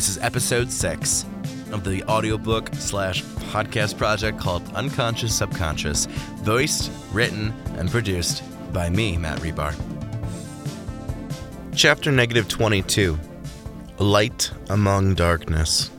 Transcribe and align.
This 0.00 0.08
is 0.08 0.18
episode 0.22 0.72
six 0.72 1.26
of 1.72 1.84
the 1.84 2.02
audiobook 2.04 2.70
slash 2.72 3.22
podcast 3.52 3.98
project 3.98 4.38
called 4.38 4.66
Unconscious 4.74 5.36
Subconscious, 5.36 6.06
voiced, 6.36 6.90
written, 7.12 7.52
and 7.76 7.90
produced 7.90 8.42
by 8.72 8.88
me, 8.88 9.18
Matt 9.18 9.40
Rebar. 9.40 9.74
Chapter 11.76 12.10
negative 12.10 12.48
22 12.48 13.18
Light 13.98 14.50
Among 14.70 15.14
Darkness. 15.16 15.90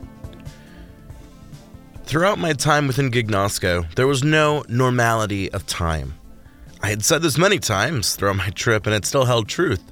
Throughout 2.03 2.39
my 2.39 2.53
time 2.53 2.87
within 2.87 3.11
Gignosco, 3.11 3.87
there 3.93 4.07
was 4.07 4.23
no 4.23 4.63
normality 4.67 5.51
of 5.51 5.67
time. 5.67 6.15
I 6.81 6.89
had 6.89 7.05
said 7.05 7.21
this 7.21 7.37
many 7.37 7.59
times 7.59 8.15
throughout 8.15 8.37
my 8.37 8.49
trip, 8.49 8.87
and 8.87 8.95
it 8.95 9.05
still 9.05 9.25
held 9.25 9.47
truth. 9.47 9.90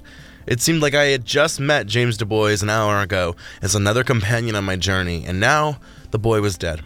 It 0.50 0.60
seemed 0.60 0.82
like 0.82 0.96
I 0.96 1.04
had 1.04 1.24
just 1.24 1.60
met 1.60 1.86
James 1.86 2.16
Du 2.16 2.24
Bois 2.24 2.56
an 2.60 2.70
hour 2.70 3.00
ago 3.00 3.36
as 3.62 3.76
another 3.76 4.02
companion 4.02 4.56
on 4.56 4.64
my 4.64 4.74
journey, 4.74 5.24
and 5.24 5.38
now 5.38 5.78
the 6.10 6.18
boy 6.18 6.40
was 6.40 6.58
dead. 6.58 6.82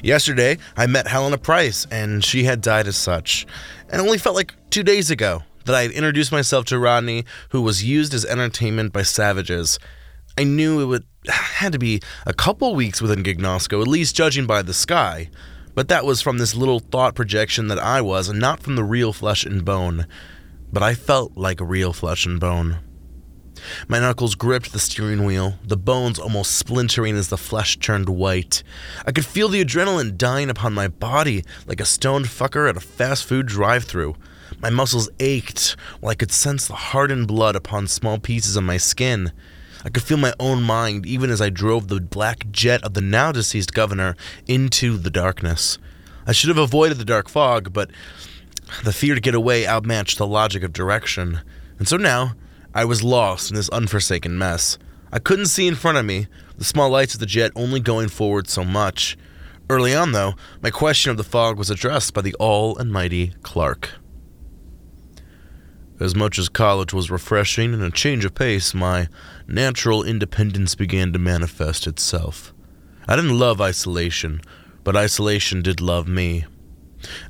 Yesterday, 0.00 0.58
I 0.76 0.86
met 0.86 1.08
Helena 1.08 1.36
Price, 1.36 1.88
and 1.90 2.24
she 2.24 2.44
had 2.44 2.60
died 2.60 2.86
as 2.86 2.96
such. 2.96 3.48
And 3.90 4.00
only 4.00 4.16
felt 4.16 4.36
like 4.36 4.54
two 4.70 4.84
days 4.84 5.10
ago 5.10 5.42
that 5.64 5.74
I 5.74 5.82
had 5.82 5.90
introduced 5.90 6.30
myself 6.30 6.66
to 6.66 6.78
Rodney, 6.78 7.24
who 7.48 7.62
was 7.62 7.82
used 7.82 8.14
as 8.14 8.24
entertainment 8.24 8.92
by 8.92 9.02
savages. 9.02 9.80
I 10.38 10.44
knew 10.44 10.80
it 10.80 10.86
would 10.86 11.04
had 11.28 11.72
to 11.72 11.80
be 11.80 12.00
a 12.26 12.32
couple 12.32 12.76
weeks 12.76 13.02
within 13.02 13.24
Gignosco, 13.24 13.82
at 13.82 13.88
least 13.88 14.14
judging 14.14 14.46
by 14.46 14.62
the 14.62 14.72
sky. 14.72 15.30
But 15.74 15.88
that 15.88 16.04
was 16.04 16.22
from 16.22 16.38
this 16.38 16.54
little 16.54 16.78
thought 16.78 17.16
projection 17.16 17.66
that 17.66 17.80
I 17.80 18.02
was, 18.02 18.28
and 18.28 18.38
not 18.38 18.60
from 18.60 18.76
the 18.76 18.84
real 18.84 19.12
flesh 19.12 19.44
and 19.44 19.64
bone. 19.64 20.06
But 20.72 20.84
I 20.84 20.94
felt 20.94 21.36
like 21.36 21.60
real 21.60 21.92
flesh 21.92 22.24
and 22.24 22.38
bone. 22.38 22.78
My 23.88 23.98
knuckles 23.98 24.34
gripped 24.34 24.72
the 24.72 24.78
steering 24.78 25.24
wheel, 25.24 25.58
the 25.64 25.76
bones 25.76 26.18
almost 26.18 26.56
splintering 26.56 27.16
as 27.16 27.28
the 27.28 27.36
flesh 27.36 27.78
turned 27.78 28.08
white. 28.08 28.62
I 29.06 29.12
could 29.12 29.26
feel 29.26 29.48
the 29.48 29.64
adrenaline 29.64 30.16
dying 30.16 30.50
upon 30.50 30.72
my 30.72 30.88
body 30.88 31.44
like 31.66 31.80
a 31.80 31.84
stoned 31.84 32.26
fucker 32.26 32.68
at 32.68 32.76
a 32.76 32.80
fast 32.80 33.24
food 33.24 33.46
drive 33.46 33.84
through. 33.84 34.16
My 34.60 34.70
muscles 34.70 35.10
ached 35.20 35.76
while 36.00 36.10
I 36.10 36.14
could 36.14 36.32
sense 36.32 36.66
the 36.66 36.74
hardened 36.74 37.28
blood 37.28 37.56
upon 37.56 37.86
small 37.86 38.18
pieces 38.18 38.56
of 38.56 38.64
my 38.64 38.76
skin. 38.76 39.32
I 39.84 39.90
could 39.90 40.02
feel 40.02 40.16
my 40.16 40.32
own 40.40 40.62
mind 40.62 41.04
even 41.04 41.30
as 41.30 41.40
I 41.42 41.50
drove 41.50 41.88
the 41.88 42.00
black 42.00 42.50
jet 42.50 42.82
of 42.82 42.94
the 42.94 43.02
now 43.02 43.32
deceased 43.32 43.74
governor 43.74 44.16
into 44.46 44.96
the 44.96 45.10
darkness. 45.10 45.78
I 46.26 46.32
should 46.32 46.48
have 46.48 46.58
avoided 46.58 46.96
the 46.96 47.04
dark 47.04 47.28
fog, 47.28 47.72
but 47.72 47.90
the 48.82 48.92
fear 48.92 49.14
to 49.14 49.20
get 49.20 49.34
away 49.34 49.66
outmatched 49.66 50.16
the 50.16 50.26
logic 50.26 50.62
of 50.62 50.72
direction. 50.72 51.40
And 51.78 51.86
so 51.86 51.98
now, 51.98 52.34
I 52.74 52.84
was 52.84 53.04
lost 53.04 53.50
in 53.50 53.56
this 53.56 53.70
unforsaken 53.72 54.36
mess. 54.36 54.78
I 55.12 55.20
couldn't 55.20 55.46
see 55.46 55.68
in 55.68 55.76
front 55.76 55.96
of 55.96 56.04
me, 56.04 56.26
the 56.58 56.64
small 56.64 56.90
lights 56.90 57.14
of 57.14 57.20
the 57.20 57.26
jet 57.26 57.52
only 57.54 57.78
going 57.78 58.08
forward 58.08 58.48
so 58.48 58.64
much. 58.64 59.16
Early 59.70 59.94
on, 59.94 60.10
though, 60.10 60.34
my 60.60 60.70
question 60.70 61.12
of 61.12 61.16
the 61.16 61.22
fog 61.22 61.56
was 61.56 61.70
addressed 61.70 62.12
by 62.14 62.20
the 62.20 62.34
all 62.34 62.76
and 62.76 62.92
mighty 62.92 63.32
Clark. 63.42 63.90
As 66.00 66.16
much 66.16 66.36
as 66.36 66.48
college 66.48 66.92
was 66.92 67.12
refreshing 67.12 67.72
and 67.72 67.82
a 67.82 67.90
change 67.92 68.24
of 68.24 68.34
pace, 68.34 68.74
my 68.74 69.08
natural 69.46 70.02
independence 70.02 70.74
began 70.74 71.12
to 71.12 71.18
manifest 71.20 71.86
itself. 71.86 72.52
I 73.06 73.14
didn't 73.14 73.38
love 73.38 73.60
isolation, 73.60 74.40
but 74.82 74.96
isolation 74.96 75.62
did 75.62 75.80
love 75.80 76.08
me. 76.08 76.46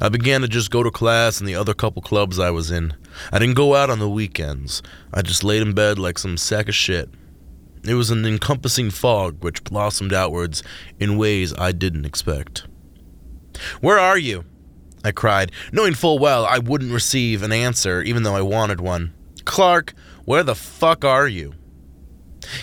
I 0.01 0.09
began 0.09 0.41
to 0.41 0.49
just 0.49 0.71
go 0.71 0.83
to 0.83 0.91
class 0.91 1.39
and 1.39 1.49
the 1.49 1.55
other 1.55 1.75
couple 1.75 2.03
clubs 2.03 2.39
I 2.39 2.51
was 2.51 2.71
in. 2.71 2.95
I 3.33 3.39
didn't 3.39 3.57
go 3.57 3.75
out 3.75 3.91
on 3.91 3.99
the 3.99 4.09
weekends. 4.09 4.83
I 5.13 5.23
just 5.23 5.45
laid 5.45 5.63
in 5.63 5.73
bed 5.75 5.99
like 5.99 6.19
some 6.19 6.37
sack 6.37 6.69
of 6.69 6.75
shit. 6.75 7.09
It 7.85 7.95
was 7.95 8.11
an 8.11 8.25
encompassing 8.25 8.91
fog 8.91 9.43
which 9.43 9.65
blossomed 9.65 10.13
outwards 10.13 10.63
in 10.99 11.19
ways 11.19 11.55
I 11.59 11.73
didn't 11.73 12.07
expect. 12.07 12.67
Where 13.81 13.99
are 13.99 14.19
you? 14.19 14.45
I 15.05 15.13
cried, 15.13 15.53
knowing 15.71 15.95
full 15.95 16.19
well 16.19 16.47
I 16.47 16.59
wouldn't 16.59 16.93
receive 16.93 17.43
an 17.43 17.53
answer 17.53 18.01
even 18.03 18.23
though 18.23 18.35
I 18.35 18.43
wanted 18.43 18.81
one. 18.81 19.13
Clark, 19.45 19.93
where 20.25 20.43
the 20.43 20.55
fuck 20.55 21.05
are 21.05 21.29
you? 21.29 21.55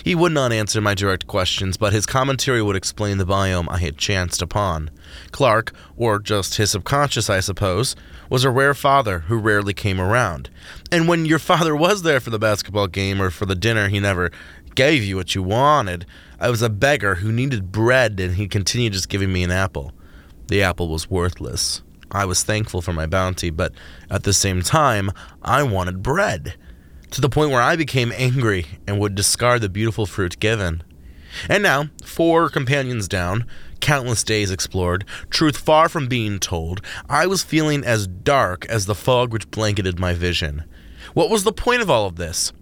He 0.04 0.14
would 0.14 0.32
not 0.32 0.52
answer 0.52 0.80
my 0.80 0.94
direct 0.94 1.26
questions, 1.26 1.76
but 1.76 1.92
his 1.92 2.06
commentary 2.06 2.62
would 2.62 2.76
explain 2.76 3.18
the 3.18 3.26
biome 3.26 3.68
I 3.70 3.78
had 3.78 3.98
chanced 3.98 4.42
upon. 4.42 4.90
Clark, 5.30 5.72
or 5.96 6.18
just 6.18 6.56
his 6.56 6.70
subconscious, 6.70 7.30
I 7.30 7.40
suppose, 7.40 7.96
was 8.28 8.44
a 8.44 8.50
rare 8.50 8.74
father 8.74 9.20
who 9.20 9.38
rarely 9.38 9.74
came 9.74 10.00
around. 10.00 10.50
And 10.90 11.08
when 11.08 11.26
your 11.26 11.38
father 11.50 11.74
was 11.76 12.02
there 12.02 12.20
for 12.20 12.30
the 12.30 12.38
basketball 12.38 12.86
game 12.86 13.20
or 13.20 13.30
for 13.30 13.46
the 13.46 13.54
dinner, 13.54 13.88
he 13.88 14.00
never 14.00 14.30
gave 14.74 15.02
you 15.04 15.16
what 15.16 15.34
you 15.34 15.42
wanted. 15.42 16.06
I 16.40 16.50
was 16.50 16.62
a 16.62 16.70
beggar 16.70 17.16
who 17.16 17.30
needed 17.30 17.72
bread, 17.72 18.18
and 18.18 18.36
he 18.36 18.48
continued 18.48 18.94
just 18.94 19.08
giving 19.08 19.32
me 19.32 19.42
an 19.42 19.50
apple. 19.50 19.92
The 20.48 20.62
apple 20.62 20.88
was 20.88 21.10
worthless. 21.10 21.82
I 22.10 22.24
was 22.24 22.42
thankful 22.42 22.82
for 22.82 22.92
my 22.92 23.06
bounty, 23.06 23.50
but 23.50 23.72
at 24.10 24.24
the 24.24 24.32
same 24.32 24.62
time, 24.62 25.10
I 25.42 25.62
wanted 25.62 26.02
bread 26.02 26.56
to 27.12 27.20
the 27.20 27.28
point 27.28 27.50
where 27.50 27.62
I 27.62 27.76
became 27.76 28.12
angry 28.16 28.66
and 28.86 28.98
would 28.98 29.14
discard 29.14 29.60
the 29.60 29.68
beautiful 29.68 30.06
fruit 30.06 30.40
given. 30.40 30.82
And 31.48 31.62
now, 31.62 31.90
four 32.04 32.48
companions 32.48 33.06
down, 33.06 33.46
countless 33.80 34.24
days 34.24 34.50
explored, 34.50 35.04
truth 35.30 35.56
far 35.56 35.88
from 35.88 36.08
being 36.08 36.38
told, 36.38 36.80
I 37.08 37.26
was 37.26 37.42
feeling 37.42 37.84
as 37.84 38.06
dark 38.06 38.66
as 38.66 38.86
the 38.86 38.94
fog 38.94 39.32
which 39.32 39.50
blanketed 39.50 39.98
my 39.98 40.14
vision. 40.14 40.64
What 41.14 41.30
was 41.30 41.44
the 41.44 41.52
point 41.52 41.82
of 41.82 41.90
all 41.90 42.06
of 42.06 42.16
this? 42.16 42.52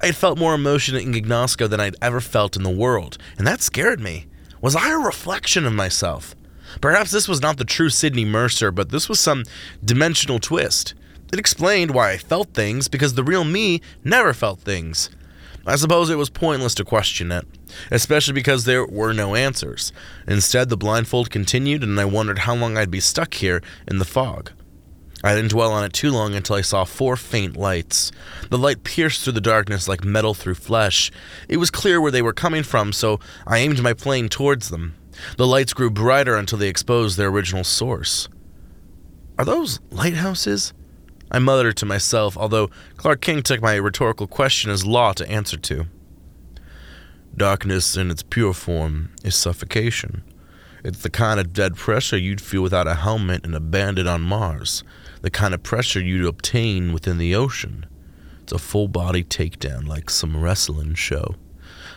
I 0.00 0.06
had 0.06 0.16
felt 0.16 0.38
more 0.38 0.54
emotion 0.54 0.96
in 0.96 1.12
Gignosco 1.12 1.68
than 1.68 1.80
I'd 1.80 1.96
ever 2.00 2.20
felt 2.20 2.56
in 2.56 2.62
the 2.62 2.70
world, 2.70 3.18
and 3.36 3.46
that 3.46 3.60
scared 3.60 4.00
me. 4.00 4.26
Was 4.60 4.76
I 4.76 4.90
a 4.90 4.98
reflection 4.98 5.66
of 5.66 5.72
myself? 5.72 6.34
Perhaps 6.80 7.10
this 7.10 7.28
was 7.28 7.42
not 7.42 7.56
the 7.56 7.64
true 7.64 7.90
Sidney 7.90 8.24
Mercer, 8.24 8.70
but 8.70 8.90
this 8.90 9.08
was 9.08 9.20
some 9.20 9.44
dimensional 9.84 10.38
twist. 10.38 10.94
It 11.32 11.38
explained 11.38 11.90
why 11.90 12.12
I 12.12 12.18
felt 12.18 12.54
things 12.54 12.88
because 12.88 13.14
the 13.14 13.24
real 13.24 13.44
me 13.44 13.80
never 14.04 14.32
felt 14.32 14.60
things. 14.60 15.10
I 15.66 15.74
suppose 15.74 16.10
it 16.10 16.18
was 16.18 16.30
pointless 16.30 16.76
to 16.76 16.84
question 16.84 17.32
it, 17.32 17.44
especially 17.90 18.34
because 18.34 18.64
there 18.64 18.86
were 18.86 19.12
no 19.12 19.34
answers. 19.34 19.92
Instead, 20.28 20.68
the 20.68 20.76
blindfold 20.76 21.30
continued, 21.30 21.82
and 21.82 21.98
I 21.98 22.04
wondered 22.04 22.40
how 22.40 22.54
long 22.54 22.76
I'd 22.76 22.90
be 22.90 23.00
stuck 23.00 23.34
here 23.34 23.60
in 23.88 23.98
the 23.98 24.04
fog. 24.04 24.52
I 25.24 25.34
didn't 25.34 25.50
dwell 25.50 25.72
on 25.72 25.82
it 25.82 25.92
too 25.92 26.12
long 26.12 26.34
until 26.34 26.54
I 26.54 26.60
saw 26.60 26.84
four 26.84 27.16
faint 27.16 27.56
lights. 27.56 28.12
The 28.48 28.58
light 28.58 28.84
pierced 28.84 29.24
through 29.24 29.32
the 29.32 29.40
darkness 29.40 29.88
like 29.88 30.04
metal 30.04 30.34
through 30.34 30.54
flesh. 30.54 31.10
It 31.48 31.56
was 31.56 31.72
clear 31.72 32.00
where 32.00 32.12
they 32.12 32.22
were 32.22 32.32
coming 32.32 32.62
from, 32.62 32.92
so 32.92 33.18
I 33.44 33.58
aimed 33.58 33.82
my 33.82 33.92
plane 33.92 34.28
towards 34.28 34.68
them. 34.68 34.94
The 35.36 35.48
lights 35.48 35.72
grew 35.72 35.90
brighter 35.90 36.36
until 36.36 36.58
they 36.58 36.68
exposed 36.68 37.16
their 37.16 37.28
original 37.28 37.64
source. 37.64 38.28
Are 39.36 39.44
those 39.44 39.80
lighthouses? 39.90 40.72
I 41.30 41.38
muttered 41.38 41.76
to 41.78 41.86
myself, 41.86 42.36
although 42.36 42.70
Clark 42.96 43.20
King 43.20 43.42
took 43.42 43.60
my 43.60 43.74
rhetorical 43.74 44.26
question 44.26 44.70
as 44.70 44.86
law 44.86 45.12
to 45.14 45.28
answer 45.28 45.56
to. 45.56 45.86
Darkness 47.36 47.96
in 47.96 48.10
its 48.10 48.22
pure 48.22 48.54
form 48.54 49.10
is 49.22 49.34
suffocation. 49.34 50.22
It's 50.84 51.02
the 51.02 51.10
kind 51.10 51.40
of 51.40 51.52
dead 51.52 51.76
pressure 51.76 52.16
you'd 52.16 52.40
feel 52.40 52.62
without 52.62 52.86
a 52.86 52.94
helmet 52.94 53.44
and 53.44 53.54
a 53.54 53.60
bandit 53.60 54.06
on 54.06 54.22
Mars, 54.22 54.84
the 55.20 55.30
kind 55.30 55.52
of 55.52 55.62
pressure 55.62 56.00
you'd 56.00 56.24
obtain 56.24 56.92
within 56.92 57.18
the 57.18 57.34
ocean. 57.34 57.86
It's 58.42 58.52
a 58.52 58.58
full 58.58 58.86
body 58.86 59.24
takedown 59.24 59.88
like 59.88 60.08
some 60.08 60.40
wrestling 60.40 60.94
show. 60.94 61.34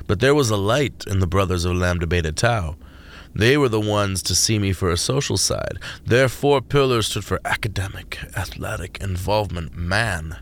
But 0.08 0.20
there 0.20 0.34
was 0.34 0.50
a 0.50 0.58
light 0.58 1.06
in 1.06 1.20
the 1.20 1.28
brothers 1.28 1.66
of 1.66 1.76
Lambda 1.76 2.08
Beta 2.08 2.32
Tau, 2.32 2.76
they 3.34 3.58
were 3.58 3.70
the 3.70 3.80
ones 3.80 4.22
to 4.24 4.36
see 4.36 4.60
me 4.60 4.74
for 4.74 4.90
a 4.90 4.98
social 4.98 5.38
side. 5.38 5.78
Their 6.06 6.30
four 6.30 6.62
pillars 6.62 7.08
stood 7.08 7.26
for 7.26 7.40
academic, 7.46 8.20
athletic, 8.36 9.00
involvement, 9.02 9.76
man. 9.76 10.38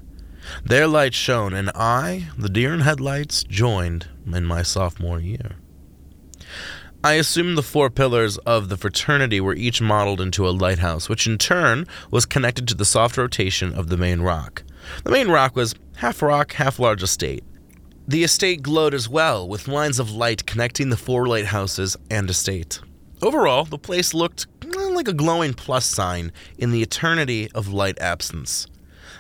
Their 0.63 0.87
light 0.87 1.13
shone, 1.13 1.53
and 1.53 1.69
I, 1.75 2.29
the 2.37 2.49
deer 2.49 2.73
in 2.73 2.81
headlights, 2.81 3.43
joined 3.43 4.07
in 4.25 4.45
my 4.45 4.63
sophomore 4.63 5.19
year. 5.19 5.57
I 7.03 7.13
assumed 7.13 7.57
the 7.57 7.63
four 7.63 7.89
pillars 7.89 8.37
of 8.39 8.69
the 8.69 8.77
fraternity 8.77 9.39
were 9.39 9.53
each 9.53 9.81
modeled 9.81 10.19
into 10.19 10.47
a 10.47 10.51
lighthouse, 10.51 11.07
which 11.07 11.27
in 11.27 11.37
turn 11.37 11.85
was 12.09 12.25
connected 12.25 12.67
to 12.67 12.75
the 12.75 12.85
soft 12.85 13.17
rotation 13.17 13.73
of 13.73 13.89
the 13.89 13.97
main 13.97 14.21
rock. 14.21 14.63
The 15.03 15.11
main 15.11 15.27
rock 15.27 15.55
was 15.55 15.75
half 15.97 16.21
rock, 16.21 16.53
half 16.53 16.79
large 16.79 17.03
estate. 17.03 17.43
The 18.09 18.23
estate 18.23 18.61
glowed 18.61 18.93
as 18.93 19.09
well, 19.09 19.45
with 19.45 19.67
lines 19.67 19.99
of 19.99 20.11
light 20.11 20.45
connecting 20.45 20.89
the 20.89 20.95
four 20.95 21.27
lighthouses 21.27 21.97
and 22.09 22.29
estate. 22.29 22.79
Overall, 23.21 23.65
the 23.65 23.77
place 23.77 24.13
looked 24.13 24.47
like 24.65 25.09
a 25.09 25.13
glowing 25.13 25.53
plus 25.53 25.85
sign 25.85 26.31
in 26.57 26.71
the 26.71 26.81
eternity 26.81 27.51
of 27.53 27.67
light 27.67 27.99
absence. 27.99 28.65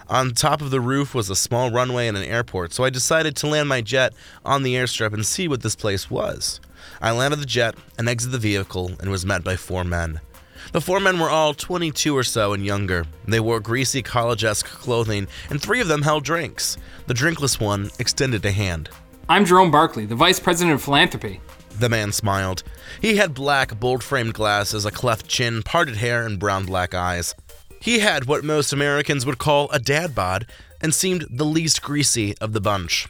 On 0.07 0.33
top 0.33 0.61
of 0.61 0.71
the 0.71 0.79
roof 0.79 1.13
was 1.13 1.29
a 1.29 1.35
small 1.35 1.69
runway 1.69 2.07
and 2.07 2.15
an 2.15 2.23
airport, 2.23 2.71
so 2.71 2.85
I 2.85 2.89
decided 2.89 3.35
to 3.35 3.47
land 3.47 3.67
my 3.67 3.81
jet 3.81 4.13
on 4.45 4.63
the 4.63 4.75
airstrip 4.75 5.13
and 5.13 5.25
see 5.25 5.49
what 5.49 5.63
this 5.63 5.75
place 5.75 6.09
was. 6.09 6.61
I 7.01 7.11
landed 7.11 7.41
the 7.41 7.45
jet 7.45 7.75
and 7.97 8.07
exited 8.07 8.31
the 8.31 8.39
vehicle 8.39 8.93
and 9.01 9.11
was 9.11 9.25
met 9.25 9.43
by 9.43 9.57
four 9.57 9.83
men. 9.83 10.21
The 10.73 10.81
four 10.81 10.99
men 10.99 11.19
were 11.19 11.29
all 11.29 11.53
22 11.53 12.15
or 12.15 12.23
so 12.23 12.53
and 12.53 12.65
younger. 12.65 13.05
They 13.25 13.39
wore 13.39 13.59
greasy 13.59 14.01
college 14.01 14.43
esque 14.43 14.65
clothing, 14.65 15.27
and 15.49 15.61
three 15.61 15.79
of 15.79 15.87
them 15.87 16.01
held 16.01 16.25
drinks. 16.25 16.77
The 17.07 17.13
drinkless 17.13 17.59
one 17.59 17.89
extended 17.99 18.45
a 18.45 18.51
hand. 18.51 18.89
I'm 19.29 19.45
Jerome 19.45 19.71
Barkley, 19.71 20.05
the 20.05 20.15
Vice 20.15 20.39
President 20.39 20.75
of 20.75 20.81
Philanthropy. 20.81 21.39
The 21.79 21.89
man 21.89 22.11
smiled. 22.11 22.63
He 23.01 23.17
had 23.17 23.33
black, 23.33 23.79
bold 23.79 24.03
framed 24.03 24.33
glasses, 24.33 24.83
a 24.83 24.91
cleft 24.91 25.27
chin, 25.27 25.63
parted 25.63 25.95
hair, 25.97 26.25
and 26.25 26.39
brown 26.39 26.65
black 26.65 26.93
eyes. 26.93 27.33
He 27.81 27.99
had 27.99 28.25
what 28.25 28.43
most 28.43 28.73
Americans 28.73 29.25
would 29.25 29.37
call 29.37 29.69
a 29.71 29.79
dad 29.79 30.15
bod 30.15 30.47
and 30.81 30.93
seemed 30.93 31.27
the 31.29 31.45
least 31.45 31.81
greasy 31.81 32.37
of 32.39 32.53
the 32.53 32.61
bunch. 32.61 33.07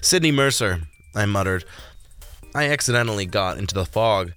Sydney 0.00 0.32
Mercer, 0.32 0.82
I 1.14 1.26
muttered. 1.26 1.64
I 2.54 2.68
accidentally 2.68 3.26
got 3.26 3.58
into 3.58 3.74
the 3.74 3.84
fog. 3.84 4.32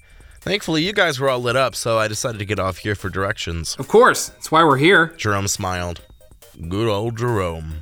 Thankfully, 0.45 0.83
you 0.83 0.93
guys 0.93 1.19
were 1.19 1.27
all 1.27 1.39
lit 1.39 1.55
up, 1.55 1.73
so 1.73 1.97
I 1.97 2.07
decided 2.07 2.37
to 2.37 2.45
get 2.45 2.59
off 2.59 2.77
here 2.77 2.93
for 2.93 3.09
directions. 3.09 3.75
Of 3.79 3.87
course, 3.87 4.29
that's 4.29 4.51
why 4.51 4.63
we're 4.63 4.77
here. 4.77 5.07
Jerome 5.17 5.47
smiled. 5.47 6.01
Good 6.69 6.87
old 6.87 7.17
Jerome. 7.17 7.79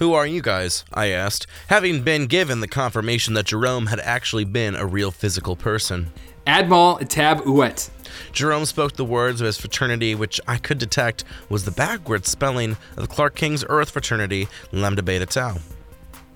Who 0.00 0.12
are 0.12 0.26
you 0.26 0.42
guys? 0.42 0.84
I 0.92 1.10
asked, 1.10 1.46
having 1.68 2.02
been 2.02 2.26
given 2.26 2.58
the 2.58 2.66
confirmation 2.66 3.34
that 3.34 3.46
Jerome 3.46 3.86
had 3.86 4.00
actually 4.00 4.42
been 4.44 4.74
a 4.74 4.84
real 4.84 5.12
physical 5.12 5.54
person. 5.54 6.10
Admal 6.48 7.08
Tab 7.08 7.42
Uet. 7.42 7.90
Jerome 8.32 8.64
spoke 8.64 8.96
the 8.96 9.04
words 9.04 9.40
of 9.40 9.44
his 9.44 9.56
fraternity, 9.56 10.16
which 10.16 10.40
I 10.48 10.56
could 10.56 10.78
detect 10.78 11.22
was 11.48 11.64
the 11.64 11.70
backwards 11.70 12.28
spelling 12.28 12.76
of 12.96 13.08
Clark 13.08 13.36
King's 13.36 13.64
Earth 13.68 13.90
fraternity, 13.90 14.48
Lambda 14.72 15.04
Beta 15.04 15.26
Tau. 15.26 15.58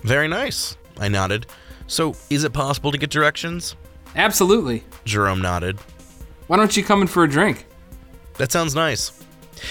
Very 0.05 0.29
nice, 0.29 0.77
I 1.01 1.09
nodded. 1.09 1.47
So, 1.89 2.15
is 2.31 2.45
it 2.45 2.53
possible 2.53 2.93
to 2.93 2.99
get 2.99 3.11
directions? 3.11 3.75
Absolutely. 4.17 4.85
Jerome 5.05 5.41
nodded. 5.41 5.79
Why 6.47 6.57
don't 6.57 6.77
you 6.77 6.85
come 6.85 7.03
in 7.03 7.09
for 7.09 7.25
a 7.25 7.29
drink? 7.29 7.67
That 8.39 8.53
sounds 8.53 8.75
nice. 8.75 9.13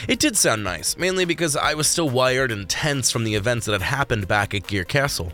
It 0.08 0.20
did 0.20 0.36
sound 0.36 0.64
nice, 0.64 0.98
mainly 0.98 1.26
because 1.26 1.56
I 1.56 1.74
was 1.74 1.88
still 1.88 2.10
wired 2.10 2.52
and 2.52 2.68
tense 2.68 3.12
from 3.12 3.24
the 3.24 3.36
events 3.36 3.66
that 3.66 3.74
had 3.74 3.82
happened 3.82 4.28
back 4.28 4.54
at 4.54 4.68
Gear 4.68 4.84
Castle. 4.84 5.32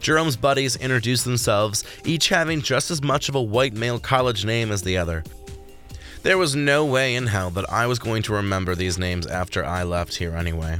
Jerome's 0.00 0.36
buddies 0.36 0.76
introduced 0.76 1.24
themselves, 1.24 1.84
each 2.04 2.28
having 2.28 2.60
just 2.60 2.90
as 2.90 3.02
much 3.02 3.28
of 3.28 3.34
a 3.34 3.42
white 3.42 3.72
male 3.72 3.98
college 3.98 4.44
name 4.44 4.70
as 4.70 4.82
the 4.82 4.96
other. 4.96 5.24
There 6.22 6.38
was 6.38 6.54
no 6.54 6.84
way 6.84 7.14
in 7.14 7.26
hell 7.26 7.50
that 7.50 7.70
I 7.72 7.86
was 7.86 7.98
going 7.98 8.22
to 8.24 8.34
remember 8.34 8.74
these 8.74 8.98
names 8.98 9.26
after 9.26 9.64
I 9.64 9.84
left 9.84 10.16
here 10.16 10.34
anyway. 10.36 10.78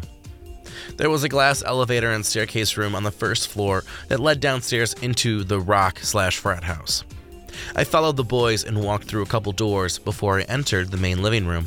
There 0.97 1.09
was 1.09 1.25
a 1.25 1.29
glass 1.31 1.63
elevator 1.63 2.11
and 2.11 2.27
staircase 2.27 2.77
room 2.77 2.95
on 2.95 3.05
the 3.05 3.11
first 3.11 3.49
floor 3.49 3.85
that 4.09 4.21
led 4.21 4.41
downstairs 4.41 4.93
into 4.95 5.45
the 5.45 5.59
rock 5.59 6.01
slash 6.01 6.37
frat 6.37 6.65
house. 6.65 7.05
I 7.75 7.85
followed 7.85 8.17
the 8.17 8.25
boys 8.25 8.65
and 8.65 8.83
walked 8.83 9.05
through 9.05 9.23
a 9.23 9.27
couple 9.27 9.53
doors 9.53 9.99
before 9.99 10.39
I 10.39 10.43
entered 10.43 10.91
the 10.91 10.97
main 10.97 11.23
living 11.23 11.47
room. 11.47 11.67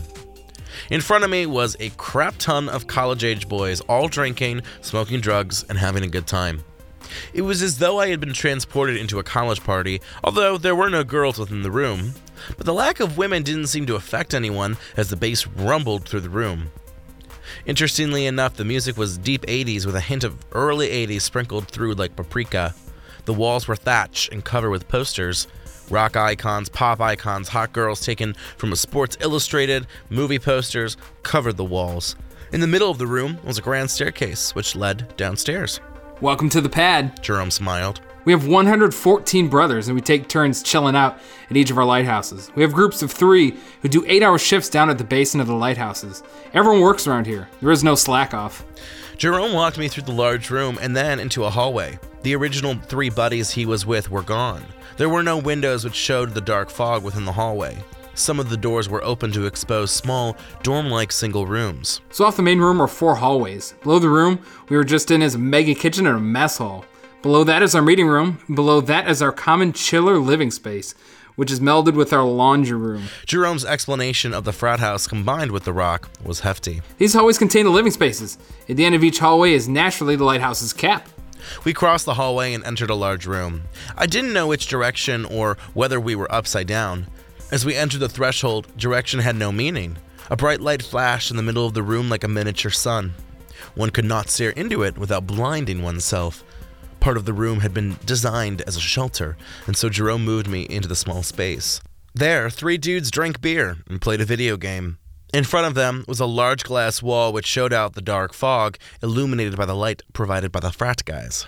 In 0.90 1.02
front 1.02 1.24
of 1.24 1.30
me 1.30 1.46
was 1.46 1.78
a 1.80 1.90
crap 1.92 2.36
ton 2.38 2.70
of 2.70 2.88
college 2.88 3.24
age 3.24 3.48
boys, 3.48 3.82
all 3.82 4.08
drinking, 4.08 4.62
smoking 4.82 5.22
drugs, 5.22 5.64
and 5.70 5.78
having 5.78 6.04
a 6.04 6.10
good 6.10 6.28
time. 6.28 6.64
It 7.34 7.44
was 7.44 7.62
as 7.62 7.78
though 7.78 8.00
I 8.00 8.10
had 8.10 8.20
been 8.20 8.34
transported 8.34 8.98
into 8.98 9.20
a 9.20 9.24
college 9.24 9.64
party, 9.64 10.02
although 10.24 10.58
there 10.58 10.76
were 10.76 10.90
no 10.90 11.04
girls 11.04 11.38
within 11.38 11.62
the 11.62 11.72
room. 11.72 12.14
But 12.58 12.66
the 12.66 12.74
lack 12.74 13.00
of 13.00 13.18
women 13.18 13.44
didn't 13.44 13.68
seem 13.68 13.86
to 13.88 13.96
affect 13.96 14.34
anyone 14.34 14.78
as 14.98 15.10
the 15.10 15.16
bass 15.16 15.48
rumbled 15.48 16.06
through 16.08 16.22
the 16.22 16.30
room. 16.30 16.72
Interestingly 17.66 18.26
enough, 18.26 18.56
the 18.56 18.66
music 18.66 18.98
was 18.98 19.18
deep 19.18 19.46
80s 19.46 19.86
with 19.86 19.96
a 19.96 20.02
hint 20.02 20.24
of 20.24 20.38
early 20.52 20.90
80s 20.90 21.22
sprinkled 21.22 21.68
through 21.68 21.94
like 21.94 22.16
paprika. 22.16 22.74
The 23.26 23.34
walls 23.34 23.68
were 23.68 23.76
thatch 23.76 24.30
and 24.32 24.44
covered 24.44 24.72
with 24.72 24.88
posters, 24.88 25.48
Rock 25.94 26.18
icons, 26.18 26.70
pop 26.70 27.00
icons, 27.00 27.50
hot 27.50 27.72
girls 27.72 28.04
taken 28.04 28.34
from 28.58 28.72
a 28.72 28.76
Sports 28.76 29.16
Illustrated, 29.22 29.86
movie 30.10 30.40
posters 30.40 30.98
covered 31.22 31.56
the 31.56 31.64
walls. 31.64 32.16
In 32.52 32.62
the 32.62 32.68
middle 32.68 32.90
of 32.90 32.98
the 32.98 33.06
room 33.06 33.38
was 33.44 33.60
a 33.60 33.62
grand 33.62 33.92
staircase, 33.92 34.56
which 34.56 34.76
led 34.76 35.16
downstairs. 35.18 35.80
Welcome 36.20 36.50
to 36.50 36.62
the 36.62 36.68
pad. 36.68 37.22
Jerome 37.22 37.52
smiled. 37.52 38.02
We 38.26 38.32
have 38.32 38.48
114 38.48 39.50
brothers, 39.50 39.88
and 39.88 39.94
we 39.94 40.02
take 40.02 40.28
turns 40.28 40.64
chilling 40.64 40.96
out 40.96 41.20
at 41.52 41.58
each 41.58 41.70
of 41.70 41.78
our 41.78 41.86
lighthouses. 41.86 42.50
We 42.56 42.64
have 42.64 42.74
groups 42.74 43.04
of 43.04 43.12
three 43.12 43.56
who 43.84 43.88
do 43.88 44.04
eight 44.08 44.24
hour 44.24 44.40
shifts 44.40 44.70
down 44.70 44.90
at 44.90 44.98
the 44.98 45.04
basin 45.04 45.42
of 45.42 45.46
the 45.46 45.54
lighthouses. 45.54 46.24
Everyone 46.56 46.82
works 46.82 47.06
around 47.06 47.28
here, 47.28 47.50
there 47.62 47.70
is 47.70 47.84
no 47.84 47.94
slack 47.94 48.34
off. 48.34 48.66
Jerome 49.18 49.54
walked 49.54 49.78
me 49.78 49.90
through 49.90 50.04
the 50.04 50.12
large 50.12 50.50
room 50.50 50.80
and 50.82 50.96
then 50.96 51.20
into 51.20 51.44
a 51.44 51.52
hallway. 51.52 52.00
The 52.24 52.36
original 52.36 52.76
three 52.76 53.10
buddies 53.10 53.52
he 53.52 53.66
was 53.66 53.86
with 53.86 54.10
were 54.10 54.22
gone. 54.22 54.64
There 54.96 55.10
were 55.10 55.24
no 55.24 55.38
windows 55.38 55.84
which 55.84 55.94
showed 55.94 56.34
the 56.34 56.40
dark 56.40 56.70
fog 56.70 57.04
within 57.04 57.26
the 57.26 57.34
hallway. 57.34 57.84
Some 58.14 58.40
of 58.40 58.50
the 58.50 58.56
doors 58.56 58.88
were 58.88 59.04
open 59.04 59.34
to 59.34 59.46
expose 59.46 59.92
small, 59.92 60.38
dorm 60.62 60.90
like 60.90 61.12
single 61.12 61.46
rooms. 61.46 62.00
So, 62.12 62.24
off 62.24 62.38
the 62.38 62.42
main 62.42 62.60
room 62.60 62.82
are 62.82 62.88
four 62.88 63.16
hallways. 63.16 63.74
Below 63.84 64.00
the 64.00 64.08
room 64.08 64.40
we 64.70 64.78
were 64.78 64.86
just 64.86 65.12
in 65.12 65.22
is 65.22 65.36
a 65.36 65.40
mega 65.40 65.76
kitchen 65.76 66.08
and 66.08 66.18
a 66.18 66.22
mess 66.22 66.60
hall. 66.60 66.86
Below 67.24 67.44
that 67.44 67.62
is 67.62 67.76
our 67.76 67.82
meeting 67.82 68.08
room. 68.08 68.40
Below 68.54 68.80
that 68.82 69.10
is 69.10 69.22
our 69.22 69.34
common 69.34 69.74
chiller 69.74 70.18
living 70.18 70.52
space, 70.52 70.96
which 71.36 71.52
is 71.52 71.60
melded 71.60 71.96
with 71.96 72.14
our 72.14 72.24
laundry 72.24 72.78
room. 72.78 73.04
Jerome's 73.26 73.66
explanation 73.66 74.34
of 74.34 74.46
the 74.46 74.54
frat 74.54 74.80
house 74.80 75.08
combined 75.08 75.52
with 75.52 75.66
the 75.66 75.74
rock 75.74 76.10
was 76.24 76.42
hefty. 76.42 76.82
These 77.00 77.16
hallways 77.16 77.38
contain 77.38 77.66
the 77.66 77.72
living 77.72 77.92
spaces. 77.92 78.38
At 78.70 78.78
the 78.78 78.86
end 78.86 78.96
of 78.96 79.04
each 79.04 79.20
hallway 79.20 79.54
is 79.54 79.68
naturally 79.68 80.16
the 80.16 80.24
lighthouse's 80.24 80.72
cap. 80.72 81.10
We 81.64 81.74
crossed 81.74 82.06
the 82.06 82.14
hallway 82.14 82.54
and 82.54 82.64
entered 82.64 82.90
a 82.90 82.96
large 82.96 83.26
room. 83.26 83.64
I 83.98 84.06
didn't 84.06 84.34
know 84.34 84.48
which 84.48 84.68
direction 84.68 85.26
or 85.26 85.58
whether 85.74 86.00
we 86.00 86.16
were 86.16 86.34
upside 86.34 86.68
down. 86.68 87.08
As 87.52 87.66
we 87.66 87.76
entered 87.76 88.00
the 88.00 88.10
threshold, 88.10 88.68
direction 88.78 89.20
had 89.20 89.36
no 89.36 89.52
meaning. 89.52 89.98
A 90.30 90.36
bright 90.36 90.62
light 90.62 90.82
flashed 90.82 91.30
in 91.30 91.38
the 91.38 91.44
middle 91.44 91.66
of 91.66 91.74
the 91.74 91.84
room 91.84 92.10
like 92.10 92.24
a 92.24 92.28
miniature 92.28 92.72
sun. 92.72 93.14
One 93.76 93.90
could 93.90 94.06
not 94.06 94.30
stare 94.30 94.52
into 94.52 94.84
it 94.84 94.98
without 94.98 95.28
blinding 95.28 95.84
oneself. 95.84 96.44
Part 97.00 97.18
of 97.18 97.26
the 97.26 97.34
room 97.34 97.60
had 97.60 97.74
been 97.74 97.98
designed 98.06 98.62
as 98.62 98.78
a 98.78 98.82
shelter, 98.82 99.36
and 99.68 99.76
so 99.76 99.90
Jerome 99.90 100.24
moved 100.24 100.48
me 100.48 100.64
into 100.64 100.88
the 100.88 100.96
small 100.96 101.22
space. 101.24 101.82
There, 102.16 102.50
three 102.50 102.78
dudes 102.78 103.12
drank 103.12 103.42
beer 103.42 103.78
and 103.90 104.02
played 104.02 104.22
a 104.22 104.26
video 104.26 104.56
game. 104.56 104.98
In 105.34 105.44
front 105.44 105.66
of 105.66 105.74
them 105.74 106.06
was 106.08 106.20
a 106.20 106.28
large 106.28 106.64
glass 106.64 107.02
wall 107.02 107.34
which 107.34 107.48
showed 107.48 107.74
out 107.74 107.96
the 107.96 108.04
dark 108.04 108.34
fog, 108.34 108.78
illuminated 109.02 109.58
by 109.58 109.66
the 109.66 109.74
light 109.74 110.04
provided 110.14 110.52
by 110.52 110.60
the 110.60 110.72
frat 110.72 111.04
guys. 111.06 111.48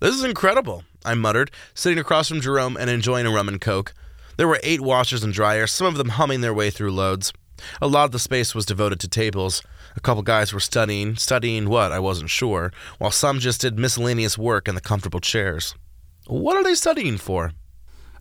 This 0.00 0.14
is 0.14 0.24
incredible, 0.24 0.82
I 1.04 1.12
muttered, 1.12 1.50
sitting 1.74 1.98
across 1.98 2.28
from 2.28 2.40
Jerome 2.40 2.78
and 2.78 2.88
enjoying 2.88 3.26
a 3.26 3.30
rum 3.30 3.48
and 3.48 3.60
coke. 3.60 3.92
There 4.38 4.48
were 4.48 4.58
eight 4.62 4.80
washers 4.80 5.22
and 5.22 5.34
dryers, 5.34 5.70
some 5.70 5.86
of 5.86 5.96
them 5.96 6.08
humming 6.08 6.40
their 6.40 6.54
way 6.54 6.70
through 6.70 6.92
loads. 6.92 7.34
A 7.82 7.86
lot 7.86 8.06
of 8.06 8.12
the 8.12 8.18
space 8.18 8.54
was 8.54 8.64
devoted 8.64 9.00
to 9.00 9.08
tables. 9.08 9.62
A 9.94 10.00
couple 10.00 10.22
guys 10.22 10.54
were 10.54 10.58
studying, 10.58 11.16
studying 11.16 11.68
what, 11.68 11.92
I 11.92 11.98
wasn't 11.98 12.30
sure, 12.30 12.72
while 12.96 13.10
some 13.10 13.38
just 13.38 13.60
did 13.60 13.78
miscellaneous 13.78 14.38
work 14.38 14.66
in 14.66 14.74
the 14.74 14.80
comfortable 14.80 15.20
chairs. 15.20 15.74
What 16.26 16.56
are 16.56 16.64
they 16.64 16.74
studying 16.74 17.18
for? 17.18 17.52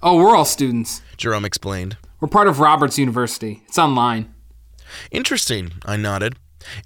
Oh, 0.04 0.18
we're 0.18 0.36
all 0.36 0.44
students, 0.44 1.02
Jerome 1.16 1.46
explained. 1.46 1.96
We're 2.20 2.28
part 2.28 2.50
of 2.50 2.60
Roberts 2.60 3.00
University. 3.00 3.64
It's 3.68 3.80
online. 3.80 4.34
Interesting, 5.12 5.74
I 5.86 5.98
nodded. 5.98 6.36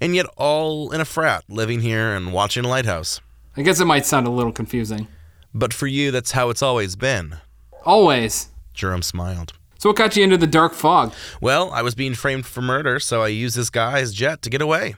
And 0.00 0.14
yet 0.14 0.26
all 0.36 0.90
in 0.92 1.00
a 1.00 1.04
frat, 1.04 1.44
living 1.48 1.80
here 1.80 2.14
and 2.14 2.32
watching 2.32 2.64
a 2.64 2.68
lighthouse. 2.68 3.20
I 3.56 3.62
guess 3.62 3.80
it 3.80 3.84
might 3.84 4.06
sound 4.06 4.26
a 4.26 4.30
little 4.30 4.52
confusing. 4.52 5.08
But 5.54 5.72
for 5.72 5.86
you, 5.86 6.10
that's 6.10 6.32
how 6.32 6.50
it's 6.50 6.62
always 6.62 6.96
been. 6.96 7.36
Always. 7.84 8.48
Jerome 8.74 9.02
smiled. 9.02 9.52
So 9.78 9.90
what 9.90 9.96
got 9.96 10.16
you 10.16 10.24
into 10.24 10.36
the 10.36 10.46
dark 10.46 10.72
fog? 10.74 11.12
Well, 11.40 11.70
I 11.70 11.82
was 11.82 11.94
being 11.94 12.14
framed 12.14 12.46
for 12.46 12.62
murder, 12.62 12.98
so 12.98 13.22
I 13.22 13.28
used 13.28 13.56
this 13.56 13.70
guy's 13.70 14.12
jet 14.12 14.42
to 14.42 14.50
get 14.50 14.62
away. 14.62 14.94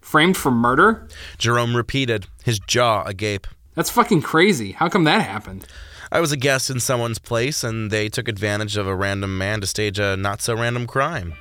Framed 0.00 0.36
for 0.36 0.50
murder? 0.50 1.08
Jerome 1.38 1.76
repeated, 1.76 2.26
his 2.44 2.58
jaw 2.60 3.02
agape. 3.04 3.46
That's 3.74 3.90
fucking 3.90 4.22
crazy. 4.22 4.72
How 4.72 4.88
come 4.88 5.04
that 5.04 5.22
happened? 5.22 5.66
I 6.12 6.20
was 6.20 6.32
a 6.32 6.36
guest 6.36 6.70
in 6.70 6.80
someone's 6.80 7.18
place, 7.18 7.62
and 7.62 7.90
they 7.90 8.08
took 8.08 8.26
advantage 8.26 8.76
of 8.76 8.86
a 8.86 8.96
random 8.96 9.38
man 9.38 9.60
to 9.60 9.66
stage 9.66 9.98
a 9.98 10.16
not 10.16 10.42
so 10.42 10.54
random 10.56 10.86
crime. 10.86 11.34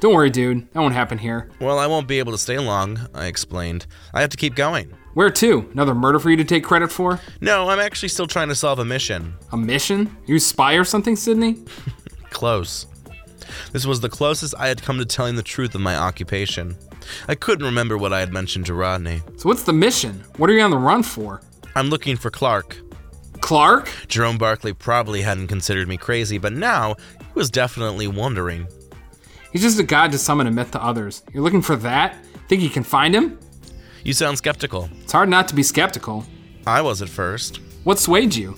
Don't 0.00 0.14
worry, 0.14 0.30
dude. 0.30 0.70
That 0.72 0.80
won't 0.80 0.94
happen 0.94 1.18
here. 1.18 1.50
Well, 1.60 1.78
I 1.78 1.86
won't 1.86 2.06
be 2.06 2.20
able 2.20 2.32
to 2.32 2.38
stay 2.38 2.58
long, 2.58 3.00
I 3.14 3.26
explained. 3.26 3.86
I 4.14 4.20
have 4.20 4.30
to 4.30 4.36
keep 4.36 4.54
going. 4.54 4.92
Where 5.14 5.30
to? 5.30 5.68
Another 5.72 5.94
murder 5.94 6.20
for 6.20 6.30
you 6.30 6.36
to 6.36 6.44
take 6.44 6.62
credit 6.62 6.92
for? 6.92 7.18
No, 7.40 7.68
I'm 7.68 7.80
actually 7.80 8.10
still 8.10 8.28
trying 8.28 8.48
to 8.48 8.54
solve 8.54 8.78
a 8.78 8.84
mission. 8.84 9.34
A 9.50 9.56
mission? 9.56 10.16
You 10.26 10.38
spy 10.38 10.74
or 10.74 10.84
something, 10.84 11.16
Sydney? 11.16 11.58
Close. 12.30 12.86
This 13.72 13.86
was 13.86 14.00
the 14.00 14.08
closest 14.08 14.54
I 14.56 14.68
had 14.68 14.82
come 14.82 14.98
to 14.98 15.04
telling 15.04 15.34
the 15.34 15.42
truth 15.42 15.74
of 15.74 15.80
my 15.80 15.96
occupation. 15.96 16.76
I 17.26 17.34
couldn't 17.34 17.64
remember 17.66 17.98
what 17.98 18.12
I 18.12 18.20
had 18.20 18.32
mentioned 18.32 18.66
to 18.66 18.74
Rodney. 18.74 19.22
So 19.36 19.48
what's 19.48 19.64
the 19.64 19.72
mission? 19.72 20.22
What 20.36 20.50
are 20.50 20.52
you 20.52 20.62
on 20.62 20.70
the 20.70 20.78
run 20.78 21.02
for? 21.02 21.40
I'm 21.74 21.88
looking 21.88 22.16
for 22.16 22.30
Clark. 22.30 22.76
Clark? 23.40 23.90
Jerome 24.06 24.38
Barkley 24.38 24.72
probably 24.72 25.22
hadn't 25.22 25.48
considered 25.48 25.88
me 25.88 25.96
crazy, 25.96 26.38
but 26.38 26.52
now 26.52 26.94
he 27.18 27.32
was 27.34 27.50
definitely 27.50 28.06
wondering. 28.06 28.68
He's 29.52 29.62
just 29.62 29.78
a 29.78 29.82
god 29.82 30.12
to 30.12 30.18
summon 30.18 30.46
a 30.46 30.50
myth 30.50 30.72
to 30.72 30.82
others. 30.82 31.22
You're 31.32 31.42
looking 31.42 31.62
for 31.62 31.76
that? 31.76 32.16
Think 32.48 32.62
you 32.62 32.70
can 32.70 32.82
find 32.84 33.14
him? 33.14 33.38
You 34.04 34.12
sound 34.12 34.38
skeptical. 34.38 34.88
It's 35.02 35.12
hard 35.12 35.28
not 35.28 35.48
to 35.48 35.54
be 35.54 35.62
skeptical. 35.62 36.24
I 36.66 36.82
was 36.82 37.00
at 37.02 37.08
first. 37.08 37.60
What 37.84 37.98
swayed 37.98 38.34
you? 38.34 38.56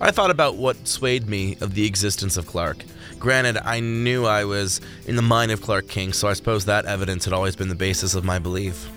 I 0.00 0.10
thought 0.10 0.30
about 0.30 0.56
what 0.56 0.88
swayed 0.88 1.28
me 1.28 1.56
of 1.60 1.74
the 1.74 1.86
existence 1.86 2.36
of 2.36 2.46
Clark. 2.46 2.84
Granted, 3.18 3.58
I 3.58 3.80
knew 3.80 4.26
I 4.26 4.44
was 4.44 4.80
in 5.06 5.16
the 5.16 5.22
mind 5.22 5.52
of 5.52 5.62
Clark 5.62 5.88
King, 5.88 6.12
so 6.12 6.28
I 6.28 6.32
suppose 6.32 6.64
that 6.64 6.84
evidence 6.84 7.24
had 7.24 7.32
always 7.32 7.56
been 7.56 7.68
the 7.68 7.74
basis 7.74 8.14
of 8.14 8.24
my 8.24 8.38
belief. 8.38 8.90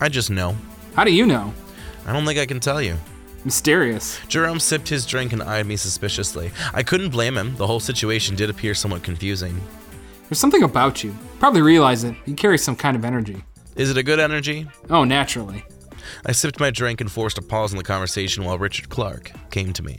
I 0.00 0.08
just 0.08 0.30
know. 0.30 0.56
How 0.94 1.04
do 1.04 1.12
you 1.12 1.26
know? 1.26 1.52
I 2.06 2.12
don't 2.12 2.24
think 2.24 2.38
I 2.38 2.46
can 2.46 2.60
tell 2.60 2.80
you. 2.80 2.96
Mysterious. 3.44 4.18
Jerome 4.28 4.58
sipped 4.60 4.88
his 4.88 5.06
drink 5.06 5.32
and 5.32 5.42
eyed 5.42 5.66
me 5.66 5.76
suspiciously. 5.76 6.50
I 6.72 6.82
couldn't 6.82 7.10
blame 7.10 7.36
him. 7.36 7.54
The 7.56 7.66
whole 7.66 7.80
situation 7.80 8.34
did 8.34 8.50
appear 8.50 8.74
somewhat 8.74 9.02
confusing. 9.02 9.60
There's 10.28 10.38
something 10.38 10.62
about 10.62 11.02
you. 11.02 11.16
Probably 11.38 11.62
realize 11.62 12.04
it. 12.04 12.14
You 12.26 12.34
carry 12.34 12.58
some 12.58 12.76
kind 12.76 12.96
of 12.96 13.04
energy. 13.04 13.42
Is 13.76 13.90
it 13.90 13.96
a 13.96 14.02
good 14.02 14.20
energy? 14.20 14.66
Oh, 14.90 15.04
naturally. 15.04 15.64
I 16.26 16.32
sipped 16.32 16.60
my 16.60 16.70
drink 16.70 17.00
and 17.00 17.10
forced 17.10 17.38
a 17.38 17.42
pause 17.42 17.72
in 17.72 17.78
the 17.78 17.84
conversation 17.84 18.44
while 18.44 18.58
Richard 18.58 18.88
Clark 18.90 19.32
came 19.50 19.72
to 19.72 19.82
me. 19.82 19.96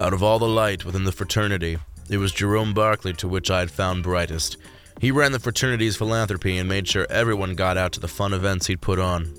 Out 0.00 0.14
of 0.14 0.22
all 0.22 0.38
the 0.38 0.48
light 0.48 0.86
within 0.86 1.04
the 1.04 1.12
fraternity, 1.12 1.78
it 2.08 2.16
was 2.16 2.32
Jerome 2.32 2.72
Barkley 2.72 3.12
to 3.14 3.28
which 3.28 3.50
I 3.50 3.60
had 3.60 3.70
found 3.70 4.02
brightest. 4.02 4.56
He 5.00 5.10
ran 5.10 5.32
the 5.32 5.38
fraternity's 5.38 5.96
philanthropy 5.96 6.56
and 6.56 6.68
made 6.68 6.88
sure 6.88 7.06
everyone 7.10 7.54
got 7.54 7.76
out 7.76 7.92
to 7.92 8.00
the 8.00 8.08
fun 8.08 8.32
events 8.32 8.66
he'd 8.66 8.80
put 8.80 8.98
on. 8.98 9.34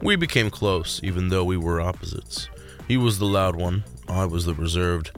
We 0.00 0.16
became 0.16 0.50
close, 0.50 1.00
even 1.02 1.28
though 1.28 1.44
we 1.44 1.56
were 1.56 1.80
opposites. 1.80 2.48
He 2.86 2.96
was 2.96 3.18
the 3.18 3.26
loud 3.26 3.56
one, 3.56 3.84
I 4.08 4.24
was 4.24 4.46
the 4.46 4.54
reserved. 4.54 5.10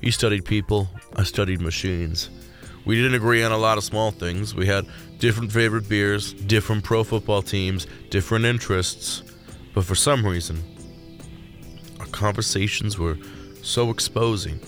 He 0.00 0.10
studied 0.10 0.44
people, 0.44 0.88
I 1.14 1.22
studied 1.22 1.60
machines. 1.60 2.30
We 2.86 2.94
didn't 2.94 3.14
agree 3.14 3.42
on 3.42 3.50
a 3.50 3.58
lot 3.58 3.78
of 3.78 3.84
small 3.84 4.12
things. 4.12 4.54
We 4.54 4.66
had 4.66 4.86
different 5.18 5.50
favorite 5.50 5.88
beers, 5.88 6.32
different 6.32 6.84
pro 6.84 7.02
football 7.02 7.42
teams, 7.42 7.86
different 8.10 8.44
interests. 8.44 9.24
But 9.74 9.84
for 9.84 9.96
some 9.96 10.24
reason, 10.24 10.62
our 11.98 12.06
conversations 12.06 12.96
were 12.96 13.18
so 13.60 13.90
exposing. 13.90 14.60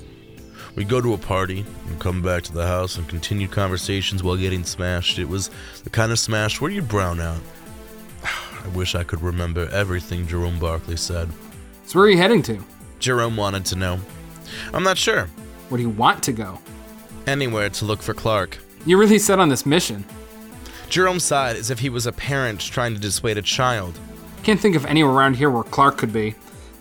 We'd 0.74 0.88
go 0.88 1.00
to 1.00 1.14
a 1.14 1.18
party 1.18 1.64
and 1.86 2.00
come 2.00 2.20
back 2.20 2.42
to 2.44 2.52
the 2.52 2.66
house 2.66 2.98
and 2.98 3.08
continue 3.08 3.46
conversations 3.46 4.22
while 4.24 4.36
getting 4.36 4.64
smashed. 4.64 5.20
It 5.20 5.28
was 5.28 5.50
the 5.84 5.90
kind 5.90 6.10
of 6.10 6.18
smash 6.18 6.60
where 6.60 6.72
you'd 6.72 6.88
brown 6.88 7.20
out. 7.20 7.40
I 8.24 8.68
wish 8.74 8.96
I 8.96 9.04
could 9.04 9.22
remember 9.22 9.68
everything 9.70 10.26
Jerome 10.26 10.58
Barkley 10.58 10.96
said. 10.96 11.30
So 11.86 12.00
where 12.00 12.06
are 12.06 12.10
you 12.10 12.18
heading 12.18 12.42
to? 12.42 12.64
Jerome 12.98 13.36
wanted 13.36 13.64
to 13.66 13.76
know. 13.76 14.00
I'm 14.74 14.82
not 14.82 14.98
sure. 14.98 15.28
Where 15.68 15.76
do 15.76 15.82
you 15.82 15.90
want 15.90 16.22
to 16.24 16.32
go? 16.32 16.58
Anywhere 17.28 17.68
to 17.68 17.84
look 17.84 18.00
for 18.00 18.14
Clark. 18.14 18.56
You 18.86 18.96
really 18.96 19.18
set 19.18 19.38
on 19.38 19.50
this 19.50 19.66
mission. 19.66 20.02
Jerome 20.88 21.20
sighed 21.20 21.56
as 21.56 21.68
if 21.68 21.78
he 21.78 21.90
was 21.90 22.06
a 22.06 22.12
parent 22.12 22.58
trying 22.58 22.94
to 22.94 23.00
dissuade 23.00 23.36
a 23.36 23.42
child. 23.42 23.98
Can't 24.44 24.58
think 24.58 24.74
of 24.74 24.86
anywhere 24.86 25.12
around 25.12 25.36
here 25.36 25.50
where 25.50 25.62
Clark 25.62 25.98
could 25.98 26.10
be. 26.10 26.34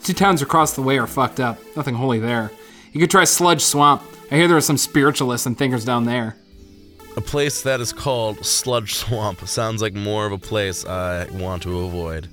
Two 0.04 0.14
towns 0.14 0.42
across 0.42 0.74
the 0.74 0.82
way 0.82 0.98
are 1.00 1.06
fucked 1.06 1.42
up. 1.42 1.60
Nothing 1.76 1.96
holy 1.96 2.20
there. 2.20 2.50
You 2.94 3.02
could 3.02 3.12
try 3.12 3.26
Sludge 3.26 3.62
Swamp. 3.62 4.02
I 4.32 4.36
hear 4.36 4.48
there 4.48 4.56
are 4.56 4.62
some 4.62 4.78
spiritualists 4.78 5.46
and 5.46 5.58
thinkers 5.58 5.84
down 5.84 6.06
there. 6.06 6.38
A 7.18 7.22
place 7.22 7.64
that 7.64 7.82
is 7.82 7.92
called 7.92 8.46
Sludge 8.46 8.96
Swamp 8.96 9.46
sounds 9.50 9.82
like 9.82 9.96
more 9.96 10.26
of 10.26 10.32
a 10.32 10.38
place 10.38 10.86
I 10.86 11.26
want 11.26 11.64
to 11.64 11.82
avoid. 11.82 12.30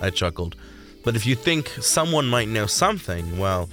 I 0.00 0.10
chuckled. 0.10 0.54
But 1.02 1.16
if 1.16 1.26
you 1.26 1.34
think 1.34 1.70
someone 1.80 2.28
might 2.28 2.46
know 2.46 2.66
something, 2.66 3.40
well, 3.40 3.68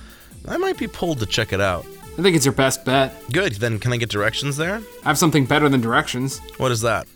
I 0.48 0.58
might 0.58 0.80
be 0.80 0.88
pulled 0.88 1.20
to 1.20 1.28
check 1.28 1.54
it 1.54 1.62
out. 1.62 1.86
I 2.18 2.22
think 2.22 2.36
it's 2.36 2.46
your 2.46 2.54
best 2.54 2.86
bet. 2.86 3.16
Good, 3.32 3.54
then 3.54 3.80
can 3.80 3.92
I 3.92 3.98
get 3.98 4.10
directions 4.10 4.56
there? 4.56 4.82
I 5.04 5.08
have 5.08 5.18
something 5.18 5.46
better 5.46 5.68
than 5.68 5.82
directions. 5.82 6.40
What 6.58 6.72
is 6.72 6.82
that? 6.82 7.08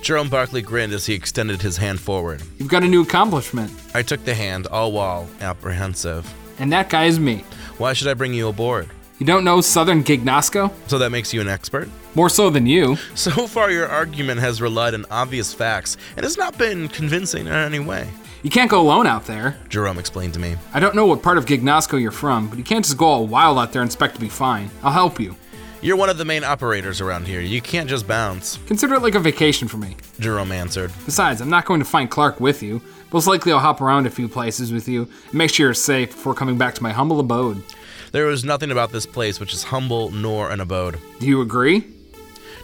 Jerome 0.00 0.30
Barkley 0.30 0.62
grinned 0.62 0.94
as 0.94 1.04
he 1.04 1.14
extended 1.14 1.60
his 1.60 1.76
hand 1.76 2.00
forward. 2.00 2.42
You've 2.58 2.68
got 2.68 2.82
a 2.82 2.88
new 2.88 3.02
accomplishment. 3.02 3.70
I 3.94 4.02
took 4.02 4.24
the 4.24 4.34
hand, 4.34 4.66
all 4.66 4.92
while 4.92 5.28
apprehensive. 5.40 6.32
And 6.58 6.72
that 6.72 6.88
guy 6.88 7.04
is 7.04 7.20
me. 7.20 7.44
Why 7.76 7.92
should 7.92 8.08
I 8.08 8.14
bring 8.14 8.32
you 8.32 8.48
aboard? 8.48 8.88
You 9.18 9.26
don't 9.26 9.44
know 9.44 9.60
Southern 9.60 10.02
Gignosco? 10.02 10.72
So 10.88 10.98
that 10.98 11.10
makes 11.10 11.32
you 11.34 11.40
an 11.40 11.48
expert? 11.48 11.88
More 12.14 12.28
so 12.30 12.50
than 12.50 12.66
you. 12.66 12.96
So 13.14 13.46
far, 13.46 13.70
your 13.70 13.88
argument 13.88 14.40
has 14.40 14.60
relied 14.62 14.94
on 14.94 15.04
obvious 15.10 15.52
facts 15.52 15.96
and 16.16 16.24
has 16.24 16.36
not 16.36 16.58
been 16.58 16.88
convincing 16.88 17.46
in 17.46 17.52
any 17.52 17.78
way. 17.78 18.08
You 18.42 18.50
can't 18.50 18.70
go 18.70 18.80
alone 18.80 19.06
out 19.06 19.26
there. 19.26 19.56
Jerome 19.68 19.98
explained 19.98 20.34
to 20.34 20.40
me. 20.40 20.56
I 20.74 20.80
don't 20.80 20.96
know 20.96 21.06
what 21.06 21.22
part 21.22 21.38
of 21.38 21.46
Gignosco 21.46 22.00
you're 22.00 22.10
from, 22.10 22.48
but 22.48 22.58
you 22.58 22.64
can't 22.64 22.84
just 22.84 22.98
go 22.98 23.06
all 23.06 23.26
wild 23.28 23.56
out 23.56 23.72
there 23.72 23.82
and 23.82 23.88
expect 23.88 24.16
to 24.16 24.20
be 24.20 24.28
fine. 24.28 24.68
I'll 24.82 24.92
help 24.92 25.20
you. 25.20 25.36
You're 25.80 25.96
one 25.96 26.10
of 26.10 26.18
the 26.18 26.24
main 26.24 26.42
operators 26.42 27.00
around 27.00 27.28
here. 27.28 27.40
You 27.40 27.60
can't 27.60 27.88
just 27.88 28.06
bounce, 28.08 28.58
Consider 28.66 28.94
it 28.94 29.02
like 29.02 29.14
a 29.14 29.20
vacation 29.20 29.68
for 29.68 29.76
me. 29.76 29.96
Jerome 30.18 30.50
answered. 30.50 30.92
Besides, 31.04 31.40
I'm 31.40 31.50
not 31.50 31.66
going 31.66 31.78
to 31.80 31.86
find 31.86 32.10
Clark 32.10 32.40
with 32.40 32.64
you. 32.64 32.82
Most 33.12 33.28
likely, 33.28 33.52
I'll 33.52 33.60
hop 33.60 33.80
around 33.80 34.06
a 34.06 34.10
few 34.10 34.28
places 34.28 34.72
with 34.72 34.88
you 34.88 35.02
and 35.02 35.34
make 35.34 35.50
sure 35.52 35.66
you're 35.66 35.74
safe 35.74 36.10
before 36.10 36.34
coming 36.34 36.58
back 36.58 36.74
to 36.74 36.82
my 36.82 36.90
humble 36.92 37.20
abode. 37.20 37.62
There 38.10 38.26
was 38.26 38.44
nothing 38.44 38.72
about 38.72 38.90
this 38.90 39.06
place 39.06 39.38
which 39.38 39.54
is 39.54 39.62
humble 39.64 40.10
nor 40.10 40.50
an 40.50 40.60
abode. 40.60 40.98
Do 41.20 41.26
you 41.26 41.42
agree? 41.42 41.84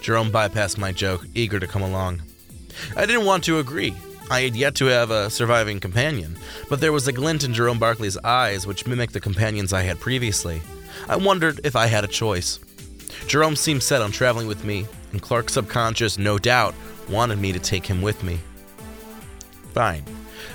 Jerome 0.00 0.30
bypassed 0.32 0.78
my 0.78 0.90
joke, 0.90 1.24
eager 1.34 1.60
to 1.60 1.66
come 1.68 1.82
along. 1.82 2.22
I 2.96 3.06
didn't 3.06 3.26
want 3.26 3.44
to 3.44 3.58
agree. 3.58 3.94
I 4.30 4.42
had 4.42 4.56
yet 4.56 4.74
to 4.76 4.86
have 4.86 5.10
a 5.10 5.30
surviving 5.30 5.80
companion, 5.80 6.36
but 6.68 6.80
there 6.80 6.92
was 6.92 7.08
a 7.08 7.12
glint 7.12 7.44
in 7.44 7.54
Jerome 7.54 7.78
Barkley's 7.78 8.18
eyes 8.18 8.66
which 8.66 8.86
mimicked 8.86 9.14
the 9.14 9.20
companions 9.20 9.72
I 9.72 9.82
had 9.82 10.00
previously. 10.00 10.60
I 11.08 11.16
wondered 11.16 11.60
if 11.64 11.76
I 11.76 11.86
had 11.86 12.04
a 12.04 12.08
choice. 12.08 12.60
Jerome 13.26 13.56
seemed 13.56 13.82
set 13.82 14.02
on 14.02 14.12
traveling 14.12 14.46
with 14.46 14.64
me, 14.64 14.86
and 15.12 15.22
Clark's 15.22 15.54
subconscious, 15.54 16.18
no 16.18 16.38
doubt, 16.38 16.74
wanted 17.08 17.38
me 17.38 17.52
to 17.52 17.58
take 17.58 17.86
him 17.86 18.02
with 18.02 18.22
me. 18.22 18.38
Fine. 19.72 20.04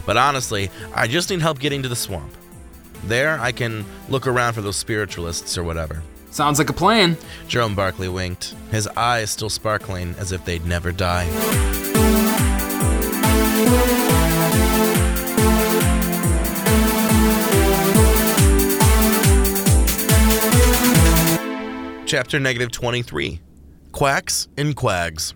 But 0.05 0.17
honestly, 0.17 0.69
I 0.93 1.07
just 1.07 1.29
need 1.29 1.41
help 1.41 1.59
getting 1.59 1.81
to 1.83 1.89
the 1.89 1.95
swamp. 1.95 2.31
There, 3.05 3.39
I 3.39 3.51
can 3.51 3.85
look 4.07 4.27
around 4.27 4.53
for 4.53 4.61
those 4.61 4.75
spiritualists 4.75 5.57
or 5.57 5.63
whatever. 5.63 6.01
Sounds 6.29 6.57
like 6.57 6.69
a 6.69 6.73
plan. 6.73 7.17
Jerome 7.47 7.75
Barkley 7.75 8.09
winked, 8.09 8.55
his 8.71 8.87
eyes 8.87 9.31
still 9.31 9.49
sparkling 9.49 10.15
as 10.17 10.31
if 10.31 10.43
they'd 10.45 10.65
never 10.65 10.91
die. 10.91 11.92
Chapter 22.05 22.39
negative 22.39 22.71
23 22.71 23.39
Quacks 23.91 24.47
and 24.55 24.75
Quags. 24.75 25.33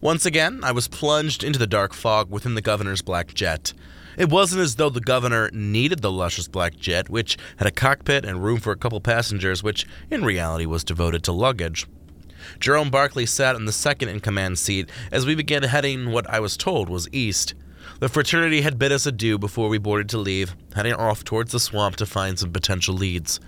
Once 0.00 0.26
again, 0.26 0.60
I 0.64 0.72
was 0.72 0.88
plunged 0.88 1.44
into 1.44 1.58
the 1.58 1.66
dark 1.66 1.94
fog 1.94 2.30
within 2.30 2.56
the 2.56 2.60
governor's 2.60 3.00
black 3.00 3.32
jet. 3.32 3.72
It 4.18 4.28
wasn't 4.28 4.62
as 4.62 4.74
though 4.74 4.90
the 4.90 5.00
governor 5.00 5.50
needed 5.52 6.00
the 6.00 6.10
luscious 6.10 6.48
black 6.48 6.76
jet, 6.76 7.08
which 7.08 7.36
had 7.58 7.68
a 7.68 7.70
cockpit 7.70 8.24
and 8.24 8.42
room 8.42 8.58
for 8.58 8.72
a 8.72 8.76
couple 8.76 9.00
passengers, 9.00 9.62
which 9.62 9.86
in 10.10 10.24
reality 10.24 10.66
was 10.66 10.84
devoted 10.84 11.22
to 11.24 11.32
luggage. 11.32 11.86
Jerome 12.60 12.90
Barkley 12.90 13.26
sat 13.26 13.56
in 13.56 13.64
the 13.64 13.72
second 13.72 14.08
in 14.08 14.20
command 14.20 14.58
seat 14.58 14.90
as 15.10 15.26
we 15.26 15.34
began 15.34 15.62
heading 15.62 16.10
what 16.10 16.28
I 16.28 16.40
was 16.40 16.56
told 16.56 16.88
was 16.88 17.08
east. 17.12 17.54
The 18.00 18.08
fraternity 18.08 18.62
had 18.62 18.78
bid 18.78 18.92
us 18.92 19.06
adieu 19.06 19.38
before 19.38 19.68
we 19.68 19.78
boarded 19.78 20.08
to 20.10 20.18
leave, 20.18 20.56
heading 20.74 20.94
off 20.94 21.24
towards 21.24 21.52
the 21.52 21.60
swamp 21.60 21.96
to 21.96 22.06
find 22.06 22.38
some 22.38 22.52
potential 22.52 22.94
leads. 22.94 23.40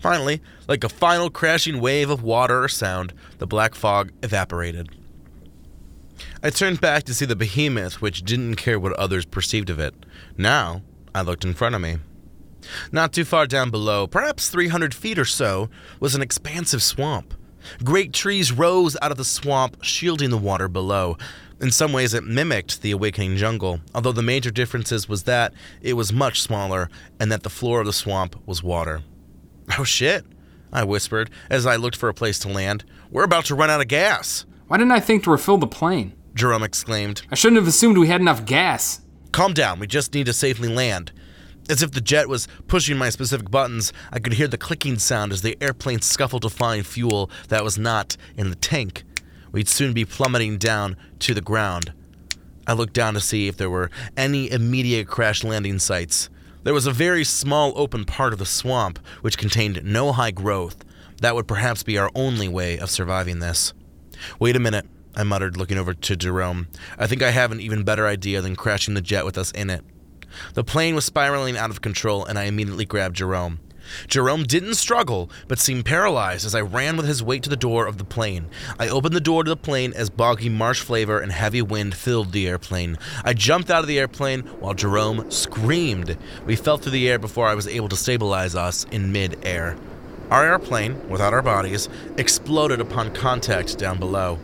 Finally, 0.00 0.42
like 0.68 0.84
a 0.84 0.88
final 0.88 1.30
crashing 1.30 1.80
wave 1.80 2.10
of 2.10 2.22
water 2.22 2.62
or 2.62 2.68
sound, 2.68 3.12
the 3.38 3.46
black 3.46 3.74
fog 3.74 4.12
evaporated. 4.22 4.90
I 6.42 6.50
turned 6.50 6.80
back 6.80 7.04
to 7.04 7.14
see 7.14 7.24
the 7.24 7.36
behemoth, 7.36 8.02
which 8.02 8.22
didn't 8.22 8.56
care 8.56 8.78
what 8.78 8.92
others 8.94 9.24
perceived 9.24 9.70
of 9.70 9.78
it. 9.78 9.94
Now, 10.36 10.82
I 11.14 11.22
looked 11.22 11.44
in 11.44 11.54
front 11.54 11.74
of 11.74 11.80
me. 11.80 11.98
Not 12.92 13.12
too 13.12 13.24
far 13.24 13.46
down 13.46 13.70
below, 13.70 14.06
perhaps 14.06 14.48
300 14.48 14.94
feet 14.94 15.18
or 15.18 15.24
so, 15.24 15.70
was 16.00 16.14
an 16.14 16.22
expansive 16.22 16.82
swamp. 16.82 17.34
Great 17.82 18.12
trees 18.12 18.52
rose 18.52 18.96
out 19.02 19.10
of 19.10 19.16
the 19.16 19.24
swamp, 19.24 19.78
shielding 19.82 20.30
the 20.30 20.38
water 20.38 20.68
below. 20.68 21.16
In 21.60 21.70
some 21.70 21.92
ways, 21.92 22.14
it 22.14 22.24
mimicked 22.24 22.82
the 22.82 22.90
awakening 22.90 23.36
jungle, 23.36 23.80
although 23.94 24.12
the 24.12 24.22
major 24.22 24.50
differences 24.50 25.08
was 25.08 25.22
that 25.22 25.54
it 25.80 25.94
was 25.94 26.12
much 26.12 26.42
smaller 26.42 26.90
and 27.20 27.30
that 27.32 27.42
the 27.42 27.50
floor 27.50 27.80
of 27.80 27.86
the 27.86 27.92
swamp 27.92 28.36
was 28.46 28.62
water. 28.62 29.02
Oh 29.78 29.84
shit, 29.84 30.24
I 30.72 30.84
whispered 30.84 31.30
as 31.48 31.64
I 31.64 31.76
looked 31.76 31.96
for 31.96 32.08
a 32.08 32.14
place 32.14 32.38
to 32.40 32.48
land. 32.48 32.84
We're 33.10 33.24
about 33.24 33.44
to 33.46 33.54
run 33.54 33.70
out 33.70 33.80
of 33.80 33.88
gas, 33.88 34.44
Why 34.66 34.76
didn't 34.76 34.92
I 34.92 35.00
think 35.00 35.24
to 35.24 35.30
refill 35.30 35.58
the 35.58 35.66
plane? 35.66 36.12
Jerome 36.34 36.64
exclaimed. 36.64 37.22
I 37.30 37.36
shouldn't 37.36 37.60
have 37.60 37.68
assumed 37.68 37.96
we 37.96 38.08
had 38.08 38.20
enough 38.20 38.44
gas. 38.44 39.00
Calm 39.30 39.54
down, 39.54 39.78
we 39.78 39.86
just 39.86 40.12
need 40.12 40.26
to 40.26 40.32
safely 40.32 40.68
land. 40.68 41.12
As 41.68 41.82
if 41.82 41.92
the 41.92 42.00
jet 42.00 42.28
was 42.28 42.46
pushing 42.68 42.98
my 42.98 43.08
specific 43.08 43.50
buttons, 43.50 43.92
I 44.12 44.18
could 44.18 44.34
hear 44.34 44.48
the 44.48 44.58
clicking 44.58 44.98
sound 44.98 45.32
as 45.32 45.40
the 45.40 45.56
airplane 45.62 46.02
scuffled 46.02 46.42
to 46.42 46.50
find 46.50 46.86
fuel 46.86 47.30
that 47.48 47.64
was 47.64 47.78
not 47.78 48.18
in 48.36 48.50
the 48.50 48.56
tank. 48.56 49.04
We'd 49.50 49.68
soon 49.68 49.94
be 49.94 50.04
plummeting 50.04 50.58
down 50.58 50.96
to 51.20 51.32
the 51.32 51.40
ground. 51.40 51.94
I 52.66 52.74
looked 52.74 52.92
down 52.92 53.14
to 53.14 53.20
see 53.20 53.48
if 53.48 53.56
there 53.56 53.70
were 53.70 53.90
any 54.16 54.50
immediate 54.50 55.06
crash 55.06 55.42
landing 55.42 55.78
sites. 55.78 56.28
There 56.64 56.74
was 56.74 56.86
a 56.86 56.92
very 56.92 57.24
small 57.24 57.72
open 57.76 58.04
part 58.04 58.32
of 58.32 58.38
the 58.38 58.46
swamp 58.46 58.98
which 59.22 59.38
contained 59.38 59.84
no 59.84 60.12
high 60.12 60.32
growth. 60.32 60.84
That 61.22 61.34
would 61.34 61.48
perhaps 61.48 61.82
be 61.82 61.96
our 61.96 62.10
only 62.14 62.48
way 62.48 62.78
of 62.78 62.90
surviving 62.90 63.38
this. 63.38 63.72
Wait 64.38 64.56
a 64.56 64.60
minute, 64.60 64.86
I 65.14 65.22
muttered, 65.22 65.56
looking 65.56 65.78
over 65.78 65.94
to 65.94 66.16
Jerome. 66.16 66.68
I 66.98 67.06
think 67.06 67.22
I 67.22 67.30
have 67.30 67.52
an 67.52 67.60
even 67.60 67.84
better 67.84 68.06
idea 68.06 68.42
than 68.42 68.56
crashing 68.56 68.94
the 68.94 69.00
jet 69.00 69.24
with 69.24 69.38
us 69.38 69.50
in 69.52 69.70
it. 69.70 69.84
The 70.54 70.64
plane 70.64 70.94
was 70.94 71.04
spiraling 71.04 71.56
out 71.56 71.70
of 71.70 71.80
control, 71.80 72.24
and 72.24 72.38
I 72.38 72.44
immediately 72.44 72.84
grabbed 72.84 73.16
Jerome. 73.16 73.60
Jerome 74.06 74.44
didn't 74.44 74.74
struggle, 74.74 75.30
but 75.48 75.58
seemed 75.58 75.84
paralyzed 75.84 76.46
as 76.46 76.54
I 76.54 76.60
ran 76.60 76.96
with 76.96 77.06
his 77.06 77.22
weight 77.22 77.42
to 77.44 77.50
the 77.50 77.56
door 77.56 77.86
of 77.86 77.98
the 77.98 78.04
plane. 78.04 78.46
I 78.78 78.88
opened 78.88 79.14
the 79.14 79.20
door 79.20 79.44
to 79.44 79.50
the 79.50 79.56
plane 79.56 79.92
as 79.94 80.10
boggy 80.10 80.48
marsh 80.48 80.80
flavor 80.80 81.20
and 81.20 81.32
heavy 81.32 81.62
wind 81.62 81.94
filled 81.94 82.32
the 82.32 82.48
airplane. 82.48 82.98
I 83.24 83.34
jumped 83.34 83.70
out 83.70 83.82
of 83.82 83.86
the 83.86 83.98
airplane 83.98 84.42
while 84.60 84.74
Jerome 84.74 85.30
screamed. 85.30 86.16
We 86.46 86.56
fell 86.56 86.78
through 86.78 86.92
the 86.92 87.08
air 87.08 87.18
before 87.18 87.46
I 87.46 87.54
was 87.54 87.68
able 87.68 87.88
to 87.88 87.96
stabilize 87.96 88.54
us 88.54 88.84
in 88.90 89.12
mid 89.12 89.38
air. 89.44 89.76
Our 90.30 90.46
airplane, 90.46 91.08
without 91.08 91.34
our 91.34 91.42
bodies, 91.42 91.88
exploded 92.16 92.80
upon 92.80 93.12
contact 93.12 93.78
down 93.78 93.98
below. 93.98 94.38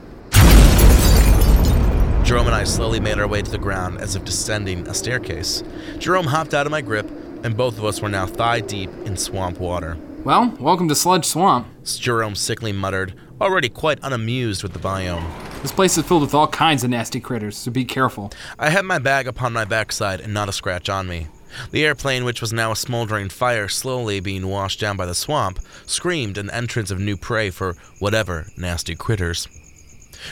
Jerome 2.24 2.46
and 2.46 2.54
I 2.54 2.64
slowly 2.64 3.00
made 3.00 3.18
our 3.18 3.26
way 3.26 3.42
to 3.42 3.50
the 3.50 3.58
ground 3.58 3.98
as 3.98 4.14
if 4.14 4.24
descending 4.24 4.86
a 4.86 4.94
staircase. 4.94 5.64
Jerome 5.98 6.26
hopped 6.26 6.54
out 6.54 6.66
of 6.66 6.70
my 6.70 6.80
grip, 6.80 7.10
and 7.42 7.56
both 7.56 7.76
of 7.76 7.84
us 7.84 8.00
were 8.00 8.08
now 8.08 8.26
thigh 8.26 8.60
deep 8.60 8.90
in 9.04 9.16
swamp 9.16 9.58
water. 9.58 9.96
Well, 10.22 10.54
welcome 10.60 10.86
to 10.88 10.94
Sludge 10.94 11.24
Swamp. 11.24 11.66
Jerome 11.84 12.36
sickly 12.36 12.72
muttered, 12.72 13.14
already 13.40 13.68
quite 13.68 13.98
unamused 14.02 14.62
with 14.62 14.74
the 14.74 14.78
biome. 14.78 15.28
This 15.62 15.72
place 15.72 15.98
is 15.98 16.04
filled 16.04 16.22
with 16.22 16.34
all 16.34 16.46
kinds 16.46 16.84
of 16.84 16.90
nasty 16.90 17.20
critters, 17.20 17.56
so 17.56 17.70
be 17.70 17.84
careful. 17.84 18.30
I 18.58 18.70
had 18.70 18.84
my 18.84 18.98
bag 18.98 19.26
upon 19.26 19.52
my 19.52 19.64
backside 19.64 20.20
and 20.20 20.32
not 20.32 20.48
a 20.48 20.52
scratch 20.52 20.88
on 20.88 21.08
me. 21.08 21.26
The 21.72 21.84
airplane, 21.84 22.24
which 22.24 22.40
was 22.40 22.52
now 22.52 22.70
a 22.70 22.76
smoldering 22.76 23.28
fire 23.28 23.66
slowly 23.66 24.20
being 24.20 24.46
washed 24.46 24.78
down 24.78 24.96
by 24.96 25.06
the 25.06 25.14
swamp, 25.14 25.58
screamed 25.84 26.38
an 26.38 26.50
entrance 26.50 26.92
of 26.92 27.00
new 27.00 27.16
prey 27.16 27.50
for 27.50 27.76
whatever 27.98 28.46
nasty 28.56 28.94
critters. 28.94 29.48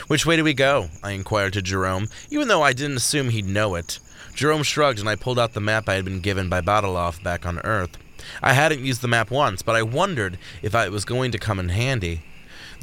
Which 0.07 0.25
way 0.25 0.35
do 0.35 0.43
we 0.43 0.53
go? 0.53 0.89
I 1.03 1.11
inquired 1.11 1.53
to 1.53 1.61
Jerome, 1.61 2.07
even 2.29 2.47
though 2.47 2.61
I 2.61 2.73
didn't 2.73 2.97
assume 2.97 3.29
he'd 3.29 3.45
know 3.45 3.75
it. 3.75 3.99
Jerome 4.33 4.63
shrugged 4.63 4.99
and 4.99 5.09
I 5.09 5.15
pulled 5.15 5.39
out 5.39 5.53
the 5.53 5.59
map 5.59 5.89
I 5.89 5.95
had 5.95 6.05
been 6.05 6.21
given 6.21 6.49
by 6.49 6.61
Badalov 6.61 7.21
back 7.23 7.45
on 7.45 7.59
Earth. 7.59 7.97
I 8.41 8.53
hadn't 8.53 8.85
used 8.85 9.01
the 9.01 9.07
map 9.07 9.31
once, 9.31 9.61
but 9.61 9.75
I 9.75 9.81
wondered 9.81 10.37
if 10.61 10.75
it 10.75 10.91
was 10.91 11.05
going 11.05 11.31
to 11.31 11.37
come 11.37 11.59
in 11.59 11.69
handy. 11.69 12.21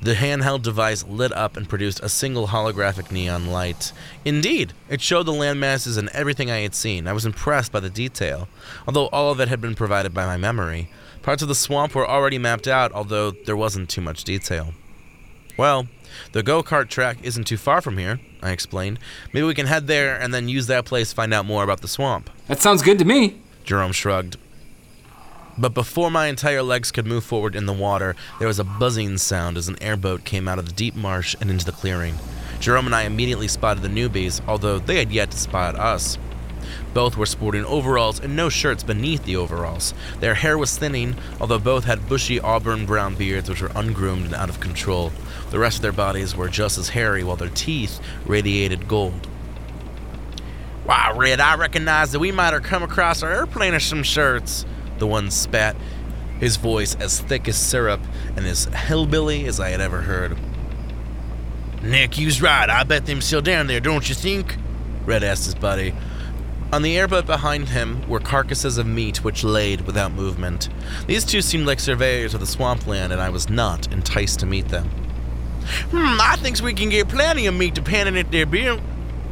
The 0.03 0.15
handheld 0.15 0.63
device 0.63 1.05
lit 1.07 1.33
up 1.33 1.57
and 1.57 1.69
produced 1.69 2.01
a 2.03 2.09
single 2.09 2.49
holographic 2.49 3.11
neon 3.11 3.47
light. 3.47 3.93
Indeed, 4.25 4.75
it 4.91 5.01
showed 5.01 5.25
the 5.25 5.33
landmasses 5.33 5.97
and 5.97 6.11
everything 6.11 6.51
I 6.51 6.59
had 6.59 6.75
seen. 6.75 7.09
I 7.09 7.15
was 7.15 7.25
impressed 7.25 7.73
by 7.73 7.81
the 7.81 7.89
detail, 7.89 8.49
although 8.87 9.07
all 9.07 9.31
of 9.31 9.41
it 9.41 9.49
had 9.49 9.61
been 9.61 9.75
provided 9.75 10.13
by 10.13 10.27
my 10.27 10.37
memory. 10.37 10.91
Parts 11.23 11.43
of 11.43 11.49
the 11.49 11.55
swamp 11.55 11.95
were 11.95 12.09
already 12.09 12.37
mapped 12.37 12.69
out, 12.69 12.93
although 12.93 13.31
there 13.31 13.57
wasn't 13.57 13.89
too 13.89 14.03
much 14.03 14.23
detail. 14.25 14.75
Well, 15.57 15.89
the 16.33 16.43
go 16.43 16.63
kart 16.63 16.89
track 16.89 17.19
isn't 17.23 17.45
too 17.45 17.57
far 17.57 17.81
from 17.81 17.99
here, 17.99 18.21
I 18.43 18.51
explained. 18.51 18.99
Maybe 19.33 19.47
we 19.47 19.55
can 19.55 19.67
head 19.67 19.87
there 19.87 20.21
and 20.21 20.33
then 20.33 20.49
use 20.49 20.67
that 20.67 20.85
place 20.85 21.11
to 21.11 21.17
find 21.17 21.33
out 21.33 21.47
more 21.47 21.65
about 21.65 21.81
the 21.81 21.89
swamp. 21.89 22.31
That 22.49 22.61
sounds 22.61 22.83
good 22.83 22.99
to 22.99 23.05
me. 23.05 23.41
Jerome 23.65 23.93
shrugged. 23.93 24.37
But 25.59 25.73
before 25.73 26.11
my 26.11 26.27
entire 26.27 26.63
legs 26.63 26.93
could 26.93 27.07
move 27.07 27.25
forward 27.25 27.57
in 27.57 27.67
the 27.67 27.73
water, 27.73 28.15
there 28.39 28.49
was 28.49 28.59
a 28.59 28.65
buzzing 28.65 29.17
sound 29.17 29.57
as 29.57 29.69
an 29.69 29.83
airboat 29.83 30.25
came 30.25 30.49
out 30.49 30.59
of 30.59 30.67
the 30.67 30.73
deep 30.73 30.95
marsh 30.95 31.35
and 31.41 31.51
into 31.51 31.65
the 31.65 31.73
clearing. 31.73 32.17
Jerome 32.61 32.87
and 32.87 32.95
I 32.95 33.03
immediately 33.03 33.49
spotted 33.49 33.83
the 33.83 33.89
newbies, 33.89 34.41
although 34.47 34.79
they 34.79 34.99
had 34.99 35.13
yet 35.13 35.31
to 35.31 35.39
spot 35.39 35.75
us. 35.77 36.19
Both 36.93 37.17
were 37.17 37.27
sporting 37.27 37.65
overalls 37.65 38.21
and 38.21 38.35
no 38.35 38.49
shirts 38.49 38.83
beneath 38.83 39.25
the 39.25 39.37
overalls. 39.37 39.95
Their 40.21 40.35
hair 40.35 40.59
was 40.59 40.77
thinning, 40.77 41.17
although 41.41 41.59
both 41.59 41.85
had 41.85 42.09
bushy 42.09 42.41
auburn 42.41 42.87
brown 42.87 43.15
beards 43.15 43.49
which 43.49 43.63
were 43.63 43.71
ungroomed 43.75 44.27
and 44.27 44.35
out 44.35 44.49
of 44.49 44.61
control. 44.61 45.13
The 45.51 45.59
rest 45.59 45.77
of 45.77 45.83
their 45.83 45.93
bodies 45.93 46.37
were 46.37 46.49
just 46.49 46.79
as 46.79 46.91
hairy, 46.91 47.23
while 47.23 47.37
their 47.37 47.49
teeth 47.49 48.01
radiated 48.25 48.89
gold. 48.89 49.27
Why, 50.85 51.13
Red, 51.17 51.41
I 51.41 51.57
recognize 51.57 52.13
that 52.13 52.21
we 52.21 52.31
might 52.33 52.53
have 52.53 52.63
come 52.63 52.83
across 52.83 53.23
our 53.23 53.33
airplane 53.33 53.75
or 53.75 53.81
some 53.81 54.03
shirts, 54.03 54.65
the 54.99 55.07
one 55.07 55.31
spat, 55.31 55.77
his 56.39 56.57
voice 56.57 56.95
as 56.97 57.21
thick 57.21 57.49
as 57.49 57.57
syrup 57.57 58.01
and 58.37 58.47
as 58.47 58.65
hillbilly 58.67 59.47
as 59.47 59.59
I 59.59 59.71
had 59.71 59.81
ever 59.81 60.03
heard. 60.03 60.37
Nick, 61.83 62.19
you's 62.19 62.43
right. 62.43 62.69
I 62.69 62.83
bet 62.85 63.07
them 63.07 63.21
still 63.21 63.41
down 63.41 63.67
there, 63.67 63.81
don't 63.81 64.09
you 64.09 64.15
think? 64.15 64.57
Red 65.05 65.23
asked 65.23 65.45
his 65.45 65.55
buddy. 65.55 65.95
On 66.73 66.83
the 66.83 66.99
airboat 66.99 67.27
behind 67.27 67.69
him 67.69 68.07
were 68.09 68.19
carcasses 68.19 68.77
of 68.77 68.87
meat 68.87 69.23
which 69.23 69.45
laid 69.45 69.83
without 69.83 70.13
movement. 70.13 70.69
These 71.07 71.25
two 71.25 71.41
seemed 71.41 71.67
like 71.67 71.79
surveyors 71.79 72.35
of 72.35 72.41
the 72.41 72.47
swampland, 72.47 73.13
and 73.13 73.23
I 73.23 73.31
was 73.31 73.49
not 73.49 73.93
enticed 73.93 74.41
to 74.41 74.47
meet 74.47 74.69
them. 74.69 74.91
Hmm, 75.91 76.19
I 76.21 76.37
thinks 76.37 76.63
we 76.63 76.75
can 76.75 76.89
get 76.89 77.09
plenty 77.09 77.47
of 77.47 77.55
meat 77.55 77.75
depending 77.75 78.17
at 78.17 78.31
their 78.31 78.47
bill. 78.47 78.81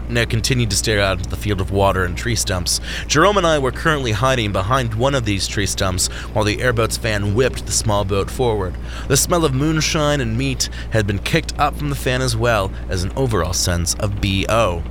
Nick 0.09 0.31
continued 0.31 0.69
to 0.71 0.77
stare 0.77 1.01
out 1.01 1.17
into 1.19 1.31
the 1.31 1.37
field 1.37 1.61
of 1.61 1.71
water 1.71 2.05
and 2.05 2.17
tree 2.17 2.37
stumps. 2.37 2.81
Jerome 3.07 3.39
and 3.39 3.47
I 3.47 3.59
were 3.59 3.73
currently 3.73 4.13
hiding 4.13 4.53
behind 4.53 4.95
one 4.95 5.15
of 5.15 5.25
these 5.25 5.49
tree 5.49 5.67
stumps 5.67 6.09
while 6.35 6.45
the 6.45 6.61
airboat's 6.61 6.99
fan 6.99 7.35
whipped 7.35 7.65
the 7.65 7.73
small 7.73 8.05
boat 8.05 8.31
forward. 8.31 8.75
The 9.09 9.17
smell 9.17 9.45
of 9.45 9.55
moonshine 9.55 10.21
and 10.21 10.37
meat 10.37 10.69
had 10.91 11.07
been 11.07 11.21
kicked 11.21 11.59
up 11.59 11.77
from 11.77 11.89
the 11.89 11.97
fan 11.97 12.21
as 12.21 12.37
well 12.37 12.71
as 12.89 13.03
an 13.03 13.13
overall 13.17 13.55
sense 13.55 13.95
of 13.95 14.21
BO. 14.21 14.83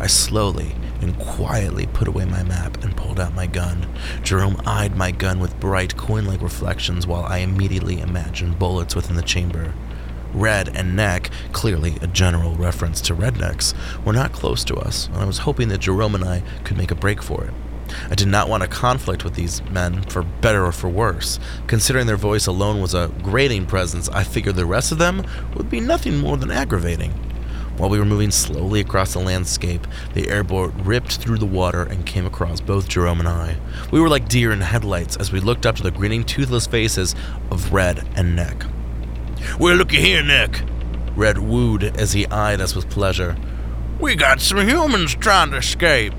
I 0.00 0.08
slowly 0.08 0.74
and 1.00 1.18
quietly 1.18 1.86
put 1.86 2.08
away 2.08 2.24
my 2.24 2.42
map 2.42 2.82
and 2.82 2.96
pulled 2.96 3.20
out 3.20 3.34
my 3.34 3.46
gun. 3.46 3.86
Jerome 4.22 4.60
eyed 4.66 4.96
my 4.96 5.12
gun 5.12 5.38
with 5.38 5.60
bright 5.60 5.96
coin 5.96 6.24
like 6.24 6.42
reflections 6.42 7.06
while 7.06 7.24
I 7.24 7.38
immediately 7.38 8.00
imagined 8.00 8.58
bullets 8.58 8.96
within 8.96 9.16
the 9.16 9.22
chamber. 9.22 9.74
Red 10.36 10.76
and 10.76 10.94
Neck, 10.94 11.30
clearly 11.52 11.96
a 12.02 12.06
general 12.06 12.54
reference 12.54 13.00
to 13.02 13.14
rednecks, 13.14 13.74
were 14.04 14.12
not 14.12 14.32
close 14.32 14.64
to 14.64 14.76
us, 14.76 15.06
and 15.06 15.16
I 15.16 15.24
was 15.24 15.38
hoping 15.38 15.68
that 15.68 15.80
Jerome 15.80 16.14
and 16.14 16.24
I 16.24 16.42
could 16.62 16.76
make 16.76 16.90
a 16.90 16.94
break 16.94 17.22
for 17.22 17.44
it. 17.44 17.54
I 18.10 18.14
did 18.14 18.28
not 18.28 18.48
want 18.48 18.62
a 18.62 18.68
conflict 18.68 19.24
with 19.24 19.34
these 19.34 19.62
men, 19.70 20.02
for 20.02 20.22
better 20.22 20.66
or 20.66 20.72
for 20.72 20.90
worse. 20.90 21.38
Considering 21.66 22.06
their 22.06 22.16
voice 22.16 22.46
alone 22.46 22.82
was 22.82 22.92
a 22.92 23.10
grating 23.22 23.64
presence, 23.64 24.10
I 24.10 24.24
figured 24.24 24.56
the 24.56 24.66
rest 24.66 24.92
of 24.92 24.98
them 24.98 25.24
would 25.54 25.70
be 25.70 25.80
nothing 25.80 26.18
more 26.18 26.36
than 26.36 26.50
aggravating. 26.50 27.12
While 27.78 27.90
we 27.90 27.98
were 27.98 28.04
moving 28.04 28.30
slowly 28.30 28.80
across 28.80 29.12
the 29.12 29.20
landscape, 29.20 29.86
the 30.14 30.28
airboat 30.28 30.72
ripped 30.78 31.16
through 31.16 31.38
the 31.38 31.46
water 31.46 31.82
and 31.82 32.06
came 32.06 32.26
across 32.26 32.60
both 32.60 32.88
Jerome 32.88 33.20
and 33.20 33.28
I. 33.28 33.56
We 33.90 34.00
were 34.00 34.08
like 34.08 34.28
deer 34.28 34.52
in 34.52 34.60
headlights 34.60 35.16
as 35.16 35.30
we 35.30 35.40
looked 35.40 35.66
up 35.66 35.76
to 35.76 35.82
the 35.82 35.90
grinning, 35.90 36.24
toothless 36.24 36.66
faces 36.66 37.14
of 37.50 37.72
Red 37.72 38.06
and 38.16 38.34
Neck. 38.34 38.64
Well, 39.58 39.76
looky 39.76 40.00
here, 40.00 40.22
Nick. 40.22 40.62
Red 41.14 41.38
wooed 41.38 41.84
as 41.84 42.12
he 42.12 42.26
eyed 42.26 42.60
us 42.60 42.74
with 42.74 42.90
pleasure. 42.90 43.36
We 43.98 44.14
got 44.14 44.40
some 44.40 44.58
humans 44.68 45.14
trying 45.14 45.50
to 45.52 45.56
escape. 45.56 46.12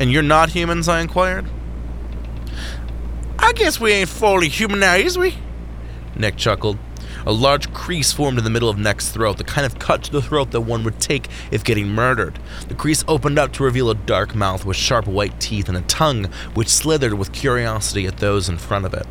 And 0.00 0.10
you're 0.10 0.22
not 0.22 0.50
humans? 0.50 0.88
I 0.88 1.00
inquired. 1.00 1.46
I 3.38 3.52
guess 3.52 3.78
we 3.78 3.92
ain't 3.92 4.08
fully 4.08 4.48
human 4.48 4.80
now, 4.80 4.94
is 4.94 5.18
we? 5.18 5.36
Nick 6.16 6.36
chuckled. 6.36 6.78
A 7.26 7.32
large 7.32 7.72
crease 7.74 8.12
formed 8.12 8.38
in 8.38 8.44
the 8.44 8.50
middle 8.50 8.70
of 8.70 8.78
Neck's 8.78 9.10
throat, 9.10 9.36
the 9.36 9.44
kind 9.44 9.66
of 9.66 9.78
cut 9.78 10.02
to 10.04 10.12
the 10.12 10.22
throat 10.22 10.50
that 10.52 10.62
one 10.62 10.82
would 10.84 10.98
take 10.98 11.28
if 11.50 11.62
getting 11.62 11.88
murdered. 11.88 12.38
The 12.68 12.74
crease 12.74 13.04
opened 13.06 13.38
up 13.38 13.52
to 13.54 13.64
reveal 13.64 13.90
a 13.90 13.94
dark 13.94 14.34
mouth 14.34 14.64
with 14.64 14.76
sharp 14.76 15.06
white 15.06 15.38
teeth 15.40 15.68
and 15.68 15.76
a 15.76 15.82
tongue 15.82 16.24
which 16.54 16.68
slithered 16.68 17.14
with 17.14 17.32
curiosity 17.32 18.06
at 18.06 18.18
those 18.18 18.48
in 18.48 18.56
front 18.56 18.86
of 18.86 18.94
it. 18.94 19.06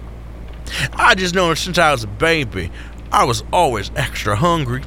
I 0.94 1.16
just 1.16 1.36
know 1.36 1.54
since 1.54 1.78
I 1.78 1.92
was 1.92 2.04
a 2.04 2.08
baby, 2.08 2.72
I 3.12 3.24
was 3.24 3.44
always 3.52 3.92
extra 3.96 4.36
hungry. 4.36 4.84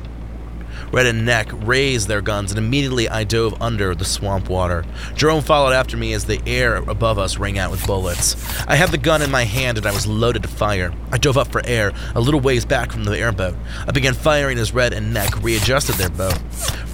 Red 0.92 1.06
and 1.06 1.24
Neck 1.24 1.48
raised 1.52 2.08
their 2.08 2.20
guns, 2.20 2.50
and 2.50 2.58
immediately 2.58 3.08
I 3.08 3.22
dove 3.22 3.62
under 3.62 3.94
the 3.94 4.04
swamp 4.04 4.48
water. 4.48 4.84
Jerome 5.14 5.42
followed 5.42 5.72
after 5.72 5.96
me 5.96 6.12
as 6.14 6.24
the 6.24 6.42
air 6.46 6.76
above 6.76 7.16
us 7.16 7.38
rang 7.38 7.58
out 7.58 7.70
with 7.70 7.86
bullets. 7.86 8.34
I 8.66 8.74
had 8.74 8.90
the 8.90 8.98
gun 8.98 9.22
in 9.22 9.30
my 9.30 9.44
hand 9.44 9.78
and 9.78 9.86
I 9.86 9.92
was 9.92 10.06
loaded 10.06 10.42
to 10.42 10.48
fire. 10.48 10.92
I 11.12 11.18
dove 11.18 11.38
up 11.38 11.52
for 11.52 11.64
air, 11.64 11.92
a 12.16 12.20
little 12.20 12.40
ways 12.40 12.64
back 12.64 12.90
from 12.90 13.04
the 13.04 13.16
airboat. 13.16 13.54
I 13.86 13.92
began 13.92 14.14
firing 14.14 14.58
as 14.58 14.74
Red 14.74 14.92
and 14.92 15.14
Neck 15.14 15.40
readjusted 15.42 15.94
their 15.94 16.10
boat. 16.10 16.38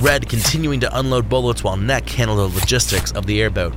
Red 0.01 0.29
continuing 0.29 0.81
to 0.81 0.99
unload 0.99 1.31
bullets 1.31 1.65
while 1.65 1.79
Neck 1.79 2.07
handled 2.11 2.39
the 2.39 2.55
logistics 2.59 3.13
of 3.13 3.25
the 3.25 3.41
airboat. 3.41 3.75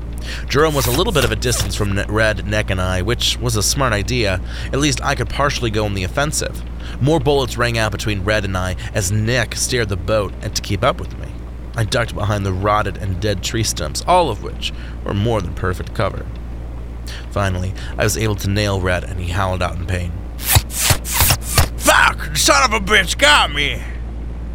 Jerome 0.48 0.74
was 0.74 0.88
a 0.88 0.92
little 0.92 1.14
bit 1.14 1.24
of 1.24 1.32
a 1.32 1.36
distance 1.36 1.76
from 1.76 1.98
Red, 2.08 2.46
Neck, 2.46 2.70
and 2.70 2.82
I, 2.82 3.02
which 3.02 3.38
was 3.40 3.56
a 3.56 3.64
smart 3.64 3.94
idea. 3.94 4.42
At 4.68 4.80
least 4.80 5.04
I 5.04 5.16
could 5.16 5.30
partially 5.30 5.70
go 5.70 5.86
on 5.86 5.94
the 5.94 6.04
offensive. 6.04 6.64
More 7.02 7.20
bullets 7.20 7.58
rang 7.58 7.78
out 7.78 7.92
between 7.92 8.24
Red 8.24 8.46
and 8.46 8.58
I 8.58 8.76
as 8.94 9.12
Neck 9.12 9.56
steered 9.56 9.90
the 9.90 9.98
boat 9.98 10.34
and 10.42 10.56
to 10.56 10.62
keep 10.62 10.84
up 10.84 11.00
with 11.00 11.18
me. 11.20 11.28
I 11.76 11.84
ducked 11.84 12.16
behind 12.16 12.46
the 12.46 12.54
rotted 12.54 12.98
and 12.98 13.22
dead 13.22 13.44
tree 13.44 13.64
stumps, 13.64 14.04
all 14.08 14.30
of 14.30 14.44
which 14.44 14.74
were 15.04 15.14
more 15.14 15.42
than 15.42 15.54
perfect 15.54 15.94
cover. 15.94 16.26
Finally, 17.32 17.74
I 17.98 18.04
was 18.04 18.18
able 18.18 18.36
to 18.36 18.50
nail 18.50 18.82
Red 18.82 19.04
and 19.04 19.20
he 19.20 19.30
howled 19.30 19.62
out 19.62 19.78
in 19.78 19.86
pain. 19.86 20.12
Fuck! 20.38 22.36
Son 22.36 22.64
of 22.64 22.74
a 22.74 22.84
bitch 22.84 23.18
got 23.18 23.54
me! 23.54 23.82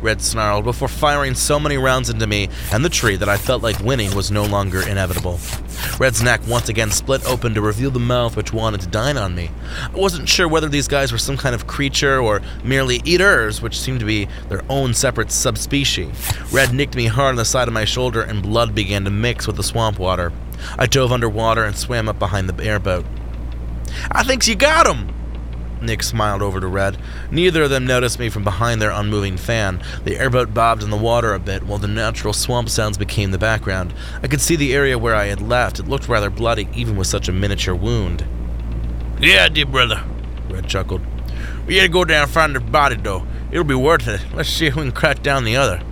Red 0.04 0.20
snarled 0.20 0.66
before 0.66 0.88
firing 0.88 1.34
so 1.34 1.58
many 1.58 1.78
rounds 1.78 2.10
into 2.10 2.26
me 2.26 2.50
and 2.70 2.84
the 2.84 2.90
tree 2.90 3.16
that 3.16 3.28
I 3.30 3.38
felt 3.38 3.62
like 3.62 3.80
winning 3.80 4.14
was 4.14 4.30
no 4.30 4.44
longer 4.44 4.86
inevitable. 4.86 5.40
Red's 5.98 6.22
neck 6.22 6.42
once 6.46 6.68
again 6.68 6.90
split 6.90 7.24
open 7.24 7.54
to 7.54 7.62
reveal 7.62 7.90
the 7.90 7.98
mouth 7.98 8.36
which 8.36 8.52
wanted 8.52 8.82
to 8.82 8.86
dine 8.88 9.16
on 9.16 9.34
me. 9.34 9.50
I 9.82 9.96
wasn't 9.96 10.28
sure 10.28 10.46
whether 10.46 10.68
these 10.68 10.88
guys 10.88 11.10
were 11.10 11.16
some 11.16 11.38
kind 11.38 11.54
of 11.54 11.66
creature 11.66 12.20
or 12.20 12.42
merely 12.62 13.00
eaters, 13.06 13.62
which 13.62 13.80
seemed 13.80 14.00
to 14.00 14.04
be 14.04 14.28
their 14.50 14.62
own 14.68 14.92
separate 14.92 15.30
subspecies. 15.30 16.14
Red 16.52 16.74
nicked 16.74 16.96
me 16.96 17.06
hard 17.06 17.30
on 17.30 17.36
the 17.36 17.46
side 17.46 17.66
of 17.66 17.72
my 17.72 17.86
shoulder 17.86 18.20
and 18.20 18.42
blood 18.42 18.74
began 18.74 19.04
to 19.04 19.10
mix 19.10 19.46
with 19.46 19.56
the 19.56 19.62
swamp 19.62 19.98
water. 19.98 20.32
I 20.78 20.84
dove 20.84 21.12
underwater 21.12 21.64
and 21.64 21.74
swam 21.74 22.10
up 22.10 22.18
behind 22.18 22.50
the 22.50 22.62
airboat. 22.62 23.06
I 24.12 24.22
think 24.22 24.46
you 24.46 24.54
got 24.54 24.86
him! 24.86 25.14
Nick 25.84 26.02
smiled 26.02 26.42
over 26.42 26.60
to 26.60 26.66
Red. 26.66 26.98
Neither 27.30 27.62
of 27.62 27.70
them 27.70 27.86
noticed 27.86 28.18
me 28.18 28.28
from 28.28 28.44
behind 28.44 28.80
their 28.80 28.90
unmoving 28.90 29.36
fan. 29.36 29.82
The 30.04 30.16
airboat 30.16 30.52
bobbed 30.54 30.82
in 30.82 30.90
the 30.90 30.96
water 30.96 31.34
a 31.34 31.38
bit 31.38 31.62
while 31.62 31.78
the 31.78 31.88
natural 31.88 32.32
swamp 32.32 32.68
sounds 32.68 32.98
became 32.98 33.30
the 33.30 33.38
background. 33.38 33.94
I 34.22 34.28
could 34.28 34.40
see 34.40 34.56
the 34.56 34.74
area 34.74 34.98
where 34.98 35.14
I 35.14 35.26
had 35.26 35.40
left. 35.42 35.78
It 35.78 35.88
looked 35.88 36.08
rather 36.08 36.30
bloody, 36.30 36.68
even 36.74 36.96
with 36.96 37.06
such 37.06 37.28
a 37.28 37.32
miniature 37.32 37.74
wound. 37.74 38.26
Yeah, 39.20 39.48
dear 39.48 39.66
brother, 39.66 40.02
Red 40.48 40.68
chuckled. 40.68 41.02
We 41.66 41.76
gotta 41.76 41.88
go 41.88 42.04
down 42.04 42.24
and 42.24 42.30
find 42.30 42.54
the 42.54 42.60
body, 42.60 42.96
though. 42.96 43.26
It'll 43.50 43.64
be 43.64 43.74
worth 43.74 44.08
it. 44.08 44.20
Let's 44.34 44.48
see 44.48 44.66
if 44.66 44.76
we 44.76 44.82
can 44.82 44.92
crack 44.92 45.22
down 45.22 45.44
the 45.44 45.56
other. 45.56 45.82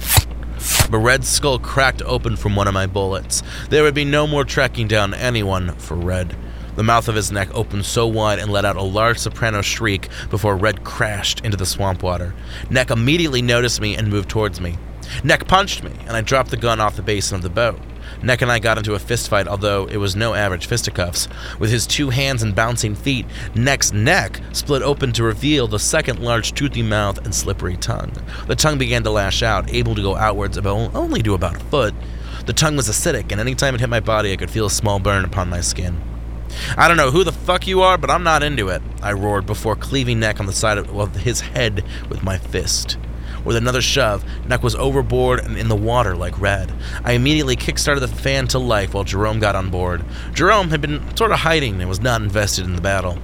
The 0.91 0.99
Red's 0.99 1.29
skull 1.29 1.59
cracked 1.59 2.03
open 2.03 2.37
from 2.37 2.55
one 2.55 2.69
of 2.69 2.75
my 2.75 2.87
bullets. 2.87 3.43
There 3.71 3.83
would 3.83 3.95
be 3.95 4.05
no 4.05 4.27
more 4.27 4.45
tracking 4.45 4.89
down 4.89 5.15
anyone 5.15 5.75
for 5.77 5.95
Red. 5.95 6.37
The 6.75 6.83
mouth 6.83 7.09
of 7.09 7.15
his 7.15 7.31
neck 7.31 7.49
opened 7.55 7.85
so 7.85 8.07
wide 8.07 8.39
and 8.39 8.51
let 8.51 8.65
out 8.65 8.77
a 8.77 8.83
large 8.83 9.19
soprano 9.19 9.63
shriek 9.63 10.09
before 10.31 10.57
Red 10.57 10.85
crashed 10.85 11.45
into 11.45 11.57
the 11.57 11.67
swamp 11.67 12.03
water. 12.03 12.35
Neck 12.71 12.91
immediately 12.91 13.43
noticed 13.43 13.81
me 13.81 13.97
and 13.97 14.09
moved 14.09 14.31
towards 14.31 14.61
me. 14.61 14.79
Neck 15.25 15.47
punched 15.47 15.83
me, 15.83 15.93
and 16.07 16.17
I 16.17 16.23
dropped 16.23 16.51
the 16.51 16.57
gun 16.57 16.81
off 16.81 16.97
the 16.97 17.03
basin 17.03 17.37
of 17.37 17.43
the 17.43 17.51
boat. 17.51 17.79
Neck 18.23 18.43
and 18.43 18.51
I 18.51 18.59
got 18.59 18.79
into 18.79 18.95
a 18.95 18.99
fistfight, 18.99 19.47
although 19.47 19.87
it 19.87 19.97
was 19.97 20.17
no 20.17 20.35
average 20.35 20.67
fisticuffs. 20.67 21.29
With 21.59 21.71
his 21.71 21.87
two 21.87 22.11
hands 22.11 22.43
and 22.43 22.55
bouncing 22.55 22.95
feet, 22.95 23.27
Neck's 23.55 23.93
neck 23.93 24.41
split 24.53 24.83
open 24.83 25.13
to 25.13 25.25
reveal 25.25 25.67
the 25.67 25.79
second 25.79 26.21
large 26.21 26.53
toothy 26.53 26.83
mouth 26.83 27.19
and 27.25 27.35
slippery 27.35 27.77
tongue. 27.77 28.13
The 28.47 28.57
tongue 28.57 28.79
began 28.79 29.03
to 29.05 29.11
lash 29.11 29.43
out, 29.43 29.73
able 29.73 29.95
to 29.95 30.03
go 30.03 30.17
outwards 30.17 30.57
about 30.57 30.95
only 30.95 31.23
to 31.23 31.35
about 31.35 31.57
a 31.57 31.65
foot. 31.65 31.95
The 32.47 32.53
tongue 32.53 32.77
was 32.77 32.89
acidic, 32.89 33.31
and 33.31 33.41
any 33.41 33.55
time 33.55 33.75
it 33.75 33.81
hit 33.81 33.91
my 33.91 34.01
body, 34.01 34.33
I 34.33 34.37
could 34.37 34.51
feel 34.51 34.67
a 34.67 34.71
small 34.71 34.99
burn 34.99 35.25
upon 35.25 35.49
my 35.49 35.61
skin. 35.61 36.01
I 36.77 36.89
don't 36.89 36.97
know 36.97 37.11
who 37.11 37.25
the 37.25 37.33
fuck 37.33 37.67
you 37.67 37.83
are, 37.83 37.99
but 37.99 38.11
I'm 38.11 38.23
not 38.23 38.43
into 38.43 38.69
it, 38.69 38.83
I 39.03 39.13
roared 39.13 39.47
before 39.47 39.77
cleaving 39.77 40.21
Neck 40.21 40.41
on 40.41 40.47
the 40.47 40.53
side 40.53 40.79
of 40.79 41.17
his 41.17 41.41
head 41.41 41.85
with 42.09 42.23
my 42.23 42.39
fist. 42.39 42.97
With 43.45 43.57
another 43.57 43.83
shove, 43.83 44.25
Neck 44.47 44.63
was 44.63 44.75
overboard 44.77 45.41
and 45.41 45.57
in 45.57 45.69
the 45.69 45.77
water 45.77 46.15
like 46.15 46.41
Red. 46.41 46.73
I 47.05 47.13
immediately 47.13 47.57
kickstarted 47.57 48.01
the 48.01 48.09
fan 48.09 48.47
to 48.49 48.59
life 48.59 48.95
while 48.95 49.05
Jerome 49.05 49.41
got 49.41 49.57
on 49.57 49.71
board. 49.71 50.05
Jerome 50.33 50.71
had 50.71 50.81
been 50.81 51.17
sort 51.17 51.33
of 51.33 51.41
hiding 51.41 51.81
and 51.81 51.89
was 51.89 52.01
not 52.01 52.23
invested 52.23 52.65
in 52.65 52.77
the 52.77 52.83
battle. 52.83 53.19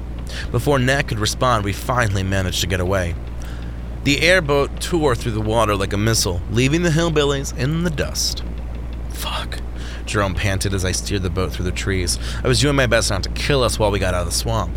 Before 0.51 0.79
Neck 0.79 1.09
could 1.09 1.19
respond, 1.21 1.64
we 1.64 1.73
finally 1.73 2.23
managed 2.23 2.61
to 2.62 2.67
get 2.67 2.81
away. 2.81 3.14
The 4.05 4.23
airboat 4.23 4.81
tore 4.81 5.14
through 5.14 5.33
the 5.33 5.41
water 5.41 5.77
like 5.77 5.93
a 5.93 5.99
missile, 5.99 6.41
leaving 6.51 6.83
the 6.83 6.91
hillbillies 6.91 7.57
in 7.57 7.85
the 7.85 7.91
dust. 7.91 8.43
Fuck. 9.11 9.59
Jerome 10.09 10.35
panted 10.35 10.75
as 10.75 10.85
I 10.85 10.92
steered 10.92 11.23
the 11.23 11.31
boat 11.31 11.53
through 11.53 11.66
the 11.66 11.73
trees. 11.73 12.18
I 12.42 12.49
was 12.49 12.61
doing 12.61 12.77
my 12.77 12.87
best 12.87 13.11
not 13.11 13.23
to 13.25 13.31
kill 13.31 13.62
us 13.62 13.79
while 13.79 13.90
we 13.90 13.99
got 13.99 14.14
out 14.14 14.23
of 14.23 14.27
the 14.27 14.33
swamp. 14.33 14.75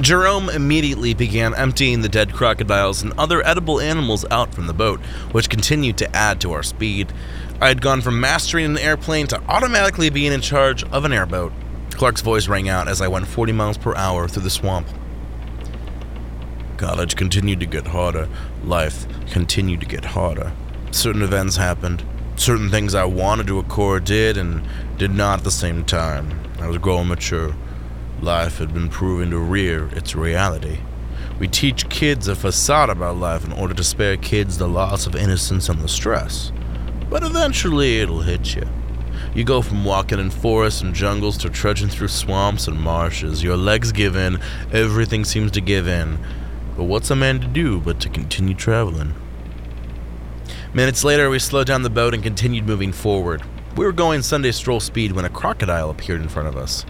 Jerome 0.00 0.48
immediately 0.48 1.14
began 1.14 1.54
emptying 1.54 2.00
the 2.00 2.08
dead 2.08 2.32
crocodiles 2.32 3.02
and 3.02 3.12
other 3.18 3.44
edible 3.46 3.80
animals 3.80 4.24
out 4.30 4.54
from 4.54 4.66
the 4.66 4.72
boat, 4.72 5.00
which 5.32 5.50
continued 5.50 5.98
to 5.98 6.16
add 6.16 6.40
to 6.40 6.52
our 6.52 6.62
speed. 6.62 7.12
I 7.60 7.68
had 7.68 7.82
gone 7.82 8.00
from 8.00 8.20
mastering 8.20 8.66
an 8.66 8.78
airplane 8.78 9.26
to 9.28 9.42
automatically 9.48 10.08
being 10.08 10.32
in 10.32 10.40
charge 10.40 10.84
of 10.84 11.04
an 11.04 11.12
airboat. 11.12 11.52
Clark's 11.90 12.22
voice 12.22 12.48
rang 12.48 12.68
out 12.68 12.88
as 12.88 13.02
I 13.02 13.08
went 13.08 13.26
40 13.26 13.52
miles 13.52 13.76
per 13.76 13.94
hour 13.94 14.28
through 14.28 14.44
the 14.44 14.50
swamp. 14.50 14.86
College 16.78 17.14
continued 17.16 17.60
to 17.60 17.66
get 17.66 17.88
harder. 17.88 18.26
Life 18.64 19.06
continued 19.30 19.80
to 19.80 19.86
get 19.86 20.06
harder. 20.06 20.52
Certain 20.92 21.20
events 21.20 21.56
happened. 21.56 22.02
Certain 22.40 22.70
things 22.70 22.94
I 22.94 23.04
wanted 23.04 23.48
to 23.48 23.58
occur 23.58 24.00
did 24.00 24.38
and 24.38 24.66
did 24.96 25.10
not 25.10 25.40
at 25.40 25.44
the 25.44 25.50
same 25.50 25.84
time. 25.84 26.40
I 26.58 26.68
was 26.68 26.78
growing 26.78 27.08
mature. 27.08 27.54
Life 28.22 28.56
had 28.56 28.72
been 28.72 28.88
proving 28.88 29.28
to 29.28 29.38
rear 29.38 29.88
its 29.88 30.14
reality. 30.14 30.78
We 31.38 31.48
teach 31.48 31.90
kids 31.90 32.28
a 32.28 32.34
facade 32.34 32.88
about 32.88 33.18
life 33.18 33.44
in 33.44 33.52
order 33.52 33.74
to 33.74 33.84
spare 33.84 34.16
kids 34.16 34.56
the 34.56 34.68
loss 34.68 35.06
of 35.06 35.14
innocence 35.14 35.68
and 35.68 35.82
the 35.82 35.86
stress. 35.86 36.50
But 37.10 37.24
eventually 37.24 38.00
it'll 38.00 38.22
hit 38.22 38.54
you. 38.54 38.66
You 39.34 39.44
go 39.44 39.60
from 39.60 39.84
walking 39.84 40.18
in 40.18 40.30
forests 40.30 40.80
and 40.80 40.94
jungles 40.94 41.36
to 41.38 41.50
trudging 41.50 41.90
through 41.90 42.08
swamps 42.08 42.66
and 42.66 42.80
marshes. 42.80 43.42
Your 43.42 43.58
legs 43.58 43.92
give 43.92 44.16
in, 44.16 44.38
everything 44.72 45.26
seems 45.26 45.50
to 45.50 45.60
give 45.60 45.86
in. 45.86 46.18
But 46.74 46.84
what's 46.84 47.10
a 47.10 47.16
man 47.16 47.40
to 47.40 47.46
do 47.46 47.80
but 47.80 48.00
to 48.00 48.08
continue 48.08 48.54
traveling? 48.54 49.14
Minutes 50.72 51.02
later, 51.02 51.28
we 51.28 51.40
slowed 51.40 51.66
down 51.66 51.82
the 51.82 51.90
boat 51.90 52.14
and 52.14 52.22
continued 52.22 52.64
moving 52.64 52.92
forward. 52.92 53.42
We 53.76 53.84
were 53.84 53.92
going 53.92 54.22
Sunday 54.22 54.52
stroll 54.52 54.78
speed 54.78 55.10
when 55.10 55.24
a 55.24 55.28
crocodile 55.28 55.90
appeared 55.90 56.22
in 56.22 56.28
front 56.28 56.46
of 56.46 56.56
us. 56.56 56.86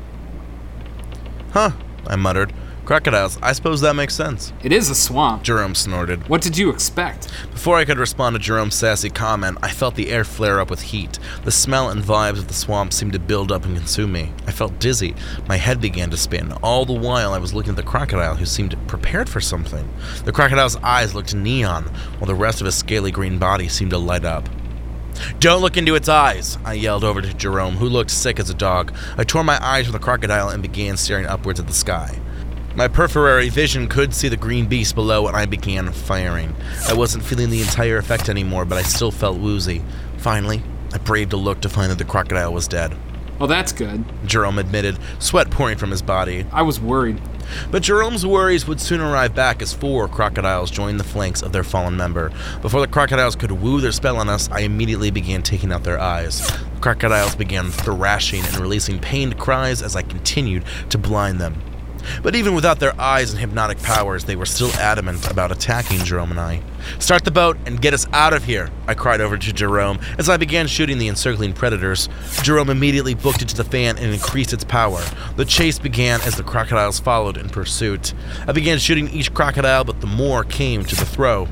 Huh, 1.52 1.70
I 2.06 2.16
muttered. 2.16 2.52
Crocodiles, 2.90 3.38
I 3.40 3.52
suppose 3.52 3.80
that 3.82 3.94
makes 3.94 4.16
sense. 4.16 4.52
It 4.64 4.72
is 4.72 4.90
a 4.90 4.96
swamp. 4.96 5.44
Jerome 5.44 5.76
snorted. 5.76 6.28
What 6.28 6.42
did 6.42 6.58
you 6.58 6.70
expect? 6.70 7.28
Before 7.52 7.76
I 7.76 7.84
could 7.84 7.98
respond 7.98 8.34
to 8.34 8.40
Jerome's 8.40 8.74
sassy 8.74 9.08
comment, 9.08 9.58
I 9.62 9.70
felt 9.70 9.94
the 9.94 10.10
air 10.10 10.24
flare 10.24 10.58
up 10.58 10.70
with 10.70 10.82
heat. 10.82 11.20
The 11.44 11.52
smell 11.52 11.90
and 11.90 12.02
vibes 12.02 12.38
of 12.38 12.48
the 12.48 12.52
swamp 12.52 12.92
seemed 12.92 13.12
to 13.12 13.20
build 13.20 13.52
up 13.52 13.64
and 13.64 13.76
consume 13.76 14.10
me. 14.10 14.32
I 14.48 14.50
felt 14.50 14.80
dizzy. 14.80 15.14
My 15.46 15.54
head 15.54 15.80
began 15.80 16.10
to 16.10 16.16
spin. 16.16 16.50
All 16.64 16.84
the 16.84 16.92
while, 16.92 17.32
I 17.32 17.38
was 17.38 17.54
looking 17.54 17.70
at 17.70 17.76
the 17.76 17.84
crocodile, 17.84 18.34
who 18.34 18.44
seemed 18.44 18.76
prepared 18.88 19.28
for 19.28 19.40
something. 19.40 19.88
The 20.24 20.32
crocodile's 20.32 20.74
eyes 20.82 21.14
looked 21.14 21.32
neon, 21.32 21.84
while 22.18 22.26
the 22.26 22.34
rest 22.34 22.60
of 22.60 22.64
his 22.64 22.74
scaly 22.74 23.12
green 23.12 23.38
body 23.38 23.68
seemed 23.68 23.92
to 23.92 23.98
light 23.98 24.24
up. 24.24 24.48
Don't 25.38 25.62
look 25.62 25.76
into 25.76 25.94
its 25.94 26.08
eyes, 26.08 26.58
I 26.64 26.72
yelled 26.72 27.04
over 27.04 27.22
to 27.22 27.34
Jerome, 27.34 27.76
who 27.76 27.88
looked 27.88 28.10
sick 28.10 28.40
as 28.40 28.50
a 28.50 28.54
dog. 28.54 28.92
I 29.16 29.22
tore 29.22 29.44
my 29.44 29.64
eyes 29.64 29.84
from 29.84 29.92
the 29.92 30.00
crocodile 30.00 30.48
and 30.48 30.60
began 30.60 30.96
staring 30.96 31.26
upwards 31.26 31.60
at 31.60 31.68
the 31.68 31.72
sky. 31.72 32.19
My 32.80 32.88
peripheral 32.88 33.46
vision 33.50 33.88
could 33.88 34.14
see 34.14 34.28
the 34.28 34.38
green 34.38 34.64
beast 34.64 34.94
below, 34.94 35.26
and 35.26 35.36
I 35.36 35.44
began 35.44 35.92
firing. 35.92 36.56
I 36.88 36.94
wasn't 36.94 37.22
feeling 37.22 37.50
the 37.50 37.60
entire 37.60 37.98
effect 37.98 38.30
anymore, 38.30 38.64
but 38.64 38.78
I 38.78 38.82
still 38.82 39.10
felt 39.10 39.36
woozy. 39.36 39.84
Finally, 40.16 40.62
I 40.94 40.96
braved 40.96 41.34
a 41.34 41.36
look 41.36 41.60
to 41.60 41.68
find 41.68 41.90
that 41.90 41.98
the 41.98 42.06
crocodile 42.06 42.54
was 42.54 42.66
dead. 42.66 42.96
Well, 43.38 43.48
that's 43.48 43.72
good. 43.72 44.02
Jerome 44.24 44.58
admitted, 44.58 44.96
sweat 45.18 45.50
pouring 45.50 45.76
from 45.76 45.90
his 45.90 46.00
body. 46.00 46.46
I 46.52 46.62
was 46.62 46.80
worried. 46.80 47.20
But 47.70 47.82
Jerome's 47.82 48.24
worries 48.24 48.66
would 48.66 48.80
soon 48.80 49.02
arrive 49.02 49.34
back 49.34 49.60
as 49.60 49.74
four 49.74 50.08
crocodiles 50.08 50.70
joined 50.70 50.98
the 50.98 51.04
flanks 51.04 51.42
of 51.42 51.52
their 51.52 51.62
fallen 51.62 51.98
member. 51.98 52.32
Before 52.62 52.80
the 52.80 52.88
crocodiles 52.88 53.36
could 53.36 53.52
woo 53.52 53.82
their 53.82 53.92
spell 53.92 54.16
on 54.16 54.30
us, 54.30 54.48
I 54.50 54.60
immediately 54.60 55.10
began 55.10 55.42
taking 55.42 55.70
out 55.70 55.84
their 55.84 56.00
eyes. 56.00 56.46
The 56.46 56.80
crocodiles 56.80 57.36
began 57.36 57.70
thrashing 57.70 58.42
and 58.42 58.56
releasing 58.56 58.98
pained 58.98 59.38
cries 59.38 59.82
as 59.82 59.96
I 59.96 60.00
continued 60.00 60.64
to 60.88 60.96
blind 60.96 61.42
them. 61.42 61.60
But 62.22 62.34
even 62.34 62.54
without 62.54 62.80
their 62.80 62.98
eyes 63.00 63.30
and 63.30 63.40
hypnotic 63.40 63.82
powers, 63.82 64.24
they 64.24 64.36
were 64.36 64.46
still 64.46 64.72
adamant 64.74 65.30
about 65.30 65.52
attacking 65.52 66.00
Jerome 66.00 66.30
and 66.30 66.40
I. 66.40 66.62
Start 66.98 67.24
the 67.24 67.30
boat 67.30 67.56
and 67.66 67.80
get 67.80 67.94
us 67.94 68.06
out 68.12 68.32
of 68.32 68.44
here, 68.44 68.70
I 68.86 68.94
cried 68.94 69.20
over 69.20 69.36
to 69.36 69.52
Jerome 69.52 69.98
as 70.18 70.28
I 70.28 70.36
began 70.36 70.66
shooting 70.66 70.98
the 70.98 71.08
encircling 71.08 71.52
predators. 71.52 72.08
Jerome 72.42 72.70
immediately 72.70 73.14
booked 73.14 73.42
into 73.42 73.56
the 73.56 73.64
fan 73.64 73.98
and 73.98 74.12
increased 74.12 74.52
its 74.52 74.64
power. 74.64 75.02
The 75.36 75.44
chase 75.44 75.78
began 75.78 76.20
as 76.22 76.36
the 76.36 76.42
crocodiles 76.42 77.00
followed 77.00 77.36
in 77.36 77.48
pursuit. 77.48 78.14
I 78.46 78.52
began 78.52 78.78
shooting 78.78 79.08
each 79.10 79.32
crocodile, 79.32 79.84
but 79.84 80.00
the 80.00 80.06
more 80.06 80.44
came 80.44 80.84
to 80.84 80.96
the 80.96 81.06
throw. 81.06 81.48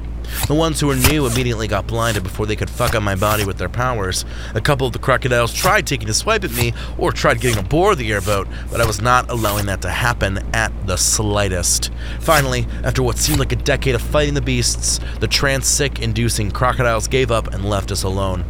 The 0.47 0.55
ones 0.55 0.81
who 0.81 0.87
were 0.87 0.97
new 0.97 1.27
immediately 1.27 1.69
got 1.69 1.87
blinded 1.87 2.23
before 2.23 2.47
they 2.47 2.57
could 2.57 2.71
fuck 2.71 2.95
up 2.95 3.03
my 3.03 3.15
body 3.15 3.45
with 3.45 3.59
their 3.59 3.69
powers. 3.69 4.25
A 4.55 4.61
couple 4.61 4.87
of 4.87 4.93
the 4.93 4.99
crocodiles 4.99 5.53
tried 5.53 5.87
taking 5.87 6.09
a 6.09 6.15
swipe 6.15 6.45
at 6.45 6.55
me 6.55 6.73
or 6.97 7.13
tried 7.13 7.41
getting 7.41 7.59
aboard 7.59 7.99
the 7.99 8.13
airboat, 8.13 8.49
but 8.71 8.81
I 8.81 8.87
was 8.87 9.01
not 9.01 9.31
allowing 9.31 9.67
that 9.67 9.83
to 9.83 9.91
happen 9.91 10.39
at 10.55 10.73
the 10.87 10.97
slightest. 10.97 11.91
Finally, 12.21 12.67
after 12.85 13.03
what 13.03 13.19
seemed 13.19 13.39
like 13.39 13.53
a 13.53 13.57
decade 13.57 13.95
of 13.95 14.03
fighting 14.03 14.35
the 14.35 14.41
beasts, 14.41 15.01
the 15.21 15.29
trance 15.29 15.67
sick 15.67 16.01
inducing 16.01 16.51
crocodiles 16.51 17.09
gave 17.09 17.31
up 17.31 17.49
and 17.53 17.69
left 17.69 17.91
us 17.91 18.03
alone. 18.03 18.45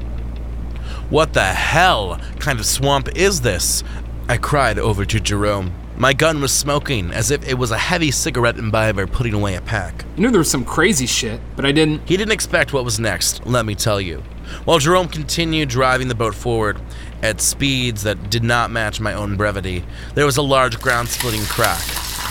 What 1.10 1.32
the 1.32 1.44
hell 1.44 2.20
kind 2.38 2.60
of 2.60 2.66
swamp 2.66 3.08
is 3.16 3.40
this? 3.40 3.82
I 4.28 4.36
cried 4.36 4.78
over 4.78 5.06
to 5.06 5.18
Jerome. 5.18 5.72
My 6.00 6.12
gun 6.12 6.40
was 6.40 6.52
smoking, 6.52 7.10
as 7.10 7.32
if 7.32 7.48
it 7.48 7.54
was 7.54 7.72
a 7.72 7.76
heavy 7.76 8.12
cigarette 8.12 8.56
imbiber 8.56 9.08
putting 9.08 9.34
away 9.34 9.56
a 9.56 9.60
pack. 9.60 10.04
I 10.16 10.20
knew 10.20 10.30
there 10.30 10.38
was 10.38 10.48
some 10.48 10.64
crazy 10.64 11.06
shit, 11.06 11.40
but 11.56 11.66
I 11.66 11.72
didn't. 11.72 12.08
He 12.08 12.16
didn't 12.16 12.30
expect 12.30 12.72
what 12.72 12.84
was 12.84 13.00
next, 13.00 13.44
let 13.44 13.66
me 13.66 13.74
tell 13.74 14.00
you. 14.00 14.22
While 14.64 14.78
Jerome 14.78 15.08
continued 15.08 15.70
driving 15.70 16.06
the 16.06 16.14
boat 16.14 16.36
forward 16.36 16.80
at 17.20 17.40
speeds 17.40 18.04
that 18.04 18.30
did 18.30 18.44
not 18.44 18.70
match 18.70 19.00
my 19.00 19.12
own 19.12 19.36
brevity, 19.36 19.84
there 20.14 20.24
was 20.24 20.36
a 20.36 20.42
large 20.42 20.78
ground 20.78 21.08
splitting 21.08 21.42
crack. 21.46 21.82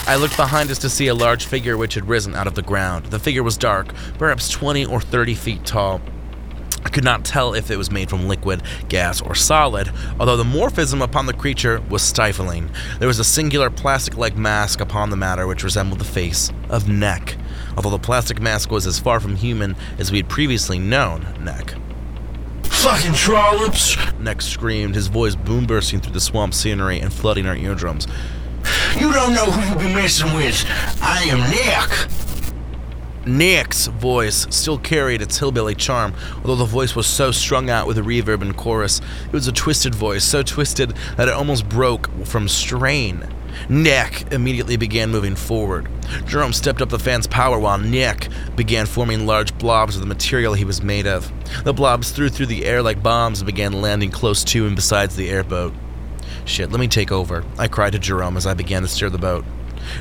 I 0.08 0.16
looked 0.16 0.38
behind 0.38 0.72
us 0.72 0.80
to 0.80 0.90
see 0.90 1.08
a 1.08 1.14
large 1.14 1.46
figure 1.46 1.76
which 1.76 1.96
had 1.96 2.08
risen 2.08 2.36
out 2.36 2.48
of 2.48 2.56
the 2.56 2.62
ground. 2.62 3.08
The 3.08 3.20
figure 3.20 3.44
was 3.44 3.58
dark, 3.58 3.94
perhaps 4.18 4.48
20 4.48 4.86
or 4.86 5.02
30 5.02 5.36
feet 5.36 5.66
tall. 5.66 6.00
I 6.86 6.90
could 6.90 7.04
not 7.04 7.26
tell 7.26 7.54
if 7.54 7.70
it 7.70 7.78
was 7.78 7.92
made 7.92 8.10
from 8.10 8.28
liquid, 8.28 8.62
gas, 8.90 9.22
or 9.22 9.36
solid, 9.36 9.92
although 10.20 10.38
the 10.38 10.44
morphism 10.44 11.02
upon 11.02 11.26
the 11.26 11.34
creature 11.34 11.82
was 11.90 12.02
stifling. 12.02 12.70
There 13.00 13.08
was 13.08 13.20
a 13.20 13.24
singular 13.24 13.70
plastic 13.70 14.18
like 14.18 14.38
mask 14.38 14.80
upon 14.80 15.10
the 15.10 15.18
matter 15.18 15.48
which 15.48 15.64
resembled 15.64 16.00
the 16.00 16.06
face 16.06 16.52
of 16.70 16.88
Neck, 16.88 17.36
although 17.76 17.90
the 17.90 18.00
plastic 18.00 18.40
mask 18.40 18.72
was 18.72 18.88
as 18.88 19.00
far 19.00 19.20
from 19.20 19.36
human 19.36 19.76
as 19.98 20.12
we 20.12 20.18
had 20.18 20.30
previously 20.30 20.80
known 20.80 21.26
Neck. 21.42 21.76
Fucking 22.64 23.14
trollops! 23.14 23.98
Neck 24.20 24.42
screamed, 24.42 24.96
his 24.96 25.08
voice 25.08 25.36
boom 25.36 25.66
bursting 25.66 26.00
through 26.00 26.14
the 26.14 26.22
swamp 26.22 26.54
scenery 26.54 27.00
and 27.00 27.12
flooding 27.12 27.48
our 27.48 27.56
eardrums. 27.56 28.08
You 29.00 29.12
don't 29.12 29.34
know 29.34 29.46
who 29.46 29.82
you 29.84 29.88
be 29.90 29.96
messing 29.96 30.34
with. 30.34 30.66
I 31.02 31.24
am 31.24 31.40
Nick. 31.50 32.27
Nick's 33.28 33.88
voice 33.88 34.48
still 34.50 34.78
carried 34.78 35.22
its 35.22 35.38
hillbilly 35.38 35.76
charm, 35.76 36.14
although 36.38 36.56
the 36.56 36.66
voice 36.66 36.96
was 36.96 37.08
so 37.08 37.32
strung 37.32 37.70
out 37.70 37.88
with 37.88 37.98
a 37.98 38.02
reverb 38.02 38.42
and 38.42 38.56
chorus. 38.56 39.02
It 39.26 39.34
was 39.34 39.48
a 39.48 39.52
twisted 39.52 39.94
voice, 39.94 40.24
so 40.24 40.44
twisted 40.44 40.96
that 41.18 41.28
it 41.28 41.34
almost 41.34 41.68
broke 41.68 42.10
from 42.26 42.48
strain. 42.48 43.28
Nick 43.70 44.32
immediately 44.32 44.78
began 44.78 45.10
moving 45.10 45.36
forward. 45.36 45.90
Jerome 46.26 46.54
stepped 46.54 46.82
up 46.82 46.90
the 46.90 47.00
fan's 47.00 47.28
power 47.28 47.60
while 47.60 47.78
Nick 47.78 48.30
began 48.56 48.86
forming 48.86 49.26
large 49.26 49.58
blobs 49.58 49.96
of 49.96 50.02
the 50.02 50.08
material 50.08 50.54
he 50.54 50.66
was 50.66 50.82
made 50.82 51.08
of. 51.08 51.32
The 51.64 51.74
blobs 51.74 52.12
threw 52.12 52.30
through 52.30 52.46
the 52.48 52.66
air 52.66 52.82
like 52.82 53.04
bombs 53.04 53.40
and 53.40 53.46
began 53.46 53.82
landing 53.82 54.12
close 54.12 54.44
to 54.46 54.68
and 54.68 54.76
besides 54.76 55.16
the 55.16 55.30
airboat. 55.30 55.74
Shit, 56.46 56.72
let 56.72 56.80
me 56.80 56.88
take 56.88 57.12
over, 57.12 57.44
I 57.58 57.68
cried 57.68 57.94
to 57.94 58.00
Jerome 58.00 58.38
as 58.38 58.46
I 58.46 58.54
began 58.54 58.84
to 58.84 58.88
steer 58.88 59.10
the 59.10 59.18
boat. 59.18 59.44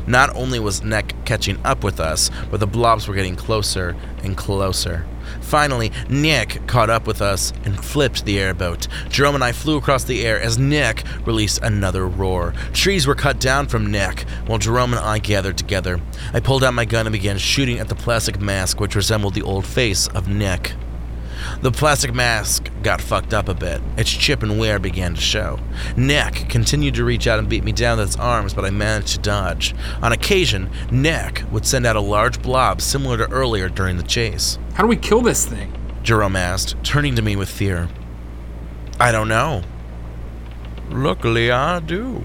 Not 0.07 0.35
only 0.35 0.59
was 0.59 0.83
Nick 0.83 1.15
catching 1.25 1.59
up 1.65 1.85
with 1.85 2.01
us, 2.01 2.31
but 2.51 2.61
the 2.61 2.67
blobs 2.67 3.09
were 3.09 3.15
getting 3.15 3.37
closer 3.37 3.97
and 4.23 4.37
closer. 4.37 5.07
Finally, 5.41 5.93
Nick 6.09 6.67
caught 6.67 6.91
up 6.91 7.07
with 7.07 7.21
us 7.21 7.53
and 7.65 7.83
flipped 7.85 8.25
the 8.25 8.39
airboat. 8.39 8.87
Jerome 9.09 9.35
and 9.35 9.45
I 9.45 9.53
flew 9.53 9.77
across 9.77 10.05
the 10.05 10.25
air 10.25 10.41
as 10.41 10.59
Nick 10.59 11.05
released 11.25 11.61
another 11.63 12.07
roar. 12.07 12.53
Trees 12.73 13.07
were 13.07 13.15
cut 13.15 13.41
down 13.41 13.67
from 13.67 13.91
Nick 13.91 14.29
while 14.47 14.59
Jerome 14.59 14.93
and 14.93 15.05
I 15.05 15.19
gathered 15.19 15.59
together. 15.59 16.01
I 16.33 16.41
pulled 16.41 16.65
out 16.65 16.75
my 16.75 16.85
gun 16.85 17.07
and 17.07 17.13
began 17.13 17.39
shooting 17.39 17.79
at 17.79 17.89
the 17.89 17.95
plastic 17.95 18.41
mask 18.41 18.81
which 18.81 18.97
resembled 18.97 19.35
the 19.35 19.43
old 19.43 19.67
face 19.67 20.07
of 20.09 20.29
Nick. 20.29 20.75
The 21.63 21.73
plastic 21.73 22.15
mask 22.15 22.71
got 22.83 23.01
fucked 23.01 23.35
up 23.35 23.49
a 23.49 23.55
bit. 23.55 23.81
Its 23.97 24.11
chip 24.11 24.43
and 24.43 24.59
wear 24.59 24.79
began 24.79 25.15
to 25.15 25.21
show. 25.21 25.59
Neck 25.97 26.49
continued 26.49 26.95
to 26.95 27.05
reach 27.05 27.27
out 27.27 27.39
and 27.39 27.49
beat 27.49 27.65
me 27.65 27.73
down 27.73 27.99
with 27.99 28.09
its 28.09 28.17
arms, 28.17 28.55
but 28.55 28.65
I 28.65 28.71
managed 28.71 29.15
to 29.15 29.19
dodge. 29.19 29.75
On 30.03 30.13
occasion, 30.13 30.71
Neck 30.91 31.43
would 31.51 31.67
send 31.67 31.87
out 31.87 31.97
a 31.97 32.01
large 32.01 32.43
blob 32.43 32.81
similar 32.81 33.17
to 33.19 33.31
earlier 33.31 33.69
during 33.69 33.97
the 33.97 34.03
chase. 34.03 34.59
How 34.75 34.83
do 34.83 34.89
we 34.89 34.97
kill 34.97 35.23
this 35.23 35.47
thing? 35.47 35.73
Jerome 36.03 36.37
asked, 36.37 36.77
turning 36.85 37.17
to 37.17 37.23
me 37.23 37.37
with 37.37 37.49
fear. 37.49 37.89
I 39.01 39.13
don't 39.13 39.29
know. 39.29 39.63
Luckily, 40.89 41.51
I 41.51 41.81
do. 41.81 42.23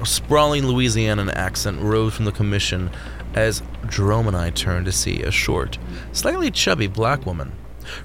A 0.00 0.06
sprawling 0.06 0.64
Louisianan 0.64 1.32
accent 1.32 1.80
rose 1.80 2.14
from 2.14 2.24
the 2.24 2.32
commission 2.32 2.90
as 3.34 3.62
Jerome 3.88 4.28
and 4.28 4.36
I 4.36 4.50
turned 4.50 4.86
to 4.86 4.92
see 4.92 5.22
a 5.22 5.30
short, 5.30 5.78
slightly 6.12 6.50
chubby 6.50 6.86
black 6.86 7.26
woman. 7.26 7.52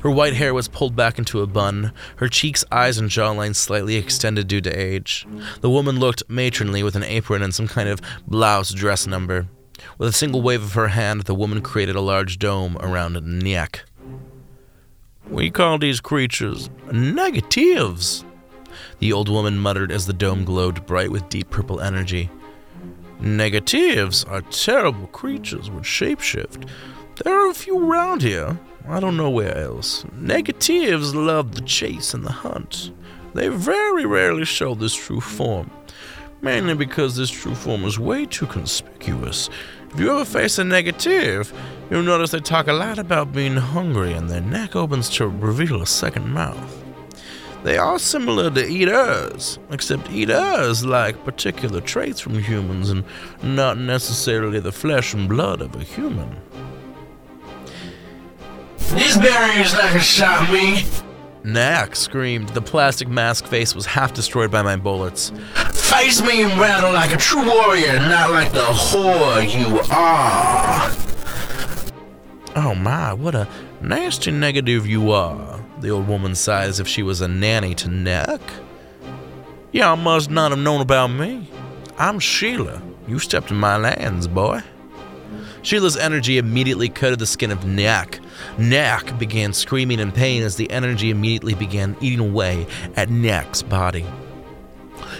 Her 0.02 0.12
white 0.12 0.34
hair 0.34 0.54
was 0.54 0.68
pulled 0.68 0.96
back 0.96 1.18
into 1.18 1.42
a 1.42 1.48
bun, 1.48 1.92
her 2.18 2.28
cheeks, 2.28 2.64
eyes, 2.72 2.98
and 2.98 3.10
jawline 3.10 3.56
slightly 3.56 3.96
extended 3.96 4.48
due 4.48 4.62
to 4.62 4.70
age. 4.70 5.26
The 5.62 5.70
woman 5.70 6.00
looked 6.00 6.24
matronly 6.30 6.84
with 6.84 6.96
an 6.96 7.04
apron 7.04 7.42
and 7.42 7.54
some 7.54 7.68
kind 7.68 7.90
of 7.90 8.02
blouse 8.28 8.72
dress 8.72 9.08
number. 9.08 9.48
With 9.98 10.10
a 10.10 10.14
single 10.14 10.42
wave 10.42 10.64
of 10.64 10.74
her 10.74 10.90
hand, 10.90 11.24
the 11.24 11.36
woman 11.36 11.62
created 11.62 11.96
a 11.96 12.02
large 12.02 12.40
dome 12.40 12.78
around 12.80 13.22
Nick. 13.24 13.84
We 15.30 15.50
call 15.50 15.78
these 15.78 16.00
creatures 16.00 16.70
negatives, 16.92 18.24
the 19.00 19.14
old 19.14 19.30
woman 19.30 19.58
muttered 19.58 19.92
as 19.92 20.06
the 20.06 20.14
dome 20.14 20.44
glowed 20.44 20.86
bright 20.86 21.12
with 21.12 21.30
deep 21.30 21.50
purple 21.50 21.80
energy. 21.80 22.30
Negatives 23.20 24.24
are 24.26 24.42
terrible 24.42 25.08
creatures 25.08 25.72
with 25.72 25.84
shapeshift. 25.84 26.68
There 27.18 27.40
are 27.40 27.52
a 27.52 27.54
few 27.54 27.78
around 27.92 28.24
here, 28.24 28.58
I 28.90 29.00
don't 29.00 29.18
know 29.18 29.30
where 29.30 29.56
else. 29.56 30.04
Negatives 30.14 31.14
love 31.14 31.54
the 31.54 31.62
chase 31.62 32.16
and 32.16 32.26
the 32.26 32.32
hunt. 32.32 32.92
They 33.36 33.50
very 33.50 34.06
rarely 34.06 34.46
show 34.46 34.74
this 34.74 34.96
true 34.96 35.22
form, 35.22 35.70
mainly 36.42 36.74
because 36.74 37.16
this 37.16 37.30
true 37.30 37.54
form 37.54 37.86
is 37.86 38.00
way 38.00 38.26
too 38.26 38.48
conspicuous. 38.48 39.52
If 39.92 40.00
you 40.00 40.10
ever 40.10 40.26
face 40.26 40.58
a 40.58 40.64
negative, 40.64 41.54
you'll 41.92 42.02
notice 42.02 42.32
they 42.32 42.40
talk 42.40 42.68
a 42.68 42.74
lot 42.74 42.98
about 42.98 43.32
being 43.32 43.58
hungry 43.58 44.14
and 44.14 44.28
their 44.28 44.42
neck 44.42 44.76
opens 44.76 45.08
to 45.12 45.28
reveal 45.28 45.84
a 45.84 45.88
second 45.88 46.34
mouth. 46.34 46.84
They 47.64 47.78
are 47.78 48.00
similar 48.00 48.50
to 48.50 48.68
eaters, 48.68 49.60
except 49.70 50.12
eaters 50.12 50.84
like 50.84 51.24
particular 51.24 51.80
traits 51.80 52.20
from 52.20 52.40
humans 52.40 52.90
and 52.90 53.06
not 53.44 53.78
necessarily 53.78 54.60
the 54.60 54.72
flesh 54.72 55.14
and 55.14 55.30
blood 55.30 55.62
of 55.62 55.76
a 55.76 55.84
human. 55.84 56.42
This 58.90 59.18
barrier's 59.18 59.74
not 59.74 59.84
gonna 59.84 60.00
stop 60.02 60.50
me. 60.52 60.86
Knack 61.44 61.96
screamed. 61.96 62.50
The 62.50 62.62
plastic 62.62 63.08
mask 63.08 63.46
face 63.48 63.76
was 63.76 63.86
half 63.86 64.14
destroyed 64.14 64.50
by 64.50 64.62
my 64.62 64.76
bullets. 64.76 65.32
Face 65.72 66.22
me 66.22 66.44
in 66.44 66.50
battle 66.50 66.94
like 66.94 67.14
a 67.14 67.18
true 67.18 67.46
warrior, 67.46 68.00
not 68.00 68.32
like 68.32 68.52
the 68.52 68.60
whore 68.60 69.44
you 69.44 69.80
are. 69.92 70.90
Oh 72.56 72.76
my, 72.76 73.14
what 73.14 73.36
a 73.36 73.48
nasty 73.82 74.32
negative 74.32 74.88
you 74.88 75.12
are. 75.12 75.60
The 75.80 75.90
old 75.90 76.08
woman 76.08 76.36
sighed 76.36 76.70
as 76.70 76.80
if 76.80 76.88
she 76.88 77.04
was 77.04 77.20
a 77.20 77.28
nanny 77.28 77.76
to 77.76 77.90
Neck. 77.90 78.40
Y'all 79.72 79.98
must 79.98 80.30
not 80.30 80.52
have 80.52 80.60
known 80.60 80.80
about 80.82 81.08
me. 81.08 81.50
I'm 81.98 82.20
Sheila. 82.20 82.82
You 83.08 83.20
stepped 83.20 83.52
in 83.52 83.58
my 83.58 83.76
lands, 83.76 84.28
boy. 84.28 84.62
Sheila's 85.64 85.98
energy 85.98 86.38
immediately 86.38 86.90
coated 86.90 87.20
the 87.20 87.26
skin 87.26 87.50
of 87.50 87.66
Neck. 87.66 88.20
Neck 88.58 89.18
began 89.18 89.54
screaming 89.54 90.00
in 90.00 90.12
pain 90.12 90.44
as 90.44 90.56
the 90.56 90.70
energy 90.70 91.10
immediately 91.10 91.56
began 91.56 91.96
eating 92.02 92.20
away 92.20 92.68
at 92.96 93.10
Neck's 93.10 93.62
body. 93.62 94.06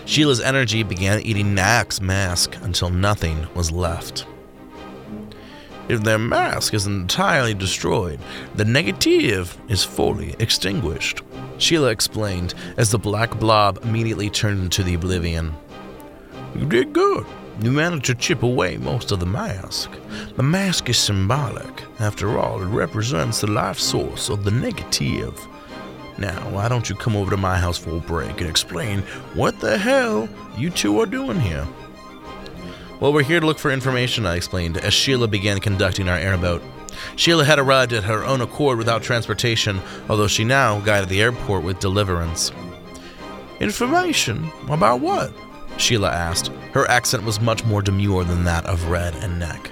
Sheila's 0.06 0.42
energy 0.42 0.84
began 0.84 1.22
eating 1.22 1.56
Neck's 1.56 2.02
mask 2.02 2.56
until 2.62 2.90
nothing 2.90 3.48
was 3.56 3.72
left. 3.72 4.26
If 5.90 6.04
their 6.04 6.20
mask 6.20 6.74
is 6.74 6.88
entirely 6.88 7.54
destroyed, 7.54 8.20
the 8.56 8.66
negative 8.66 9.58
is 9.68 9.84
fully 9.84 10.36
extinguished, 10.40 11.22
Sheila 11.58 11.90
explained 11.90 12.54
as 12.78 12.92
the 12.92 12.98
black 12.98 13.40
blob 13.40 13.80
immediately 13.84 14.30
turned 14.30 14.62
into 14.62 14.84
the 14.84 14.94
oblivion. 14.94 15.54
You 16.56 16.66
did 16.66 16.94
good. 16.94 17.26
You 17.62 17.72
managed 17.72 18.06
to 18.06 18.16
chip 18.16 18.44
away 18.44 18.78
most 18.78 19.12
of 19.12 19.20
the 19.20 19.26
mask. 19.26 19.92
The 20.36 20.44
mask 20.44 20.90
is 20.90 20.98
symbolic. 20.98 21.84
After 22.00 22.40
all, 22.40 22.62
it 22.62 22.66
represents 22.66 23.42
the 23.42 23.52
life 23.52 23.80
source 23.80 24.30
of 24.30 24.44
the 24.44 24.52
negative. 24.52 25.40
Now, 26.18 26.50
why 26.50 26.68
don't 26.68 26.90
you 26.90 26.96
come 26.96 27.16
over 27.16 27.32
to 27.32 27.38
my 27.38 27.58
house 27.58 27.78
for 27.78 27.98
a 27.98 28.00
break 28.00 28.42
and 28.42 28.50
explain 28.50 29.02
what 29.34 29.60
the 29.60 29.78
hell 29.78 30.28
you 30.58 30.70
two 30.70 31.00
are 31.00 31.06
doing 31.06 31.40
here? 31.40 31.68
Well, 33.00 33.14
we're 33.14 33.24
here 33.24 33.40
to 33.40 33.46
look 33.46 33.60
for 33.60 33.72
information, 33.72 34.26
I 34.26 34.36
explained, 34.36 34.78
as 34.78 34.94
Sheila 34.94 35.28
began 35.28 35.60
conducting 35.60 36.10
our 36.10 36.18
airboat. 36.18 36.62
Sheila 37.16 37.44
had 37.44 37.60
arrived 37.60 37.94
at 37.94 38.04
her 38.04 38.24
own 38.24 38.42
accord 38.42 38.78
without 38.78 39.04
transportation, 39.04 39.82
although 40.10 40.28
she 40.28 40.44
now 40.44 40.80
guided 40.80 41.10
the 41.10 41.22
airport 41.22 41.64
with 41.64 41.80
deliverance. 41.80 42.52
Information? 43.60 44.50
About 44.70 45.00
what? 45.00 45.34
Sheila 45.78 46.10
asked. 46.10 46.48
Her 46.74 46.90
accent 46.90 47.24
was 47.24 47.40
much 47.40 47.64
more 47.66 47.82
demure 47.82 48.24
than 48.24 48.44
that 48.46 48.66
of 48.66 48.90
Red 48.90 49.16
and 49.16 49.40
Neck. 49.40 49.72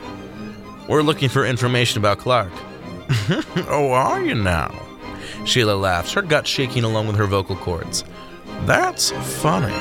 We're 0.87 1.01
looking 1.01 1.29
for 1.29 1.45
information 1.45 1.99
about 1.99 2.19
Clark. 2.19 2.51
oh, 3.67 3.91
are 3.91 4.21
you 4.23 4.35
now? 4.35 4.73
Sheila 5.45 5.73
laughed, 5.73 6.13
her 6.13 6.21
gut 6.21 6.47
shaking 6.47 6.83
along 6.83 7.07
with 7.07 7.15
her 7.15 7.27
vocal 7.27 7.55
cords. 7.55 8.03
That's 8.65 9.11
funny. 9.39 9.73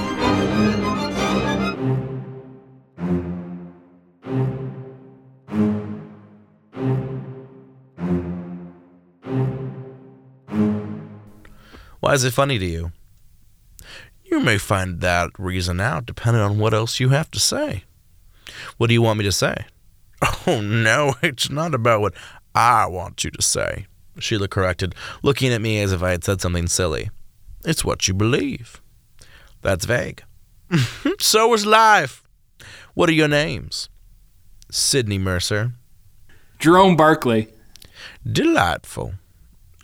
Why 12.01 12.15
is 12.15 12.25
it 12.25 12.33
funny 12.33 12.59
to 12.59 12.67
you? 12.67 12.93
You 14.41 14.47
may 14.47 14.57
find 14.57 15.03
that 15.03 15.33
reason 15.39 15.81
out 15.81 16.07
depending 16.07 16.41
on 16.41 16.59
what 16.59 16.73
else 16.73 16.99
you 16.99 17.11
have 17.11 17.31
to 17.33 17.39
say. 17.39 17.85
What 18.79 18.87
do 18.87 18.95
you 18.95 19.03
want 19.03 19.19
me 19.19 19.25
to 19.27 19.33
say? 19.33 19.55
Oh, 20.47 20.63
no, 20.63 21.15
it's 21.23 21.51
not 21.51 21.75
about 21.75 22.01
what 22.01 22.15
I 22.55 22.87
want 22.87 23.23
you 23.23 23.31
to 23.33 23.43
say, 23.43 23.87
Sheila 24.19 24.49
corrected, 24.49 24.95
looking 25.23 25.53
at 25.53 25.61
me 25.61 25.79
as 25.83 25.93
if 25.93 26.03
I 26.03 26.13
had 26.13 26.25
said 26.25 26.41
something 26.41 26.69
silly. 26.69 27.11
It's 27.67 27.85
what 27.85 28.09
you 28.09 28.15
believe. 28.15 28.81
That's 29.61 29.85
vague. 29.85 30.23
so 31.21 31.53
is 31.53 31.67
life. 31.67 32.23
What 32.95 33.11
are 33.11 33.13
your 33.13 33.29
names? 33.29 33.91
Sydney 34.71 35.19
Mercer. 35.19 35.75
Jerome 36.59 36.97
Barkley. 36.97 37.49
Delightful. 38.27 39.13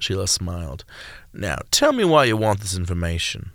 Sheila 0.00 0.26
smiled. 0.26 0.86
Now, 1.34 1.58
tell 1.70 1.92
me 1.92 2.04
why 2.04 2.24
you 2.24 2.38
want 2.38 2.60
this 2.60 2.74
information. 2.74 3.50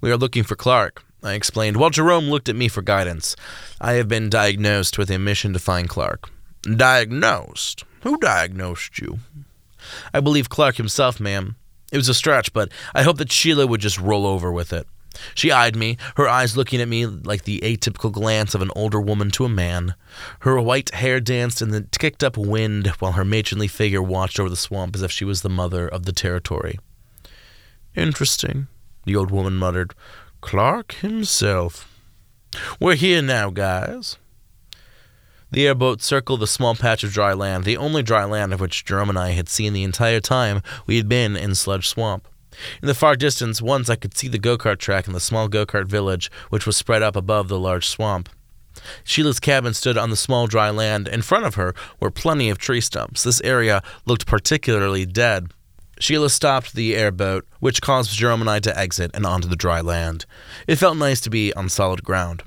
We 0.00 0.10
are 0.10 0.16
looking 0.16 0.42
for 0.42 0.56
Clark, 0.56 1.04
I 1.22 1.32
explained, 1.34 1.76
while 1.76 1.90
Jerome 1.90 2.30
looked 2.30 2.48
at 2.48 2.56
me 2.56 2.68
for 2.68 2.82
guidance. 2.82 3.36
I 3.80 3.92
have 3.92 4.08
been 4.08 4.28
diagnosed 4.28 4.98
with 4.98 5.10
a 5.10 5.18
mission 5.18 5.52
to 5.52 5.58
find 5.58 5.88
Clark. 5.88 6.30
Diagnosed? 6.62 7.84
Who 8.02 8.18
diagnosed 8.18 8.98
you? 8.98 9.18
I 10.12 10.20
believe 10.20 10.48
Clark 10.48 10.76
himself, 10.76 11.20
ma'am. 11.20 11.56
It 11.92 11.96
was 11.96 12.08
a 12.08 12.14
stretch, 12.14 12.52
but 12.52 12.70
I 12.94 13.02
hoped 13.02 13.18
that 13.18 13.30
Sheila 13.30 13.66
would 13.66 13.80
just 13.80 14.00
roll 14.00 14.26
over 14.26 14.50
with 14.50 14.72
it. 14.72 14.86
She 15.34 15.52
eyed 15.52 15.76
me, 15.76 15.98
her 16.16 16.28
eyes 16.28 16.56
looking 16.56 16.80
at 16.80 16.88
me 16.88 17.04
like 17.06 17.44
the 17.44 17.60
atypical 17.60 18.10
glance 18.10 18.54
of 18.54 18.62
an 18.62 18.70
older 18.74 19.00
woman 19.00 19.30
to 19.32 19.44
a 19.44 19.48
man. 19.48 19.94
Her 20.40 20.60
white 20.60 20.94
hair 20.94 21.20
danced 21.20 21.60
in 21.60 21.70
the 21.70 21.86
kicked 21.98 22.24
up 22.24 22.36
wind 22.36 22.86
while 22.98 23.12
her 23.12 23.24
matronly 23.24 23.68
figure 23.68 24.02
watched 24.02 24.40
over 24.40 24.48
the 24.48 24.56
swamp 24.56 24.96
as 24.96 25.02
if 25.02 25.10
she 25.10 25.24
was 25.24 25.42
the 25.42 25.50
mother 25.50 25.86
of 25.86 26.04
the 26.06 26.12
territory. 26.12 26.78
Interesting, 27.94 28.68
the 29.04 29.16
old 29.16 29.30
woman 29.30 29.54
muttered. 29.54 29.94
Clark 30.40 30.92
himself. 30.94 31.88
We're 32.80 32.96
here 32.96 33.22
now, 33.22 33.50
guys. 33.50 34.18
The 35.50 35.66
airboat 35.66 36.00
circled 36.00 36.40
the 36.40 36.46
small 36.46 36.74
patch 36.74 37.04
of 37.04 37.12
dry 37.12 37.34
land, 37.34 37.64
the 37.64 37.76
only 37.76 38.02
dry 38.02 38.24
land 38.24 38.52
of 38.52 38.60
which 38.60 38.84
Jerome 38.84 39.10
and 39.10 39.18
I 39.18 39.30
had 39.30 39.48
seen 39.48 39.72
the 39.72 39.84
entire 39.84 40.20
time 40.20 40.62
we 40.86 40.96
had 40.96 41.08
been 41.08 41.36
in 41.36 41.54
Sludge 41.54 41.88
Swamp. 41.88 42.26
In 42.80 42.88
the 42.88 42.94
far 42.94 43.16
distance, 43.16 43.60
once 43.60 43.88
I 43.88 43.96
could 43.96 44.16
see 44.16 44.28
the 44.28 44.38
go 44.38 44.56
kart 44.56 44.78
track 44.78 45.06
and 45.06 45.14
the 45.14 45.20
small 45.20 45.48
go 45.48 45.66
kart 45.66 45.86
village, 45.86 46.30
which 46.50 46.66
was 46.66 46.76
spread 46.76 47.02
up 47.02 47.16
above 47.16 47.48
the 47.48 47.58
large 47.58 47.86
swamp. 47.86 48.28
Sheila's 49.04 49.40
cabin 49.40 49.74
stood 49.74 49.98
on 49.98 50.10
the 50.10 50.16
small 50.16 50.46
dry 50.46 50.70
land. 50.70 51.06
In 51.08 51.22
front 51.22 51.44
of 51.44 51.56
her 51.56 51.74
were 52.00 52.10
plenty 52.10 52.48
of 52.48 52.58
tree 52.58 52.80
stumps. 52.80 53.22
This 53.22 53.40
area 53.42 53.82
looked 54.06 54.26
particularly 54.26 55.04
dead. 55.04 55.52
Sheila 56.02 56.30
stopped 56.30 56.74
the 56.74 56.96
airboat, 56.96 57.46
which 57.60 57.80
caused 57.80 58.10
Jerome 58.10 58.40
and 58.40 58.50
I 58.50 58.58
to 58.58 58.76
exit 58.76 59.12
and 59.14 59.24
onto 59.24 59.46
the 59.46 59.54
dry 59.54 59.80
land. 59.80 60.26
It 60.66 60.74
felt 60.74 60.96
nice 60.96 61.20
to 61.20 61.30
be 61.30 61.54
on 61.54 61.68
solid 61.68 62.02
ground. 62.02 62.42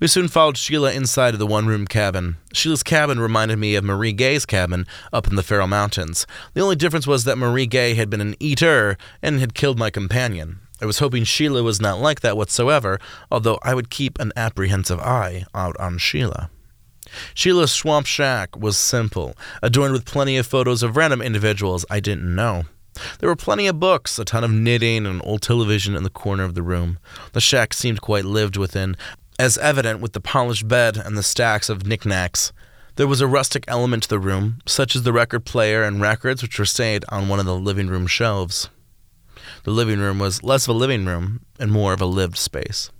We 0.00 0.08
soon 0.08 0.26
followed 0.26 0.56
Sheila 0.56 0.90
inside 0.90 1.32
of 1.32 1.38
the 1.38 1.46
one 1.46 1.68
room 1.68 1.86
cabin. 1.86 2.38
Sheila's 2.52 2.82
cabin 2.82 3.20
reminded 3.20 3.60
me 3.60 3.76
of 3.76 3.84
Marie 3.84 4.12
Gay's 4.12 4.44
cabin 4.44 4.88
up 5.12 5.28
in 5.28 5.36
the 5.36 5.44
Farrell 5.44 5.68
Mountains. 5.68 6.26
The 6.54 6.62
only 6.62 6.74
difference 6.74 7.06
was 7.06 7.22
that 7.22 7.38
Marie 7.38 7.66
Gay 7.66 7.94
had 7.94 8.10
been 8.10 8.20
an 8.20 8.34
eater 8.40 8.98
and 9.22 9.38
had 9.38 9.54
killed 9.54 9.78
my 9.78 9.90
companion. 9.90 10.58
I 10.82 10.86
was 10.86 10.98
hoping 10.98 11.22
Sheila 11.22 11.62
was 11.62 11.80
not 11.80 12.00
like 12.00 12.22
that 12.22 12.36
whatsoever, 12.36 12.98
although 13.30 13.60
I 13.62 13.72
would 13.72 13.90
keep 13.90 14.18
an 14.18 14.32
apprehensive 14.34 14.98
eye 14.98 15.44
out 15.54 15.78
on 15.78 15.98
Sheila. 15.98 16.50
Sheila's 17.34 17.70
swamp 17.70 18.06
shack 18.06 18.58
was 18.58 18.76
simple, 18.76 19.36
adorned 19.62 19.92
with 19.92 20.04
plenty 20.04 20.36
of 20.36 20.46
photos 20.48 20.82
of 20.82 20.96
random 20.96 21.22
individuals 21.22 21.86
I 21.88 22.00
didn't 22.00 22.34
know. 22.34 22.64
There 23.18 23.28
were 23.28 23.36
plenty 23.36 23.66
of 23.66 23.80
books, 23.80 24.18
a 24.18 24.24
ton 24.24 24.44
of 24.44 24.50
knitting, 24.50 24.98
and 24.98 25.06
an 25.06 25.20
old 25.22 25.42
television 25.42 25.94
in 25.94 26.02
the 26.02 26.10
corner 26.10 26.44
of 26.44 26.54
the 26.54 26.62
room. 26.62 26.98
The 27.32 27.40
shack 27.40 27.74
seemed 27.74 28.00
quite 28.00 28.24
lived 28.24 28.56
within, 28.56 28.96
as 29.38 29.58
evident 29.58 30.00
with 30.00 30.12
the 30.12 30.20
polished 30.20 30.68
bed 30.68 30.96
and 30.96 31.16
the 31.16 31.22
stacks 31.22 31.68
of 31.68 31.86
knickknacks. 31.86 32.52
There 32.96 33.08
was 33.08 33.20
a 33.20 33.26
rustic 33.26 33.64
element 33.68 34.02
to 34.02 34.08
the 34.08 34.18
room, 34.18 34.58
such 34.66 34.94
as 34.94 35.02
the 35.02 35.12
record 35.12 35.44
player 35.46 35.82
and 35.82 36.00
records 36.00 36.42
which 36.42 36.58
were 36.58 36.66
stayed 36.66 37.04
on 37.08 37.28
one 37.28 37.40
of 37.40 37.46
the 37.46 37.56
living 37.56 37.88
room 37.88 38.06
shelves. 38.06 38.68
The 39.64 39.70
living 39.70 39.98
room 40.00 40.18
was 40.18 40.42
less 40.42 40.64
of 40.68 40.74
a 40.74 40.78
living 40.78 41.06
room 41.06 41.40
and 41.58 41.72
more 41.72 41.92
of 41.92 42.00
a 42.00 42.06
lived 42.06 42.36
space. 42.36 42.90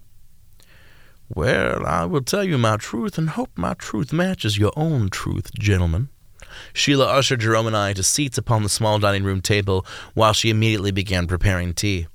Well, 1.28 1.86
I 1.86 2.06
will 2.06 2.22
tell 2.22 2.42
you 2.42 2.58
my 2.58 2.76
truth 2.76 3.18
and 3.18 3.30
hope 3.30 3.50
my 3.56 3.74
truth 3.74 4.12
matches 4.12 4.58
your 4.58 4.72
own 4.76 5.10
truth, 5.10 5.52
gentlemen. 5.54 6.08
Sheila 6.72 7.06
ushered 7.06 7.40
Jerome 7.40 7.66
and 7.66 7.76
I 7.76 7.92
to 7.92 8.02
seats 8.02 8.38
upon 8.38 8.62
the 8.62 8.68
small 8.68 8.98
dining 8.98 9.24
room 9.24 9.40
table 9.40 9.86
while 10.14 10.32
she 10.32 10.50
immediately 10.50 10.90
began 10.90 11.26
preparing 11.26 11.74
tea. 11.74 12.06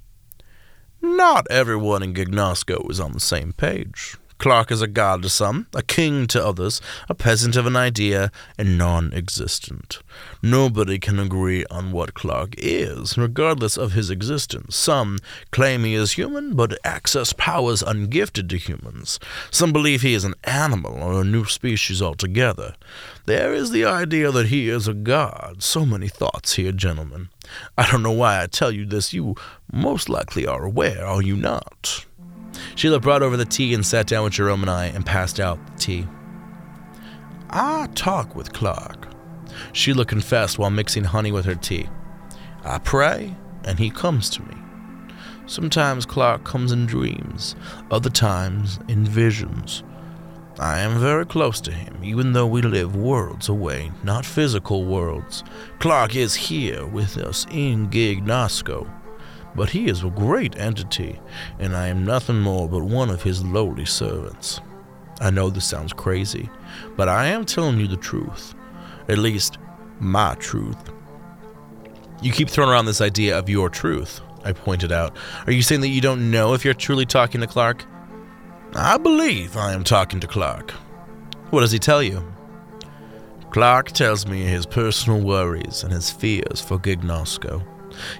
Not 1.01 1.45
everyone 1.49 2.03
in 2.03 2.13
Gignosco 2.13 2.85
was 2.85 2.99
on 2.99 3.13
the 3.13 3.19
same 3.19 3.53
page. 3.53 4.15
Clark 4.37 4.69
is 4.71 4.81
a 4.81 4.87
god 4.87 5.23
to 5.23 5.29
some, 5.29 5.67
a 5.73 5.81
king 5.81 6.27
to 6.27 6.45
others, 6.45 6.81
a 7.09 7.15
peasant 7.15 7.55
of 7.55 7.65
an 7.65 7.75
idea, 7.75 8.31
and 8.57 8.77
non 8.77 9.13
existent. 9.13 9.99
Nobody 10.41 10.99
can 10.99 11.19
agree 11.19 11.65
on 11.71 11.91
what 11.91 12.13
Clark 12.13 12.55
is, 12.57 13.17
regardless 13.17 13.77
of 13.77 13.93
his 13.93 14.09
existence. 14.09 14.75
Some 14.75 15.19
claim 15.51 15.83
he 15.83 15.95
is 15.95 16.13
human, 16.13 16.55
but 16.55 16.77
access 16.83 17.33
powers 17.33 17.81
ungifted 17.81 18.49
to 18.49 18.57
humans. 18.57 19.19
Some 19.51 19.71
believe 19.71 20.01
he 20.01 20.13
is 20.13 20.25
an 20.25 20.35
animal 20.43 20.93
or 21.01 21.21
a 21.21 21.25
new 21.25 21.45
species 21.45 22.01
altogether. 22.01 22.75
There 23.25 23.53
is 23.53 23.71
the 23.71 23.85
idea 23.85 24.31
that 24.31 24.47
he 24.47 24.69
is 24.69 24.87
a 24.87 24.93
god. 24.93 25.63
So 25.63 25.85
many 25.85 26.07
thoughts 26.07 26.53
here, 26.55 26.71
gentlemen. 26.71 27.29
I 27.77 27.89
don't 27.89 28.03
know 28.03 28.11
why 28.11 28.41
I 28.41 28.47
tell 28.47 28.71
you 28.71 28.85
this. 28.85 29.13
You 29.13 29.35
most 29.71 30.09
likely 30.09 30.45
are 30.45 30.63
aware, 30.63 31.05
are 31.05 31.21
you 31.21 31.35
not? 31.35 32.05
Sheila 32.75 32.99
brought 32.99 33.23
over 33.23 33.37
the 33.37 33.45
tea 33.45 33.73
and 33.73 33.85
sat 33.85 34.07
down 34.07 34.23
with 34.23 34.33
Jerome 34.33 34.61
and 34.61 34.69
I 34.69 34.85
and 34.87 35.05
passed 35.05 35.39
out 35.39 35.65
the 35.65 35.77
tea. 35.79 36.07
I 37.49 37.87
talk 37.95 38.35
with 38.35 38.53
Clark. 38.53 39.07
Sheila 39.73 40.05
confessed 40.05 40.59
while 40.59 40.69
mixing 40.69 41.05
honey 41.05 41.31
with 41.31 41.45
her 41.45 41.55
tea. 41.55 41.87
I 42.63 42.79
pray, 42.79 43.35
and 43.63 43.79
he 43.79 43.89
comes 43.89 44.29
to 44.31 44.41
me. 44.41 44.55
Sometimes 45.47 46.05
Clark 46.05 46.43
comes 46.43 46.71
in 46.71 46.85
dreams, 46.85 47.55
other 47.91 48.09
times 48.09 48.79
in 48.87 49.05
visions. 49.05 49.83
I 50.57 50.79
am 50.79 50.99
very 50.99 51.25
close 51.25 51.61
to 51.61 51.71
him, 51.71 51.99
even 52.03 52.33
though 52.33 52.47
we 52.47 52.61
live 52.61 52.95
worlds 52.95 53.49
away, 53.49 53.91
not 54.03 54.25
physical 54.25 54.85
worlds. 54.85 55.43
Clark 55.79 56.15
is 56.15 56.33
here 56.33 56.85
with 56.85 57.17
us 57.17 57.45
in 57.51 57.89
Gignosco 57.89 58.89
but 59.55 59.69
he 59.69 59.87
is 59.87 60.03
a 60.03 60.09
great 60.09 60.57
entity, 60.57 61.19
and 61.59 61.75
I 61.75 61.87
am 61.87 62.05
nothing 62.05 62.39
more 62.39 62.67
but 62.67 62.83
one 62.83 63.09
of 63.09 63.23
his 63.23 63.43
lowly 63.43 63.85
servants. 63.85 64.59
I 65.21 65.29
know 65.29 65.49
this 65.49 65.65
sounds 65.65 65.93
crazy, 65.93 66.49
but 66.95 67.07
I 67.07 67.27
am 67.27 67.45
telling 67.45 67.79
you 67.79 67.87
the 67.87 67.95
truth. 67.97 68.53
At 69.07 69.17
least, 69.17 69.57
my 69.99 70.35
truth. 70.35 70.77
You 72.21 72.31
keep 72.31 72.49
throwing 72.49 72.69
around 72.69 72.85
this 72.85 73.01
idea 73.01 73.37
of 73.37 73.49
your 73.49 73.69
truth, 73.69 74.21
I 74.43 74.53
pointed 74.53 74.91
out. 74.91 75.15
Are 75.47 75.51
you 75.51 75.61
saying 75.61 75.81
that 75.81 75.89
you 75.89 76.01
don't 76.01 76.31
know 76.31 76.53
if 76.53 76.65
you're 76.65 76.73
truly 76.73 77.05
talking 77.05 77.41
to 77.41 77.47
Clark? 77.47 77.85
I 78.75 78.97
believe 78.97 79.55
I 79.55 79.73
am 79.73 79.83
talking 79.83 80.19
to 80.19 80.27
Clark. 80.27 80.71
What 81.51 81.61
does 81.61 81.71
he 81.71 81.79
tell 81.79 82.03
you? 82.03 82.25
Clark 83.51 83.93
tells 83.93 84.27
me 84.27 84.41
his 84.41 84.65
personal 84.65 85.21
worries 85.21 85.83
and 85.83 85.93
his 85.93 86.11
fears 86.11 86.59
for 86.59 86.77
Gignosco. 86.77 87.65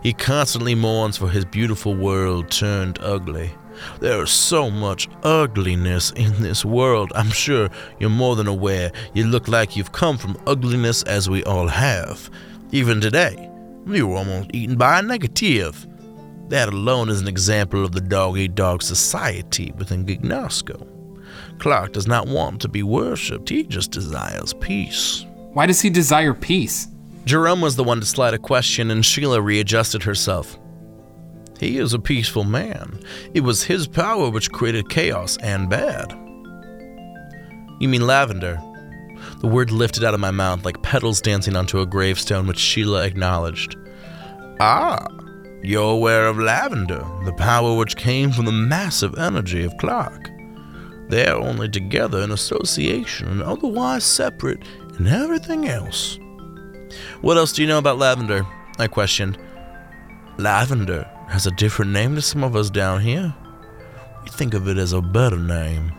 He 0.04 0.14
constantly 0.14 0.76
mourns 0.76 1.18
for 1.18 1.30
his 1.30 1.46
beautiful 1.46 1.96
world 1.96 2.50
turned 2.52 3.00
ugly. 3.02 3.52
There 4.00 4.24
is 4.24 4.32
so 4.32 4.72
much 4.72 5.08
ugliness 5.24 6.12
in 6.12 6.42
this 6.42 6.64
world. 6.64 7.12
I'm 7.16 7.30
sure 7.30 7.70
you're 8.00 8.10
more 8.10 8.36
than 8.36 8.48
aware. 8.48 8.92
You 9.14 9.26
look 9.26 9.48
like 9.48 9.76
you've 9.76 9.92
come 9.92 10.18
from 10.18 10.38
ugliness 10.48 11.04
as 11.04 11.30
we 11.30 11.44
all 11.44 11.68
have. 11.68 12.30
Even 12.72 13.02
today, 13.02 13.50
you 13.88 14.08
were 14.08 14.18
almost 14.18 14.52
eaten 14.54 14.78
by 14.78 15.00
a 15.00 15.02
negative. 15.02 15.88
That 16.50 16.70
alone 16.70 17.10
is 17.10 17.22
an 17.22 17.28
example 17.28 17.84
of 17.84 17.92
the 17.92 18.02
dog 18.02 18.38
eat 18.38 18.56
dog 18.56 18.82
society 18.82 19.74
within 19.78 20.06
Gignosco. 20.06 20.88
Clark 21.60 21.94
does 21.94 22.08
not 22.08 22.28
want 22.28 22.62
to 22.62 22.68
be 22.68 22.84
worshipped, 22.84 23.50
he 23.50 23.64
just 23.64 23.92
desires 23.92 24.54
peace. 24.54 25.26
Why 25.54 25.66
does 25.66 25.82
he 25.82 25.90
desire 25.90 26.34
peace? 26.34 26.88
Jerome 27.26 27.60
was 27.60 27.76
the 27.76 27.84
one 27.84 28.00
to 28.00 28.06
slide 28.06 28.36
a 28.36 28.40
question, 28.40 28.92
and 28.92 29.04
Sheila 29.04 29.42
readjusted 29.42 30.04
herself. 30.04 30.60
He 31.60 31.80
is 31.80 31.94
a 31.94 32.00
peaceful 32.00 32.44
man. 32.44 33.00
It 33.34 33.42
was 33.42 33.64
his 33.64 33.88
power 33.88 34.30
which 34.30 34.52
created 34.52 34.90
chaos 34.90 35.36
and 35.38 35.68
bad. 35.68 36.12
You 37.80 37.90
mean 37.90 38.06
lavender? 38.06 38.62
The 39.42 39.48
word 39.48 39.72
lifted 39.72 40.04
out 40.04 40.14
of 40.14 40.20
my 40.20 40.30
mouth 40.30 40.66
like 40.66 40.84
petals 40.84 41.20
dancing 41.20 41.56
onto 41.56 41.80
a 41.80 41.86
gravestone, 41.86 42.46
which 42.46 42.60
Sheila 42.60 43.04
acknowledged. 43.06 43.76
Ah, 44.60 45.08
you're 45.64 45.94
aware 45.94 46.28
of 46.28 46.38
lavender, 46.38 47.04
the 47.26 47.34
power 47.34 47.76
which 47.76 47.96
came 47.96 48.32
from 48.32 48.46
the 48.46 48.52
massive 48.52 49.18
energy 49.18 49.64
of 49.64 49.76
Clark. 49.78 50.30
They 51.10 51.26
are 51.26 51.42
only 51.42 51.70
together 51.70 52.22
in 52.22 52.32
association 52.32 53.28
and 53.30 53.42
otherwise 53.42 54.04
separate 54.04 54.64
in 55.00 55.08
everything 55.08 55.68
else. 55.68 56.20
What 57.22 57.38
else 57.38 57.54
do 57.54 57.62
you 57.62 57.68
know 57.68 57.78
about 57.78 57.98
lavender? 57.98 58.46
I 58.78 58.88
questioned. 58.88 59.38
Lavender 60.38 61.10
has 61.30 61.48
a 61.48 61.52
different 61.52 61.92
name 61.92 62.16
to 62.16 62.22
some 62.22 62.44
of 62.44 62.56
us 62.56 62.70
down 62.70 63.02
here. 63.02 63.34
We 64.24 64.30
think 64.30 64.54
of 64.54 64.68
it 64.68 64.78
as 64.78 64.94
a 64.94 65.02
better 65.02 65.38
name. 65.38 65.92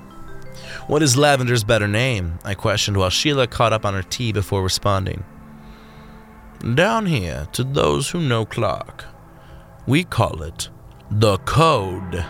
What 0.87 1.03
is 1.03 1.17
lavender's 1.17 1.65
better 1.65 1.89
name? 1.89 2.39
I 2.45 2.55
questioned 2.55 2.97
while 2.97 3.11
Sheila 3.11 3.47
caught 3.47 3.73
up 3.73 3.85
on 3.85 3.95
her 3.95 4.03
tea 4.03 4.33
before 4.33 4.63
responding. 4.63 5.25
Down 6.75 7.07
here, 7.07 7.49
to 7.53 7.65
those 7.65 8.11
who 8.11 8.21
know 8.21 8.45
Clark, 8.45 9.05
we 9.87 10.05
call 10.05 10.43
it 10.43 10.69
the 11.11 11.39
Code. 11.39 12.25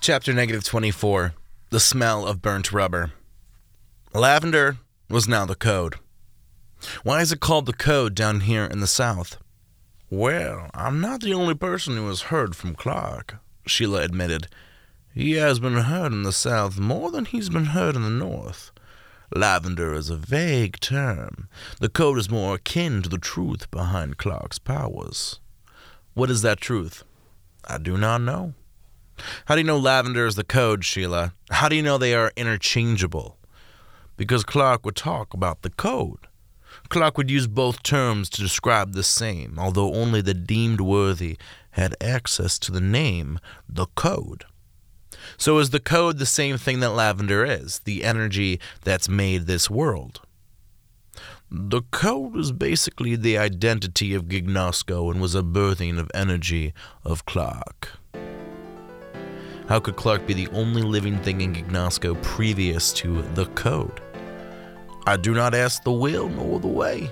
Chapter 0.00 0.32
negative 0.32 0.64
24 0.64 1.34
The 1.70 1.80
Smell 1.80 2.26
of 2.26 2.40
Burnt 2.40 2.72
Rubber. 2.72 3.12
Lavender 4.16 4.78
was 5.10 5.28
now 5.28 5.44
the 5.44 5.54
code. 5.54 5.96
Why 7.02 7.20
is 7.20 7.32
it 7.32 7.40
called 7.40 7.66
the 7.66 7.74
code 7.74 8.14
down 8.14 8.40
here 8.40 8.64
in 8.64 8.80
the 8.80 8.86
South? 8.86 9.36
Well, 10.08 10.70
I'm 10.72 11.02
not 11.02 11.20
the 11.20 11.34
only 11.34 11.54
person 11.54 11.96
who 11.96 12.08
has 12.08 12.22
heard 12.32 12.56
from 12.56 12.74
Clark, 12.74 13.36
Sheila 13.66 14.00
admitted. 14.00 14.48
He 15.12 15.32
has 15.32 15.60
been 15.60 15.74
heard 15.74 16.12
in 16.12 16.22
the 16.22 16.32
South 16.32 16.78
more 16.78 17.10
than 17.10 17.26
he's 17.26 17.50
been 17.50 17.66
heard 17.66 17.94
in 17.94 18.04
the 18.04 18.08
North. 18.08 18.70
Lavender 19.34 19.92
is 19.92 20.08
a 20.08 20.16
vague 20.16 20.80
term. 20.80 21.50
The 21.80 21.90
code 21.90 22.16
is 22.16 22.30
more 22.30 22.54
akin 22.54 23.02
to 23.02 23.10
the 23.10 23.18
truth 23.18 23.70
behind 23.70 24.16
Clark's 24.16 24.58
powers. 24.58 25.40
What 26.14 26.30
is 26.30 26.40
that 26.40 26.62
truth? 26.62 27.04
I 27.68 27.76
do 27.76 27.98
not 27.98 28.22
know. 28.22 28.54
How 29.44 29.56
do 29.56 29.60
you 29.60 29.66
know 29.66 29.76
lavender 29.76 30.26
is 30.26 30.36
the 30.36 30.44
code, 30.44 30.86
Sheila? 30.86 31.34
How 31.50 31.68
do 31.68 31.76
you 31.76 31.82
know 31.82 31.98
they 31.98 32.14
are 32.14 32.32
interchangeable? 32.34 33.36
Because 34.16 34.44
Clark 34.44 34.84
would 34.84 34.96
talk 34.96 35.34
about 35.34 35.62
the 35.62 35.70
code. 35.70 36.26
Clark 36.88 37.18
would 37.18 37.30
use 37.30 37.46
both 37.46 37.82
terms 37.82 38.28
to 38.30 38.40
describe 38.40 38.92
the 38.92 39.02
same, 39.02 39.58
although 39.58 39.94
only 39.94 40.20
the 40.20 40.34
deemed 40.34 40.80
worthy 40.80 41.36
had 41.70 41.96
access 42.00 42.58
to 42.60 42.72
the 42.72 42.80
name, 42.80 43.38
the 43.68 43.86
code. 43.94 44.44
So 45.36 45.58
is 45.58 45.70
the 45.70 45.80
code 45.80 46.18
the 46.18 46.26
same 46.26 46.56
thing 46.56 46.80
that 46.80 46.90
lavender 46.90 47.44
is, 47.44 47.80
the 47.80 48.04
energy 48.04 48.60
that's 48.84 49.08
made 49.08 49.46
this 49.46 49.68
world? 49.68 50.20
The 51.50 51.82
code 51.90 52.36
is 52.36 52.52
basically 52.52 53.16
the 53.16 53.38
identity 53.38 54.14
of 54.14 54.24
Gignosco 54.24 55.10
and 55.10 55.20
was 55.20 55.34
a 55.34 55.42
birthing 55.42 55.98
of 55.98 56.10
energy 56.14 56.72
of 57.04 57.24
Clark. 57.24 57.90
How 59.68 59.80
could 59.80 59.96
Clark 59.96 60.26
be 60.26 60.34
the 60.34 60.48
only 60.48 60.82
living 60.82 61.18
thing 61.18 61.40
in 61.40 61.54
Gignosco 61.54 62.20
previous 62.22 62.92
to 62.94 63.22
the 63.34 63.46
code? 63.46 64.00
I 65.08 65.16
do 65.16 65.34
not 65.34 65.54
ask 65.54 65.84
the 65.84 65.92
will 65.92 66.28
nor 66.28 66.58
the 66.58 66.66
way, 66.66 67.08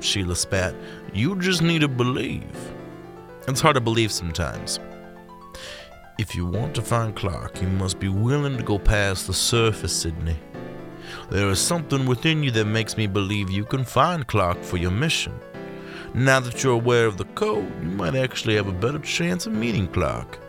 Sheila 0.00 0.34
spat. 0.34 0.74
You 1.14 1.36
just 1.40 1.62
need 1.62 1.82
to 1.82 1.88
believe. 1.88 2.42
It's 3.46 3.60
hard 3.60 3.76
to 3.76 3.80
believe 3.80 4.10
sometimes. 4.10 4.80
If 6.18 6.34
you 6.34 6.44
want 6.44 6.74
to 6.74 6.82
find 6.82 7.14
Clark, 7.14 7.62
you 7.62 7.68
must 7.68 8.00
be 8.00 8.08
willing 8.08 8.56
to 8.56 8.64
go 8.64 8.80
past 8.80 9.28
the 9.28 9.32
surface, 9.32 9.94
Sydney. 9.94 10.36
There 11.30 11.48
is 11.48 11.60
something 11.60 12.04
within 12.04 12.42
you 12.42 12.50
that 12.50 12.64
makes 12.64 12.96
me 12.96 13.06
believe 13.06 13.48
you 13.48 13.64
can 13.64 13.84
find 13.84 14.26
Clark 14.26 14.64
for 14.64 14.76
your 14.76 14.90
mission. 14.90 15.38
Now 16.14 16.40
that 16.40 16.64
you're 16.64 16.72
aware 16.72 17.06
of 17.06 17.16
the 17.16 17.26
code, 17.36 17.70
you 17.80 17.90
might 17.90 18.16
actually 18.16 18.56
have 18.56 18.66
a 18.66 18.72
better 18.72 18.98
chance 18.98 19.46
of 19.46 19.52
meeting 19.52 19.86
Clark. 19.86 20.40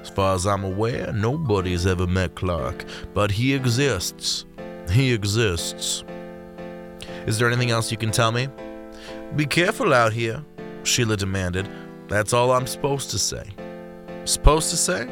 As 0.00 0.08
far 0.08 0.34
as 0.34 0.48
I'm 0.48 0.64
aware, 0.64 1.12
nobody 1.12 1.70
has 1.72 1.86
ever 1.86 2.08
met 2.08 2.34
Clark, 2.34 2.84
but 3.14 3.30
he 3.30 3.54
exists. 3.54 4.46
He 4.90 5.12
exists. 5.12 6.02
Is 7.30 7.38
there 7.38 7.46
anything 7.46 7.70
else 7.70 7.92
you 7.92 7.96
can 7.96 8.10
tell 8.10 8.32
me? 8.32 8.48
Be 9.36 9.46
careful 9.46 9.94
out 9.94 10.12
here, 10.12 10.44
Sheila 10.82 11.16
demanded. 11.16 11.68
That's 12.08 12.32
all 12.32 12.50
I'm 12.50 12.66
supposed 12.66 13.12
to 13.12 13.20
say. 13.20 13.44
Supposed 14.24 14.70
to 14.70 14.76
say? 14.76 15.08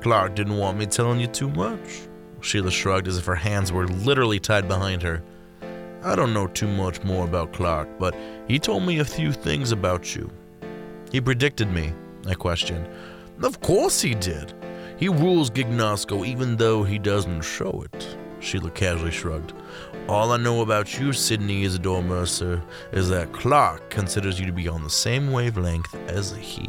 Clark 0.00 0.36
didn't 0.36 0.58
want 0.58 0.78
me 0.78 0.86
telling 0.86 1.18
you 1.18 1.26
too 1.26 1.50
much. 1.50 2.02
Sheila 2.40 2.70
shrugged 2.70 3.08
as 3.08 3.18
if 3.18 3.24
her 3.24 3.34
hands 3.34 3.72
were 3.72 3.88
literally 3.88 4.38
tied 4.38 4.68
behind 4.68 5.02
her. 5.02 5.24
I 6.04 6.14
don't 6.14 6.34
know 6.34 6.46
too 6.46 6.68
much 6.68 7.02
more 7.02 7.24
about 7.24 7.52
Clark, 7.52 7.88
but 7.98 8.14
he 8.46 8.60
told 8.60 8.84
me 8.84 9.00
a 9.00 9.04
few 9.04 9.32
things 9.32 9.72
about 9.72 10.14
you. 10.14 10.30
He 11.10 11.20
predicted 11.20 11.68
me, 11.68 11.92
I 12.28 12.34
questioned. 12.34 12.88
Of 13.42 13.60
course 13.60 14.00
he 14.00 14.14
did. 14.14 14.54
He 14.98 15.08
rules 15.08 15.50
Gignosco 15.50 16.24
even 16.24 16.56
though 16.56 16.84
he 16.84 16.96
doesn't 16.96 17.42
show 17.42 17.84
it. 17.92 18.18
Sheila 18.38 18.70
casually 18.70 19.10
shrugged. 19.10 19.52
All 20.06 20.32
I 20.32 20.36
know 20.36 20.60
about 20.60 20.98
you, 20.98 21.14
Sydney 21.14 21.64
Isidore 21.64 22.02
Mercer, 22.02 22.62
is 22.92 23.08
that 23.08 23.32
Clark 23.32 23.88
considers 23.88 24.38
you 24.38 24.44
to 24.44 24.52
be 24.52 24.68
on 24.68 24.84
the 24.84 24.90
same 24.90 25.32
wavelength 25.32 25.94
as 26.10 26.36
he. 26.36 26.68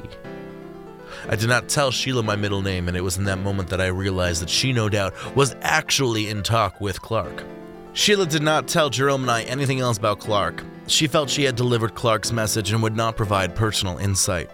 I 1.27 1.36
did 1.36 1.49
not 1.49 1.67
tell 1.67 1.91
Sheila 1.91 2.23
my 2.23 2.38
middle 2.38 2.61
name, 2.61 2.88
and 2.88 2.95
it 2.95 3.01
was 3.01 3.17
in 3.17 3.25
that 3.25 3.39
moment 3.39 3.67
that 3.69 3.81
I 3.81 3.88
realized 3.88 4.41
that 4.41 4.49
she, 4.49 4.71
no 4.71 4.88
doubt, 4.88 5.13
was 5.36 5.53
actually 5.63 6.29
in 6.29 6.43
talk 6.43 6.79
with 6.79 7.01
Clark. 7.01 7.43
Sheila 7.91 8.25
did 8.25 8.41
not 8.41 8.69
tell 8.69 8.89
Jerome 8.89 9.23
and 9.23 9.31
I 9.31 9.43
anything 9.43 9.81
else 9.81 9.97
about 9.97 10.21
Clark. 10.21 10.63
She 10.88 11.05
felt 11.05 11.29
she 11.29 11.43
had 11.43 11.57
delivered 11.57 11.93
Clark's 11.93 12.31
message 12.31 12.71
and 12.71 12.81
would 12.83 12.95
not 12.95 13.17
provide 13.17 13.53
personal 13.53 13.97
insight. 13.97 14.49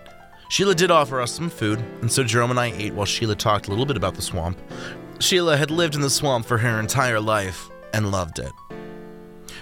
Sheila 0.49 0.73
did 0.73 0.89
offer 0.89 1.21
us 1.21 1.31
some 1.31 1.51
food, 1.51 1.79
and 2.01 2.11
so 2.11 2.23
Jerome 2.23 2.49
and 2.49 2.59
I 2.59 2.71
ate 2.71 2.95
while 2.95 3.05
Sheila 3.05 3.35
talked 3.35 3.67
a 3.67 3.69
little 3.69 3.85
bit 3.85 3.97
about 3.97 4.15
the 4.15 4.23
swamp. 4.23 4.59
Sheila 5.19 5.55
had 5.55 5.69
lived 5.69 5.93
in 5.93 6.01
the 6.01 6.09
swamp 6.09 6.47
for 6.47 6.57
her 6.57 6.79
entire 6.79 7.19
life 7.19 7.70
and 7.93 8.11
loved 8.11 8.39
it. 8.39 8.51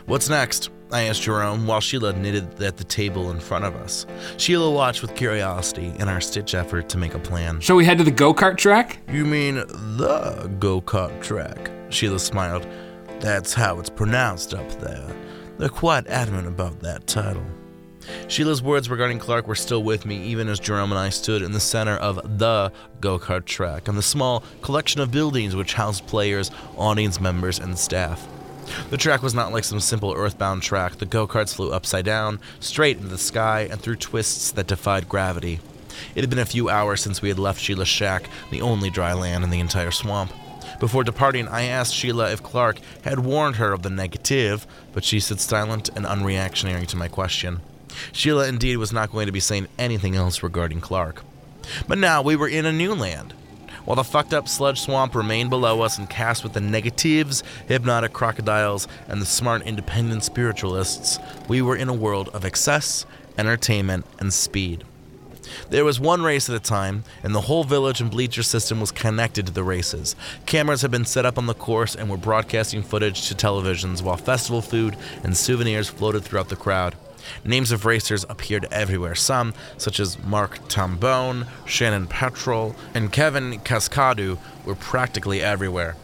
What's 0.05 0.29
next? 0.29 0.69
I 0.91 1.03
asked 1.03 1.21
Jerome 1.21 1.67
while 1.67 1.81
Sheila 1.81 2.13
knitted 2.13 2.61
at 2.63 2.77
the 2.77 2.83
table 2.83 3.29
in 3.29 3.39
front 3.39 3.63
of 3.63 3.75
us. 3.75 4.07
Sheila 4.37 4.71
watched 4.71 5.03
with 5.03 5.15
curiosity 5.15 5.93
in 5.99 6.07
our 6.07 6.19
stitch 6.19 6.55
effort 6.55 6.89
to 6.89 6.97
make 6.97 7.13
a 7.13 7.19
plan. 7.19 7.59
Shall 7.59 7.75
we 7.75 7.85
head 7.85 7.99
to 7.99 8.03
the 8.03 8.09
go 8.11 8.33
kart 8.33 8.57
track? 8.57 8.99
You 9.07 9.23
mean 9.23 9.55
the 9.55 10.51
go 10.59 10.81
kart 10.81 11.21
track? 11.21 11.69
Sheila 11.89 12.19
smiled. 12.19 12.65
That's 13.19 13.53
how 13.53 13.79
it's 13.79 13.89
pronounced 13.89 14.53
up 14.53 14.67
there. 14.79 15.15
They're 15.59 15.69
quite 15.69 16.07
adamant 16.07 16.47
about 16.47 16.79
that 16.79 17.05
title. 17.05 17.45
Sheila's 18.27 18.61
words 18.61 18.89
regarding 18.89 19.19
Clark 19.19 19.47
were 19.47 19.55
still 19.55 19.83
with 19.83 20.05
me 20.05 20.23
even 20.23 20.47
as 20.47 20.59
Jerome 20.59 20.91
and 20.91 20.99
I 20.99 21.09
stood 21.09 21.41
in 21.41 21.51
the 21.51 21.59
center 21.59 21.95
of 21.95 22.39
the 22.39 22.71
go 23.01 23.19
kart 23.19 23.45
track 23.45 23.87
and 23.87 23.97
the 23.97 24.03
small 24.03 24.43
collection 24.61 25.01
of 25.01 25.11
buildings 25.11 25.55
which 25.55 25.73
housed 25.73 26.07
players, 26.07 26.51
audience 26.77 27.19
members, 27.19 27.59
and 27.59 27.77
staff. 27.77 28.27
The 28.89 28.97
track 28.97 29.23
was 29.23 29.33
not 29.33 29.51
like 29.51 29.63
some 29.63 29.79
simple 29.79 30.13
earthbound 30.13 30.61
track. 30.61 30.97
The 30.97 31.05
go 31.05 31.27
karts 31.27 31.55
flew 31.55 31.71
upside 31.71 32.05
down, 32.05 32.39
straight 32.59 32.97
into 32.97 33.09
the 33.09 33.17
sky, 33.17 33.67
and 33.69 33.81
through 33.81 33.95
twists 33.95 34.51
that 34.51 34.67
defied 34.67 35.09
gravity. 35.09 35.59
It 36.15 36.21
had 36.21 36.29
been 36.29 36.39
a 36.39 36.45
few 36.45 36.69
hours 36.69 37.01
since 37.01 37.21
we 37.21 37.29
had 37.29 37.39
left 37.39 37.61
Sheila's 37.61 37.87
shack, 37.87 38.29
the 38.51 38.61
only 38.61 38.89
dry 38.89 39.13
land 39.13 39.43
in 39.43 39.49
the 39.49 39.59
entire 39.59 39.91
swamp. 39.91 40.31
Before 40.79 41.03
departing, 41.03 41.47
I 41.47 41.63
asked 41.63 41.93
Sheila 41.93 42.31
if 42.31 42.41
Clark 42.41 42.79
had 43.03 43.19
warned 43.19 43.57
her 43.57 43.73
of 43.73 43.81
the 43.81 43.89
negative, 43.89 44.65
but 44.93 45.03
she 45.03 45.19
stood 45.19 45.41
silent 45.41 45.89
and 45.95 46.05
unreactionary 46.05 46.85
to 46.85 46.95
my 46.95 47.09
question. 47.09 47.59
Sheila 48.11 48.47
indeed 48.47 48.77
was 48.77 48.93
not 48.93 49.11
going 49.11 49.25
to 49.25 49.31
be 49.31 49.39
saying 49.39 49.67
anything 49.77 50.15
else 50.15 50.43
regarding 50.43 50.81
Clark. 50.81 51.23
But 51.87 51.97
now 51.97 52.21
we 52.21 52.35
were 52.35 52.47
in 52.47 52.65
a 52.65 52.71
new 52.71 52.93
land. 52.93 53.33
While 53.85 53.95
the 53.95 54.03
fucked 54.03 54.33
up 54.33 54.47
sludge 54.47 54.81
swamp 54.81 55.15
remained 55.15 55.49
below 55.49 55.81
us 55.81 55.97
and 55.97 56.09
cast 56.09 56.43
with 56.43 56.53
the 56.53 56.61
negatives, 56.61 57.43
hypnotic 57.67 58.13
crocodiles, 58.13 58.87
and 59.07 59.21
the 59.21 59.25
smart 59.25 59.63
independent 59.63 60.23
spiritualists, 60.23 61.17
we 61.47 61.61
were 61.61 61.75
in 61.75 61.89
a 61.89 61.93
world 61.93 62.29
of 62.29 62.45
excess, 62.45 63.05
entertainment, 63.37 64.05
and 64.19 64.33
speed. 64.33 64.83
There 65.69 65.85
was 65.85 65.99
one 65.99 66.21
race 66.21 66.49
at 66.49 66.55
a 66.55 66.59
time, 66.59 67.03
and 67.23 67.33
the 67.33 67.41
whole 67.41 67.63
village 67.63 68.01
and 68.01 68.11
bleacher 68.11 68.43
system 68.43 68.79
was 68.79 68.91
connected 68.91 69.47
to 69.47 69.51
the 69.51 69.63
races. 69.63 70.15
Cameras 70.45 70.83
had 70.83 70.91
been 70.91 71.05
set 71.05 71.25
up 71.25 71.37
on 71.37 71.47
the 71.47 71.53
course 71.55 71.95
and 71.95 72.09
were 72.09 72.17
broadcasting 72.17 72.83
footage 72.83 73.27
to 73.27 73.35
televisions, 73.35 74.03
while 74.03 74.17
festival 74.17 74.61
food 74.61 74.95
and 75.23 75.35
souvenirs 75.35 75.89
floated 75.89 76.23
throughout 76.23 76.49
the 76.49 76.55
crowd. 76.55 76.95
Names 77.43 77.71
of 77.71 77.85
racers 77.85 78.25
appeared 78.29 78.65
everywhere. 78.71 79.15
Some, 79.15 79.53
such 79.77 79.99
as 79.99 80.21
Mark 80.23 80.59
Tambone, 80.69 81.47
Shannon 81.65 82.07
Petrol, 82.07 82.75
and 82.93 83.11
Kevin 83.11 83.59
Cascadu, 83.59 84.37
were 84.65 84.75
practically 84.75 85.41
everywhere. 85.41 85.95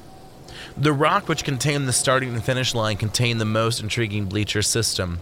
The 0.77 0.93
rock 0.93 1.29
which 1.29 1.43
contained 1.43 1.87
the 1.87 1.93
starting 1.93 2.33
and 2.33 2.43
finish 2.43 2.75
line 2.75 2.97
contained 2.97 3.39
the 3.39 3.45
most 3.45 3.79
intriguing 3.79 4.25
bleacher 4.25 4.61
system. 4.61 5.19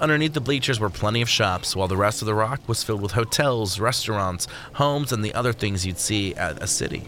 Underneath 0.00 0.32
the 0.32 0.40
bleachers 0.40 0.80
were 0.80 0.88
plenty 0.88 1.20
of 1.20 1.28
shops, 1.28 1.76
while 1.76 1.88
the 1.88 1.96
rest 1.96 2.22
of 2.22 2.26
the 2.26 2.34
rock 2.34 2.66
was 2.66 2.82
filled 2.82 3.02
with 3.02 3.12
hotels, 3.12 3.78
restaurants, 3.78 4.46
homes, 4.74 5.12
and 5.12 5.24
the 5.24 5.34
other 5.34 5.52
things 5.52 5.84
you'd 5.84 5.98
see 5.98 6.34
at 6.36 6.62
a 6.62 6.66
city. 6.66 7.02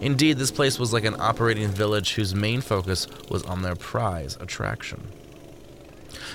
Indeed, 0.00 0.38
this 0.38 0.50
place 0.50 0.78
was 0.78 0.92
like 0.92 1.04
an 1.04 1.16
operating 1.18 1.68
village 1.68 2.14
whose 2.14 2.34
main 2.34 2.60
focus 2.60 3.06
was 3.28 3.42
on 3.42 3.62
their 3.62 3.76
prize 3.76 4.36
attraction. 4.40 5.08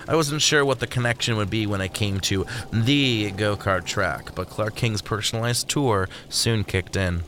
I 0.07 0.15
wasn't 0.15 0.41
sure 0.41 0.65
what 0.65 0.79
the 0.79 0.87
connection 0.87 1.37
would 1.37 1.49
be 1.49 1.65
when 1.67 1.81
I 1.81 1.87
came 1.87 2.19
to 2.21 2.45
the 2.71 3.31
go 3.31 3.55
kart 3.55 3.85
track, 3.85 4.35
but 4.35 4.49
Clark 4.49 4.75
King's 4.75 5.01
personalized 5.01 5.69
tour 5.69 6.09
soon 6.29 6.63
kicked 6.63 6.95
in. 6.95 7.23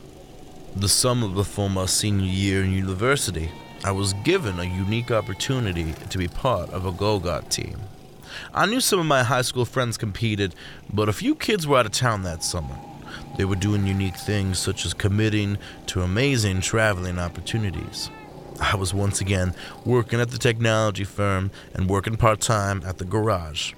The 0.76 0.88
summer 0.88 1.28
before 1.28 1.70
my 1.70 1.86
senior 1.86 2.26
year 2.26 2.64
in 2.64 2.72
university, 2.72 3.50
I 3.84 3.92
was 3.92 4.12
given 4.24 4.58
a 4.58 4.64
unique 4.64 5.10
opportunity 5.10 5.94
to 6.10 6.18
be 6.18 6.28
part 6.28 6.70
of 6.70 6.86
a 6.86 6.92
go 6.92 7.20
kart 7.20 7.48
team. 7.48 7.80
I 8.52 8.66
knew 8.66 8.80
some 8.80 8.98
of 8.98 9.06
my 9.06 9.22
high 9.22 9.42
school 9.42 9.64
friends 9.64 9.96
competed, 9.96 10.54
but 10.92 11.08
a 11.08 11.12
few 11.12 11.34
kids 11.34 11.66
were 11.66 11.78
out 11.78 11.86
of 11.86 11.92
town 11.92 12.22
that 12.22 12.42
summer. 12.42 12.76
They 13.36 13.44
were 13.44 13.56
doing 13.56 13.86
unique 13.86 14.16
things 14.16 14.58
such 14.58 14.84
as 14.84 14.94
committing 14.94 15.58
to 15.86 16.02
amazing 16.02 16.60
traveling 16.60 17.18
opportunities. 17.18 18.10
I 18.72 18.76
was 18.76 18.94
once 18.94 19.20
again 19.20 19.54
working 19.84 20.20
at 20.20 20.30
the 20.30 20.38
technology 20.38 21.04
firm 21.04 21.50
and 21.74 21.88
working 21.88 22.16
part 22.16 22.40
time 22.40 22.82
at 22.86 22.98
the 22.98 23.04
garage. 23.04 23.74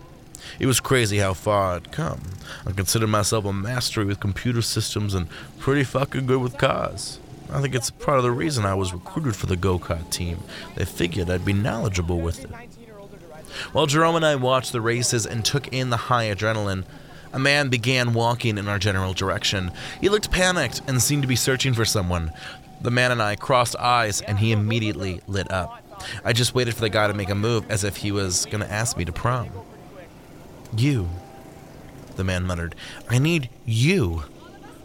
It 0.60 0.66
was 0.66 0.78
crazy 0.78 1.18
how 1.18 1.34
far 1.34 1.74
I'd 1.74 1.90
come. 1.90 2.20
I 2.64 2.70
consider 2.70 3.06
myself 3.06 3.44
a 3.44 3.52
mastery 3.52 4.04
with 4.04 4.20
computer 4.20 4.62
systems 4.62 5.12
and 5.12 5.28
pretty 5.58 5.82
fucking 5.82 6.26
good 6.26 6.40
with 6.40 6.56
cars. 6.56 7.18
I 7.50 7.60
think 7.60 7.74
it's 7.74 7.90
part 7.90 8.18
of 8.18 8.24
the 8.24 8.30
reason 8.30 8.64
I 8.64 8.74
was 8.74 8.92
recruited 8.92 9.34
for 9.34 9.46
the 9.46 9.56
go 9.56 9.78
kart 9.78 10.10
team. 10.10 10.38
They 10.76 10.84
figured 10.84 11.30
I'd 11.30 11.44
be 11.44 11.52
knowledgeable 11.52 12.20
with 12.20 12.44
it. 12.44 12.50
While 13.72 13.86
Jerome 13.86 14.16
and 14.16 14.26
I 14.26 14.36
watched 14.36 14.72
the 14.72 14.80
races 14.80 15.26
and 15.26 15.44
took 15.44 15.68
in 15.68 15.90
the 15.90 15.96
high 15.96 16.26
adrenaline, 16.26 16.84
a 17.32 17.38
man 17.38 17.68
began 17.68 18.14
walking 18.14 18.56
in 18.56 18.68
our 18.68 18.78
general 18.78 19.12
direction. 19.12 19.72
He 20.00 20.08
looked 20.08 20.30
panicked 20.30 20.80
and 20.86 21.02
seemed 21.02 21.22
to 21.22 21.28
be 21.28 21.36
searching 21.36 21.74
for 21.74 21.84
someone. 21.84 22.30
The 22.86 22.92
man 22.92 23.10
and 23.10 23.20
I 23.20 23.34
crossed 23.34 23.74
eyes, 23.74 24.20
and 24.20 24.38
he 24.38 24.52
immediately 24.52 25.20
lit 25.26 25.50
up. 25.50 25.82
I 26.24 26.32
just 26.32 26.54
waited 26.54 26.72
for 26.72 26.82
the 26.82 26.88
guy 26.88 27.08
to 27.08 27.14
make 27.14 27.28
a 27.30 27.34
move 27.34 27.68
as 27.68 27.82
if 27.82 27.96
he 27.96 28.12
was 28.12 28.46
going 28.46 28.60
to 28.60 28.72
ask 28.72 28.96
me 28.96 29.04
to 29.04 29.10
prom. 29.10 29.50
You. 30.76 31.08
the 32.14 32.22
man 32.22 32.44
muttered. 32.44 32.76
I 33.10 33.18
need 33.18 33.50
you. 33.64 34.22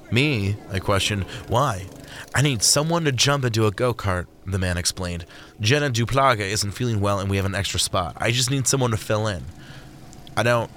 Me? 0.09 0.55
I 0.71 0.79
questioned. 0.79 1.25
Why? 1.47 1.85
I 2.33 2.41
need 2.41 2.63
someone 2.63 3.03
to 3.03 3.11
jump 3.11 3.45
into 3.45 3.67
a 3.67 3.71
go 3.71 3.93
kart, 3.93 4.25
the 4.47 4.57
man 4.57 4.79
explained. 4.79 5.27
Jenna 5.59 5.91
Duplaga 5.91 6.39
isn't 6.39 6.71
feeling 6.71 7.01
well 7.01 7.19
and 7.19 7.29
we 7.29 7.37
have 7.37 7.45
an 7.45 7.53
extra 7.53 7.79
spot. 7.79 8.17
I 8.17 8.31
just 8.31 8.49
need 8.49 8.65
someone 8.65 8.89
to 8.89 8.97
fill 8.97 9.27
in. 9.27 9.43
I 10.35 10.41
don't. 10.41 10.71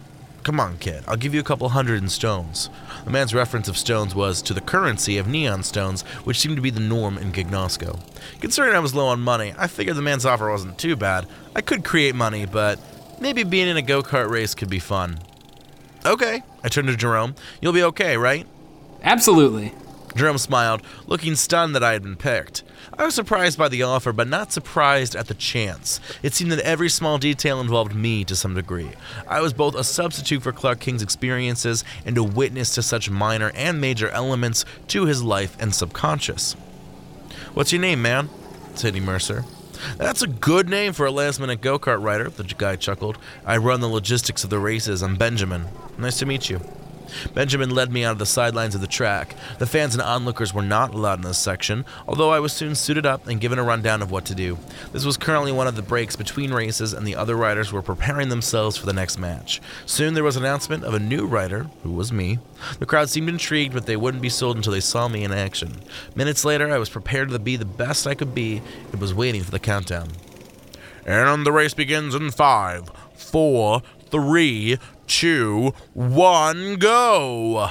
Come 0.44 0.60
on, 0.60 0.76
kid. 0.76 1.02
I'll 1.08 1.16
give 1.16 1.32
you 1.32 1.40
a 1.40 1.44
couple 1.44 1.70
hundred 1.70 2.02
in 2.02 2.10
stones. 2.10 2.68
The 3.06 3.10
man's 3.10 3.32
reference 3.32 3.66
of 3.66 3.78
stones 3.78 4.14
was 4.14 4.42
to 4.42 4.52
the 4.52 4.60
currency 4.60 5.16
of 5.16 5.26
neon 5.26 5.62
stones, 5.62 6.02
which 6.24 6.38
seemed 6.38 6.56
to 6.56 6.62
be 6.62 6.68
the 6.68 6.80
norm 6.80 7.16
in 7.16 7.32
Gignosco. 7.32 7.98
Considering 8.40 8.74
I 8.76 8.80
was 8.80 8.94
low 8.94 9.06
on 9.06 9.20
money, 9.20 9.54
I 9.56 9.68
figured 9.68 9.96
the 9.96 10.02
man's 10.02 10.26
offer 10.26 10.50
wasn't 10.50 10.76
too 10.76 10.96
bad. 10.96 11.26
I 11.56 11.62
could 11.62 11.82
create 11.82 12.14
money, 12.14 12.44
but 12.44 12.78
maybe 13.18 13.42
being 13.42 13.68
in 13.68 13.78
a 13.78 13.82
go 13.82 14.02
kart 14.02 14.28
race 14.28 14.54
could 14.54 14.68
be 14.68 14.78
fun. 14.78 15.18
Okay, 16.04 16.42
I 16.62 16.68
turned 16.68 16.88
to 16.88 16.96
Jerome. 16.96 17.36
You'll 17.62 17.72
be 17.72 17.84
okay, 17.84 18.18
right? 18.18 18.46
Absolutely. 19.02 19.72
Jerome 20.14 20.36
smiled, 20.36 20.82
looking 21.06 21.36
stunned 21.36 21.74
that 21.74 21.82
I 21.82 21.92
had 21.92 22.02
been 22.02 22.16
picked. 22.16 22.62
I 22.98 23.04
was 23.04 23.14
surprised 23.14 23.58
by 23.58 23.68
the 23.68 23.82
offer, 23.82 24.12
but 24.12 24.28
not 24.28 24.52
surprised 24.52 25.16
at 25.16 25.28
the 25.28 25.34
chance. 25.34 26.00
It 26.22 26.34
seemed 26.34 26.52
that 26.52 26.60
every 26.60 26.88
small 26.88 27.18
detail 27.18 27.60
involved 27.60 27.94
me 27.94 28.24
to 28.24 28.36
some 28.36 28.54
degree. 28.54 28.90
I 29.26 29.40
was 29.40 29.52
both 29.52 29.74
a 29.74 29.84
substitute 29.84 30.42
for 30.42 30.52
Clark 30.52 30.80
King's 30.80 31.02
experiences 31.02 31.84
and 32.04 32.18
a 32.18 32.22
witness 32.22 32.74
to 32.74 32.82
such 32.82 33.10
minor 33.10 33.50
and 33.54 33.80
major 33.80 34.08
elements 34.10 34.64
to 34.88 35.06
his 35.06 35.22
life 35.22 35.56
and 35.58 35.74
subconscious. 35.74 36.52
What's 37.54 37.72
your 37.72 37.80
name, 37.80 38.02
man? 38.02 38.28
said 38.74 38.94
Mercer. 38.96 39.44
That's 39.96 40.22
a 40.22 40.26
good 40.26 40.68
name 40.68 40.92
for 40.92 41.06
a 41.06 41.10
last 41.10 41.40
minute 41.40 41.60
go 41.60 41.78
kart 41.78 42.02
rider, 42.02 42.30
the 42.30 42.44
guy 42.44 42.76
chuckled. 42.76 43.18
I 43.44 43.56
run 43.56 43.80
the 43.80 43.88
logistics 43.88 44.44
of 44.44 44.50
the 44.50 44.58
races. 44.58 45.02
I'm 45.02 45.16
Benjamin. 45.16 45.66
Nice 45.98 46.18
to 46.18 46.26
meet 46.26 46.50
you. 46.50 46.60
Benjamin 47.34 47.70
led 47.70 47.92
me 47.92 48.04
out 48.04 48.12
of 48.12 48.18
the 48.18 48.26
sidelines 48.26 48.74
of 48.74 48.80
the 48.80 48.86
track. 48.86 49.36
The 49.58 49.66
fans 49.66 49.94
and 49.94 50.02
onlookers 50.02 50.54
were 50.54 50.62
not 50.62 50.94
allowed 50.94 51.18
in 51.20 51.22
this 51.22 51.38
section, 51.38 51.84
although 52.06 52.30
I 52.30 52.40
was 52.40 52.52
soon 52.52 52.74
suited 52.74 53.06
up 53.06 53.26
and 53.26 53.40
given 53.40 53.58
a 53.58 53.64
rundown 53.64 54.02
of 54.02 54.10
what 54.10 54.24
to 54.26 54.34
do. 54.34 54.58
This 54.92 55.04
was 55.04 55.16
currently 55.16 55.52
one 55.52 55.66
of 55.66 55.76
the 55.76 55.82
breaks 55.82 56.16
between 56.16 56.52
races, 56.52 56.92
and 56.92 57.06
the 57.06 57.16
other 57.16 57.36
riders 57.36 57.72
were 57.72 57.82
preparing 57.82 58.28
themselves 58.28 58.76
for 58.76 58.86
the 58.86 58.92
next 58.92 59.18
match. 59.18 59.60
Soon 59.86 60.14
there 60.14 60.24
was 60.24 60.36
an 60.36 60.44
announcement 60.44 60.84
of 60.84 60.94
a 60.94 60.98
new 61.00 61.26
rider, 61.26 61.66
who 61.82 61.90
was 61.90 62.12
me. 62.12 62.38
The 62.78 62.86
crowd 62.86 63.08
seemed 63.10 63.28
intrigued, 63.28 63.74
but 63.74 63.86
they 63.86 63.96
wouldn't 63.96 64.22
be 64.22 64.28
sold 64.28 64.56
until 64.56 64.72
they 64.72 64.80
saw 64.80 65.08
me 65.08 65.24
in 65.24 65.32
action. 65.32 65.80
Minutes 66.14 66.44
later, 66.44 66.70
I 66.70 66.78
was 66.78 66.88
prepared 66.88 67.30
to 67.30 67.38
be 67.38 67.56
the 67.56 67.64
best 67.64 68.06
I 68.06 68.14
could 68.14 68.34
be 68.34 68.62
and 68.92 69.00
was 69.00 69.14
waiting 69.14 69.42
for 69.42 69.50
the 69.50 69.58
countdown. 69.58 70.08
And 71.06 71.44
the 71.44 71.52
race 71.52 71.74
begins 71.74 72.14
in 72.14 72.30
five, 72.30 72.90
four, 73.14 73.82
three, 74.10 74.78
two, 75.06 75.72
one, 75.92 76.76
go! 76.76 77.68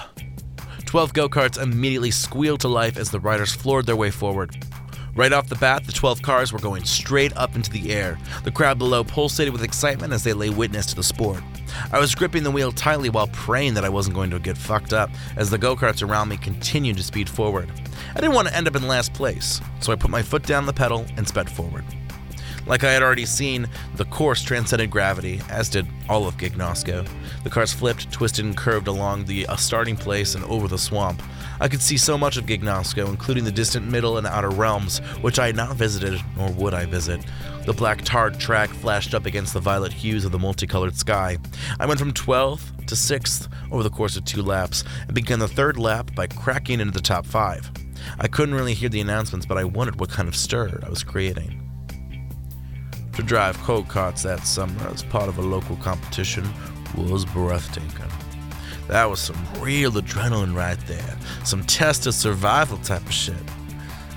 Twelve 0.86 1.14
go 1.14 1.28
karts 1.28 1.62
immediately 1.62 2.12
squealed 2.12 2.62
to 2.62 2.68
life 2.68 2.98
as 2.98 3.10
the 3.10 3.20
riders 3.20 3.54
floored 3.54 3.86
their 3.86 3.96
way 3.96 4.12
forward. 4.12 4.56
Right 5.16 5.32
off 5.32 5.48
the 5.48 5.56
bat, 5.56 5.86
the 5.86 5.92
12 5.92 6.24
cars 6.24 6.52
were 6.52 6.58
going 6.60 6.86
straight 6.86 7.36
up 7.38 7.56
into 7.56 7.70
the 7.70 7.94
air. 7.94 8.18
The 8.44 8.52
crowd 8.52 8.80
below 8.80 9.04
pulsated 9.04 9.52
with 9.52 9.62
excitement 9.62 10.12
as 10.12 10.24
they 10.24 10.34
lay 10.34 10.50
witness 10.50 10.88
to 10.88 10.96
the 10.96 11.04
sport. 11.04 11.44
I 11.92 12.00
was 12.00 12.16
gripping 12.16 12.44
the 12.44 12.50
wheel 12.50 12.72
tightly 12.72 13.10
while 13.10 13.28
praying 13.28 13.76
that 13.76 13.86
I 13.86 13.90
wasn't 13.90 14.16
going 14.16 14.32
to 14.32 14.40
get 14.40 14.58
fucked 14.58 14.92
up 14.92 15.12
as 15.36 15.52
the 15.52 15.60
go 15.60 15.76
karts 15.76 16.08
around 16.08 16.30
me 16.30 16.38
continued 16.38 16.98
to 16.98 17.04
speed 17.04 17.30
forward. 17.30 17.72
I 18.16 18.22
didn't 18.22 18.34
want 18.34 18.48
to 18.48 18.56
end 18.56 18.68
up 18.68 18.76
in 18.76 18.88
last 18.88 19.14
place, 19.14 19.62
so 19.82 19.92
I 19.92 19.96
put 19.96 20.10
my 20.10 20.24
foot 20.24 20.44
down 20.44 20.66
the 20.66 20.74
pedal 20.74 21.06
and 21.16 21.28
sped 21.28 21.50
forward. 21.50 21.86
Like 22.66 22.84
I 22.84 22.92
had 22.92 23.04
already 23.04 23.26
seen, 23.26 23.68
the 23.96 24.06
course 24.06 24.42
transcended 24.42 24.90
gravity, 24.90 25.42
as 25.50 25.70
did 25.70 25.86
all 26.08 26.28
of 26.28 26.38
Gignosco. 26.38 27.08
The 27.44 27.50
cars 27.50 27.74
flipped, 27.74 28.12
twisted, 28.12 28.46
and 28.46 28.56
curved 28.56 28.88
along 28.88 29.26
the 29.26 29.46
uh, 29.48 29.56
starting 29.58 29.98
place 29.98 30.36
and 30.36 30.46
over 30.46 30.68
the 30.68 30.78
swamp. 30.78 31.22
I 31.60 31.68
could 31.68 31.82
see 31.82 31.98
so 31.98 32.18
much 32.18 32.38
of 32.38 32.46
Gignosco, 32.46 33.08
including 33.10 33.44
the 33.44 33.52
distant 33.52 33.90
middle 33.90 34.18
and 34.18 34.26
outer 34.26 34.50
realms, 34.50 35.00
which 35.22 35.40
I 35.40 35.48
had 35.48 35.56
not 35.56 35.76
visited, 35.76 36.22
nor 36.38 36.52
would 36.52 36.74
I 36.74 36.86
visit. 36.86 37.22
The 37.66 37.74
black 37.74 38.02
tarred 38.04 38.40
track 38.40 38.70
flashed 38.70 39.14
up 39.14 39.26
against 39.26 39.54
the 39.54 39.60
violet 39.60 39.94
hues 39.94 40.26
of 40.26 40.32
the 40.32 40.40
multicolored 40.40 40.98
sky. 40.98 41.38
I 41.80 41.86
went 41.86 42.00
from 42.00 42.14
12th 42.14 42.86
to 42.88 42.96
6th 42.96 43.48
over 43.72 43.84
the 43.84 43.90
course 43.90 44.18
of 44.18 44.26
two 44.26 44.42
laps, 44.42 44.84
and 45.02 45.14
began 45.14 45.40
the 45.40 45.48
third 45.48 45.78
lap 45.78 46.14
by 46.16 46.28
cracking 46.28 46.80
into 46.80 46.94
the 46.94 47.02
top 47.02 47.26
five. 47.26 47.70
I 48.20 48.28
couldn't 48.28 48.56
really 48.56 48.74
hear 48.74 48.90
the 48.90 49.02
announcements, 49.02 49.46
but 49.46 49.58
I 49.58 49.64
wondered 49.64 50.00
what 50.00 50.10
kind 50.10 50.28
of 50.28 50.36
stir 50.36 50.80
I 50.86 50.90
was 50.90 51.04
creating. 51.04 51.63
To 53.16 53.22
drive 53.22 53.62
go 53.64 53.84
karts 53.84 54.24
that 54.24 54.46
summer 54.48 54.88
as 54.88 55.04
part 55.04 55.30
of 55.30 55.38
a 55.38 55.42
local 55.42 55.76
competition 55.76 56.50
was 56.96 57.26
breathtaking. 57.26 58.10
That 58.88 59.06
was 59.06 59.20
some 59.20 59.38
real 59.60 59.92
adrenaline 59.92 60.56
right 60.56 60.80
there, 60.88 61.16
some 61.46 61.64
test 61.64 62.08
of 62.08 62.16
survival 62.16 62.78
type 62.80 63.06
of 63.06 63.14
shit. 63.14 63.36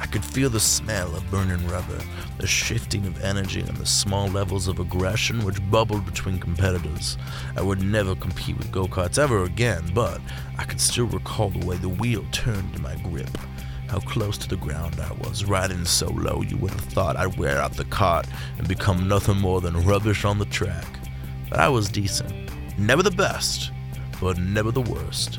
I 0.00 0.06
could 0.06 0.24
feel 0.24 0.48
the 0.48 0.60
smell 0.60 1.14
of 1.14 1.30
burning 1.30 1.66
rubber, 1.68 2.00
the 2.38 2.46
shifting 2.46 3.06
of 3.06 3.22
energy, 3.22 3.60
and 3.60 3.76
the 3.76 3.84
small 3.84 4.28
levels 4.28 4.66
of 4.66 4.80
aggression 4.80 5.44
which 5.44 5.70
bubbled 5.70 6.06
between 6.06 6.38
competitors. 6.38 7.18
I 7.54 7.60
would 7.60 7.82
never 7.82 8.14
compete 8.14 8.56
with 8.56 8.72
go 8.72 8.86
karts 8.86 9.18
ever 9.18 9.44
again, 9.44 9.90
but 9.94 10.22
I 10.56 10.64
could 10.64 10.80
still 10.80 11.06
recall 11.06 11.50
the 11.50 11.66
way 11.66 11.76
the 11.76 11.90
wheel 11.90 12.24
turned 12.32 12.74
in 12.74 12.80
my 12.82 12.96
grip 12.96 13.28
how 13.88 14.00
close 14.00 14.36
to 14.38 14.48
the 14.48 14.56
ground 14.56 15.00
I 15.00 15.12
was, 15.14 15.44
riding 15.44 15.84
so 15.84 16.10
low 16.10 16.42
you 16.42 16.56
would 16.58 16.72
have 16.72 16.80
thought 16.80 17.16
I'd 17.16 17.36
wear 17.38 17.58
out 17.58 17.74
the 17.74 17.84
cart 17.84 18.26
and 18.58 18.68
become 18.68 19.08
nothing 19.08 19.38
more 19.38 19.60
than 19.60 19.84
rubbish 19.84 20.24
on 20.24 20.38
the 20.38 20.44
track. 20.46 20.86
But 21.48 21.60
I 21.60 21.68
was 21.68 21.88
decent. 21.88 22.32
Never 22.78 23.02
the 23.02 23.10
best, 23.10 23.70
but 24.20 24.38
never 24.38 24.70
the 24.70 24.82
worst. 24.82 25.38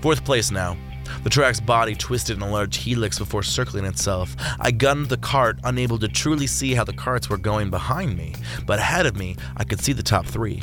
Fourth 0.00 0.24
place 0.24 0.50
now. 0.50 0.76
The 1.24 1.30
track's 1.30 1.60
body 1.60 1.94
twisted 1.94 2.36
in 2.36 2.42
a 2.42 2.50
large 2.50 2.76
helix 2.76 3.18
before 3.18 3.42
circling 3.42 3.84
itself. 3.84 4.36
I 4.60 4.70
gunned 4.70 5.06
the 5.06 5.16
cart, 5.16 5.58
unable 5.64 5.98
to 5.98 6.08
truly 6.08 6.46
see 6.46 6.74
how 6.74 6.84
the 6.84 6.92
carts 6.92 7.28
were 7.28 7.36
going 7.36 7.68
behind 7.68 8.16
me, 8.16 8.34
but 8.64 8.78
ahead 8.78 9.06
of 9.06 9.16
me, 9.16 9.36
I 9.56 9.64
could 9.64 9.80
see 9.80 9.92
the 9.92 10.02
top 10.02 10.24
three. 10.24 10.62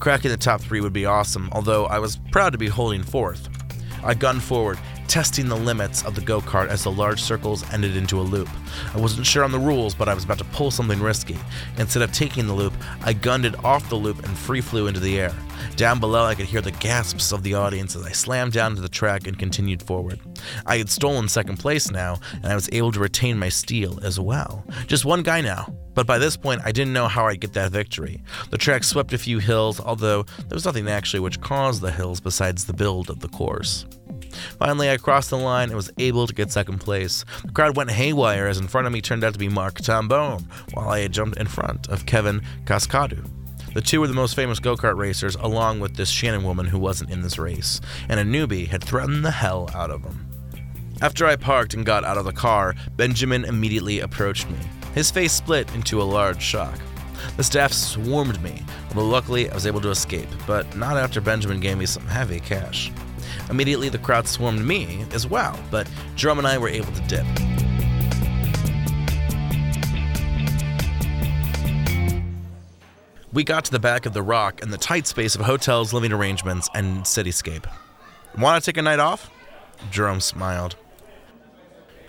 Cracking 0.00 0.30
the 0.30 0.36
top 0.36 0.60
three 0.60 0.80
would 0.80 0.92
be 0.92 1.06
awesome, 1.06 1.48
although 1.52 1.86
I 1.86 1.98
was 1.98 2.18
proud 2.32 2.52
to 2.52 2.58
be 2.58 2.68
holding 2.68 3.02
fourth. 3.02 3.48
I 4.02 4.14
gunned 4.14 4.42
forward, 4.42 4.78
testing 5.08 5.48
the 5.48 5.56
limits 5.56 6.04
of 6.04 6.14
the 6.14 6.20
go 6.20 6.40
kart 6.40 6.68
as 6.68 6.84
the 6.84 6.90
large 6.90 7.22
circles 7.22 7.64
ended 7.72 7.96
into 7.96 8.20
a 8.20 8.22
loop. 8.22 8.48
I 8.94 8.98
wasn't 8.98 9.26
sure 9.26 9.44
on 9.44 9.52
the 9.52 9.58
rules, 9.58 9.94
but 9.94 10.08
I 10.08 10.14
was 10.14 10.24
about 10.24 10.38
to 10.38 10.44
pull 10.44 10.70
something 10.70 11.00
risky. 11.00 11.38
Instead 11.78 12.02
of 12.02 12.12
taking 12.12 12.46
the 12.46 12.54
loop, 12.54 12.74
I 13.02 13.12
gunned 13.12 13.44
it 13.44 13.64
off 13.64 13.88
the 13.88 13.96
loop 13.96 14.24
and 14.24 14.36
free 14.36 14.60
flew 14.60 14.86
into 14.86 15.00
the 15.00 15.20
air. 15.20 15.34
Down 15.76 16.00
below, 16.00 16.24
I 16.24 16.34
could 16.34 16.46
hear 16.46 16.60
the 16.60 16.72
gasps 16.72 17.32
of 17.32 17.42
the 17.42 17.54
audience 17.54 17.96
as 17.96 18.04
I 18.04 18.12
slammed 18.12 18.52
down 18.52 18.74
to 18.74 18.80
the 18.80 18.88
track 18.88 19.26
and 19.26 19.38
continued 19.38 19.82
forward. 19.82 20.20
I 20.66 20.78
had 20.78 20.88
stolen 20.88 21.28
second 21.28 21.58
place 21.58 21.90
now, 21.90 22.18
and 22.34 22.46
I 22.46 22.54
was 22.54 22.68
able 22.72 22.92
to 22.92 23.00
retain 23.00 23.38
my 23.38 23.48
steal 23.48 23.98
as 24.02 24.20
well. 24.20 24.64
Just 24.86 25.04
one 25.04 25.22
guy 25.22 25.40
now, 25.40 25.72
but 25.94 26.06
by 26.06 26.18
this 26.18 26.36
point, 26.36 26.60
I 26.64 26.72
didn't 26.72 26.92
know 26.92 27.08
how 27.08 27.26
I'd 27.26 27.40
get 27.40 27.52
that 27.54 27.72
victory. 27.72 28.22
The 28.50 28.58
track 28.58 28.84
swept 28.84 29.12
a 29.12 29.18
few 29.18 29.38
hills, 29.38 29.80
although 29.80 30.24
there 30.24 30.56
was 30.56 30.64
nothing 30.64 30.88
actually 30.88 31.20
which 31.20 31.40
caused 31.40 31.80
the 31.80 31.92
hills 31.92 32.20
besides 32.20 32.64
the 32.64 32.72
build 32.72 33.10
of 33.10 33.20
the 33.20 33.28
course. 33.28 33.86
Finally, 34.58 34.90
I 34.90 34.96
crossed 34.96 35.30
the 35.30 35.38
line 35.38 35.68
and 35.68 35.76
was 35.76 35.90
able 35.98 36.26
to 36.26 36.34
get 36.34 36.50
second 36.50 36.78
place. 36.78 37.24
The 37.44 37.52
crowd 37.52 37.76
went 37.76 37.90
haywire 37.90 38.46
as 38.46 38.58
in 38.58 38.68
front 38.68 38.86
of 38.86 38.92
me 38.92 39.00
turned 39.00 39.24
out 39.24 39.32
to 39.32 39.38
be 39.38 39.48
Mark 39.48 39.76
Tambone, 39.76 40.44
while 40.72 40.88
I 40.88 41.00
had 41.00 41.12
jumped 41.12 41.38
in 41.38 41.46
front 41.46 41.88
of 41.88 42.06
Kevin 42.06 42.42
Cascadu. 42.64 43.28
The 43.74 43.80
two 43.80 44.00
were 44.00 44.06
the 44.06 44.14
most 44.14 44.36
famous 44.36 44.60
go 44.60 44.76
kart 44.76 44.96
racers, 44.96 45.34
along 45.34 45.80
with 45.80 45.96
this 45.96 46.08
Shannon 46.08 46.44
woman 46.44 46.66
who 46.66 46.78
wasn't 46.78 47.10
in 47.10 47.22
this 47.22 47.38
race, 47.38 47.80
and 48.08 48.20
a 48.20 48.24
newbie 48.24 48.68
had 48.68 48.84
threatened 48.84 49.24
the 49.24 49.32
hell 49.32 49.68
out 49.74 49.90
of 49.90 50.04
them. 50.04 50.28
After 51.02 51.26
I 51.26 51.34
parked 51.34 51.74
and 51.74 51.84
got 51.84 52.04
out 52.04 52.16
of 52.16 52.24
the 52.24 52.32
car, 52.32 52.76
Benjamin 52.96 53.44
immediately 53.44 53.98
approached 53.98 54.48
me. 54.48 54.58
His 54.94 55.10
face 55.10 55.32
split 55.32 55.74
into 55.74 56.00
a 56.00 56.04
large 56.04 56.40
shock. 56.40 56.78
The 57.36 57.42
staff 57.42 57.72
swarmed 57.72 58.40
me, 58.42 58.62
although 58.88 59.08
luckily 59.08 59.50
I 59.50 59.54
was 59.54 59.66
able 59.66 59.80
to 59.80 59.90
escape, 59.90 60.28
but 60.46 60.76
not 60.76 60.96
after 60.96 61.20
Benjamin 61.20 61.58
gave 61.58 61.76
me 61.76 61.86
some 61.86 62.06
heavy 62.06 62.38
cash. 62.38 62.92
Immediately, 63.50 63.88
the 63.88 63.98
crowd 63.98 64.26
swarmed 64.26 64.64
me 64.64 65.04
as 65.12 65.26
well, 65.26 65.58
but 65.70 65.88
Jerome 66.16 66.38
and 66.38 66.46
I 66.46 66.58
were 66.58 66.68
able 66.68 66.92
to 66.92 67.00
dip. 67.02 67.26
We 73.32 73.42
got 73.42 73.64
to 73.64 73.72
the 73.72 73.80
back 73.80 74.06
of 74.06 74.12
the 74.12 74.22
rock 74.22 74.62
and 74.62 74.72
the 74.72 74.78
tight 74.78 75.08
space 75.08 75.34
of 75.34 75.40
hotels, 75.40 75.92
living 75.92 76.12
arrangements, 76.12 76.68
and 76.72 77.02
cityscape. 77.02 77.66
Want 78.38 78.62
to 78.62 78.70
take 78.70 78.78
a 78.78 78.82
night 78.82 79.00
off? 79.00 79.28
Jerome 79.90 80.20
smiled. 80.20 80.76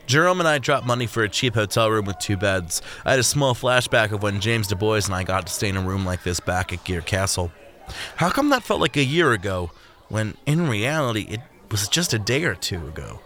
Jerome 0.06 0.40
and 0.40 0.48
I 0.48 0.60
dropped 0.60 0.86
money 0.86 1.08
for 1.08 1.24
a 1.24 1.30
cheap 1.30 1.56
hotel 1.56 1.90
room 1.90 2.06
with 2.06 2.20
two 2.20 2.38
beds. 2.38 2.84
I 3.06 3.12
had 3.12 3.20
a 3.20 3.24
small 3.24 3.56
flashback 3.56 4.12
of 4.12 4.22
when 4.22 4.40
James 4.40 4.68
Du 4.68 4.76
Bois 4.76 5.02
and 5.06 5.16
I 5.16 5.24
got 5.24 5.48
to 5.48 5.54
stay 5.54 5.70
in 5.70 5.78
a 5.78 5.82
room 5.82 6.06
like 6.06 6.22
this 6.22 6.40
back 6.40 6.72
at 6.72 6.84
Gear 6.84 7.02
Castle. 7.02 7.52
How 8.18 8.30
come 8.30 8.50
that 8.50 8.64
felt 8.64 8.82
like 8.82 8.98
a 8.98 9.04
year 9.04 9.32
ago, 9.34 9.72
when 10.10 10.36
in 10.46 10.68
reality 10.68 11.28
it 11.30 11.42
was 11.72 11.88
just 11.88 12.14
a 12.14 12.20
day 12.20 12.44
or 12.44 12.56
two 12.56 12.88
ago? 12.88 13.20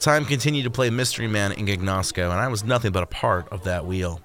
Time 0.00 0.24
continued 0.24 0.64
to 0.64 0.70
play 0.70 0.90
Mystery 0.90 1.28
Man 1.28 1.52
in 1.52 1.66
Gignosco, 1.66 2.30
and 2.30 2.40
I 2.40 2.48
was 2.48 2.64
nothing 2.64 2.92
but 2.92 3.02
a 3.02 3.06
part 3.06 3.48
of 3.50 3.64
that 3.64 3.86
wheel. 3.86 4.20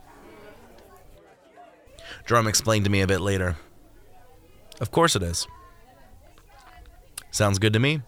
Jerome 2.25 2.47
explained 2.47 2.85
to 2.85 2.91
me 2.91 3.01
a 3.01 3.07
bit 3.07 3.21
later. 3.21 3.57
Of 4.79 4.91
course 4.91 5.15
it 5.15 5.23
is. 5.23 5.47
Sounds 7.31 7.59
good 7.59 7.73
to 7.73 7.79
me. 7.79 8.01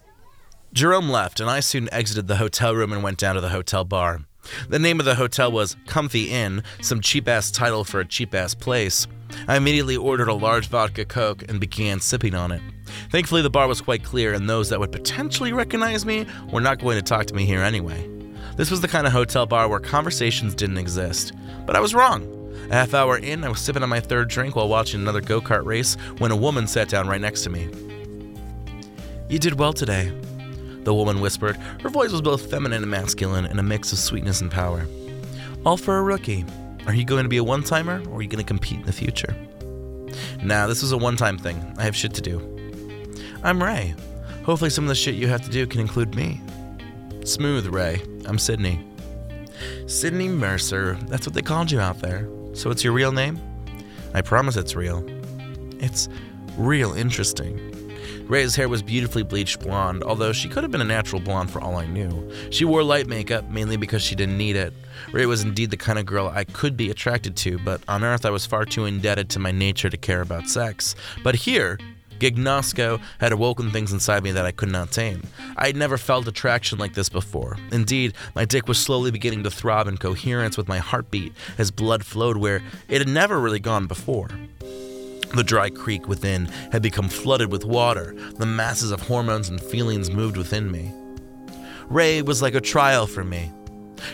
Jerome 0.74 1.10
left, 1.10 1.40
and 1.40 1.50
I 1.50 1.60
soon 1.60 1.90
exited 1.92 2.28
the 2.28 2.38
hotel 2.38 2.76
room 2.76 2.92
and 2.92 3.02
went 3.02 3.18
down 3.18 3.36
to 3.36 3.42
the 3.42 3.50
hotel 3.50 3.84
bar. 3.84 4.22
The 4.70 4.80
name 4.80 5.00
of 5.00 5.06
the 5.06 5.16
hotel 5.16 5.52
was 5.52 5.76
Comfy 5.88 6.30
Inn, 6.30 6.64
some 6.82 7.02
cheap 7.02 7.28
ass 7.28 7.50
title 7.50 7.84
for 7.84 8.00
a 8.00 8.06
cheap 8.06 8.36
ass 8.36 8.54
place. 8.54 9.08
I 9.48 9.58
immediately 9.58 9.98
ordered 9.98 10.28
a 10.28 10.34
large 10.34 10.68
vodka 10.68 11.06
Coke 11.06 11.44
and 11.50 11.60
began 11.60 12.00
sipping 12.00 12.36
on 12.36 12.52
it. 12.52 12.62
Thankfully, 13.10 13.42
the 13.42 13.50
bar 13.50 13.68
was 13.68 13.82
quite 13.82 14.04
clear, 14.04 14.34
and 14.34 14.50
those 14.50 14.70
that 14.70 14.80
would 14.80 14.92
potentially 14.92 15.54
recognize 15.54 16.06
me 16.06 16.26
were 16.52 16.62
not 16.62 16.80
going 16.80 16.98
to 16.98 17.02
talk 17.02 17.26
to 17.28 17.34
me 17.34 17.46
here 17.46 17.62
anyway. 17.62 18.10
This 18.58 18.72
was 18.72 18.82
the 18.82 18.88
kind 18.88 19.06
of 19.06 19.14
hotel 19.14 19.46
bar 19.46 19.68
where 19.68 19.80
conversations 19.80 20.56
didn't 20.56 20.78
exist. 20.78 21.34
But 21.66 21.76
I 21.76 21.80
was 21.80 21.94
wrong. 21.94 22.32
A 22.70 22.74
half 22.74 22.94
hour 22.94 23.18
in, 23.18 23.44
I 23.44 23.50
was 23.50 23.60
sipping 23.60 23.84
on 23.84 23.90
my 23.90 24.00
third 24.00 24.30
drink 24.30 24.56
while 24.56 24.68
watching 24.68 25.02
another 25.02 25.22
go 25.22 25.42
kart 25.42 25.66
race 25.66 25.96
when 26.18 26.32
a 26.32 26.36
woman 26.36 26.68
sat 26.68 26.90
down 26.90 27.08
right 27.08 27.22
next 27.22 27.44
to 27.44 27.50
me. 27.50 27.70
You 29.30 29.40
did 29.40 29.60
well 29.60 29.74
today, 29.74 30.12
the 30.84 30.94
woman 30.94 31.20
whispered. 31.20 31.58
Her 31.82 31.90
voice 31.90 32.12
was 32.12 32.22
both 32.22 32.50
feminine 32.50 32.84
and 32.84 32.92
masculine, 32.92 33.46
and 33.46 33.60
a 33.60 33.64
mix 33.64 33.92
of 33.92 34.00
sweetness 34.00 34.42
and 34.42 34.52
power. 34.52 34.88
All 35.66 35.78
for 35.78 35.98
a 35.98 36.04
rookie. 36.04 36.46
Are 36.88 36.94
you 36.94 37.04
going 37.04 37.24
to 37.24 37.30
be 37.30 37.38
a 37.38 37.44
one 37.44 37.64
timer, 37.64 38.02
or 38.10 38.20
are 38.20 38.22
you 38.22 38.30
going 38.30 38.44
to 38.44 38.48
compete 38.48 38.80
in 38.80 38.86
the 38.86 38.94
future? 38.94 39.36
Nah, 40.44 40.68
this 40.68 40.82
was 40.82 40.92
a 40.92 40.98
one 40.98 41.18
time 41.18 41.38
thing. 41.38 41.74
I 41.78 41.84
have 41.84 41.96
shit 41.96 42.14
to 42.14 42.22
do. 42.22 42.55
I'm 43.46 43.62
Ray. 43.62 43.94
Hopefully, 44.44 44.72
some 44.72 44.86
of 44.86 44.90
the 44.90 44.96
shit 44.96 45.14
you 45.14 45.28
have 45.28 45.44
to 45.44 45.52
do 45.52 45.68
can 45.68 45.80
include 45.80 46.16
me. 46.16 46.42
Smooth, 47.26 47.68
Ray. 47.68 48.02
I'm 48.26 48.40
Sydney. 48.40 48.84
Sydney 49.86 50.30
Mercer. 50.30 50.98
That's 51.04 51.28
what 51.28 51.36
they 51.36 51.44
called 51.44 51.70
you 51.70 51.80
out 51.80 52.00
there. 52.00 52.28
So 52.54 52.72
it's 52.72 52.84
your 52.84 52.94
real 52.94 53.12
name? 53.12 53.40
I 54.16 54.22
promise 54.22 54.58
it's 54.58 54.76
real. 54.76 55.06
It's 55.80 56.10
real 56.58 56.94
interesting. 56.94 57.60
Ray's 58.28 58.56
hair 58.56 58.68
was 58.68 58.82
beautifully 58.82 59.22
bleached 59.22 59.60
blonde, 59.60 60.02
although 60.02 60.34
she 60.34 60.50
could 60.50 60.64
have 60.64 60.72
been 60.72 60.82
a 60.82 60.84
natural 60.84 61.22
blonde 61.22 61.52
for 61.52 61.62
all 61.62 61.76
I 61.76 61.86
knew. 61.86 62.32
She 62.50 62.66
wore 62.66 62.82
light 62.82 63.06
makeup, 63.06 63.48
mainly 63.52 63.78
because 63.78 64.02
she 64.02 64.16
didn't 64.16 64.40
need 64.40 64.56
it. 64.56 64.74
Ray 65.12 65.28
was 65.28 65.44
indeed 65.44 65.70
the 65.70 65.78
kind 65.78 66.00
of 66.00 66.08
girl 66.08 66.32
I 66.34 66.46
could 66.46 66.76
be 66.76 66.90
attracted 66.90 67.36
to, 67.38 67.60
but 67.60 67.82
on 67.88 68.04
Earth 68.04 68.26
I 68.26 68.32
was 68.32 68.48
far 68.48 68.66
too 68.66 68.86
indebted 68.86 69.30
to 69.30 69.40
my 69.40 69.52
nature 69.52 69.92
to 69.92 69.98
care 69.98 70.22
about 70.22 70.50
sex. 70.50 70.96
But 71.24 71.36
here, 71.36 71.78
Gignosco 72.20 73.00
had 73.20 73.32
awoken 73.32 73.72
things 73.72 73.92
inside 73.94 74.24
me 74.24 74.32
that 74.32 74.46
I 74.46 74.52
could 74.52 74.70
not 74.70 74.92
tame. 74.92 75.24
I 75.58 75.68
had 75.68 75.76
never 75.76 75.98
felt 75.98 76.28
attraction 76.28 76.80
like 76.80 76.94
this 76.94 77.10
before. 77.10 77.58
Indeed, 77.72 78.14
my 78.36 78.46
dick 78.46 78.68
was 78.68 78.80
slowly 78.80 79.12
beginning 79.12 79.44
to 79.44 79.52
throb 79.52 79.88
in 79.88 79.98
coherence 79.98 80.58
with 80.58 80.68
my 80.68 80.80
heartbeat 80.80 81.34
as 81.58 81.72
blood 81.72 82.06
flowed 82.06 82.38
where 82.38 82.62
it 82.88 83.00
had 83.00 83.10
never 83.10 83.40
really 83.40 83.60
gone 83.60 83.88
before. 83.88 84.30
The 85.36 85.44
dry 85.44 85.70
creek 85.70 86.08
within 86.08 86.46
had 86.72 86.82
become 86.82 87.10
flooded 87.10 87.52
with 87.52 87.66
water. 87.66 88.16
The 88.38 88.46
masses 88.46 88.92
of 88.92 89.02
hormones 89.02 89.50
and 89.50 89.60
feelings 89.62 90.10
moved 90.10 90.38
within 90.38 90.72
me. 90.72 90.94
Ray 91.90 92.22
was 92.22 92.42
like 92.42 92.56
a 92.56 92.62
trial 92.62 93.06
for 93.06 93.24
me. 93.24 93.52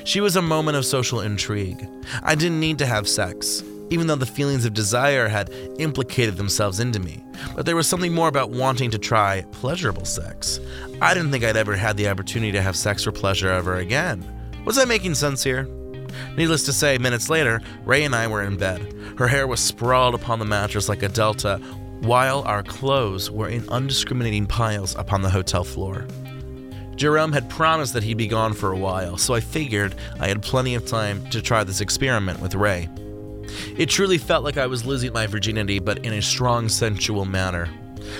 She 0.03 0.19
was 0.19 0.35
a 0.35 0.41
moment 0.41 0.77
of 0.77 0.85
social 0.85 1.21
intrigue. 1.21 1.87
I 2.23 2.35
didn't 2.35 2.59
need 2.59 2.79
to 2.79 2.85
have 2.85 3.07
sex, 3.07 3.63
even 3.91 4.07
though 4.07 4.15
the 4.15 4.25
feelings 4.25 4.65
of 4.65 4.73
desire 4.73 5.27
had 5.27 5.53
implicated 5.77 6.37
themselves 6.37 6.79
into 6.79 6.99
me. 6.99 7.23
But 7.55 7.65
there 7.65 7.75
was 7.75 7.87
something 7.87 8.13
more 8.13 8.29
about 8.29 8.49
wanting 8.49 8.89
to 8.91 8.97
try 8.97 9.45
pleasurable 9.51 10.05
sex. 10.05 10.59
I 11.01 11.13
didn't 11.13 11.31
think 11.31 11.43
I'd 11.43 11.57
ever 11.57 11.75
had 11.75 11.97
the 11.97 12.07
opportunity 12.07 12.53
to 12.53 12.61
have 12.61 12.75
sex 12.75 13.03
for 13.03 13.11
pleasure 13.11 13.49
ever 13.49 13.75
again. 13.75 14.25
Was 14.65 14.77
I 14.77 14.85
making 14.85 15.15
sense 15.15 15.43
here? 15.43 15.67
Needless 16.37 16.65
to 16.65 16.73
say, 16.73 16.97
minutes 16.97 17.29
later, 17.29 17.61
Ray 17.85 18.03
and 18.03 18.15
I 18.15 18.27
were 18.27 18.43
in 18.43 18.57
bed. 18.57 18.93
Her 19.17 19.27
hair 19.27 19.45
was 19.45 19.59
sprawled 19.59 20.15
upon 20.15 20.39
the 20.39 20.45
mattress 20.45 20.89
like 20.89 21.03
a 21.03 21.09
delta, 21.09 21.57
while 22.01 22.41
our 22.43 22.63
clothes 22.63 23.29
were 23.29 23.49
in 23.49 23.67
undiscriminating 23.69 24.47
piles 24.47 24.95
upon 24.95 25.21
the 25.21 25.29
hotel 25.29 25.63
floor. 25.63 26.07
Jerome 26.95 27.31
had 27.31 27.49
promised 27.49 27.93
that 27.93 28.03
he'd 28.03 28.17
be 28.17 28.27
gone 28.27 28.53
for 28.53 28.71
a 28.71 28.77
while, 28.77 29.17
so 29.17 29.33
I 29.33 29.39
figured 29.39 29.95
I 30.19 30.27
had 30.27 30.41
plenty 30.41 30.75
of 30.75 30.85
time 30.85 31.27
to 31.29 31.41
try 31.41 31.63
this 31.63 31.81
experiment 31.81 32.39
with 32.39 32.55
Ray. 32.55 32.89
It 33.77 33.89
truly 33.89 34.17
felt 34.17 34.43
like 34.43 34.57
I 34.57 34.67
was 34.67 34.85
losing 34.85 35.13
my 35.13 35.27
virginity, 35.27 35.79
but 35.79 36.05
in 36.05 36.13
a 36.13 36.21
strong, 36.21 36.69
sensual 36.69 37.25
manner. 37.25 37.69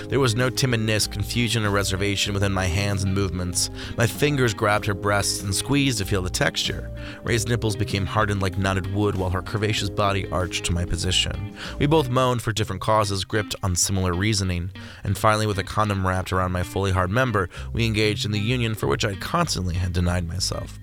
There 0.08 0.20
was 0.20 0.34
no 0.34 0.50
timidness, 0.50 1.10
confusion, 1.10 1.64
or 1.64 1.70
reservation 1.70 2.34
within 2.34 2.52
my 2.52 2.66
hands 2.66 3.02
and 3.02 3.14
movements. 3.14 3.70
My 3.96 4.06
fingers 4.06 4.54
grabbed 4.54 4.86
her 4.86 4.94
breasts 4.94 5.42
and 5.42 5.54
squeezed 5.54 5.98
to 5.98 6.04
feel 6.04 6.22
the 6.22 6.30
texture. 6.30 6.90
Ray's 7.24 7.46
nipples 7.46 7.76
became 7.76 8.06
hardened 8.06 8.42
like 8.42 8.58
knotted 8.58 8.92
wood 8.94 9.16
while 9.16 9.30
her 9.30 9.42
curvaceous 9.42 9.94
body 9.94 10.28
arched 10.30 10.64
to 10.66 10.72
my 10.72 10.84
position. 10.84 11.56
We 11.78 11.86
both 11.86 12.08
moaned 12.08 12.42
for 12.42 12.52
different 12.52 12.82
causes, 12.82 13.24
gripped 13.24 13.54
on 13.62 13.76
similar 13.76 14.12
reasoning. 14.12 14.70
And 15.04 15.18
finally, 15.18 15.46
with 15.46 15.58
a 15.58 15.64
condom 15.64 16.06
wrapped 16.06 16.32
around 16.32 16.52
my 16.52 16.62
fully 16.62 16.92
hard 16.92 17.10
member, 17.10 17.48
we 17.72 17.86
engaged 17.86 18.24
in 18.24 18.32
the 18.32 18.40
union 18.40 18.74
for 18.74 18.86
which 18.86 19.04
I 19.04 19.14
constantly 19.16 19.74
had 19.74 19.92
denied 19.92 20.28
myself. 20.28 20.78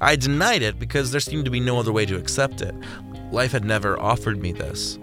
I 0.00 0.16
denied 0.16 0.62
it 0.62 0.78
because 0.78 1.10
there 1.10 1.20
seemed 1.20 1.44
to 1.46 1.50
be 1.50 1.60
no 1.60 1.78
other 1.78 1.92
way 1.92 2.06
to 2.06 2.16
accept 2.16 2.60
it. 2.60 2.74
Life 3.32 3.52
had 3.52 3.64
never 3.64 3.98
offered 3.98 4.40
me 4.40 4.52
this. 4.52 4.98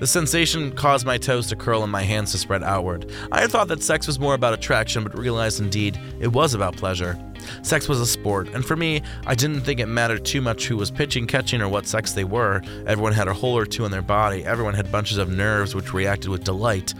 The 0.00 0.06
sensation 0.08 0.72
caused 0.72 1.06
my 1.06 1.16
toes 1.16 1.46
to 1.46 1.56
curl 1.56 1.84
and 1.84 1.92
my 1.92 2.02
hands 2.02 2.32
to 2.32 2.38
spread 2.38 2.64
outward. 2.64 3.12
I 3.30 3.40
had 3.40 3.52
thought 3.52 3.68
that 3.68 3.84
sex 3.84 4.08
was 4.08 4.18
more 4.18 4.34
about 4.34 4.52
attraction, 4.52 5.04
but 5.04 5.16
realized 5.16 5.60
indeed 5.60 5.96
it 6.18 6.26
was 6.26 6.54
about 6.54 6.76
pleasure. 6.76 7.16
Sex 7.62 7.88
was 7.88 8.00
a 8.00 8.06
sport, 8.06 8.48
and 8.48 8.64
for 8.64 8.74
me, 8.74 9.02
I 9.26 9.36
didn't 9.36 9.60
think 9.60 9.78
it 9.78 9.86
mattered 9.86 10.24
too 10.24 10.40
much 10.40 10.66
who 10.66 10.76
was 10.76 10.90
pitching, 10.90 11.28
catching, 11.28 11.62
or 11.62 11.68
what 11.68 11.86
sex 11.86 12.12
they 12.12 12.24
were. 12.24 12.62
Everyone 12.86 13.12
had 13.12 13.28
a 13.28 13.32
hole 13.32 13.56
or 13.56 13.64
two 13.64 13.84
in 13.84 13.92
their 13.92 14.02
body, 14.02 14.44
everyone 14.44 14.74
had 14.74 14.90
bunches 14.90 15.18
of 15.18 15.30
nerves 15.30 15.72
which 15.72 15.94
reacted 15.94 16.30
with 16.30 16.42
delight. 16.42 16.94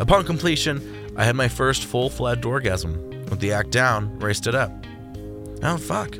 Upon 0.00 0.24
completion, 0.24 1.12
I 1.16 1.24
had 1.24 1.36
my 1.36 1.46
first 1.46 1.84
full 1.84 2.10
fledged 2.10 2.44
orgasm. 2.44 3.10
With 3.30 3.38
the 3.38 3.52
act 3.52 3.70
down, 3.70 4.18
Ray 4.18 4.34
stood 4.34 4.56
up. 4.56 4.72
Oh, 5.62 5.76
fuck, 5.76 6.16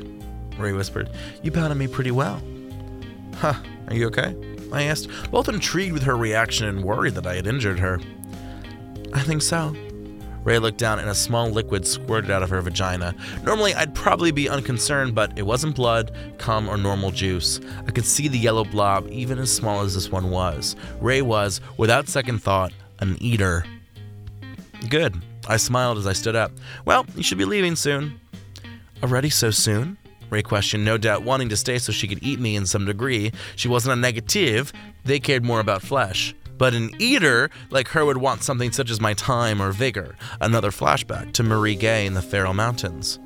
Ray 0.57 0.71
whispered. 0.71 1.09
You 1.43 1.51
pounded 1.51 1.77
me 1.77 1.87
pretty 1.87 2.11
well. 2.11 2.41
Huh, 3.41 3.55
are 3.87 3.95
you 3.95 4.05
okay? 4.05 4.35
I 4.71 4.83
asked, 4.83 5.09
both 5.31 5.49
intrigued 5.49 5.93
with 5.93 6.03
her 6.03 6.15
reaction 6.15 6.67
and 6.67 6.83
worried 6.83 7.15
that 7.15 7.25
I 7.25 7.33
had 7.33 7.47
injured 7.47 7.79
her. 7.79 7.99
I 9.13 9.21
think 9.21 9.41
so. 9.41 9.75
Ray 10.43 10.59
looked 10.59 10.77
down 10.77 10.99
and 10.99 11.09
a 11.09 11.15
small 11.15 11.49
liquid 11.49 11.87
squirted 11.87 12.29
out 12.29 12.43
of 12.43 12.51
her 12.51 12.61
vagina. 12.61 13.15
Normally, 13.43 13.73
I'd 13.73 13.95
probably 13.95 14.29
be 14.29 14.47
unconcerned, 14.47 15.15
but 15.15 15.35
it 15.39 15.41
wasn't 15.41 15.75
blood, 15.75 16.15
cum, 16.37 16.69
or 16.69 16.77
normal 16.77 17.09
juice. 17.09 17.59
I 17.87 17.89
could 17.89 18.05
see 18.05 18.27
the 18.27 18.37
yellow 18.37 18.63
blob, 18.63 19.07
even 19.09 19.39
as 19.39 19.51
small 19.51 19.81
as 19.81 19.95
this 19.95 20.11
one 20.11 20.29
was. 20.29 20.75
Ray 20.99 21.23
was, 21.23 21.61
without 21.77 22.07
second 22.07 22.43
thought, 22.43 22.71
an 22.99 23.17
eater. 23.19 23.65
Good. 24.87 25.19
I 25.47 25.57
smiled 25.57 25.97
as 25.97 26.05
I 26.05 26.13
stood 26.13 26.35
up. 26.35 26.51
Well, 26.85 27.07
you 27.15 27.23
should 27.23 27.39
be 27.39 27.45
leaving 27.45 27.75
soon. 27.75 28.19
Already 29.01 29.31
so 29.31 29.49
soon? 29.49 29.97
Ray 30.31 30.41
questioned, 30.41 30.83
no 30.83 30.97
doubt 30.97 31.23
wanting 31.23 31.49
to 31.49 31.57
stay 31.57 31.77
so 31.77 31.91
she 31.91 32.07
could 32.07 32.23
eat 32.23 32.39
me 32.39 32.55
in 32.55 32.65
some 32.65 32.85
degree. 32.85 33.31
She 33.55 33.67
wasn't 33.67 33.97
a 33.97 34.01
negative, 34.01 34.73
they 35.03 35.19
cared 35.19 35.43
more 35.43 35.59
about 35.59 35.83
flesh. 35.83 36.33
But 36.57 36.73
an 36.73 36.91
eater 36.99 37.49
like 37.69 37.89
her 37.89 38.05
would 38.05 38.17
want 38.17 38.43
something 38.43 38.71
such 38.71 38.89
as 38.89 39.01
my 39.01 39.13
time 39.13 39.61
or 39.61 39.71
vigor, 39.71 40.15
another 40.39 40.71
flashback 40.71 41.33
to 41.33 41.43
Marie 41.43 41.75
Gay 41.75 42.05
in 42.05 42.13
the 42.13 42.21
Faroe 42.21 42.53
Mountains. 42.53 43.19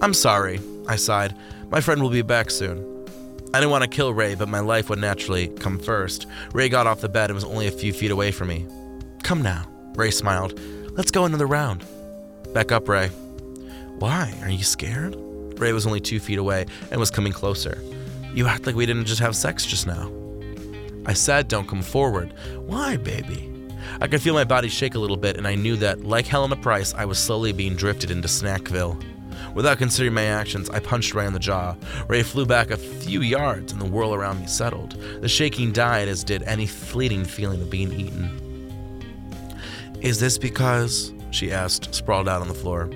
I'm 0.00 0.14
sorry, 0.14 0.60
I 0.86 0.96
sighed. 0.96 1.36
My 1.68 1.80
friend 1.80 2.00
will 2.00 2.10
be 2.10 2.22
back 2.22 2.50
soon. 2.50 2.86
I 3.52 3.58
didn't 3.58 3.70
want 3.72 3.82
to 3.82 3.90
kill 3.90 4.14
Ray, 4.14 4.36
but 4.36 4.48
my 4.48 4.60
life 4.60 4.88
would 4.88 5.00
naturally 5.00 5.48
come 5.48 5.80
first. 5.80 6.26
Ray 6.52 6.68
got 6.68 6.86
off 6.86 7.00
the 7.00 7.08
bed 7.08 7.30
and 7.30 7.34
was 7.34 7.44
only 7.44 7.66
a 7.66 7.72
few 7.72 7.92
feet 7.92 8.12
away 8.12 8.30
from 8.30 8.48
me. 8.48 8.66
Come 9.24 9.42
now, 9.42 9.66
Ray 9.96 10.12
smiled. 10.12 10.60
Let's 10.92 11.10
go 11.10 11.24
another 11.24 11.46
round. 11.46 11.84
Back 12.54 12.70
up, 12.70 12.88
Ray. 12.88 13.08
Why? 13.98 14.32
Are 14.42 14.50
you 14.50 14.62
scared? 14.62 15.16
Ray 15.60 15.72
was 15.72 15.86
only 15.86 16.00
two 16.00 16.18
feet 16.18 16.38
away 16.38 16.66
and 16.90 16.98
was 16.98 17.10
coming 17.10 17.32
closer. 17.32 17.78
You 18.34 18.46
act 18.46 18.66
like 18.66 18.74
we 18.74 18.86
didn't 18.86 19.04
just 19.04 19.20
have 19.20 19.36
sex 19.36 19.66
just 19.66 19.86
now. 19.86 20.10
I 21.06 21.12
said, 21.12 21.48
Don't 21.48 21.68
come 21.68 21.82
forward. 21.82 22.32
Why, 22.66 22.96
baby? 22.96 23.52
I 24.00 24.06
could 24.06 24.22
feel 24.22 24.34
my 24.34 24.44
body 24.44 24.68
shake 24.68 24.94
a 24.94 24.98
little 24.98 25.16
bit, 25.16 25.36
and 25.36 25.46
I 25.46 25.54
knew 25.54 25.76
that, 25.76 26.04
like 26.04 26.26
Helena 26.26 26.56
Price, 26.56 26.94
I 26.94 27.04
was 27.04 27.18
slowly 27.18 27.52
being 27.52 27.74
drifted 27.74 28.10
into 28.10 28.28
Snackville. 28.28 29.02
Without 29.54 29.78
considering 29.78 30.14
my 30.14 30.24
actions, 30.24 30.70
I 30.70 30.78
punched 30.78 31.14
Ray 31.14 31.26
in 31.26 31.32
the 31.32 31.38
jaw. 31.38 31.74
Ray 32.08 32.22
flew 32.22 32.46
back 32.46 32.70
a 32.70 32.76
few 32.76 33.20
yards, 33.20 33.72
and 33.72 33.80
the 33.80 33.86
whirl 33.86 34.14
around 34.14 34.40
me 34.40 34.46
settled. 34.46 34.92
The 35.20 35.28
shaking 35.28 35.72
died, 35.72 36.08
as 36.08 36.22
did 36.22 36.42
any 36.44 36.66
fleeting 36.66 37.24
feeling 37.24 37.60
of 37.62 37.70
being 37.70 37.92
eaten. 37.92 38.38
Is 40.00 40.20
this 40.20 40.38
because? 40.38 41.12
she 41.30 41.52
asked, 41.52 41.94
sprawled 41.94 42.28
out 42.28 42.42
on 42.42 42.48
the 42.48 42.54
floor. 42.54 42.90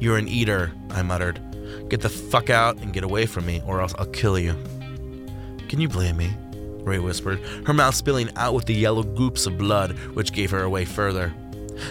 You're 0.00 0.18
an 0.18 0.28
eater, 0.28 0.72
I 0.90 1.02
muttered. 1.02 1.40
Get 1.88 2.00
the 2.00 2.08
fuck 2.08 2.50
out 2.50 2.76
and 2.78 2.92
get 2.92 3.04
away 3.04 3.26
from 3.26 3.46
me, 3.46 3.62
or 3.66 3.80
else 3.80 3.94
I'll 3.98 4.06
kill 4.06 4.38
you. 4.38 4.54
Can 5.68 5.80
you 5.80 5.88
blame 5.88 6.16
me? 6.16 6.30
Ray 6.84 6.98
whispered, 6.98 7.40
her 7.66 7.74
mouth 7.74 7.94
spilling 7.94 8.30
out 8.36 8.54
with 8.54 8.64
the 8.64 8.74
yellow 8.74 9.02
goops 9.02 9.46
of 9.46 9.58
blood, 9.58 9.98
which 10.14 10.32
gave 10.32 10.50
her 10.50 10.62
away 10.62 10.84
further. 10.84 11.34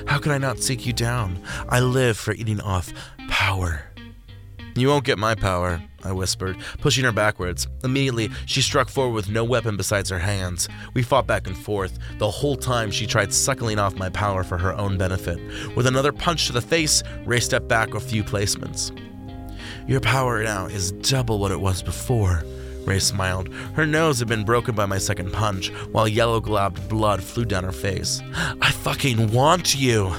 How 0.05 0.17
could 0.19 0.31
I 0.31 0.37
not 0.37 0.59
seek 0.59 0.85
you 0.85 0.93
down? 0.93 1.41
I 1.69 1.79
live 1.79 2.17
for 2.17 2.33
eating 2.33 2.61
off 2.61 2.91
power. 3.29 3.83
You 4.75 4.89
won't 4.89 5.05
get 5.05 5.17
my 5.17 5.33
power, 5.33 5.81
I 6.03 6.11
whispered, 6.11 6.57
pushing 6.79 7.03
her 7.03 7.11
backwards. 7.11 7.67
Immediately, 7.83 8.29
she 8.45 8.61
struck 8.61 8.89
forward 8.89 9.13
with 9.13 9.29
no 9.29 9.43
weapon 9.43 9.75
besides 9.75 10.09
her 10.09 10.19
hands. 10.19 10.69
We 10.93 11.01
fought 11.01 11.25
back 11.25 11.47
and 11.47 11.57
forth. 11.57 11.97
The 12.19 12.29
whole 12.29 12.55
time, 12.55 12.91
she 12.91 13.07
tried 13.07 13.33
suckling 13.33 13.79
off 13.79 13.95
my 13.95 14.09
power 14.09 14.43
for 14.43 14.57
her 14.57 14.75
own 14.75 14.97
benefit. 14.97 15.39
With 15.75 15.87
another 15.87 16.11
punch 16.11 16.47
to 16.47 16.53
the 16.53 16.61
face, 16.61 17.01
Ray 17.25 17.39
stepped 17.39 17.67
back 17.67 17.95
a 17.95 17.99
few 17.99 18.23
placements. 18.23 18.91
Your 19.87 20.01
power 20.01 20.43
now 20.43 20.65
is 20.65 20.91
double 20.91 21.39
what 21.39 21.51
it 21.51 21.61
was 21.61 21.81
before. 21.81 22.43
Ray 22.83 22.99
smiled. 22.99 23.47
Her 23.73 23.85
nose 23.85 24.19
had 24.19 24.27
been 24.27 24.43
broken 24.43 24.75
by 24.75 24.85
my 24.85 24.97
second 24.97 25.31
punch, 25.31 25.69
while 25.91 26.09
yellow 26.09 26.41
globbed 26.41 26.89
blood 26.89 27.23
flew 27.23 27.45
down 27.45 27.63
her 27.63 27.71
face. 27.71 28.21
I 28.61 28.69
fucking 28.69 29.31
want 29.31 29.75
you! 29.75 30.13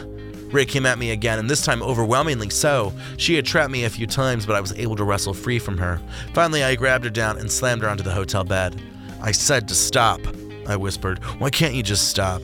Ray 0.50 0.64
came 0.64 0.86
at 0.86 0.98
me 0.98 1.10
again, 1.10 1.38
and 1.38 1.50
this 1.50 1.64
time 1.64 1.82
overwhelmingly 1.82 2.48
so. 2.48 2.94
She 3.18 3.34
had 3.34 3.44
trapped 3.44 3.70
me 3.70 3.84
a 3.84 3.90
few 3.90 4.06
times, 4.06 4.46
but 4.46 4.56
I 4.56 4.60
was 4.62 4.72
able 4.72 4.96
to 4.96 5.04
wrestle 5.04 5.34
free 5.34 5.58
from 5.58 5.76
her. 5.76 6.00
Finally, 6.32 6.64
I 6.64 6.74
grabbed 6.74 7.04
her 7.04 7.10
down 7.10 7.36
and 7.36 7.52
slammed 7.52 7.82
her 7.82 7.88
onto 7.88 8.02
the 8.02 8.14
hotel 8.14 8.44
bed. 8.44 8.80
I 9.20 9.32
said 9.32 9.68
to 9.68 9.74
stop, 9.74 10.20
I 10.66 10.76
whispered. 10.76 11.22
Why 11.40 11.50
can't 11.50 11.74
you 11.74 11.82
just 11.82 12.08
stop? 12.08 12.40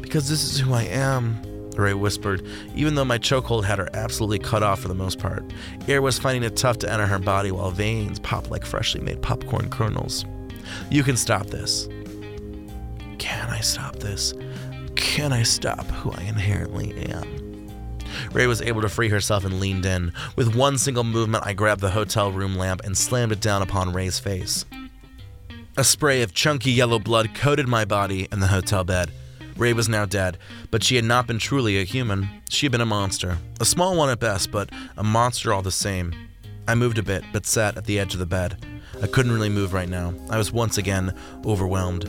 Because 0.00 0.30
this 0.30 0.42
is 0.42 0.58
who 0.58 0.72
I 0.72 0.84
am, 0.84 1.38
Ray 1.80 1.94
whispered, 1.94 2.46
even 2.74 2.94
though 2.94 3.04
my 3.04 3.18
chokehold 3.18 3.64
had 3.64 3.78
her 3.78 3.88
absolutely 3.94 4.38
cut 4.38 4.62
off 4.62 4.80
for 4.80 4.88
the 4.88 4.94
most 4.94 5.18
part. 5.18 5.44
Air 5.88 6.02
was 6.02 6.18
finding 6.18 6.42
it 6.42 6.56
tough 6.56 6.78
to 6.78 6.92
enter 6.92 7.06
her 7.06 7.18
body 7.18 7.50
while 7.50 7.70
veins 7.70 8.20
popped 8.20 8.50
like 8.50 8.64
freshly 8.64 9.00
made 9.00 9.22
popcorn 9.22 9.70
kernels. 9.70 10.24
You 10.90 11.02
can 11.02 11.16
stop 11.16 11.46
this. 11.46 11.88
Can 13.18 13.48
I 13.50 13.60
stop 13.60 13.96
this? 13.96 14.34
Can 14.96 15.32
I 15.32 15.42
stop 15.42 15.86
who 15.86 16.12
I 16.12 16.22
inherently 16.22 16.92
am? 17.10 17.68
Ray 18.32 18.46
was 18.46 18.62
able 18.62 18.82
to 18.82 18.88
free 18.88 19.08
herself 19.08 19.44
and 19.44 19.60
leaned 19.60 19.86
in. 19.86 20.12
With 20.36 20.54
one 20.54 20.78
single 20.78 21.04
movement, 21.04 21.46
I 21.46 21.52
grabbed 21.52 21.80
the 21.80 21.90
hotel 21.90 22.30
room 22.30 22.56
lamp 22.56 22.82
and 22.84 22.96
slammed 22.96 23.32
it 23.32 23.40
down 23.40 23.62
upon 23.62 23.92
Ray's 23.92 24.18
face. 24.18 24.64
A 25.76 25.84
spray 25.84 26.22
of 26.22 26.34
chunky 26.34 26.72
yellow 26.72 26.98
blood 26.98 27.34
coated 27.34 27.68
my 27.68 27.84
body 27.84 28.28
and 28.30 28.42
the 28.42 28.48
hotel 28.48 28.84
bed. 28.84 29.10
Ray 29.60 29.74
was 29.74 29.90
now 29.90 30.06
dead, 30.06 30.38
but 30.70 30.82
she 30.82 30.96
had 30.96 31.04
not 31.04 31.26
been 31.26 31.38
truly 31.38 31.78
a 31.78 31.84
human. 31.84 32.30
She 32.48 32.64
had 32.64 32.72
been 32.72 32.80
a 32.80 32.86
monster. 32.86 33.36
A 33.60 33.66
small 33.66 33.94
one 33.94 34.08
at 34.08 34.18
best, 34.18 34.50
but 34.50 34.70
a 34.96 35.02
monster 35.02 35.52
all 35.52 35.60
the 35.60 35.70
same. 35.70 36.14
I 36.66 36.74
moved 36.74 36.96
a 36.96 37.02
bit, 37.02 37.24
but 37.30 37.44
sat 37.44 37.76
at 37.76 37.84
the 37.84 38.00
edge 38.00 38.14
of 38.14 38.20
the 38.20 38.26
bed. 38.26 38.64
I 39.02 39.06
couldn't 39.06 39.32
really 39.32 39.50
move 39.50 39.74
right 39.74 39.88
now. 39.88 40.14
I 40.30 40.38
was 40.38 40.50
once 40.50 40.78
again 40.78 41.14
overwhelmed. 41.44 42.04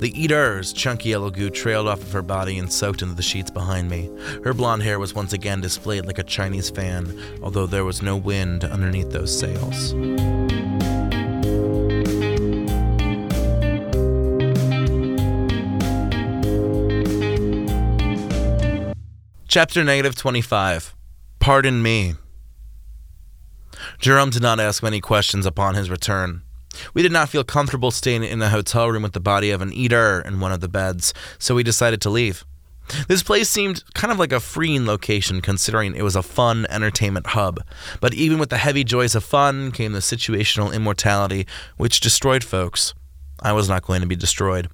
The 0.00 0.20
eater's 0.20 0.72
chunky 0.72 1.10
yellow 1.10 1.30
goo 1.30 1.48
trailed 1.48 1.86
off 1.86 2.02
of 2.02 2.10
her 2.10 2.22
body 2.22 2.58
and 2.58 2.72
soaked 2.72 3.02
into 3.02 3.14
the 3.14 3.22
sheets 3.22 3.52
behind 3.52 3.88
me. 3.88 4.10
Her 4.42 4.52
blonde 4.52 4.82
hair 4.82 4.98
was 4.98 5.14
once 5.14 5.32
again 5.32 5.60
displayed 5.60 6.06
like 6.06 6.18
a 6.18 6.24
Chinese 6.24 6.70
fan, 6.70 7.16
although 7.40 7.66
there 7.66 7.84
was 7.84 8.02
no 8.02 8.16
wind 8.16 8.64
underneath 8.64 9.12
those 9.12 9.38
sails. 9.38 9.94
Chapter 19.48 19.84
negative 19.84 20.16
25. 20.16 20.96
Pardon 21.38 21.80
me. 21.80 22.14
Jerome 24.00 24.30
did 24.30 24.42
not 24.42 24.58
ask 24.58 24.82
many 24.82 25.00
questions 25.00 25.46
upon 25.46 25.76
his 25.76 25.88
return. 25.88 26.42
We 26.94 27.02
did 27.02 27.12
not 27.12 27.28
feel 27.28 27.44
comfortable 27.44 27.92
staying 27.92 28.24
in 28.24 28.42
a 28.42 28.50
hotel 28.50 28.90
room 28.90 29.04
with 29.04 29.12
the 29.12 29.20
body 29.20 29.52
of 29.52 29.62
an 29.62 29.72
eater 29.72 30.20
in 30.20 30.40
one 30.40 30.50
of 30.50 30.60
the 30.60 30.68
beds, 30.68 31.14
so 31.38 31.54
we 31.54 31.62
decided 31.62 32.00
to 32.02 32.10
leave. 32.10 32.44
This 33.06 33.22
place 33.22 33.48
seemed 33.48 33.84
kind 33.94 34.10
of 34.10 34.18
like 34.18 34.32
a 34.32 34.40
freeing 34.40 34.84
location 34.84 35.40
considering 35.40 35.94
it 35.94 36.02
was 36.02 36.16
a 36.16 36.22
fun 36.24 36.66
entertainment 36.68 37.28
hub. 37.28 37.60
But 38.00 38.14
even 38.14 38.40
with 38.40 38.50
the 38.50 38.58
heavy 38.58 38.82
joys 38.82 39.14
of 39.14 39.22
fun 39.22 39.70
came 39.70 39.92
the 39.92 40.00
situational 40.00 40.74
immortality 40.74 41.46
which 41.76 42.00
destroyed 42.00 42.42
folks. 42.42 42.94
I 43.40 43.52
was 43.52 43.68
not 43.68 43.82
going 43.82 44.00
to 44.00 44.08
be 44.08 44.16
destroyed. 44.16 44.68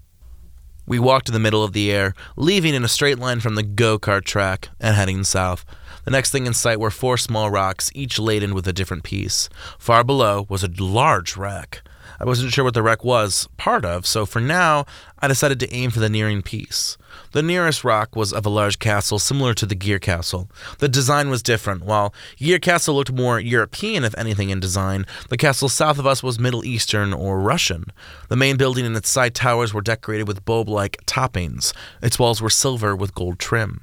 We 0.86 0.98
walked 0.98 1.28
in 1.28 1.32
the 1.32 1.38
middle 1.38 1.62
of 1.62 1.72
the 1.72 1.92
air, 1.92 2.14
leaving 2.36 2.74
in 2.74 2.84
a 2.84 2.88
straight 2.88 3.18
line 3.18 3.40
from 3.40 3.54
the 3.54 3.62
go 3.62 3.98
kart 3.98 4.24
track 4.24 4.68
and 4.80 4.96
heading 4.96 5.24
south. 5.24 5.64
The 6.04 6.10
next 6.10 6.30
thing 6.30 6.46
in 6.46 6.54
sight 6.54 6.80
were 6.80 6.90
four 6.90 7.16
small 7.16 7.50
rocks, 7.50 7.90
each 7.94 8.18
laden 8.18 8.54
with 8.54 8.66
a 8.66 8.72
different 8.72 9.04
piece. 9.04 9.48
Far 9.78 10.02
below 10.02 10.46
was 10.48 10.64
a 10.64 10.70
large 10.82 11.36
wreck. 11.36 11.82
I 12.22 12.24
wasn't 12.24 12.52
sure 12.52 12.62
what 12.62 12.74
the 12.74 12.84
wreck 12.84 13.02
was 13.02 13.48
part 13.56 13.84
of, 13.84 14.06
so 14.06 14.24
for 14.24 14.38
now, 14.40 14.86
I 15.18 15.26
decided 15.26 15.58
to 15.58 15.72
aim 15.74 15.90
for 15.90 15.98
the 15.98 16.08
nearing 16.08 16.40
piece. 16.40 16.96
The 17.32 17.42
nearest 17.42 17.82
rock 17.82 18.14
was 18.14 18.32
of 18.32 18.46
a 18.46 18.48
large 18.48 18.78
castle 18.78 19.18
similar 19.18 19.54
to 19.54 19.66
the 19.66 19.74
Gear 19.74 19.98
Castle. 19.98 20.48
The 20.78 20.88
design 20.88 21.30
was 21.30 21.42
different. 21.42 21.84
While 21.84 22.14
Gear 22.36 22.60
Castle 22.60 22.94
looked 22.94 23.10
more 23.10 23.40
European, 23.40 24.04
if 24.04 24.16
anything, 24.16 24.50
in 24.50 24.60
design, 24.60 25.04
the 25.30 25.36
castle 25.36 25.68
south 25.68 25.98
of 25.98 26.06
us 26.06 26.22
was 26.22 26.38
Middle 26.38 26.64
Eastern 26.64 27.12
or 27.12 27.40
Russian. 27.40 27.86
The 28.28 28.36
main 28.36 28.56
building 28.56 28.86
and 28.86 28.96
its 28.96 29.08
side 29.08 29.34
towers 29.34 29.74
were 29.74 29.80
decorated 29.80 30.28
with 30.28 30.44
bulb 30.44 30.68
like 30.68 31.04
toppings. 31.06 31.72
Its 32.00 32.20
walls 32.20 32.40
were 32.40 32.50
silver 32.50 32.94
with 32.94 33.16
gold 33.16 33.40
trim. 33.40 33.82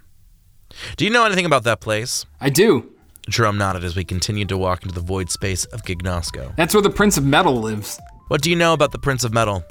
Do 0.96 1.04
you 1.04 1.12
know 1.12 1.26
anything 1.26 1.46
about 1.46 1.66
that 1.66 1.82
place? 1.82 2.26
I 2.40 2.50
do. 2.50 2.90
Jerome 3.28 3.58
nodded 3.58 3.84
as 3.84 3.98
we 3.98 4.06
continued 4.06 4.48
to 4.50 4.58
walk 4.58 4.84
into 4.84 4.96
the 4.96 5.02
void 5.02 5.30
space 5.30 5.66
of 5.66 5.84
Gignosco. 5.84 6.56
That's 6.56 6.74
where 6.74 6.82
the 6.82 6.90
Prince 6.90 7.18
of 7.18 7.26
Metal 7.26 7.60
lives. 7.60 8.00
What 8.30 8.44
do 8.44 8.52
you 8.52 8.56
know 8.56 8.74
about 8.74 8.92
the 8.92 9.00
Prince 9.00 9.24
of 9.24 9.34
Metal? 9.34 9.66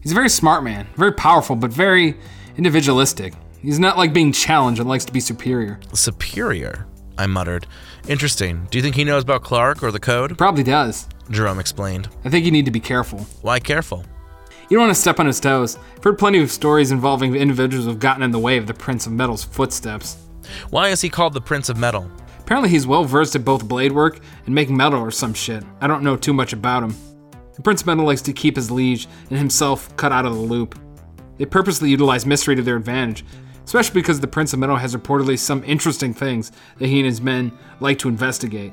He's 0.00 0.12
a 0.12 0.14
very 0.14 0.28
smart 0.28 0.62
man, 0.62 0.86
very 0.94 1.10
powerful, 1.10 1.56
but 1.56 1.72
very 1.72 2.16
individualistic. 2.56 3.34
He's 3.60 3.80
not 3.80 3.98
like 3.98 4.12
being 4.12 4.30
challenged 4.30 4.80
and 4.80 4.88
likes 4.88 5.04
to 5.06 5.12
be 5.12 5.18
superior. 5.18 5.80
Superior, 5.92 6.86
I 7.18 7.26
muttered. 7.26 7.66
Interesting. 8.06 8.68
Do 8.70 8.78
you 8.78 8.82
think 8.82 8.94
he 8.94 9.02
knows 9.02 9.24
about 9.24 9.42
Clark 9.42 9.82
or 9.82 9.90
the 9.90 9.98
code? 9.98 10.38
Probably 10.38 10.62
does. 10.62 11.08
Jerome 11.32 11.58
explained. 11.58 12.08
I 12.24 12.30
think 12.30 12.44
you 12.44 12.52
need 12.52 12.66
to 12.66 12.70
be 12.70 12.78
careful. 12.78 13.26
Why 13.42 13.58
careful? 13.58 14.04
You 14.70 14.76
don't 14.76 14.86
want 14.86 14.94
to 14.94 15.00
step 15.00 15.18
on 15.18 15.26
his 15.26 15.40
toes. 15.40 15.76
I've 15.96 16.04
heard 16.04 16.16
plenty 16.16 16.38
of 16.40 16.52
stories 16.52 16.92
involving 16.92 17.34
individuals 17.34 17.86
who've 17.86 17.98
gotten 17.98 18.22
in 18.22 18.30
the 18.30 18.38
way 18.38 18.56
of 18.56 18.68
the 18.68 18.74
Prince 18.74 19.06
of 19.06 19.14
Metal's 19.14 19.42
footsteps. 19.42 20.16
Why 20.70 20.90
is 20.90 21.00
he 21.00 21.08
called 21.08 21.32
the 21.32 21.40
Prince 21.40 21.68
of 21.70 21.76
Metal? 21.76 22.08
Apparently, 22.38 22.70
he's 22.70 22.86
well 22.86 23.02
versed 23.02 23.34
at 23.34 23.44
both 23.44 23.66
blade 23.66 23.90
work 23.90 24.20
and 24.44 24.54
making 24.54 24.76
metal 24.76 25.00
or 25.00 25.10
some 25.10 25.34
shit. 25.34 25.64
I 25.80 25.88
don't 25.88 26.04
know 26.04 26.16
too 26.16 26.32
much 26.32 26.52
about 26.52 26.84
him. 26.84 26.94
The 27.56 27.62
Prince 27.62 27.80
of 27.80 27.86
Metal 27.86 28.04
likes 28.04 28.22
to 28.22 28.32
keep 28.32 28.56
his 28.56 28.70
liege 28.70 29.08
and 29.30 29.38
himself 29.38 29.94
cut 29.96 30.12
out 30.12 30.26
of 30.26 30.34
the 30.34 30.40
loop. 30.40 30.78
They 31.38 31.46
purposely 31.46 31.90
utilize 31.90 32.26
mystery 32.26 32.54
to 32.54 32.62
their 32.62 32.76
advantage, 32.76 33.24
especially 33.64 33.94
because 34.00 34.20
the 34.20 34.26
Prince 34.26 34.52
of 34.52 34.58
Metal 34.58 34.76
has 34.76 34.94
reportedly 34.94 35.38
some 35.38 35.64
interesting 35.64 36.12
things 36.12 36.52
that 36.78 36.86
he 36.86 37.00
and 37.00 37.06
his 37.06 37.20
men 37.20 37.50
like 37.80 37.98
to 38.00 38.08
investigate. 38.08 38.72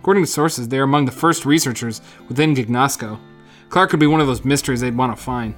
According 0.00 0.24
to 0.24 0.30
sources, 0.30 0.68
they 0.68 0.78
are 0.78 0.84
among 0.84 1.06
the 1.06 1.12
first 1.12 1.46
researchers 1.46 2.02
within 2.28 2.54
Gignosco. 2.54 3.18
Clark 3.70 3.90
could 3.90 4.00
be 4.00 4.06
one 4.06 4.20
of 4.20 4.26
those 4.26 4.44
mysteries 4.44 4.80
they'd 4.80 4.96
want 4.96 5.16
to 5.16 5.22
find. 5.22 5.54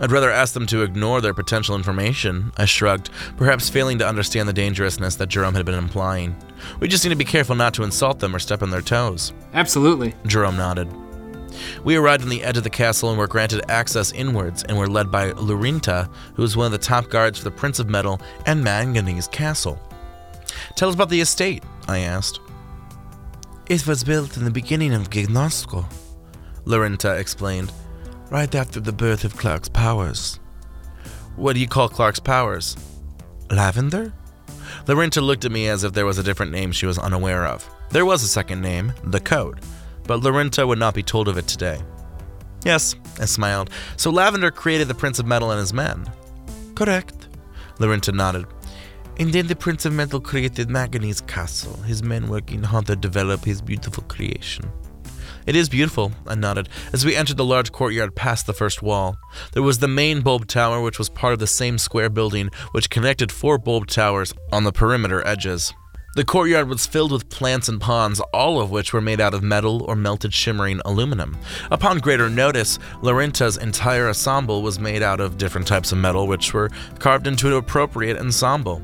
I'd 0.00 0.10
rather 0.10 0.30
ask 0.30 0.54
them 0.54 0.66
to 0.68 0.82
ignore 0.82 1.20
their 1.20 1.34
potential 1.34 1.76
information, 1.76 2.52
I 2.56 2.64
shrugged, 2.64 3.10
perhaps 3.36 3.68
failing 3.68 3.98
to 3.98 4.08
understand 4.08 4.48
the 4.48 4.54
dangerousness 4.54 5.16
that 5.16 5.28
Jerome 5.28 5.54
had 5.54 5.66
been 5.66 5.74
implying. 5.74 6.34
We 6.80 6.88
just 6.88 7.04
need 7.04 7.10
to 7.10 7.16
be 7.16 7.24
careful 7.24 7.54
not 7.54 7.74
to 7.74 7.82
insult 7.82 8.18
them 8.18 8.34
or 8.34 8.38
step 8.38 8.62
on 8.62 8.70
their 8.70 8.80
toes. 8.80 9.34
Absolutely. 9.52 10.14
Jerome 10.26 10.56
nodded. 10.56 10.88
We 11.84 11.96
arrived 11.96 12.22
on 12.22 12.28
the 12.28 12.42
edge 12.42 12.56
of 12.56 12.64
the 12.64 12.70
castle 12.70 13.10
and 13.10 13.18
were 13.18 13.26
granted 13.26 13.68
access 13.70 14.12
inwards 14.12 14.62
and 14.64 14.76
were 14.76 14.88
led 14.88 15.10
by 15.10 15.32
Lorinta, 15.32 16.08
who 16.34 16.42
was 16.42 16.56
one 16.56 16.66
of 16.66 16.72
the 16.72 16.78
top 16.78 17.08
guards 17.08 17.38
for 17.38 17.44
the 17.44 17.50
Prince 17.50 17.78
of 17.78 17.88
Metal 17.88 18.20
and 18.46 18.62
Manganese 18.62 19.28
Castle. 19.28 19.78
Tell 20.76 20.88
us 20.88 20.94
about 20.94 21.10
the 21.10 21.20
estate, 21.20 21.62
I 21.88 21.98
asked. 21.98 22.40
It 23.68 23.86
was 23.86 24.04
built 24.04 24.36
in 24.36 24.44
the 24.44 24.50
beginning 24.50 24.92
of 24.92 25.10
Gignosco, 25.10 25.84
Lorinta 26.64 27.16
explained, 27.16 27.72
right 28.30 28.52
after 28.54 28.80
the 28.80 28.92
birth 28.92 29.24
of 29.24 29.36
Clark's 29.36 29.68
powers. 29.68 30.40
What 31.36 31.54
do 31.54 31.60
you 31.60 31.68
call 31.68 31.88
Clark's 31.88 32.20
powers? 32.20 32.76
Lavender? 33.50 34.12
Lorinta 34.86 35.20
looked 35.20 35.44
at 35.44 35.52
me 35.52 35.68
as 35.68 35.84
if 35.84 35.92
there 35.92 36.06
was 36.06 36.18
a 36.18 36.22
different 36.22 36.52
name 36.52 36.72
she 36.72 36.86
was 36.86 36.98
unaware 36.98 37.46
of. 37.46 37.68
There 37.90 38.04
was 38.04 38.22
a 38.22 38.28
second 38.28 38.60
name, 38.60 38.92
the 39.04 39.20
Code, 39.20 39.60
but 40.10 40.24
Lorinta 40.24 40.66
would 40.66 40.80
not 40.80 40.92
be 40.92 41.04
told 41.04 41.28
of 41.28 41.38
it 41.38 41.46
today. 41.46 41.80
Yes, 42.64 42.96
I 43.20 43.26
smiled. 43.26 43.70
So 43.96 44.10
Lavender 44.10 44.50
created 44.50 44.88
the 44.88 44.94
Prince 44.96 45.20
of 45.20 45.26
Metal 45.26 45.52
and 45.52 45.60
his 45.60 45.72
men. 45.72 46.04
Correct. 46.74 47.28
Lorinta 47.78 48.10
nodded. 48.10 48.46
And 49.20 49.32
then 49.32 49.46
the 49.46 49.54
Prince 49.54 49.84
of 49.84 49.92
Metal 49.92 50.20
created 50.20 50.68
Manganese 50.68 51.20
Castle, 51.20 51.76
his 51.82 52.02
men 52.02 52.28
working 52.28 52.64
hard 52.64 52.86
to 52.86 52.96
develop 52.96 53.44
his 53.44 53.62
beautiful 53.62 54.02
creation. 54.08 54.68
It 55.46 55.54
is 55.54 55.68
beautiful, 55.68 56.10
I 56.26 56.34
nodded, 56.34 56.68
as 56.92 57.04
we 57.04 57.14
entered 57.14 57.36
the 57.36 57.44
large 57.44 57.70
courtyard 57.70 58.16
past 58.16 58.48
the 58.48 58.52
first 58.52 58.82
wall. 58.82 59.16
There 59.52 59.62
was 59.62 59.78
the 59.78 59.86
main 59.86 60.22
bulb 60.22 60.48
tower, 60.48 60.80
which 60.80 60.98
was 60.98 61.08
part 61.08 61.34
of 61.34 61.38
the 61.38 61.46
same 61.46 61.78
square 61.78 62.10
building 62.10 62.50
which 62.72 62.90
connected 62.90 63.30
four 63.30 63.58
bulb 63.58 63.86
towers 63.86 64.34
on 64.50 64.64
the 64.64 64.72
perimeter 64.72 65.24
edges. 65.24 65.72
The 66.14 66.24
courtyard 66.24 66.68
was 66.68 66.86
filled 66.86 67.12
with 67.12 67.28
plants 67.28 67.68
and 67.68 67.80
ponds, 67.80 68.20
all 68.34 68.60
of 68.60 68.70
which 68.70 68.92
were 68.92 69.00
made 69.00 69.20
out 69.20 69.32
of 69.32 69.44
metal 69.44 69.84
or 69.84 69.94
melted 69.94 70.34
shimmering 70.34 70.80
aluminum. 70.84 71.36
Upon 71.70 71.98
greater 71.98 72.28
notice, 72.28 72.80
Lorinta's 73.00 73.56
entire 73.56 74.08
ensemble 74.08 74.62
was 74.62 74.80
made 74.80 75.02
out 75.02 75.20
of 75.20 75.38
different 75.38 75.68
types 75.68 75.92
of 75.92 75.98
metal, 75.98 76.26
which 76.26 76.52
were 76.52 76.70
carved 76.98 77.28
into 77.28 77.46
an 77.46 77.52
appropriate 77.52 78.18
ensemble. 78.18 78.82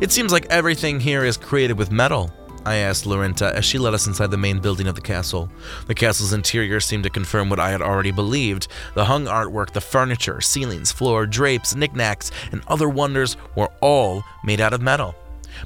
It 0.00 0.12
seems 0.12 0.30
like 0.30 0.46
everything 0.46 1.00
here 1.00 1.24
is 1.24 1.36
created 1.36 1.76
with 1.76 1.90
metal, 1.90 2.30
I 2.66 2.76
asked 2.76 3.04
Lorinta 3.04 3.54
as 3.54 3.64
she 3.64 3.78
led 3.78 3.92
us 3.92 4.06
inside 4.06 4.30
the 4.30 4.38
main 4.38 4.58
building 4.58 4.86
of 4.86 4.94
the 4.94 5.02
castle. 5.02 5.50
The 5.86 5.94
castle's 5.94 6.32
interior 6.32 6.80
seemed 6.80 7.04
to 7.04 7.10
confirm 7.10 7.50
what 7.50 7.60
I 7.60 7.70
had 7.70 7.82
already 7.82 8.10
believed. 8.10 8.68
The 8.94 9.04
hung 9.04 9.26
artwork, 9.26 9.72
the 9.72 9.82
furniture, 9.82 10.40
ceilings, 10.40 10.90
floor, 10.90 11.26
drapes, 11.26 11.74
knickknacks, 11.74 12.30
and 12.52 12.62
other 12.68 12.88
wonders 12.88 13.36
were 13.54 13.70
all 13.82 14.22
made 14.44 14.60
out 14.60 14.72
of 14.72 14.80
metal. 14.80 15.14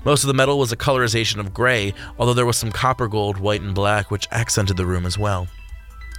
Most 0.05 0.23
of 0.23 0.29
the 0.29 0.35
metal 0.35 0.59
was 0.59 0.73
a 0.73 0.77
colorization 0.77 1.39
of 1.39 1.55
gray, 1.55 1.95
although 2.19 2.35
there 2.35 2.47
was 2.47 2.57
some 2.57 2.73
copper 2.73 3.09
gold, 3.09 3.39
white, 3.39 3.63
and 3.63 3.75
black, 3.75 4.11
which 4.11 4.29
accented 4.31 4.77
the 4.77 4.87
room 4.87 5.07
as 5.07 5.19
well. 5.19 5.49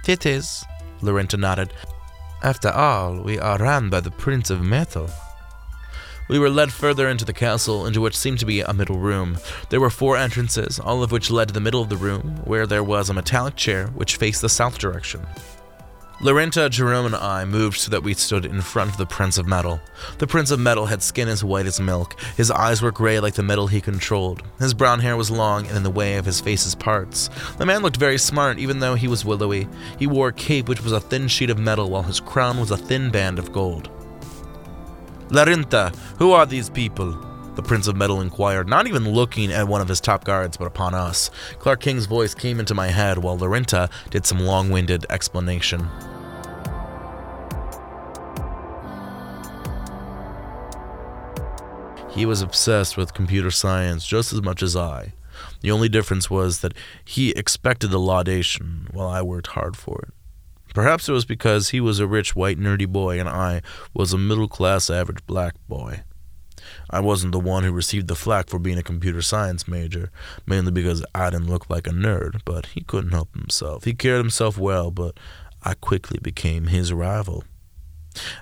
It 0.06 0.26
is, 0.26 0.64
Lorinta 1.02 1.36
nodded. 1.36 1.72
After 2.42 2.70
all, 2.70 3.20
we 3.22 3.38
are 3.38 3.58
run 3.58 3.90
by 3.90 4.00
the 4.00 4.10
Prince 4.10 4.50
of 4.50 4.62
Metal. 4.62 5.10
We 6.30 6.38
were 6.38 6.48
led 6.48 6.72
further 6.72 7.08
into 7.08 7.24
the 7.24 7.32
castle, 7.32 7.86
into 7.86 8.00
which 8.00 8.16
seemed 8.16 8.38
to 8.38 8.46
be 8.46 8.60
a 8.60 8.72
middle 8.72 8.98
room. 8.98 9.38
There 9.68 9.80
were 9.80 9.90
four 9.90 10.16
entrances, 10.16 10.78
all 10.78 11.02
of 11.02 11.10
which 11.10 11.30
led 11.30 11.48
to 11.48 11.54
the 11.54 11.60
middle 11.60 11.82
of 11.82 11.88
the 11.88 11.96
room, 11.96 12.40
where 12.44 12.66
there 12.66 12.84
was 12.84 13.10
a 13.10 13.14
metallic 13.14 13.56
chair 13.56 13.88
which 13.88 14.16
faced 14.16 14.40
the 14.40 14.48
south 14.48 14.78
direction. 14.78 15.26
Lorinta, 16.22 16.68
Jerome, 16.68 17.06
and 17.06 17.14
I 17.14 17.46
moved 17.46 17.78
so 17.78 17.90
that 17.90 18.02
we 18.02 18.12
stood 18.12 18.44
in 18.44 18.60
front 18.60 18.90
of 18.90 18.98
the 18.98 19.06
Prince 19.06 19.38
of 19.38 19.46
Metal. 19.46 19.80
The 20.18 20.26
Prince 20.26 20.50
of 20.50 20.60
Metal 20.60 20.84
had 20.84 21.02
skin 21.02 21.28
as 21.28 21.42
white 21.42 21.64
as 21.64 21.80
milk. 21.80 22.14
His 22.36 22.50
eyes 22.50 22.82
were 22.82 22.92
gray 22.92 23.18
like 23.20 23.32
the 23.32 23.42
metal 23.42 23.68
he 23.68 23.80
controlled. 23.80 24.42
His 24.58 24.74
brown 24.74 25.00
hair 25.00 25.16
was 25.16 25.30
long 25.30 25.66
and 25.66 25.78
in 25.78 25.82
the 25.82 25.88
way 25.88 26.18
of 26.18 26.26
his 26.26 26.38
face's 26.38 26.74
parts. 26.74 27.30
The 27.56 27.64
man 27.64 27.80
looked 27.80 27.96
very 27.96 28.18
smart, 28.18 28.58
even 28.58 28.80
though 28.80 28.96
he 28.96 29.08
was 29.08 29.24
willowy. 29.24 29.66
He 29.98 30.06
wore 30.06 30.28
a 30.28 30.32
cape 30.34 30.68
which 30.68 30.82
was 30.82 30.92
a 30.92 31.00
thin 31.00 31.26
sheet 31.26 31.48
of 31.48 31.58
metal, 31.58 31.88
while 31.88 32.02
his 32.02 32.20
crown 32.20 32.60
was 32.60 32.70
a 32.70 32.76
thin 32.76 33.10
band 33.10 33.38
of 33.38 33.50
gold. 33.50 33.88
Lorinta, 35.30 35.90
who 36.18 36.32
are 36.32 36.44
these 36.44 36.68
people? 36.68 37.29
The 37.56 37.62
Prince 37.62 37.88
of 37.88 37.96
Metal 37.96 38.20
inquired, 38.20 38.68
not 38.68 38.86
even 38.86 39.10
looking 39.10 39.52
at 39.52 39.66
one 39.66 39.80
of 39.80 39.88
his 39.88 40.00
top 40.00 40.24
guards, 40.24 40.56
but 40.56 40.66
upon 40.66 40.94
us. 40.94 41.30
Clark 41.58 41.80
King's 41.80 42.06
voice 42.06 42.34
came 42.34 42.60
into 42.60 42.74
my 42.74 42.88
head 42.88 43.18
while 43.18 43.36
Lorinta 43.36 43.90
did 44.10 44.24
some 44.24 44.40
long 44.40 44.70
winded 44.70 45.04
explanation. 45.10 45.88
He 52.10 52.26
was 52.26 52.40
obsessed 52.42 52.96
with 52.96 53.14
computer 53.14 53.50
science 53.50 54.06
just 54.06 54.32
as 54.32 54.42
much 54.42 54.62
as 54.62 54.76
I. 54.76 55.14
The 55.60 55.70
only 55.70 55.88
difference 55.88 56.30
was 56.30 56.60
that 56.60 56.74
he 57.04 57.30
expected 57.30 57.90
the 57.90 57.98
laudation, 57.98 58.88
while 58.92 59.08
I 59.08 59.22
worked 59.22 59.48
hard 59.48 59.76
for 59.76 60.02
it. 60.08 60.14
Perhaps 60.74 61.08
it 61.08 61.12
was 61.12 61.24
because 61.24 61.70
he 61.70 61.80
was 61.80 61.98
a 61.98 62.06
rich 62.06 62.36
white 62.36 62.58
nerdy 62.58 62.86
boy 62.86 63.18
and 63.18 63.28
I 63.28 63.62
was 63.92 64.12
a 64.12 64.18
middle 64.18 64.48
class 64.48 64.88
average 64.88 65.24
black 65.26 65.54
boy. 65.68 66.04
I 66.88 67.00
wasn't 67.00 67.32
the 67.32 67.40
one 67.40 67.64
who 67.64 67.72
received 67.72 68.08
the 68.08 68.14
flack 68.14 68.48
for 68.48 68.58
being 68.58 68.78
a 68.78 68.82
computer 68.82 69.22
science 69.22 69.68
major, 69.68 70.10
mainly 70.46 70.72
because 70.72 71.04
I 71.14 71.30
didn't 71.30 71.50
look 71.50 71.68
like 71.70 71.86
a 71.86 71.90
nerd, 71.90 72.40
but 72.44 72.66
he 72.66 72.82
couldn't 72.82 73.12
help 73.12 73.34
himself. 73.34 73.84
He 73.84 73.94
carried 73.94 74.18
himself 74.18 74.58
well, 74.58 74.90
but 74.90 75.18
I 75.62 75.74
quickly 75.74 76.18
became 76.20 76.66
his 76.66 76.92
rival. 76.92 77.44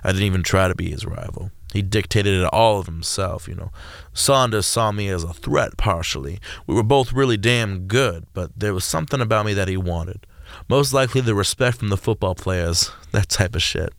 I 0.03 0.11
didn't 0.11 0.25
even 0.25 0.43
try 0.43 0.67
to 0.67 0.75
be 0.75 0.89
his 0.89 1.05
rival. 1.05 1.51
He 1.73 1.81
dictated 1.83 2.41
it 2.41 2.49
all 2.51 2.79
of 2.79 2.87
himself, 2.87 3.47
you 3.47 3.53
know. 3.53 3.71
Saunders 4.13 4.65
saw 4.65 4.91
me 4.91 5.09
as 5.09 5.23
a 5.23 5.33
threat 5.33 5.77
partially. 5.77 6.39
We 6.65 6.73
were 6.73 6.83
both 6.83 7.13
really 7.13 7.37
damn 7.37 7.85
good, 7.85 8.25
but 8.33 8.51
there 8.57 8.73
was 8.73 8.83
something 8.83 9.21
about 9.21 9.45
me 9.45 9.53
that 9.53 9.67
he 9.67 9.77
wanted. 9.77 10.25
Most 10.67 10.93
likely 10.93 11.21
the 11.21 11.35
respect 11.35 11.77
from 11.77 11.89
the 11.89 11.97
football 11.97 12.33
players, 12.33 12.91
that 13.11 13.29
type 13.29 13.55
of 13.55 13.61
shit. 13.61 13.93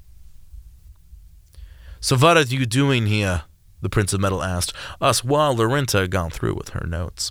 So 2.01 2.17
what 2.17 2.37
are 2.37 2.43
you 2.43 2.67
doing 2.67 3.07
here? 3.07 3.43
The 3.83 3.89
Prince 3.89 4.13
of 4.13 4.21
Metal 4.21 4.43
asked 4.43 4.73
us 5.01 5.25
while 5.25 5.55
Lorinta 5.55 6.01
had 6.01 6.11
gone 6.11 6.31
through 6.31 6.55
with 6.55 6.71
her 6.71 6.87
notes. 6.87 7.31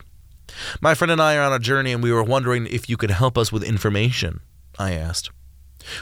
My 0.81 0.95
friend 0.95 1.11
and 1.11 1.21
I 1.21 1.35
are 1.37 1.43
on 1.43 1.53
a 1.53 1.59
journey 1.59 1.91
and 1.91 2.01
we 2.01 2.11
were 2.11 2.23
wondering 2.23 2.65
if 2.67 2.89
you 2.89 2.97
could 2.97 3.11
help 3.11 3.37
us 3.37 3.51
with 3.51 3.63
information, 3.63 4.41
I 4.77 4.93
asked. 4.93 5.29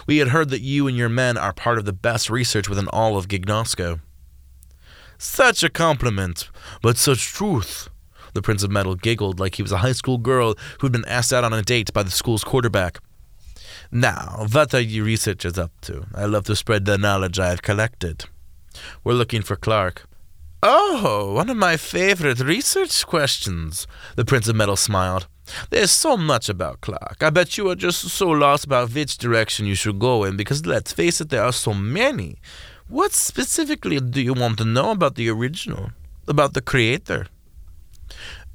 We 0.06 0.18
had 0.18 0.30
heard 0.30 0.50
that 0.50 0.62
you 0.62 0.88
and 0.88 0.98
your 0.98 1.10
men 1.10 1.38
are 1.38 1.54
part 1.54 1.78
of 1.78 1.86
the 1.86 1.94
best 1.94 2.30
research 2.30 2.68
within 2.70 2.88
all 2.90 3.18
of 3.18 3.28
Gignosco. 3.28 4.00
Such 5.18 5.64
a 5.64 5.70
compliment, 5.70 6.50
but 6.82 6.98
such 6.98 7.34
truth. 7.34 7.90
The 8.34 8.42
Prince 8.42 8.64
of 8.64 8.72
Metal 8.72 8.96
giggled 8.96 9.40
like 9.40 9.56
he 9.56 9.64
was 9.64 9.72
a 9.72 9.80
high 9.80 9.94
school 9.94 10.18
girl 10.18 10.56
who'd 10.80 10.92
been 10.92 11.06
asked 11.06 11.34
out 11.34 11.44
on 11.44 11.54
a 11.54 11.62
date 11.62 11.92
by 11.94 12.04
the 12.04 12.12
school's 12.12 12.44
quarterback. 12.44 13.00
Now, 13.92 14.46
what 14.52 14.74
are 14.74 14.80
you 14.80 15.04
researchers 15.04 15.58
up 15.58 15.72
to? 15.82 16.06
I 16.14 16.26
love 16.26 16.44
to 16.46 16.56
spread 16.56 16.86
the 16.86 16.98
knowledge 16.98 17.40
I 17.40 17.50
have 17.50 17.62
collected. 17.62 18.26
We're 19.04 19.14
looking 19.14 19.42
for 19.42 19.56
Clark. 19.56 20.08
Oh, 20.64 21.34
one 21.36 21.52
of 21.52 21.58
my 21.58 21.78
favorite 21.78 22.40
research 22.40 23.06
questions. 23.06 23.86
The 24.16 24.26
Prince 24.26 24.48
of 24.48 24.56
Metal 24.56 24.76
smiled. 24.76 25.28
There's 25.70 25.92
so 25.92 26.18
much 26.18 26.50
about 26.50 26.82
Clark. 26.82 27.18
I 27.22 27.30
bet 27.30 27.58
you 27.58 27.70
are 27.70 27.76
just 27.76 28.02
so 28.10 28.30
lost 28.30 28.66
about 28.66 28.94
which 28.94 29.20
direction 29.20 29.68
you 29.68 29.76
should 29.76 30.00
go 30.00 30.24
in 30.24 30.36
because 30.36 30.66
let's 30.66 30.92
face 30.92 31.22
it, 31.22 31.30
there 31.30 31.44
are 31.44 31.54
so 31.54 31.76
many. 31.76 32.38
What 32.88 33.12
specifically 33.14 34.00
do 34.00 34.20
you 34.20 34.34
want 34.34 34.58
to 34.58 34.66
know 34.66 34.92
about 34.92 35.14
the 35.14 35.30
original? 35.30 35.92
About 36.28 36.54
the 36.56 36.62
creator? 36.62 37.28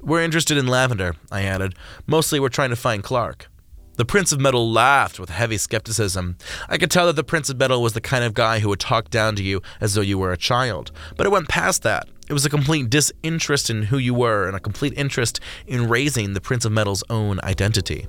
We're 0.01 0.23
interested 0.23 0.57
in 0.57 0.67
Lavender, 0.67 1.15
I 1.31 1.43
added. 1.43 1.73
Mostly 2.05 2.39
we're 2.39 2.49
trying 2.49 2.71
to 2.71 2.75
find 2.75 3.01
Clark. 3.01 3.47
The 3.95 4.05
Prince 4.05 4.31
of 4.31 4.39
Metal 4.39 4.71
laughed 4.71 5.19
with 5.19 5.29
heavy 5.29 5.57
skepticism. 5.57 6.35
I 6.67 6.79
could 6.79 6.89
tell 6.89 7.05
that 7.05 7.15
the 7.15 7.23
Prince 7.23 7.51
of 7.51 7.59
Metal 7.59 7.79
was 7.79 7.93
the 7.93 8.01
kind 8.01 8.23
of 8.23 8.33
guy 8.33 8.57
who 8.57 8.69
would 8.69 8.79
talk 8.79 9.11
down 9.11 9.35
to 9.35 9.43
you 9.43 9.61
as 9.79 9.93
though 9.93 10.01
you 10.01 10.17
were 10.17 10.31
a 10.31 10.37
child. 10.37 10.91
But 11.15 11.27
it 11.27 11.31
went 11.31 11.47
past 11.47 11.83
that. 11.83 12.09
It 12.27 12.33
was 12.33 12.43
a 12.43 12.49
complete 12.49 12.89
disinterest 12.89 13.69
in 13.69 13.83
who 13.83 13.99
you 13.99 14.15
were 14.15 14.47
and 14.47 14.55
a 14.55 14.59
complete 14.59 14.93
interest 14.97 15.39
in 15.67 15.89
raising 15.89 16.33
the 16.33 16.41
Prince 16.41 16.65
of 16.65 16.71
Metal's 16.71 17.03
own 17.11 17.39
identity. 17.43 18.07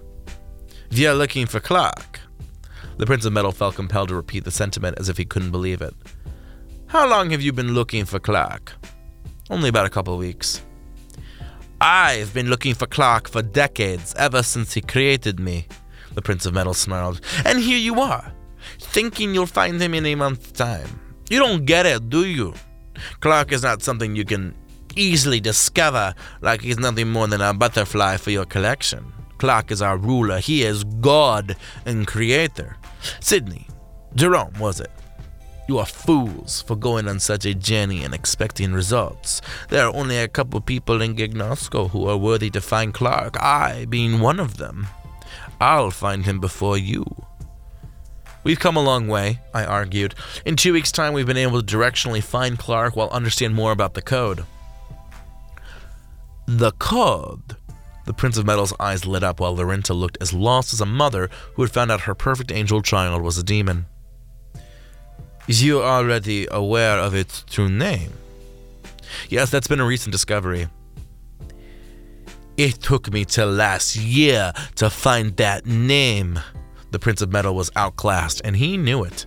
We 0.90 1.06
are 1.06 1.14
looking 1.14 1.44
for 1.44 1.60
Clark. 1.60 2.18
The 2.96 3.04
Prince 3.04 3.26
of 3.26 3.34
Metal 3.34 3.52
felt 3.52 3.74
compelled 3.74 4.08
to 4.08 4.14
repeat 4.14 4.44
the 4.44 4.50
sentiment 4.50 4.98
as 4.98 5.10
if 5.10 5.18
he 5.18 5.26
couldn't 5.26 5.50
believe 5.50 5.82
it. 5.82 5.94
How 6.86 7.06
long 7.06 7.28
have 7.30 7.42
you 7.42 7.52
been 7.52 7.74
looking 7.74 8.06
for 8.06 8.18
Clark? 8.18 8.72
Only 9.50 9.68
about 9.68 9.84
a 9.84 9.90
couple 9.90 10.14
of 10.14 10.20
weeks. 10.20 10.62
I've 11.80 12.32
been 12.32 12.48
looking 12.48 12.74
for 12.74 12.86
Clark 12.86 13.28
for 13.28 13.42
decades, 13.42 14.14
ever 14.16 14.42
since 14.42 14.74
he 14.74 14.80
created 14.80 15.38
me, 15.40 15.66
the 16.14 16.22
Prince 16.22 16.46
of 16.46 16.54
Metal 16.54 16.74
snarled. 16.74 17.20
And 17.44 17.58
here 17.58 17.78
you 17.78 18.00
are, 18.00 18.32
thinking 18.78 19.34
you'll 19.34 19.46
find 19.46 19.80
him 19.80 19.94
in 19.94 20.06
a 20.06 20.14
month's 20.14 20.52
time. 20.52 21.00
You 21.28 21.38
don't 21.38 21.64
get 21.64 21.86
it, 21.86 22.08
do 22.08 22.26
you? 22.26 22.54
Clark 23.20 23.52
is 23.52 23.62
not 23.62 23.82
something 23.82 24.14
you 24.14 24.24
can 24.24 24.54
easily 24.96 25.40
discover 25.40 26.14
like 26.40 26.60
he's 26.60 26.78
nothing 26.78 27.10
more 27.10 27.26
than 27.26 27.40
a 27.40 27.52
butterfly 27.52 28.16
for 28.16 28.30
your 28.30 28.44
collection. 28.44 29.12
Clark 29.38 29.70
is 29.70 29.82
our 29.82 29.96
ruler. 29.96 30.38
He 30.38 30.62
is 30.62 30.84
God 30.84 31.56
and 31.84 32.06
creator. 32.06 32.76
Sydney, 33.20 33.66
Jerome, 34.14 34.54
was 34.58 34.80
it? 34.80 34.90
You 35.66 35.78
are 35.78 35.86
fools 35.86 36.60
for 36.60 36.76
going 36.76 37.08
on 37.08 37.20
such 37.20 37.46
a 37.46 37.54
journey 37.54 38.04
and 38.04 38.12
expecting 38.12 38.74
results. 38.74 39.40
There 39.70 39.86
are 39.86 39.94
only 39.94 40.18
a 40.18 40.28
couple 40.28 40.58
of 40.58 40.66
people 40.66 41.00
in 41.00 41.16
Gignosco 41.16 41.90
who 41.90 42.06
are 42.06 42.18
worthy 42.18 42.50
to 42.50 42.60
find 42.60 42.92
Clark, 42.92 43.40
I 43.40 43.86
being 43.86 44.20
one 44.20 44.40
of 44.40 44.58
them. 44.58 44.86
I'll 45.60 45.90
find 45.90 46.26
him 46.26 46.38
before 46.38 46.76
you. 46.76 47.06
We've 48.42 48.60
come 48.60 48.76
a 48.76 48.82
long 48.82 49.08
way, 49.08 49.40
I 49.54 49.64
argued. 49.64 50.14
In 50.44 50.56
two 50.56 50.74
weeks' 50.74 50.92
time, 50.92 51.14
we've 51.14 51.26
been 51.26 51.38
able 51.38 51.62
to 51.62 51.76
directionally 51.76 52.22
find 52.22 52.58
Clark 52.58 52.94
while 52.94 53.08
understand 53.08 53.54
more 53.54 53.72
about 53.72 53.94
the 53.94 54.02
code. 54.02 54.44
The 56.46 56.72
code? 56.72 57.56
The 58.04 58.12
Prince 58.12 58.36
of 58.36 58.44
Metal's 58.44 58.74
eyes 58.78 59.06
lit 59.06 59.22
up 59.22 59.40
while 59.40 59.56
Lorinta 59.56 59.94
looked 59.94 60.18
as 60.20 60.34
lost 60.34 60.74
as 60.74 60.82
a 60.82 60.86
mother 60.86 61.30
who 61.54 61.62
had 61.62 61.72
found 61.72 61.90
out 61.90 62.02
her 62.02 62.14
perfect 62.14 62.52
angel 62.52 62.82
child 62.82 63.22
was 63.22 63.38
a 63.38 63.42
demon. 63.42 63.86
You 65.46 65.82
already 65.82 66.46
aware 66.50 66.98
of 66.98 67.14
its 67.14 67.44
true 67.50 67.68
name? 67.68 68.12
Yes, 69.28 69.50
that's 69.50 69.68
been 69.68 69.80
a 69.80 69.84
recent 69.84 70.12
discovery. 70.12 70.68
It 72.56 72.80
took 72.80 73.12
me 73.12 73.26
till 73.26 73.50
last 73.50 73.94
year 73.94 74.54
to 74.76 74.88
find 74.88 75.36
that 75.36 75.66
name. 75.66 76.40
The 76.92 76.98
Prince 76.98 77.20
of 77.20 77.30
Metal 77.30 77.54
was 77.54 77.70
outclassed, 77.76 78.40
and 78.42 78.56
he 78.56 78.78
knew 78.78 79.04
it. 79.04 79.26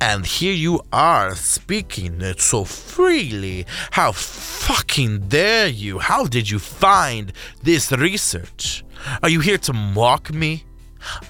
And 0.00 0.26
here 0.26 0.52
you 0.52 0.80
are 0.92 1.36
speaking 1.36 2.20
it 2.20 2.40
so 2.40 2.64
freely. 2.64 3.64
How 3.92 4.10
fucking 4.10 5.28
dare 5.28 5.68
you? 5.68 6.00
How 6.00 6.24
did 6.26 6.50
you 6.50 6.58
find 6.58 7.32
this 7.62 7.92
research? 7.92 8.84
Are 9.22 9.28
you 9.28 9.38
here 9.38 9.58
to 9.58 9.72
mock 9.72 10.32
me? 10.32 10.64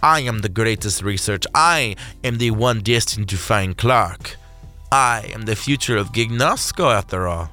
I 0.03 0.21
am 0.21 0.41
the 0.41 0.49
greatest 0.49 1.03
research. 1.03 1.45
I 1.55 1.97
am 2.23 2.39
the 2.39 2.51
one 2.53 2.81
destined 2.81 3.29
to 3.31 3.37
find 3.37 3.77
Clark. 3.77 4.37
I 4.93 5.31
am 5.33 5.43
the 5.43 5.57
future 5.57 5.97
of 5.97 6.13
Gignosco, 6.13 6.93
after 6.93 7.27
all. 7.27 7.51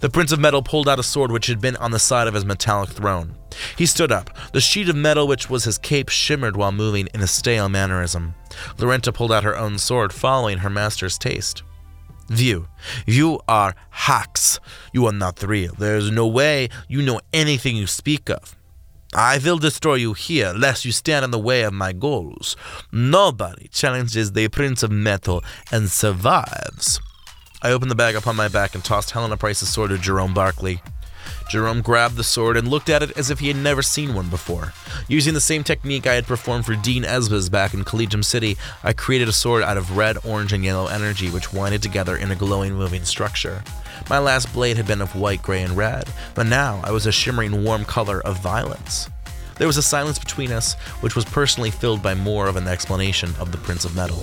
The 0.00 0.10
Prince 0.10 0.32
of 0.32 0.40
Metal 0.40 0.62
pulled 0.62 0.88
out 0.88 0.98
a 0.98 1.02
sword 1.02 1.30
which 1.30 1.46
had 1.46 1.60
been 1.60 1.76
on 1.76 1.90
the 1.90 1.98
side 1.98 2.26
of 2.28 2.34
his 2.34 2.44
metallic 2.44 2.90
throne. 2.90 3.36
He 3.76 3.86
stood 3.86 4.12
up. 4.12 4.30
The 4.52 4.60
sheet 4.60 4.88
of 4.88 4.96
metal 4.96 5.26
which 5.26 5.48
was 5.48 5.64
his 5.64 5.78
cape 5.78 6.08
shimmered 6.08 6.56
while 6.56 6.72
moving 6.72 7.08
in 7.14 7.20
a 7.20 7.26
stale 7.26 7.68
mannerism. 7.68 8.34
Lorinta 8.78 9.12
pulled 9.12 9.32
out 9.32 9.44
her 9.44 9.56
own 9.56 9.78
sword, 9.78 10.12
following 10.12 10.58
her 10.58 10.70
master's 10.70 11.18
taste. 11.18 11.62
View, 12.28 12.68
you 13.06 13.40
are 13.46 13.74
hacks. 13.90 14.58
You 14.92 15.06
are 15.06 15.12
not 15.12 15.42
real. 15.42 15.74
There 15.74 15.96
is 15.96 16.10
no 16.10 16.26
way 16.26 16.68
you 16.88 17.00
know 17.02 17.20
anything 17.32 17.76
you 17.76 17.86
speak 17.86 18.28
of. 18.28 18.56
I 19.14 19.38
will 19.38 19.58
destroy 19.58 19.94
you 19.94 20.12
here, 20.12 20.52
lest 20.52 20.84
you 20.84 20.92
stand 20.92 21.24
in 21.24 21.30
the 21.30 21.38
way 21.38 21.62
of 21.62 21.72
my 21.72 21.92
goals. 21.92 22.56
Nobody 22.92 23.68
challenges 23.68 24.32
the 24.32 24.48
Prince 24.48 24.82
of 24.82 24.90
Metal 24.90 25.42
and 25.70 25.90
survives. 25.90 27.00
I 27.62 27.70
opened 27.70 27.90
the 27.90 27.96
bag 27.96 28.14
upon 28.14 28.36
my 28.36 28.48
back 28.48 28.74
and 28.74 28.84
tossed 28.84 29.12
Helena 29.12 29.36
Price's 29.36 29.68
sword 29.68 29.90
to 29.90 29.98
Jerome 29.98 30.34
Barkley. 30.34 30.82
Jerome 31.48 31.80
grabbed 31.80 32.16
the 32.16 32.24
sword 32.24 32.56
and 32.56 32.68
looked 32.68 32.88
at 32.88 33.02
it 33.02 33.16
as 33.16 33.30
if 33.30 33.38
he 33.38 33.48
had 33.48 33.56
never 33.56 33.82
seen 33.82 34.14
one 34.14 34.28
before. 34.28 34.72
Using 35.08 35.34
the 35.34 35.40
same 35.40 35.64
technique 35.64 36.06
I 36.06 36.14
had 36.14 36.26
performed 36.26 36.66
for 36.66 36.74
Dean 36.74 37.04
Esbas 37.04 37.50
back 37.50 37.72
in 37.72 37.84
Collegium 37.84 38.22
City, 38.22 38.56
I 38.82 38.92
created 38.92 39.28
a 39.28 39.32
sword 39.32 39.62
out 39.62 39.76
of 39.76 39.96
red, 39.96 40.18
orange, 40.24 40.52
and 40.52 40.64
yellow 40.64 40.88
energy 40.88 41.30
which 41.30 41.52
winded 41.52 41.82
together 41.82 42.16
in 42.16 42.30
a 42.30 42.36
glowing, 42.36 42.74
moving 42.74 43.04
structure. 43.04 43.62
My 44.08 44.18
last 44.18 44.52
blade 44.52 44.76
had 44.76 44.86
been 44.86 45.02
of 45.02 45.16
white, 45.16 45.42
gray, 45.42 45.62
and 45.62 45.76
red, 45.76 46.08
but 46.34 46.46
now 46.46 46.80
I 46.84 46.92
was 46.92 47.06
a 47.06 47.12
shimmering, 47.12 47.64
warm 47.64 47.84
color 47.84 48.20
of 48.20 48.40
violence. 48.40 49.10
There 49.58 49.66
was 49.66 49.78
a 49.78 49.82
silence 49.82 50.18
between 50.18 50.52
us, 50.52 50.74
which 51.00 51.16
was 51.16 51.24
personally 51.24 51.72
filled 51.72 52.02
by 52.02 52.14
more 52.14 52.46
of 52.46 52.56
an 52.56 52.68
explanation 52.68 53.34
of 53.40 53.50
the 53.50 53.58
Prince 53.58 53.84
of 53.84 53.96
Metal. 53.96 54.22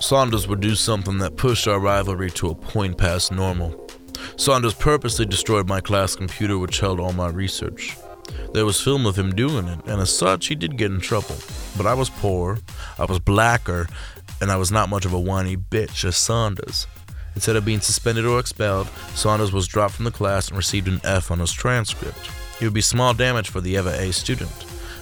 Saunders 0.00 0.46
would 0.46 0.60
do 0.60 0.74
something 0.74 1.18
that 1.18 1.36
pushed 1.36 1.66
our 1.66 1.80
rivalry 1.80 2.30
to 2.32 2.50
a 2.50 2.54
point 2.54 2.98
past 2.98 3.32
normal. 3.32 3.88
Saunders 4.36 4.74
purposely 4.74 5.24
destroyed 5.24 5.66
my 5.66 5.80
class 5.80 6.14
computer, 6.14 6.58
which 6.58 6.80
held 6.80 7.00
all 7.00 7.12
my 7.12 7.28
research. 7.28 7.96
There 8.52 8.66
was 8.66 8.80
film 8.80 9.06
of 9.06 9.18
him 9.18 9.34
doing 9.34 9.66
it, 9.66 9.86
and 9.86 10.00
as 10.00 10.16
such, 10.16 10.48
he 10.48 10.54
did 10.54 10.76
get 10.76 10.92
in 10.92 11.00
trouble. 11.00 11.36
But 11.76 11.86
I 11.86 11.94
was 11.94 12.10
poor, 12.10 12.58
I 12.98 13.06
was 13.06 13.18
blacker, 13.18 13.88
and 14.40 14.50
I 14.50 14.56
was 14.56 14.70
not 14.70 14.88
much 14.90 15.06
of 15.06 15.12
a 15.12 15.18
whiny 15.18 15.56
bitch 15.56 16.04
as 16.04 16.16
Saunders. 16.16 16.86
Instead 17.38 17.54
of 17.54 17.64
being 17.64 17.80
suspended 17.80 18.26
or 18.26 18.40
expelled, 18.40 18.88
Saunders 19.14 19.52
was 19.52 19.68
dropped 19.68 19.94
from 19.94 20.04
the 20.04 20.10
class 20.10 20.48
and 20.48 20.56
received 20.56 20.88
an 20.88 21.00
F 21.04 21.30
on 21.30 21.38
his 21.38 21.52
transcript. 21.52 22.18
It 22.60 22.64
would 22.64 22.74
be 22.74 22.80
small 22.80 23.14
damage 23.14 23.48
for 23.48 23.60
the 23.60 23.76
ever 23.76 23.90
A 23.90 24.12
student. 24.12 24.50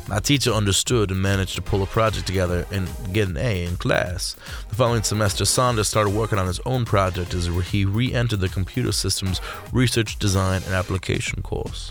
My 0.06 0.18
teacher 0.18 0.50
understood 0.50 1.10
and 1.10 1.22
managed 1.22 1.54
to 1.54 1.62
pull 1.62 1.82
a 1.82 1.86
project 1.86 2.26
together 2.26 2.66
and 2.70 2.90
get 3.10 3.30
an 3.30 3.38
A 3.38 3.64
in 3.64 3.78
class. 3.78 4.36
The 4.68 4.74
following 4.74 5.02
semester, 5.02 5.46
Saunders 5.46 5.88
started 5.88 6.10
working 6.10 6.38
on 6.38 6.46
his 6.46 6.60
own 6.66 6.84
project 6.84 7.32
as 7.32 7.46
he 7.70 7.86
re 7.86 8.12
entered 8.12 8.40
the 8.40 8.50
computer 8.50 8.92
systems 8.92 9.40
research, 9.72 10.18
design, 10.18 10.60
and 10.66 10.74
application 10.74 11.40
course. 11.40 11.90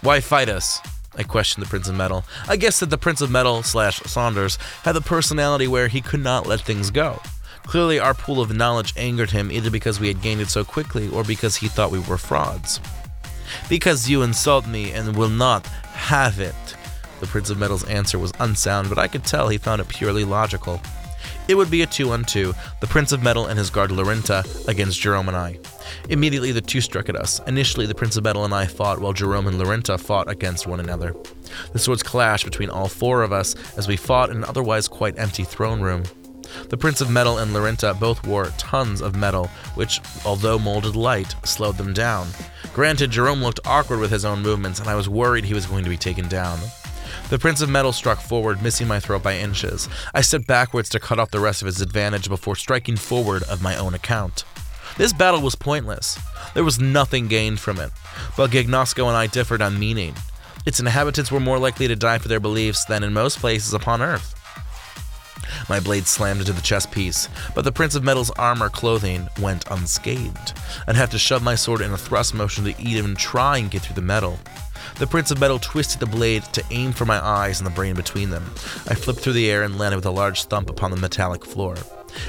Why 0.00 0.18
fight 0.18 0.48
us? 0.48 0.80
I 1.16 1.22
questioned 1.22 1.64
the 1.64 1.70
Prince 1.70 1.88
of 1.88 1.94
Metal. 1.94 2.24
I 2.48 2.56
guess 2.56 2.80
that 2.80 2.90
the 2.90 2.98
Prince 2.98 3.20
of 3.20 3.30
Metal 3.30 3.62
slash 3.62 4.00
Saunders 4.00 4.56
had 4.82 4.94
the 4.94 5.00
personality 5.00 5.68
where 5.68 5.86
he 5.86 6.00
could 6.00 6.18
not 6.18 6.48
let 6.48 6.62
things 6.62 6.90
go. 6.90 7.22
Clearly, 7.66 7.98
our 7.98 8.14
pool 8.14 8.40
of 8.40 8.54
knowledge 8.54 8.94
angered 8.96 9.30
him 9.30 9.50
either 9.50 9.70
because 9.70 9.98
we 9.98 10.08
had 10.08 10.22
gained 10.22 10.40
it 10.40 10.50
so 10.50 10.64
quickly 10.64 11.08
or 11.08 11.24
because 11.24 11.56
he 11.56 11.68
thought 11.68 11.90
we 11.90 11.98
were 11.98 12.18
frauds. 12.18 12.80
Because 13.68 14.08
you 14.08 14.22
insult 14.22 14.66
me 14.66 14.92
and 14.92 15.16
will 15.16 15.28
not 15.28 15.66
have 15.66 16.40
it. 16.40 16.54
The 17.20 17.26
Prince 17.26 17.50
of 17.50 17.58
Metal's 17.58 17.84
answer 17.84 18.18
was 18.18 18.32
unsound, 18.40 18.88
but 18.88 18.98
I 18.98 19.08
could 19.08 19.24
tell 19.24 19.48
he 19.48 19.58
found 19.58 19.80
it 19.80 19.88
purely 19.88 20.24
logical. 20.24 20.80
It 21.46 21.56
would 21.56 21.70
be 21.70 21.82
a 21.82 21.86
two 21.86 22.10
on 22.10 22.24
two, 22.24 22.54
the 22.80 22.86
Prince 22.86 23.12
of 23.12 23.22
Metal 23.22 23.46
and 23.46 23.58
his 23.58 23.70
guard 23.70 23.90
Lorinta 23.90 24.44
against 24.66 25.00
Jerome 25.00 25.28
and 25.28 25.36
I. 25.36 25.58
Immediately, 26.08 26.52
the 26.52 26.60
two 26.60 26.80
struck 26.80 27.08
at 27.08 27.16
us. 27.16 27.40
Initially, 27.46 27.86
the 27.86 27.94
Prince 27.94 28.16
of 28.16 28.24
Metal 28.24 28.44
and 28.44 28.54
I 28.54 28.66
fought, 28.66 28.98
while 28.98 29.12
Jerome 29.12 29.46
and 29.46 29.58
Lorinta 29.58 29.98
fought 29.98 30.30
against 30.30 30.66
one 30.66 30.80
another. 30.80 31.14
The 31.72 31.78
swords 31.78 32.02
clashed 32.02 32.44
between 32.44 32.70
all 32.70 32.88
four 32.88 33.22
of 33.22 33.32
us 33.32 33.54
as 33.76 33.88
we 33.88 33.96
fought 33.96 34.30
in 34.30 34.38
an 34.38 34.44
otherwise 34.44 34.88
quite 34.88 35.18
empty 35.18 35.44
throne 35.44 35.80
room. 35.80 36.04
The 36.68 36.76
Prince 36.76 37.00
of 37.00 37.10
Metal 37.10 37.38
and 37.38 37.52
Lorinta 37.52 37.94
both 37.94 38.26
wore 38.26 38.46
tons 38.58 39.00
of 39.00 39.16
metal, 39.16 39.48
which, 39.74 40.00
although 40.24 40.58
molded 40.58 40.96
light, 40.96 41.34
slowed 41.44 41.76
them 41.76 41.92
down. 41.92 42.28
Granted, 42.72 43.10
Jerome 43.10 43.42
looked 43.42 43.60
awkward 43.64 44.00
with 44.00 44.10
his 44.10 44.24
own 44.24 44.42
movements, 44.42 44.80
and 44.80 44.88
I 44.88 44.94
was 44.94 45.08
worried 45.08 45.44
he 45.44 45.54
was 45.54 45.66
going 45.66 45.84
to 45.84 45.90
be 45.90 45.96
taken 45.96 46.28
down. 46.28 46.58
The 47.30 47.38
Prince 47.38 47.60
of 47.60 47.68
Metal 47.68 47.92
struck 47.92 48.20
forward, 48.20 48.62
missing 48.62 48.88
my 48.88 49.00
throat 49.00 49.22
by 49.22 49.36
inches. 49.36 49.88
I 50.12 50.20
stepped 50.20 50.46
backwards 50.46 50.88
to 50.90 51.00
cut 51.00 51.18
off 51.18 51.30
the 51.30 51.40
rest 51.40 51.62
of 51.62 51.66
his 51.66 51.80
advantage 51.80 52.28
before 52.28 52.56
striking 52.56 52.96
forward 52.96 53.42
of 53.44 53.62
my 53.62 53.76
own 53.76 53.94
account. 53.94 54.44
This 54.96 55.12
battle 55.12 55.40
was 55.40 55.54
pointless. 55.54 56.18
There 56.54 56.64
was 56.64 56.78
nothing 56.78 57.26
gained 57.28 57.60
from 57.60 57.78
it, 57.78 57.90
but 58.36 58.50
Gignosco 58.50 59.06
and 59.08 59.16
I 59.16 59.26
differed 59.26 59.62
on 59.62 59.78
meaning. 59.78 60.14
Its 60.66 60.80
inhabitants 60.80 61.32
were 61.32 61.40
more 61.40 61.58
likely 61.58 61.88
to 61.88 61.96
die 61.96 62.18
for 62.18 62.28
their 62.28 62.40
beliefs 62.40 62.84
than 62.84 63.02
in 63.02 63.12
most 63.12 63.38
places 63.38 63.74
upon 63.74 64.02
Earth. 64.02 64.34
My 65.68 65.80
blade 65.80 66.06
slammed 66.06 66.40
into 66.40 66.52
the 66.52 66.62
chest 66.62 66.90
piece, 66.90 67.28
but 67.54 67.64
the 67.64 67.72
Prince 67.72 67.94
of 67.94 68.04
Metal's 68.04 68.30
armor 68.32 68.68
clothing 68.68 69.28
went 69.40 69.70
unscathed. 69.70 70.52
I'd 70.86 70.96
have 70.96 71.10
to 71.10 71.18
shove 71.18 71.42
my 71.42 71.54
sword 71.54 71.80
in 71.80 71.92
a 71.92 71.98
thrust 71.98 72.34
motion 72.34 72.64
to 72.64 72.80
even 72.80 73.14
try 73.16 73.58
and 73.58 73.70
get 73.70 73.82
through 73.82 73.96
the 73.96 74.02
metal. 74.02 74.38
The 74.98 75.06
Prince 75.06 75.30
of 75.30 75.40
Metal 75.40 75.58
twisted 75.58 76.00
the 76.00 76.06
blade 76.06 76.44
to 76.52 76.64
aim 76.70 76.92
for 76.92 77.04
my 77.04 77.24
eyes 77.24 77.58
and 77.58 77.66
the 77.66 77.74
brain 77.74 77.94
between 77.94 78.30
them. 78.30 78.44
I 78.88 78.94
flipped 78.94 79.20
through 79.20 79.32
the 79.32 79.50
air 79.50 79.62
and 79.62 79.78
landed 79.78 79.96
with 79.96 80.06
a 80.06 80.10
large 80.10 80.44
thump 80.44 80.70
upon 80.70 80.90
the 80.90 80.96
metallic 80.96 81.44
floor. 81.44 81.76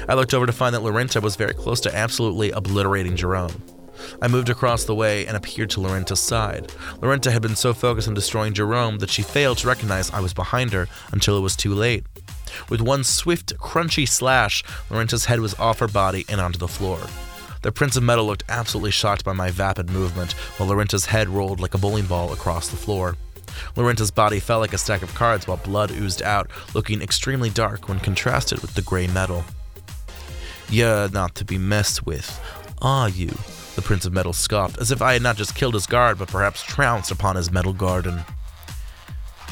I 0.08 0.14
looked 0.14 0.34
over 0.34 0.46
to 0.46 0.52
find 0.52 0.74
that 0.74 0.82
Lorinta 0.82 1.20
was 1.20 1.36
very 1.36 1.54
close 1.54 1.80
to 1.80 1.94
absolutely 1.94 2.50
obliterating 2.50 3.14
Jerome. 3.14 3.62
I 4.20 4.28
moved 4.28 4.48
across 4.48 4.84
the 4.84 4.94
way 4.94 5.26
and 5.26 5.36
appeared 5.36 5.70
to 5.70 5.80
Lorinta's 5.80 6.20
side. 6.20 6.72
Lorinta 7.00 7.30
had 7.30 7.42
been 7.42 7.56
so 7.56 7.72
focused 7.72 8.08
on 8.08 8.14
destroying 8.14 8.52
Jerome 8.52 8.98
that 8.98 9.10
she 9.10 9.22
failed 9.22 9.58
to 9.58 9.68
recognize 9.68 10.10
I 10.10 10.20
was 10.20 10.34
behind 10.34 10.72
her 10.72 10.88
until 11.12 11.36
it 11.38 11.42
was 11.42 11.56
too 11.56 11.74
late. 11.74 12.04
With 12.68 12.80
one 12.80 13.04
swift, 13.04 13.56
crunchy 13.58 14.08
slash, 14.08 14.64
Lorinta's 14.90 15.26
head 15.26 15.40
was 15.40 15.54
off 15.54 15.78
her 15.78 15.88
body 15.88 16.24
and 16.28 16.40
onto 16.40 16.58
the 16.58 16.68
floor. 16.68 17.00
The 17.62 17.72
Prince 17.72 17.96
of 17.96 18.02
Metal 18.02 18.26
looked 18.26 18.44
absolutely 18.48 18.92
shocked 18.92 19.24
by 19.24 19.32
my 19.32 19.50
vapid 19.50 19.90
movement, 19.90 20.32
while 20.56 20.68
Lorinta's 20.68 21.06
head 21.06 21.28
rolled 21.28 21.60
like 21.60 21.74
a 21.74 21.78
bowling 21.78 22.06
ball 22.06 22.32
across 22.32 22.68
the 22.68 22.76
floor. 22.76 23.16
Lorinta's 23.74 24.10
body 24.10 24.38
fell 24.40 24.60
like 24.60 24.72
a 24.72 24.78
stack 24.78 25.02
of 25.02 25.14
cards 25.14 25.46
while 25.46 25.56
blood 25.56 25.90
oozed 25.90 26.22
out, 26.22 26.50
looking 26.74 27.02
extremely 27.02 27.50
dark 27.50 27.88
when 27.88 27.98
contrasted 27.98 28.60
with 28.60 28.74
the 28.74 28.82
gray 28.82 29.06
metal. 29.06 29.44
You're 30.68 31.08
not 31.08 31.34
to 31.36 31.44
be 31.44 31.58
messed 31.58 32.06
with, 32.06 32.40
are 32.82 33.08
you? 33.08 33.30
The 33.74 33.82
Prince 33.82 34.04
of 34.04 34.12
Metal 34.12 34.32
scoffed, 34.32 34.78
as 34.78 34.90
if 34.90 35.02
I 35.02 35.12
had 35.12 35.22
not 35.22 35.36
just 35.36 35.54
killed 35.54 35.74
his 35.74 35.86
guard, 35.86 36.18
but 36.18 36.28
perhaps 36.28 36.62
trounced 36.62 37.10
upon 37.10 37.36
his 37.36 37.52
metal 37.52 37.72
garden. 37.72 38.24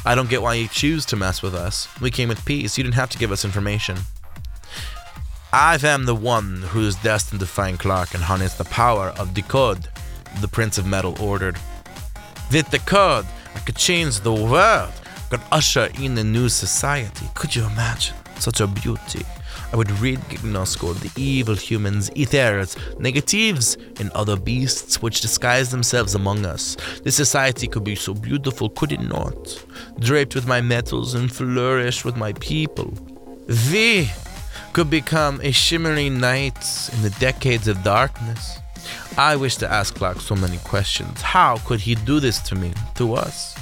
I 0.07 0.15
don't 0.15 0.29
get 0.29 0.43
why 0.43 0.55
you 0.55 0.69
choose 0.69 1.07
to 1.07 1.17
mess 1.17 1.43
with 1.43 1.55
us. 1.55 1.89
We 2.01 2.11
came 2.11 2.29
with 2.29 2.45
peace. 2.45 2.77
You 2.77 2.85
didn't 2.85 2.97
have 2.97 3.11
to 3.11 3.19
give 3.19 3.33
us 3.33 3.45
information. 3.45 3.97
I 5.53 5.79
am 5.83 6.05
the 6.05 6.15
one 6.15 6.63
who 6.63 6.81
is 6.81 6.97
destined 6.97 7.41
to 7.41 7.47
find 7.47 7.79
Clark 7.79 8.13
and 8.13 8.23
harness 8.23 8.55
the 8.55 8.65
power 8.65 9.15
of 9.19 9.35
the 9.35 9.43
code, 9.43 9.89
the 10.41 10.49
Prince 10.49 10.79
of 10.79 10.87
Metal 10.87 11.17
ordered. 11.21 11.57
With 12.53 12.71
the 12.71 12.81
code, 12.81 13.25
I 13.55 13.61
could 13.61 13.77
change 13.77 14.21
the 14.21 14.35
world, 14.35 14.93
I 15.07 15.29
could 15.31 15.41
usher 15.53 15.89
in 15.99 16.19
a 16.19 16.25
new 16.25 16.49
society. 16.49 17.27
Could 17.35 17.55
you 17.55 17.65
imagine? 17.65 18.17
Such 18.39 18.61
a 18.61 18.67
beauty. 18.67 19.25
I 19.75 19.77
would 19.77 19.91
rid 19.99 20.21
Gignosco 20.29 20.91
of 20.91 21.01
the 21.01 21.11
evil 21.21 21.57
humans, 21.57 22.09
ethers, 22.15 22.77
negatives, 23.01 23.77
and 23.99 24.09
other 24.13 24.37
beasts 24.37 25.03
which 25.03 25.21
disguise 25.21 25.73
themselves 25.73 26.15
among 26.15 26.47
us. 26.47 26.77
This 27.03 27.17
society 27.17 27.67
could 27.67 27.83
be 27.83 27.97
so 27.97 28.15
beautiful, 28.15 28.71
could 28.71 28.93
it 28.93 29.01
not? 29.01 29.67
Draped 29.99 30.37
with 30.37 30.47
my 30.47 30.61
metals 30.61 31.15
and 31.15 31.29
flourished 31.29 32.05
with 32.05 32.17
my 32.17 32.35
people. 32.35 32.95
We 33.73 34.13
could 34.75 34.91
become 34.91 35.41
a 35.43 35.51
shimmering 35.51 36.21
night 36.21 36.91
in 36.93 37.03
the 37.03 37.11
decades 37.19 37.67
of 37.67 37.83
darkness. 37.83 38.61
I 39.19 39.35
wish 39.35 39.57
to 39.57 39.69
ask 39.69 39.97
Clark 39.97 40.21
so 40.21 40.37
many 40.37 40.59
questions. 40.59 41.21
How 41.21 41.57
could 41.67 41.81
he 41.81 41.97
do 41.97 42.21
this 42.21 42.39
to 42.43 42.55
me, 42.55 42.73
to 42.95 43.15
us? 43.15 43.57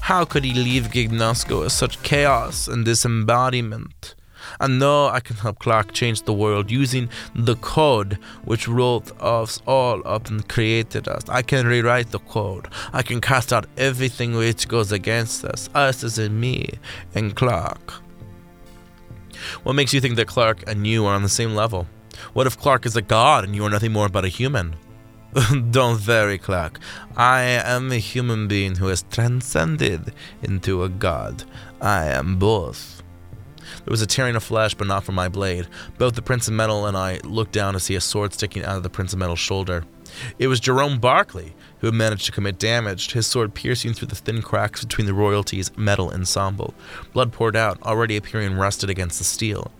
How 0.00 0.24
could 0.24 0.44
he 0.44 0.54
leave 0.54 0.84
Gignosco 0.84 1.66
as 1.66 1.74
such 1.74 2.02
chaos 2.02 2.68
and 2.68 2.86
disembodiment? 2.86 4.14
I 4.60 4.66
now 4.66 5.08
I 5.08 5.20
can 5.20 5.36
help 5.36 5.58
Clark 5.58 5.92
change 5.92 6.22
the 6.22 6.32
world 6.32 6.70
using 6.70 7.08
the 7.34 7.56
code 7.56 8.18
which 8.44 8.66
wrote 8.68 9.10
us 9.20 9.62
all 9.66 10.02
up 10.06 10.28
and 10.28 10.48
created 10.48 11.08
us. 11.08 11.28
I 11.28 11.42
can 11.42 11.66
rewrite 11.66 12.10
the 12.10 12.18
code. 12.18 12.68
I 12.92 13.02
can 13.02 13.20
cast 13.20 13.52
out 13.52 13.66
everything 13.76 14.34
which 14.34 14.68
goes 14.68 14.92
against 14.92 15.44
us, 15.44 15.68
us 15.74 16.02
as 16.02 16.18
in 16.18 16.40
me 16.40 16.70
and 17.14 17.34
Clark. 17.34 17.92
What 19.62 19.74
makes 19.74 19.94
you 19.94 20.00
think 20.00 20.16
that 20.16 20.26
Clark 20.26 20.64
and 20.66 20.86
you 20.86 21.06
are 21.06 21.14
on 21.14 21.22
the 21.22 21.28
same 21.28 21.54
level? 21.54 21.86
What 22.32 22.46
if 22.46 22.58
Clark 22.58 22.86
is 22.86 22.96
a 22.96 23.02
god 23.02 23.44
and 23.44 23.54
you 23.54 23.64
are 23.64 23.70
nothing 23.70 23.92
more 23.92 24.08
but 24.08 24.24
a 24.24 24.28
human? 24.28 24.74
Don't 25.70 26.06
worry, 26.06 26.38
Clark. 26.38 26.80
I 27.16 27.42
am 27.42 27.92
a 27.92 27.98
human 27.98 28.48
being 28.48 28.76
who 28.76 28.86
has 28.88 29.04
transcended 29.10 30.12
into 30.42 30.82
a 30.82 30.88
god. 30.88 31.44
I 31.80 32.06
am 32.06 32.38
both. 32.38 32.97
There 33.88 33.92
was 33.94 34.02
a 34.02 34.06
tearing 34.06 34.36
of 34.36 34.44
flesh, 34.44 34.74
but 34.74 34.86
not 34.86 35.04
from 35.04 35.14
my 35.14 35.30
blade. 35.30 35.66
Both 35.96 36.14
the 36.14 36.20
Prince 36.20 36.46
of 36.46 36.52
Metal 36.52 36.84
and 36.84 36.94
I 36.94 37.20
looked 37.24 37.52
down 37.52 37.72
to 37.72 37.80
see 37.80 37.94
a 37.94 38.02
sword 38.02 38.34
sticking 38.34 38.62
out 38.62 38.76
of 38.76 38.82
the 38.82 38.90
Prince 38.90 39.14
of 39.14 39.18
Metal's 39.18 39.38
shoulder. 39.38 39.84
It 40.38 40.48
was 40.48 40.60
Jerome 40.60 40.98
Barkley 40.98 41.54
who 41.78 41.86
had 41.86 41.94
managed 41.94 42.26
to 42.26 42.32
commit 42.32 42.58
damage, 42.58 43.12
his 43.12 43.26
sword 43.26 43.54
piercing 43.54 43.94
through 43.94 44.08
the 44.08 44.14
thin 44.14 44.42
cracks 44.42 44.84
between 44.84 45.06
the 45.06 45.14
royalty's 45.14 45.74
metal 45.78 46.10
ensemble. 46.10 46.74
Blood 47.14 47.32
poured 47.32 47.56
out, 47.56 47.82
already 47.82 48.18
appearing 48.18 48.58
rusted 48.58 48.90
against 48.90 49.16
the 49.16 49.24
steel. 49.24 49.72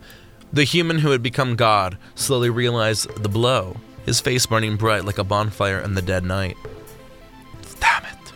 The 0.51 0.63
human 0.63 0.97
who 0.97 1.11
had 1.11 1.21
become 1.21 1.55
God 1.55 1.95
slowly 2.15 2.49
realized 2.49 3.15
the 3.21 3.29
blow, 3.29 3.77
his 4.07 4.19
face 4.19 4.47
burning 4.47 4.75
bright 4.75 5.05
like 5.05 5.19
a 5.19 5.23
bonfire 5.23 5.77
in 5.77 5.93
the 5.93 6.01
dead 6.01 6.23
night. 6.23 6.57
Damn 7.79 8.05
it. 8.05 8.33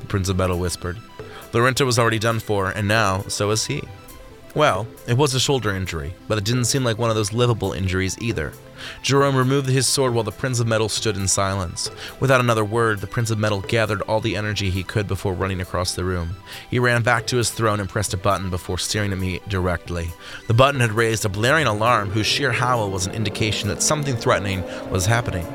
The 0.00 0.06
Prince 0.06 0.28
of 0.28 0.36
Metal 0.36 0.58
whispered. 0.58 0.98
Lorinta 1.54 1.86
was 1.86 1.98
already 1.98 2.18
done 2.18 2.40
for, 2.40 2.68
and 2.68 2.86
now 2.86 3.22
so 3.28 3.48
was 3.48 3.64
he. 3.64 3.82
Well, 4.54 4.86
it 5.06 5.16
was 5.16 5.34
a 5.34 5.40
shoulder 5.40 5.74
injury, 5.74 6.14
but 6.26 6.38
it 6.38 6.44
didn't 6.44 6.64
seem 6.64 6.82
like 6.82 6.98
one 6.98 7.10
of 7.10 7.16
those 7.16 7.32
livable 7.32 7.72
injuries 7.72 8.16
either. 8.20 8.52
Jerome 9.02 9.36
removed 9.36 9.68
his 9.68 9.86
sword 9.86 10.14
while 10.14 10.24
the 10.24 10.32
Prince 10.32 10.60
of 10.60 10.66
Metal 10.66 10.88
stood 10.88 11.16
in 11.16 11.28
silence. 11.28 11.90
Without 12.20 12.40
another 12.40 12.64
word, 12.64 13.00
the 13.00 13.06
Prince 13.06 13.30
of 13.30 13.38
Metal 13.38 13.60
gathered 13.60 14.02
all 14.02 14.20
the 14.20 14.36
energy 14.36 14.70
he 14.70 14.82
could 14.82 15.06
before 15.06 15.34
running 15.34 15.60
across 15.60 15.94
the 15.94 16.04
room. 16.04 16.36
He 16.70 16.78
ran 16.78 17.02
back 17.02 17.26
to 17.26 17.36
his 17.36 17.50
throne 17.50 17.80
and 17.80 17.88
pressed 17.88 18.14
a 18.14 18.16
button 18.16 18.50
before 18.50 18.78
staring 18.78 19.12
at 19.12 19.18
me 19.18 19.40
directly. 19.48 20.12
The 20.46 20.54
button 20.54 20.80
had 20.80 20.92
raised 20.92 21.24
a 21.24 21.28
blaring 21.28 21.66
alarm 21.66 22.10
whose 22.10 22.26
sheer 22.26 22.52
howl 22.52 22.90
was 22.90 23.06
an 23.06 23.14
indication 23.14 23.68
that 23.68 23.82
something 23.82 24.16
threatening 24.16 24.62
was 24.90 25.06
happening. 25.06 25.46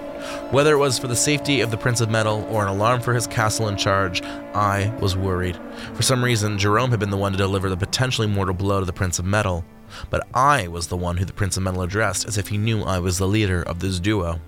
Whether 0.51 0.73
it 0.73 0.79
was 0.79 0.99
for 0.99 1.07
the 1.07 1.15
safety 1.15 1.61
of 1.61 1.71
the 1.71 1.77
Prince 1.77 2.01
of 2.01 2.09
Metal 2.09 2.45
or 2.49 2.63
an 2.63 2.69
alarm 2.69 3.01
for 3.01 3.13
his 3.13 3.27
castle 3.27 3.67
in 3.67 3.77
charge, 3.77 4.21
I 4.53 4.93
was 4.99 5.15
worried. 5.17 5.59
For 5.93 6.03
some 6.03 6.23
reason, 6.23 6.57
Jerome 6.57 6.91
had 6.91 6.99
been 6.99 7.09
the 7.09 7.17
one 7.17 7.31
to 7.31 7.37
deliver 7.37 7.69
the 7.69 7.77
potentially 7.77 8.27
mortal 8.27 8.53
blow 8.53 8.79
to 8.79 8.85
the 8.85 8.93
Prince 8.93 9.19
of 9.19 9.25
Metal, 9.25 9.65
but 10.09 10.27
I 10.33 10.67
was 10.67 10.87
the 10.87 10.97
one 10.97 11.17
who 11.17 11.25
the 11.25 11.33
Prince 11.33 11.57
of 11.57 11.63
Metal 11.63 11.81
addressed 11.81 12.27
as 12.27 12.37
if 12.37 12.47
he 12.47 12.57
knew 12.57 12.83
I 12.83 12.99
was 12.99 13.17
the 13.17 13.27
leader 13.27 13.63
of 13.63 13.79
this 13.79 13.99
duo. 13.99 14.39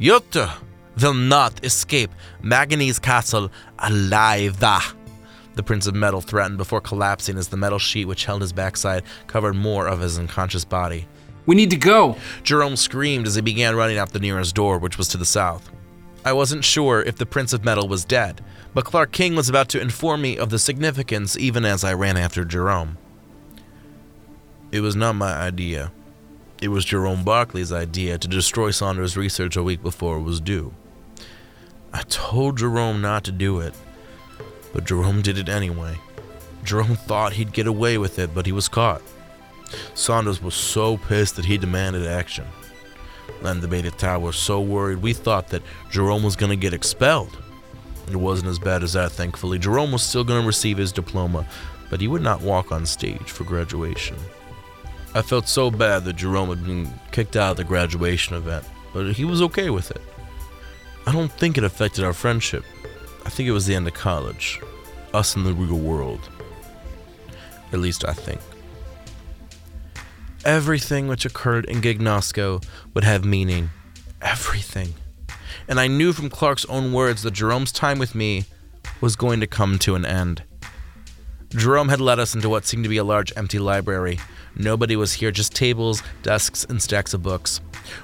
Jutta 0.00 0.50
will 1.00 1.14
not 1.14 1.64
escape 1.64 2.10
Magani's 2.42 2.98
castle 2.98 3.50
alive. 3.78 4.58
The 5.54 5.62
Prince 5.62 5.86
of 5.86 5.94
Metal 5.94 6.20
threatened 6.20 6.58
before 6.58 6.80
collapsing 6.80 7.36
as 7.36 7.48
the 7.48 7.56
metal 7.56 7.78
sheet 7.78 8.06
which 8.06 8.24
held 8.24 8.40
his 8.40 8.52
backside 8.52 9.04
covered 9.26 9.54
more 9.54 9.86
of 9.86 10.00
his 10.00 10.18
unconscious 10.18 10.64
body. 10.64 11.06
We 11.44 11.56
need 11.56 11.70
to 11.70 11.76
go. 11.76 12.16
Jerome 12.42 12.76
screamed 12.76 13.26
as 13.26 13.34
he 13.34 13.40
began 13.40 13.76
running 13.76 13.98
out 13.98 14.12
the 14.12 14.20
nearest 14.20 14.54
door, 14.54 14.78
which 14.78 14.98
was 14.98 15.08
to 15.08 15.16
the 15.16 15.24
south. 15.24 15.70
I 16.24 16.32
wasn't 16.32 16.64
sure 16.64 17.02
if 17.02 17.16
the 17.16 17.26
Prince 17.26 17.52
of 17.52 17.64
Metal 17.64 17.88
was 17.88 18.04
dead, 18.04 18.44
but 18.74 18.84
Clark 18.84 19.10
King 19.10 19.34
was 19.34 19.48
about 19.48 19.68
to 19.70 19.80
inform 19.80 20.22
me 20.22 20.38
of 20.38 20.50
the 20.50 20.58
significance 20.58 21.36
even 21.36 21.64
as 21.64 21.82
I 21.82 21.94
ran 21.94 22.16
after 22.16 22.44
Jerome. 22.44 22.96
It 24.70 24.80
was 24.80 24.94
not 24.94 25.16
my 25.16 25.32
idea. 25.32 25.90
It 26.62 26.68
was 26.68 26.84
Jerome 26.84 27.24
Barkley's 27.24 27.72
idea 27.72 28.18
to 28.18 28.28
destroy 28.28 28.70
Saunders' 28.70 29.16
research 29.16 29.56
a 29.56 29.64
week 29.64 29.82
before 29.82 30.18
it 30.18 30.22
was 30.22 30.40
due. 30.40 30.72
I 31.92 32.02
told 32.02 32.58
Jerome 32.58 33.02
not 33.02 33.24
to 33.24 33.32
do 33.32 33.58
it, 33.58 33.74
but 34.72 34.86
Jerome 34.86 35.22
did 35.22 35.38
it 35.38 35.48
anyway. 35.48 35.98
Jerome 36.62 36.94
thought 36.94 37.32
he'd 37.32 37.52
get 37.52 37.66
away 37.66 37.98
with 37.98 38.18
it, 38.20 38.32
but 38.32 38.46
he 38.46 38.52
was 38.52 38.68
caught. 38.68 39.02
Saunders 39.94 40.42
was 40.42 40.54
so 40.54 40.96
pissed 40.96 41.36
that 41.36 41.44
he 41.44 41.58
demanded 41.58 42.06
action. 42.06 42.46
And 43.42 43.60
the 43.60 43.68
Beta 43.68 43.90
Tau 43.90 44.20
was 44.20 44.36
so 44.36 44.60
worried 44.60 44.98
we 44.98 45.12
thought 45.12 45.48
that 45.48 45.62
Jerome 45.90 46.22
was 46.22 46.36
going 46.36 46.50
to 46.50 46.56
get 46.56 46.74
expelled. 46.74 47.36
It 48.08 48.16
wasn't 48.16 48.50
as 48.50 48.58
bad 48.58 48.82
as 48.82 48.92
that, 48.92 49.12
thankfully. 49.12 49.58
Jerome 49.58 49.92
was 49.92 50.02
still 50.02 50.24
going 50.24 50.40
to 50.40 50.46
receive 50.46 50.78
his 50.78 50.92
diploma, 50.92 51.46
but 51.90 52.00
he 52.00 52.08
would 52.08 52.22
not 52.22 52.40
walk 52.40 52.72
on 52.72 52.86
stage 52.86 53.30
for 53.30 53.44
graduation. 53.44 54.16
I 55.14 55.22
felt 55.22 55.48
so 55.48 55.70
bad 55.70 56.04
that 56.04 56.16
Jerome 56.16 56.48
had 56.48 56.64
been 56.64 56.90
kicked 57.10 57.36
out 57.36 57.52
of 57.52 57.56
the 57.58 57.64
graduation 57.64 58.36
event, 58.36 58.64
but 58.92 59.12
he 59.12 59.24
was 59.24 59.42
okay 59.42 59.70
with 59.70 59.90
it. 59.90 60.00
I 61.06 61.12
don't 61.12 61.32
think 61.32 61.58
it 61.58 61.64
affected 61.64 62.04
our 62.04 62.12
friendship. 62.12 62.64
I 63.24 63.28
think 63.28 63.48
it 63.48 63.52
was 63.52 63.66
the 63.66 63.74
end 63.74 63.86
of 63.86 63.94
college. 63.94 64.60
Us 65.12 65.36
in 65.36 65.44
the 65.44 65.52
real 65.52 65.78
world. 65.78 66.30
At 67.72 67.80
least 67.80 68.04
I 68.06 68.12
think. 68.12 68.40
Everything 70.44 71.06
which 71.06 71.24
occurred 71.24 71.66
in 71.66 71.80
Gignosco 71.80 72.64
would 72.94 73.04
have 73.04 73.24
meaning. 73.24 73.70
Everything. 74.20 74.94
And 75.68 75.78
I 75.78 75.86
knew 75.86 76.12
from 76.12 76.30
Clark's 76.30 76.64
own 76.64 76.92
words 76.92 77.22
that 77.22 77.30
Jerome's 77.30 77.70
time 77.70 78.00
with 78.00 78.16
me 78.16 78.46
was 79.00 79.14
going 79.14 79.38
to 79.40 79.46
come 79.46 79.78
to 79.80 79.94
an 79.94 80.04
end. 80.04 80.42
Jerome 81.50 81.90
had 81.90 82.00
led 82.00 82.18
us 82.18 82.34
into 82.34 82.48
what 82.48 82.66
seemed 82.66 82.82
to 82.82 82.88
be 82.88 82.96
a 82.96 83.04
large 83.04 83.32
empty 83.36 83.60
library. 83.60 84.18
Nobody 84.56 84.96
was 84.96 85.14
here, 85.14 85.30
just 85.30 85.54
tables, 85.54 86.02
desks, 86.22 86.64
and 86.64 86.82
stacks 86.82 87.14
of 87.14 87.22
books. 87.22 87.60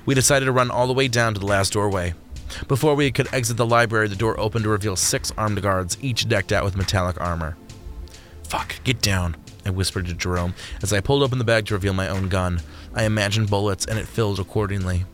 We 0.07 0.15
decided 0.15 0.47
to 0.47 0.53
run 0.53 0.71
all 0.71 0.87
the 0.87 0.93
way 0.93 1.09
down 1.09 1.35
to 1.35 1.41
the 1.41 1.47
last 1.47 1.73
doorway. 1.73 2.15
Before 2.69 2.95
we 2.95 3.11
could 3.11 3.33
exit 3.33 3.57
the 3.57 3.67
library, 3.67 4.09
the 4.09 4.17
door 4.17 4.39
opened 4.39 4.65
to 4.65 4.71
reveal 4.71 4.97
six 4.97 5.33
armed 5.37 5.61
guards, 5.61 5.99
each 6.01 6.29
decked 6.29 6.53
out 6.53 6.65
with 6.65 6.77
metallic 6.77 7.21
armor. 7.21 7.57
Fuck, 8.45 8.77
get 8.85 9.03
down. 9.03 9.37
I 9.69 9.71
whispered 9.71 10.07
to 10.07 10.15
Jerome 10.15 10.55
as 10.83 10.95
I 10.95 11.01
pulled 11.01 11.23
open 11.23 11.39
the 11.39 11.45
bag 11.45 11.67
to 11.67 11.75
reveal 11.75 11.93
my 11.93 12.09
own 12.09 12.31
gun. 12.31 12.63
I 12.95 13.05
imagined 13.05 13.51
bullets, 13.51 13.85
and 13.85 13.99
it 13.99 14.09
filled 14.09 14.41
accordingly. 14.41 15.05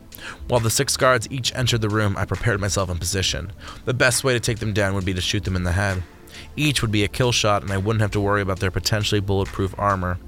While 0.47 0.61
the 0.61 0.69
six 0.69 0.95
guards 0.95 1.27
each 1.29 1.53
entered 1.53 1.81
the 1.81 1.89
room, 1.89 2.15
I 2.17 2.23
prepared 2.23 2.61
myself 2.61 2.89
in 2.89 2.97
position. 2.97 3.51
The 3.83 3.93
best 3.93 4.23
way 4.23 4.31
to 4.31 4.39
take 4.39 4.59
them 4.59 4.71
down 4.71 4.95
would 4.95 5.03
be 5.03 5.13
to 5.13 5.19
shoot 5.19 5.43
them 5.43 5.57
in 5.57 5.65
the 5.65 5.73
head. 5.73 6.03
Each 6.55 6.81
would 6.81 6.91
be 6.91 7.03
a 7.03 7.09
kill 7.09 7.33
shot, 7.33 7.63
and 7.63 7.71
I 7.73 7.77
wouldn't 7.77 8.01
have 8.01 8.11
to 8.11 8.21
worry 8.21 8.41
about 8.41 8.61
their 8.61 8.71
potentially 8.71 9.19
bulletproof 9.19 9.75
armor. 9.77 10.19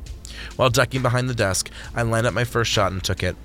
While 0.57 0.71
ducking 0.71 1.01
behind 1.01 1.29
the 1.29 1.33
desk, 1.33 1.71
I 1.95 2.01
lined 2.01 2.27
up 2.27 2.33
my 2.33 2.43
first 2.43 2.69
shot 2.69 2.91
and 2.91 3.01
took 3.01 3.23
it. 3.23 3.37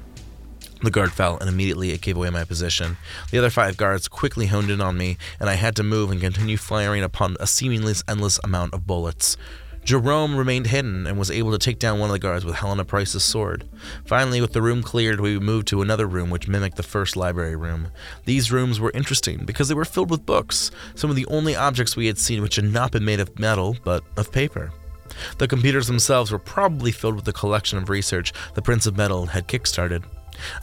The 0.82 0.90
guard 0.90 1.12
fell, 1.12 1.38
and 1.38 1.48
immediately 1.48 1.92
it 1.92 2.00
gave 2.00 2.16
away 2.16 2.30
my 2.30 2.42
position. 2.42 2.96
The 3.30 3.38
other 3.38 3.50
five 3.50 3.76
guards 3.76 4.08
quickly 4.08 4.46
honed 4.46 4.68
in 4.68 4.80
on 4.80 4.98
me, 4.98 5.16
and 5.38 5.48
I 5.48 5.54
had 5.54 5.76
to 5.76 5.84
move 5.84 6.10
and 6.10 6.20
continue 6.20 6.56
firing 6.56 7.04
upon 7.04 7.36
a 7.38 7.46
seemingly 7.46 7.94
endless 8.08 8.40
amount 8.42 8.74
of 8.74 8.84
bullets. 8.84 9.36
Jerome 9.84 10.36
remained 10.36 10.68
hidden 10.68 11.08
and 11.08 11.18
was 11.18 11.30
able 11.30 11.50
to 11.50 11.58
take 11.58 11.80
down 11.80 11.98
one 11.98 12.08
of 12.08 12.12
the 12.12 12.20
guards 12.20 12.44
with 12.44 12.54
Helena 12.54 12.84
Price's 12.84 13.24
sword. 13.24 13.68
Finally, 14.04 14.40
with 14.40 14.52
the 14.52 14.62
room 14.62 14.80
cleared, 14.80 15.20
we 15.20 15.38
moved 15.40 15.66
to 15.68 15.82
another 15.82 16.06
room 16.06 16.30
which 16.30 16.46
mimicked 16.46 16.76
the 16.76 16.84
first 16.84 17.16
library 17.16 17.56
room. 17.56 17.88
These 18.24 18.52
rooms 18.52 18.78
were 18.78 18.92
interesting 18.92 19.44
because 19.44 19.68
they 19.68 19.74
were 19.74 19.84
filled 19.84 20.10
with 20.10 20.24
books, 20.24 20.70
some 20.94 21.10
of 21.10 21.16
the 21.16 21.26
only 21.26 21.56
objects 21.56 21.96
we 21.96 22.06
had 22.06 22.18
seen 22.18 22.42
which 22.42 22.56
had 22.56 22.64
not 22.64 22.92
been 22.92 23.04
made 23.04 23.18
of 23.18 23.38
metal, 23.40 23.76
but 23.82 24.04
of 24.16 24.30
paper. 24.30 24.72
The 25.38 25.48
computers 25.48 25.88
themselves 25.88 26.30
were 26.30 26.38
probably 26.38 26.92
filled 26.92 27.16
with 27.16 27.24
the 27.24 27.32
collection 27.32 27.76
of 27.76 27.90
research 27.90 28.32
the 28.54 28.62
Prince 28.62 28.86
of 28.86 28.96
Metal 28.96 29.26
had 29.26 29.48
kickstarted. 29.48 30.04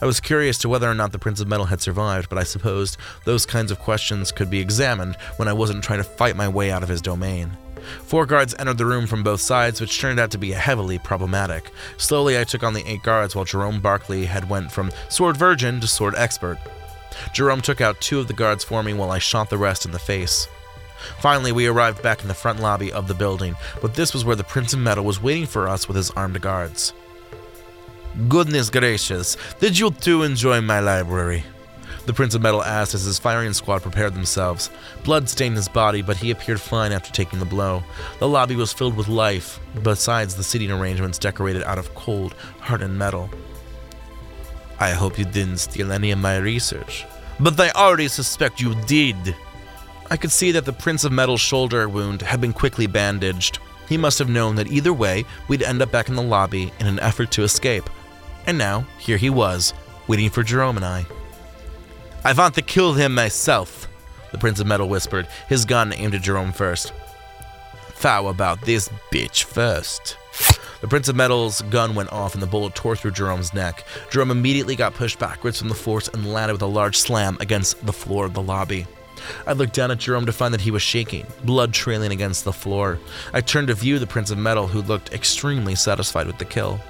I 0.00 0.06
was 0.06 0.18
curious 0.18 0.58
to 0.58 0.68
whether 0.68 0.90
or 0.90 0.94
not 0.94 1.12
the 1.12 1.18
Prince 1.18 1.40
of 1.40 1.48
Metal 1.48 1.66
had 1.66 1.80
survived, 1.80 2.28
but 2.28 2.38
I 2.38 2.42
supposed 2.42 2.96
those 3.24 3.46
kinds 3.46 3.70
of 3.70 3.78
questions 3.78 4.32
could 4.32 4.50
be 4.50 4.60
examined 4.60 5.16
when 5.36 5.46
I 5.46 5.52
wasn't 5.52 5.84
trying 5.84 6.00
to 6.00 6.04
fight 6.04 6.36
my 6.36 6.48
way 6.48 6.70
out 6.70 6.82
of 6.82 6.88
his 6.88 7.02
domain. 7.02 7.56
Four 8.04 8.26
guards 8.26 8.54
entered 8.58 8.78
the 8.78 8.86
room 8.86 9.06
from 9.06 9.22
both 9.22 9.40
sides, 9.40 9.80
which 9.80 10.00
turned 10.00 10.20
out 10.20 10.30
to 10.32 10.38
be 10.38 10.50
heavily 10.50 10.98
problematic. 10.98 11.70
Slowly, 11.96 12.38
I 12.38 12.44
took 12.44 12.62
on 12.62 12.74
the 12.74 12.86
eight 12.86 13.02
guards, 13.02 13.34
while 13.34 13.44
Jerome 13.44 13.80
Barkley 13.80 14.26
had 14.26 14.48
went 14.48 14.72
from 14.72 14.92
sword 15.08 15.36
virgin 15.36 15.80
to 15.80 15.86
sword 15.86 16.14
expert. 16.16 16.58
Jerome 17.32 17.60
took 17.60 17.80
out 17.80 18.00
two 18.00 18.20
of 18.20 18.28
the 18.28 18.32
guards 18.32 18.64
for 18.64 18.82
me 18.82 18.92
while 18.92 19.10
I 19.10 19.18
shot 19.18 19.50
the 19.50 19.58
rest 19.58 19.84
in 19.84 19.92
the 19.92 19.98
face. 19.98 20.48
Finally, 21.20 21.52
we 21.52 21.66
arrived 21.66 22.02
back 22.02 22.22
in 22.22 22.28
the 22.28 22.34
front 22.34 22.60
lobby 22.60 22.92
of 22.92 23.08
the 23.08 23.14
building, 23.14 23.54
but 23.80 23.94
this 23.94 24.12
was 24.12 24.24
where 24.24 24.36
the 24.36 24.44
Prince 24.44 24.74
of 24.74 24.80
Metal 24.80 25.04
was 25.04 25.22
waiting 25.22 25.46
for 25.46 25.68
us 25.68 25.88
with 25.88 25.96
his 25.96 26.10
armed 26.10 26.40
guards. 26.40 26.92
Goodness 28.28 28.70
gracious, 28.70 29.36
did 29.60 29.78
you 29.78 29.90
two 29.90 30.22
enjoy 30.24 30.60
my 30.60 30.80
library? 30.80 31.44
The 32.10 32.16
Prince 32.16 32.34
of 32.34 32.42
Metal 32.42 32.64
asked 32.64 32.92
as 32.92 33.04
his 33.04 33.20
firing 33.20 33.52
squad 33.52 33.82
prepared 33.82 34.14
themselves. 34.14 34.68
Blood 35.04 35.28
stained 35.28 35.54
his 35.54 35.68
body, 35.68 36.02
but 36.02 36.16
he 36.16 36.32
appeared 36.32 36.60
fine 36.60 36.90
after 36.90 37.12
taking 37.12 37.38
the 37.38 37.44
blow. 37.44 37.84
The 38.18 38.26
lobby 38.26 38.56
was 38.56 38.72
filled 38.72 38.96
with 38.96 39.06
life, 39.06 39.60
besides 39.84 40.34
the 40.34 40.42
seating 40.42 40.72
arrangements 40.72 41.20
decorated 41.20 41.62
out 41.62 41.78
of 41.78 41.94
cold, 41.94 42.34
hardened 42.58 42.98
metal. 42.98 43.30
I 44.80 44.90
hope 44.90 45.20
you 45.20 45.24
didn't 45.24 45.58
steal 45.58 45.92
any 45.92 46.10
of 46.10 46.18
my 46.18 46.38
research. 46.38 47.06
But 47.38 47.60
I 47.60 47.70
already 47.70 48.08
suspect 48.08 48.60
you 48.60 48.74
did. 48.88 49.36
I 50.10 50.16
could 50.16 50.32
see 50.32 50.50
that 50.50 50.64
the 50.64 50.72
Prince 50.72 51.04
of 51.04 51.12
Metal's 51.12 51.40
shoulder 51.40 51.88
wound 51.88 52.22
had 52.22 52.40
been 52.40 52.52
quickly 52.52 52.88
bandaged. 52.88 53.60
He 53.88 53.96
must 53.96 54.18
have 54.18 54.28
known 54.28 54.56
that 54.56 54.72
either 54.72 54.92
way, 54.92 55.26
we'd 55.46 55.62
end 55.62 55.80
up 55.80 55.92
back 55.92 56.08
in 56.08 56.16
the 56.16 56.22
lobby 56.22 56.72
in 56.80 56.88
an 56.88 56.98
effort 56.98 57.30
to 57.30 57.44
escape. 57.44 57.88
And 58.48 58.58
now, 58.58 58.84
here 58.98 59.16
he 59.16 59.30
was, 59.30 59.74
waiting 60.08 60.28
for 60.28 60.42
Jerome 60.42 60.74
and 60.74 60.84
I. 60.84 61.06
I 62.22 62.34
want 62.34 62.54
to 62.56 62.62
kill 62.62 62.92
him 62.92 63.14
myself, 63.14 63.88
the 64.30 64.36
Prince 64.36 64.60
of 64.60 64.66
Metal 64.66 64.88
whispered, 64.88 65.26
his 65.48 65.64
gun 65.64 65.94
aimed 65.94 66.14
at 66.14 66.20
Jerome 66.20 66.52
first. 66.52 66.92
How 67.98 68.26
about 68.26 68.60
this 68.60 68.90
bitch 69.10 69.44
first? 69.44 70.18
The 70.82 70.88
Prince 70.88 71.08
of 71.08 71.16
Metal's 71.16 71.62
gun 71.62 71.94
went 71.94 72.12
off 72.12 72.34
and 72.34 72.42
the 72.42 72.46
bullet 72.46 72.74
tore 72.74 72.94
through 72.94 73.12
Jerome's 73.12 73.54
neck. 73.54 73.84
Jerome 74.10 74.30
immediately 74.30 74.76
got 74.76 74.94
pushed 74.94 75.18
backwards 75.18 75.58
from 75.58 75.68
the 75.68 75.74
force 75.74 76.08
and 76.08 76.30
landed 76.30 76.52
with 76.52 76.62
a 76.62 76.66
large 76.66 76.96
slam 76.96 77.38
against 77.40 77.84
the 77.86 77.92
floor 77.92 78.26
of 78.26 78.34
the 78.34 78.42
lobby. 78.42 78.86
I 79.46 79.52
looked 79.54 79.74
down 79.74 79.90
at 79.90 79.98
Jerome 79.98 80.26
to 80.26 80.32
find 80.32 80.52
that 80.52 80.62
he 80.62 80.70
was 80.70 80.82
shaking, 80.82 81.26
blood 81.44 81.72
trailing 81.72 82.12
against 82.12 82.44
the 82.44 82.52
floor. 82.52 82.98
I 83.32 83.40
turned 83.40 83.68
to 83.68 83.74
view 83.74 83.98
the 83.98 84.06
Prince 84.06 84.30
of 84.30 84.36
Metal, 84.36 84.66
who 84.66 84.82
looked 84.82 85.12
extremely 85.14 85.74
satisfied 85.74 86.26
with 86.26 86.38
the 86.38 86.44
kill. 86.44 86.80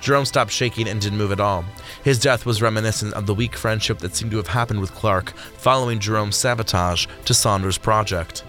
Jerome 0.00 0.24
stopped 0.24 0.50
shaking 0.50 0.88
and 0.88 1.00
didn't 1.00 1.18
move 1.18 1.32
at 1.32 1.40
all. 1.40 1.64
His 2.04 2.18
death 2.18 2.46
was 2.46 2.62
reminiscent 2.62 3.14
of 3.14 3.26
the 3.26 3.34
weak 3.34 3.56
friendship 3.56 3.98
that 3.98 4.14
seemed 4.14 4.30
to 4.32 4.36
have 4.38 4.48
happened 4.48 4.80
with 4.80 4.94
Clark 4.94 5.30
following 5.36 5.98
Jerome's 5.98 6.36
sabotage 6.36 7.06
to 7.24 7.34
Saunders' 7.34 7.78
project. 7.78 8.44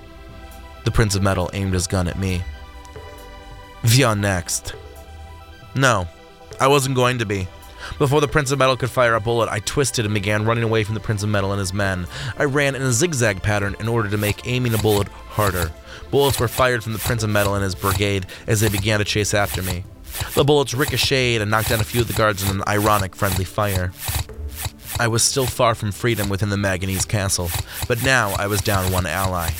The 0.83 0.91
Prince 0.91 1.15
of 1.15 1.23
Metal 1.23 1.49
aimed 1.53 1.73
his 1.73 1.87
gun 1.87 2.07
at 2.07 2.19
me. 2.19 2.41
Are 4.03 4.15
next. 4.15 4.73
No, 5.75 6.07
I 6.59 6.67
wasn't 6.67 6.95
going 6.95 7.19
to 7.19 7.25
be. 7.25 7.47
Before 7.97 8.21
the 8.21 8.27
Prince 8.27 8.51
of 8.51 8.59
Metal 8.59 8.77
could 8.77 8.89
fire 8.89 9.15
a 9.15 9.19
bullet, 9.19 9.49
I 9.49 9.59
twisted 9.59 10.05
and 10.05 10.13
began 10.13 10.45
running 10.45 10.63
away 10.63 10.83
from 10.83 10.95
the 10.95 11.01
Prince 11.01 11.23
of 11.23 11.29
Metal 11.29 11.51
and 11.51 11.59
his 11.59 11.73
men. 11.73 12.07
I 12.37 12.43
ran 12.43 12.75
in 12.75 12.81
a 12.81 12.91
zigzag 12.91 13.41
pattern 13.41 13.75
in 13.79 13.87
order 13.87 14.09
to 14.09 14.17
make 14.17 14.47
aiming 14.47 14.73
a 14.73 14.77
bullet 14.77 15.07
harder. 15.07 15.71
Bullets 16.09 16.39
were 16.39 16.47
fired 16.47 16.83
from 16.83 16.93
the 16.93 16.99
Prince 16.99 17.23
of 17.23 17.29
Metal 17.29 17.55
and 17.55 17.63
his 17.63 17.75
brigade 17.75 18.27
as 18.47 18.59
they 18.59 18.69
began 18.69 18.99
to 18.99 19.05
chase 19.05 19.33
after 19.33 19.61
me. 19.61 19.83
The 20.35 20.43
bullets 20.43 20.73
ricocheted 20.73 21.41
and 21.41 21.51
knocked 21.51 21.69
down 21.69 21.81
a 21.81 21.83
few 21.83 22.01
of 22.01 22.07
the 22.07 22.13
guards 22.13 22.43
in 22.43 22.55
an 22.55 22.63
ironic 22.67 23.15
friendly 23.15 23.45
fire. 23.45 23.91
I 24.99 25.07
was 25.07 25.23
still 25.23 25.45
far 25.45 25.73
from 25.75 25.91
freedom 25.91 26.29
within 26.29 26.49
the 26.49 26.57
Maganese 26.57 27.07
castle, 27.07 27.49
but 27.87 28.03
now 28.03 28.31
I 28.37 28.47
was 28.47 28.61
down 28.61 28.91
one 28.91 29.05
ally. 29.05 29.51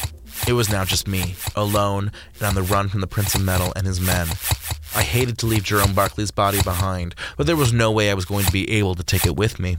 It 0.48 0.54
was 0.54 0.70
now 0.70 0.86
just 0.86 1.08
me, 1.08 1.36
alone 1.56 2.12
and 2.36 2.44
on 2.44 2.56
the 2.56 2.64
run 2.64 2.90
from 2.90 3.02
the 3.02 3.08
Prince 3.08 3.36
of 3.36 3.42
Metal 3.42 3.72
and 3.76 3.86
his 3.86 4.02
men. 4.02 4.28
I 4.96 5.04
hated 5.04 5.38
to 5.40 5.46
leave 5.46 5.64
Jerome 5.64 5.94
Barkley's 5.94 6.32
body 6.32 6.62
behind, 6.62 7.16
but 7.38 7.48
there 7.48 7.56
was 7.56 7.72
no 7.72 7.92
way 7.92 8.12
I 8.12 8.16
was 8.16 8.26
going 8.26 8.46
to 8.46 8.52
be 8.52 8.70
able 8.72 8.96
to 8.96 9.04
take 9.04 9.26
it 9.26 9.36
with 9.36 9.60
me. 9.60 9.78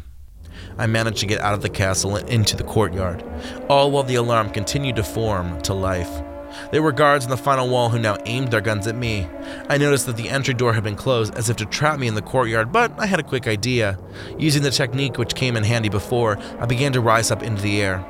I 0.79 0.87
managed 0.87 1.19
to 1.19 1.27
get 1.27 1.41
out 1.41 1.55
of 1.55 1.63
the 1.63 1.69
castle 1.69 2.17
and 2.17 2.29
into 2.31 2.57
the 2.57 2.65
courtyard, 2.65 3.23
all 3.69 3.91
while 3.91 4.05
the 4.05 4.15
alarm 4.15 4.51
continued 4.51 4.97
to 4.97 5.05
form 5.05 5.61
to 5.63 5.75
life. 5.75 6.23
There 6.71 6.83
were 6.83 6.93
guards 6.93 7.25
on 7.25 7.31
the 7.31 7.37
final 7.37 7.69
wall 7.69 7.89
who 7.89 7.99
now 7.99 8.17
aimed 8.27 8.51
their 8.51 8.61
guns 8.61 8.87
at 8.87 8.97
me. 8.97 9.29
I 9.69 9.79
noticed 9.79 10.07
that 10.07 10.17
the 10.17 10.29
entry 10.29 10.55
door 10.55 10.73
had 10.73 10.85
been 10.85 10.97
closed 10.97 11.35
as 11.35 11.51
if 11.51 11.57
to 11.57 11.67
trap 11.67 11.99
me 11.99 12.09
in 12.09 12.15
the 12.15 12.23
courtyard, 12.23 12.73
but 12.73 12.93
I 12.99 13.07
had 13.07 13.21
a 13.21 13.25
quick 13.25 13.47
idea. 13.47 13.99
Using 14.39 14.63
the 14.63 14.71
technique 14.71 15.19
which 15.19 15.35
came 15.35 15.57
in 15.57 15.65
handy 15.65 15.89
before, 15.89 16.39
I 16.59 16.67
began 16.67 16.93
to 16.93 17.01
rise 17.01 17.31
up 17.31 17.43
into 17.43 17.63
the 17.63 17.81
air. 17.81 18.05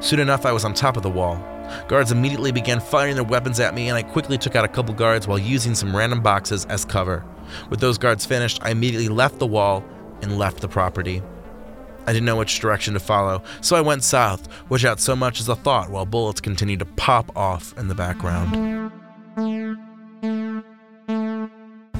Soon 0.00 0.20
enough, 0.20 0.46
I 0.46 0.52
was 0.52 0.64
on 0.64 0.74
top 0.74 0.96
of 0.96 1.02
the 1.02 1.10
wall. 1.10 1.36
Guards 1.86 2.12
immediately 2.12 2.52
began 2.52 2.80
firing 2.80 3.14
their 3.14 3.24
weapons 3.24 3.60
at 3.60 3.74
me, 3.74 3.88
and 3.88 3.96
I 3.96 4.02
quickly 4.02 4.38
took 4.38 4.56
out 4.56 4.64
a 4.64 4.68
couple 4.68 4.94
guards 4.94 5.26
while 5.26 5.38
using 5.38 5.74
some 5.74 5.96
random 5.96 6.22
boxes 6.22 6.64
as 6.66 6.84
cover. 6.84 7.24
With 7.70 7.80
those 7.80 7.98
guards 7.98 8.26
finished, 8.26 8.60
I 8.62 8.70
immediately 8.70 9.08
left 9.08 9.38
the 9.38 9.46
wall 9.46 9.84
and 10.22 10.38
left 10.38 10.60
the 10.60 10.68
property. 10.68 11.22
I 12.08 12.12
didn't 12.14 12.24
know 12.24 12.36
which 12.36 12.60
direction 12.60 12.94
to 12.94 13.00
follow, 13.00 13.42
so 13.60 13.76
I 13.76 13.82
went 13.82 14.02
south, 14.02 14.48
without 14.70 14.98
so 14.98 15.14
much 15.14 15.40
as 15.40 15.48
a 15.50 15.54
thought 15.54 15.90
while 15.90 16.06
bullets 16.06 16.40
continued 16.40 16.78
to 16.78 16.86
pop 16.86 17.36
off 17.36 17.76
in 17.76 17.86
the 17.86 17.94
background. 17.94 18.90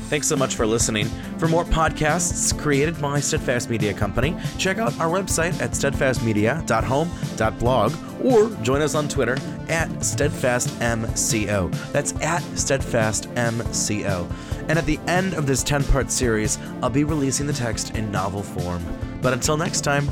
Thanks 0.09 0.27
so 0.27 0.35
much 0.35 0.55
for 0.55 0.67
listening. 0.67 1.05
For 1.37 1.47
more 1.47 1.65
podcasts 1.65 2.59
created 2.59 2.99
by 3.03 3.21
Steadfast 3.21 3.69
Media 3.69 3.93
Company, 3.93 4.35
check 4.57 4.79
out 4.79 4.99
our 4.99 5.11
website 5.11 5.61
at 5.61 5.73
steadfastmedia.home.blog 5.73 7.93
or 8.25 8.49
join 8.63 8.81
us 8.81 8.95
on 8.95 9.09
Twitter 9.09 9.37
at 9.69 9.91
steadfastmco. 9.91 11.93
That's 11.93 12.13
at 12.23 12.43
steadfastmco. 12.55 14.33
And 14.71 14.79
at 14.79 14.87
the 14.87 14.99
end 15.07 15.35
of 15.35 15.47
this 15.47 15.63
10 15.63 15.85
part 15.85 16.11
series, 16.11 16.59
I'll 16.83 16.89
be 16.89 17.05
releasing 17.05 17.47
the 17.47 17.53
text 17.53 17.95
in 17.95 18.11
novel 18.11 18.43
form. 18.43 18.83
But 19.21 19.33
until 19.33 19.57
next 19.57 19.83
time, 19.83 20.09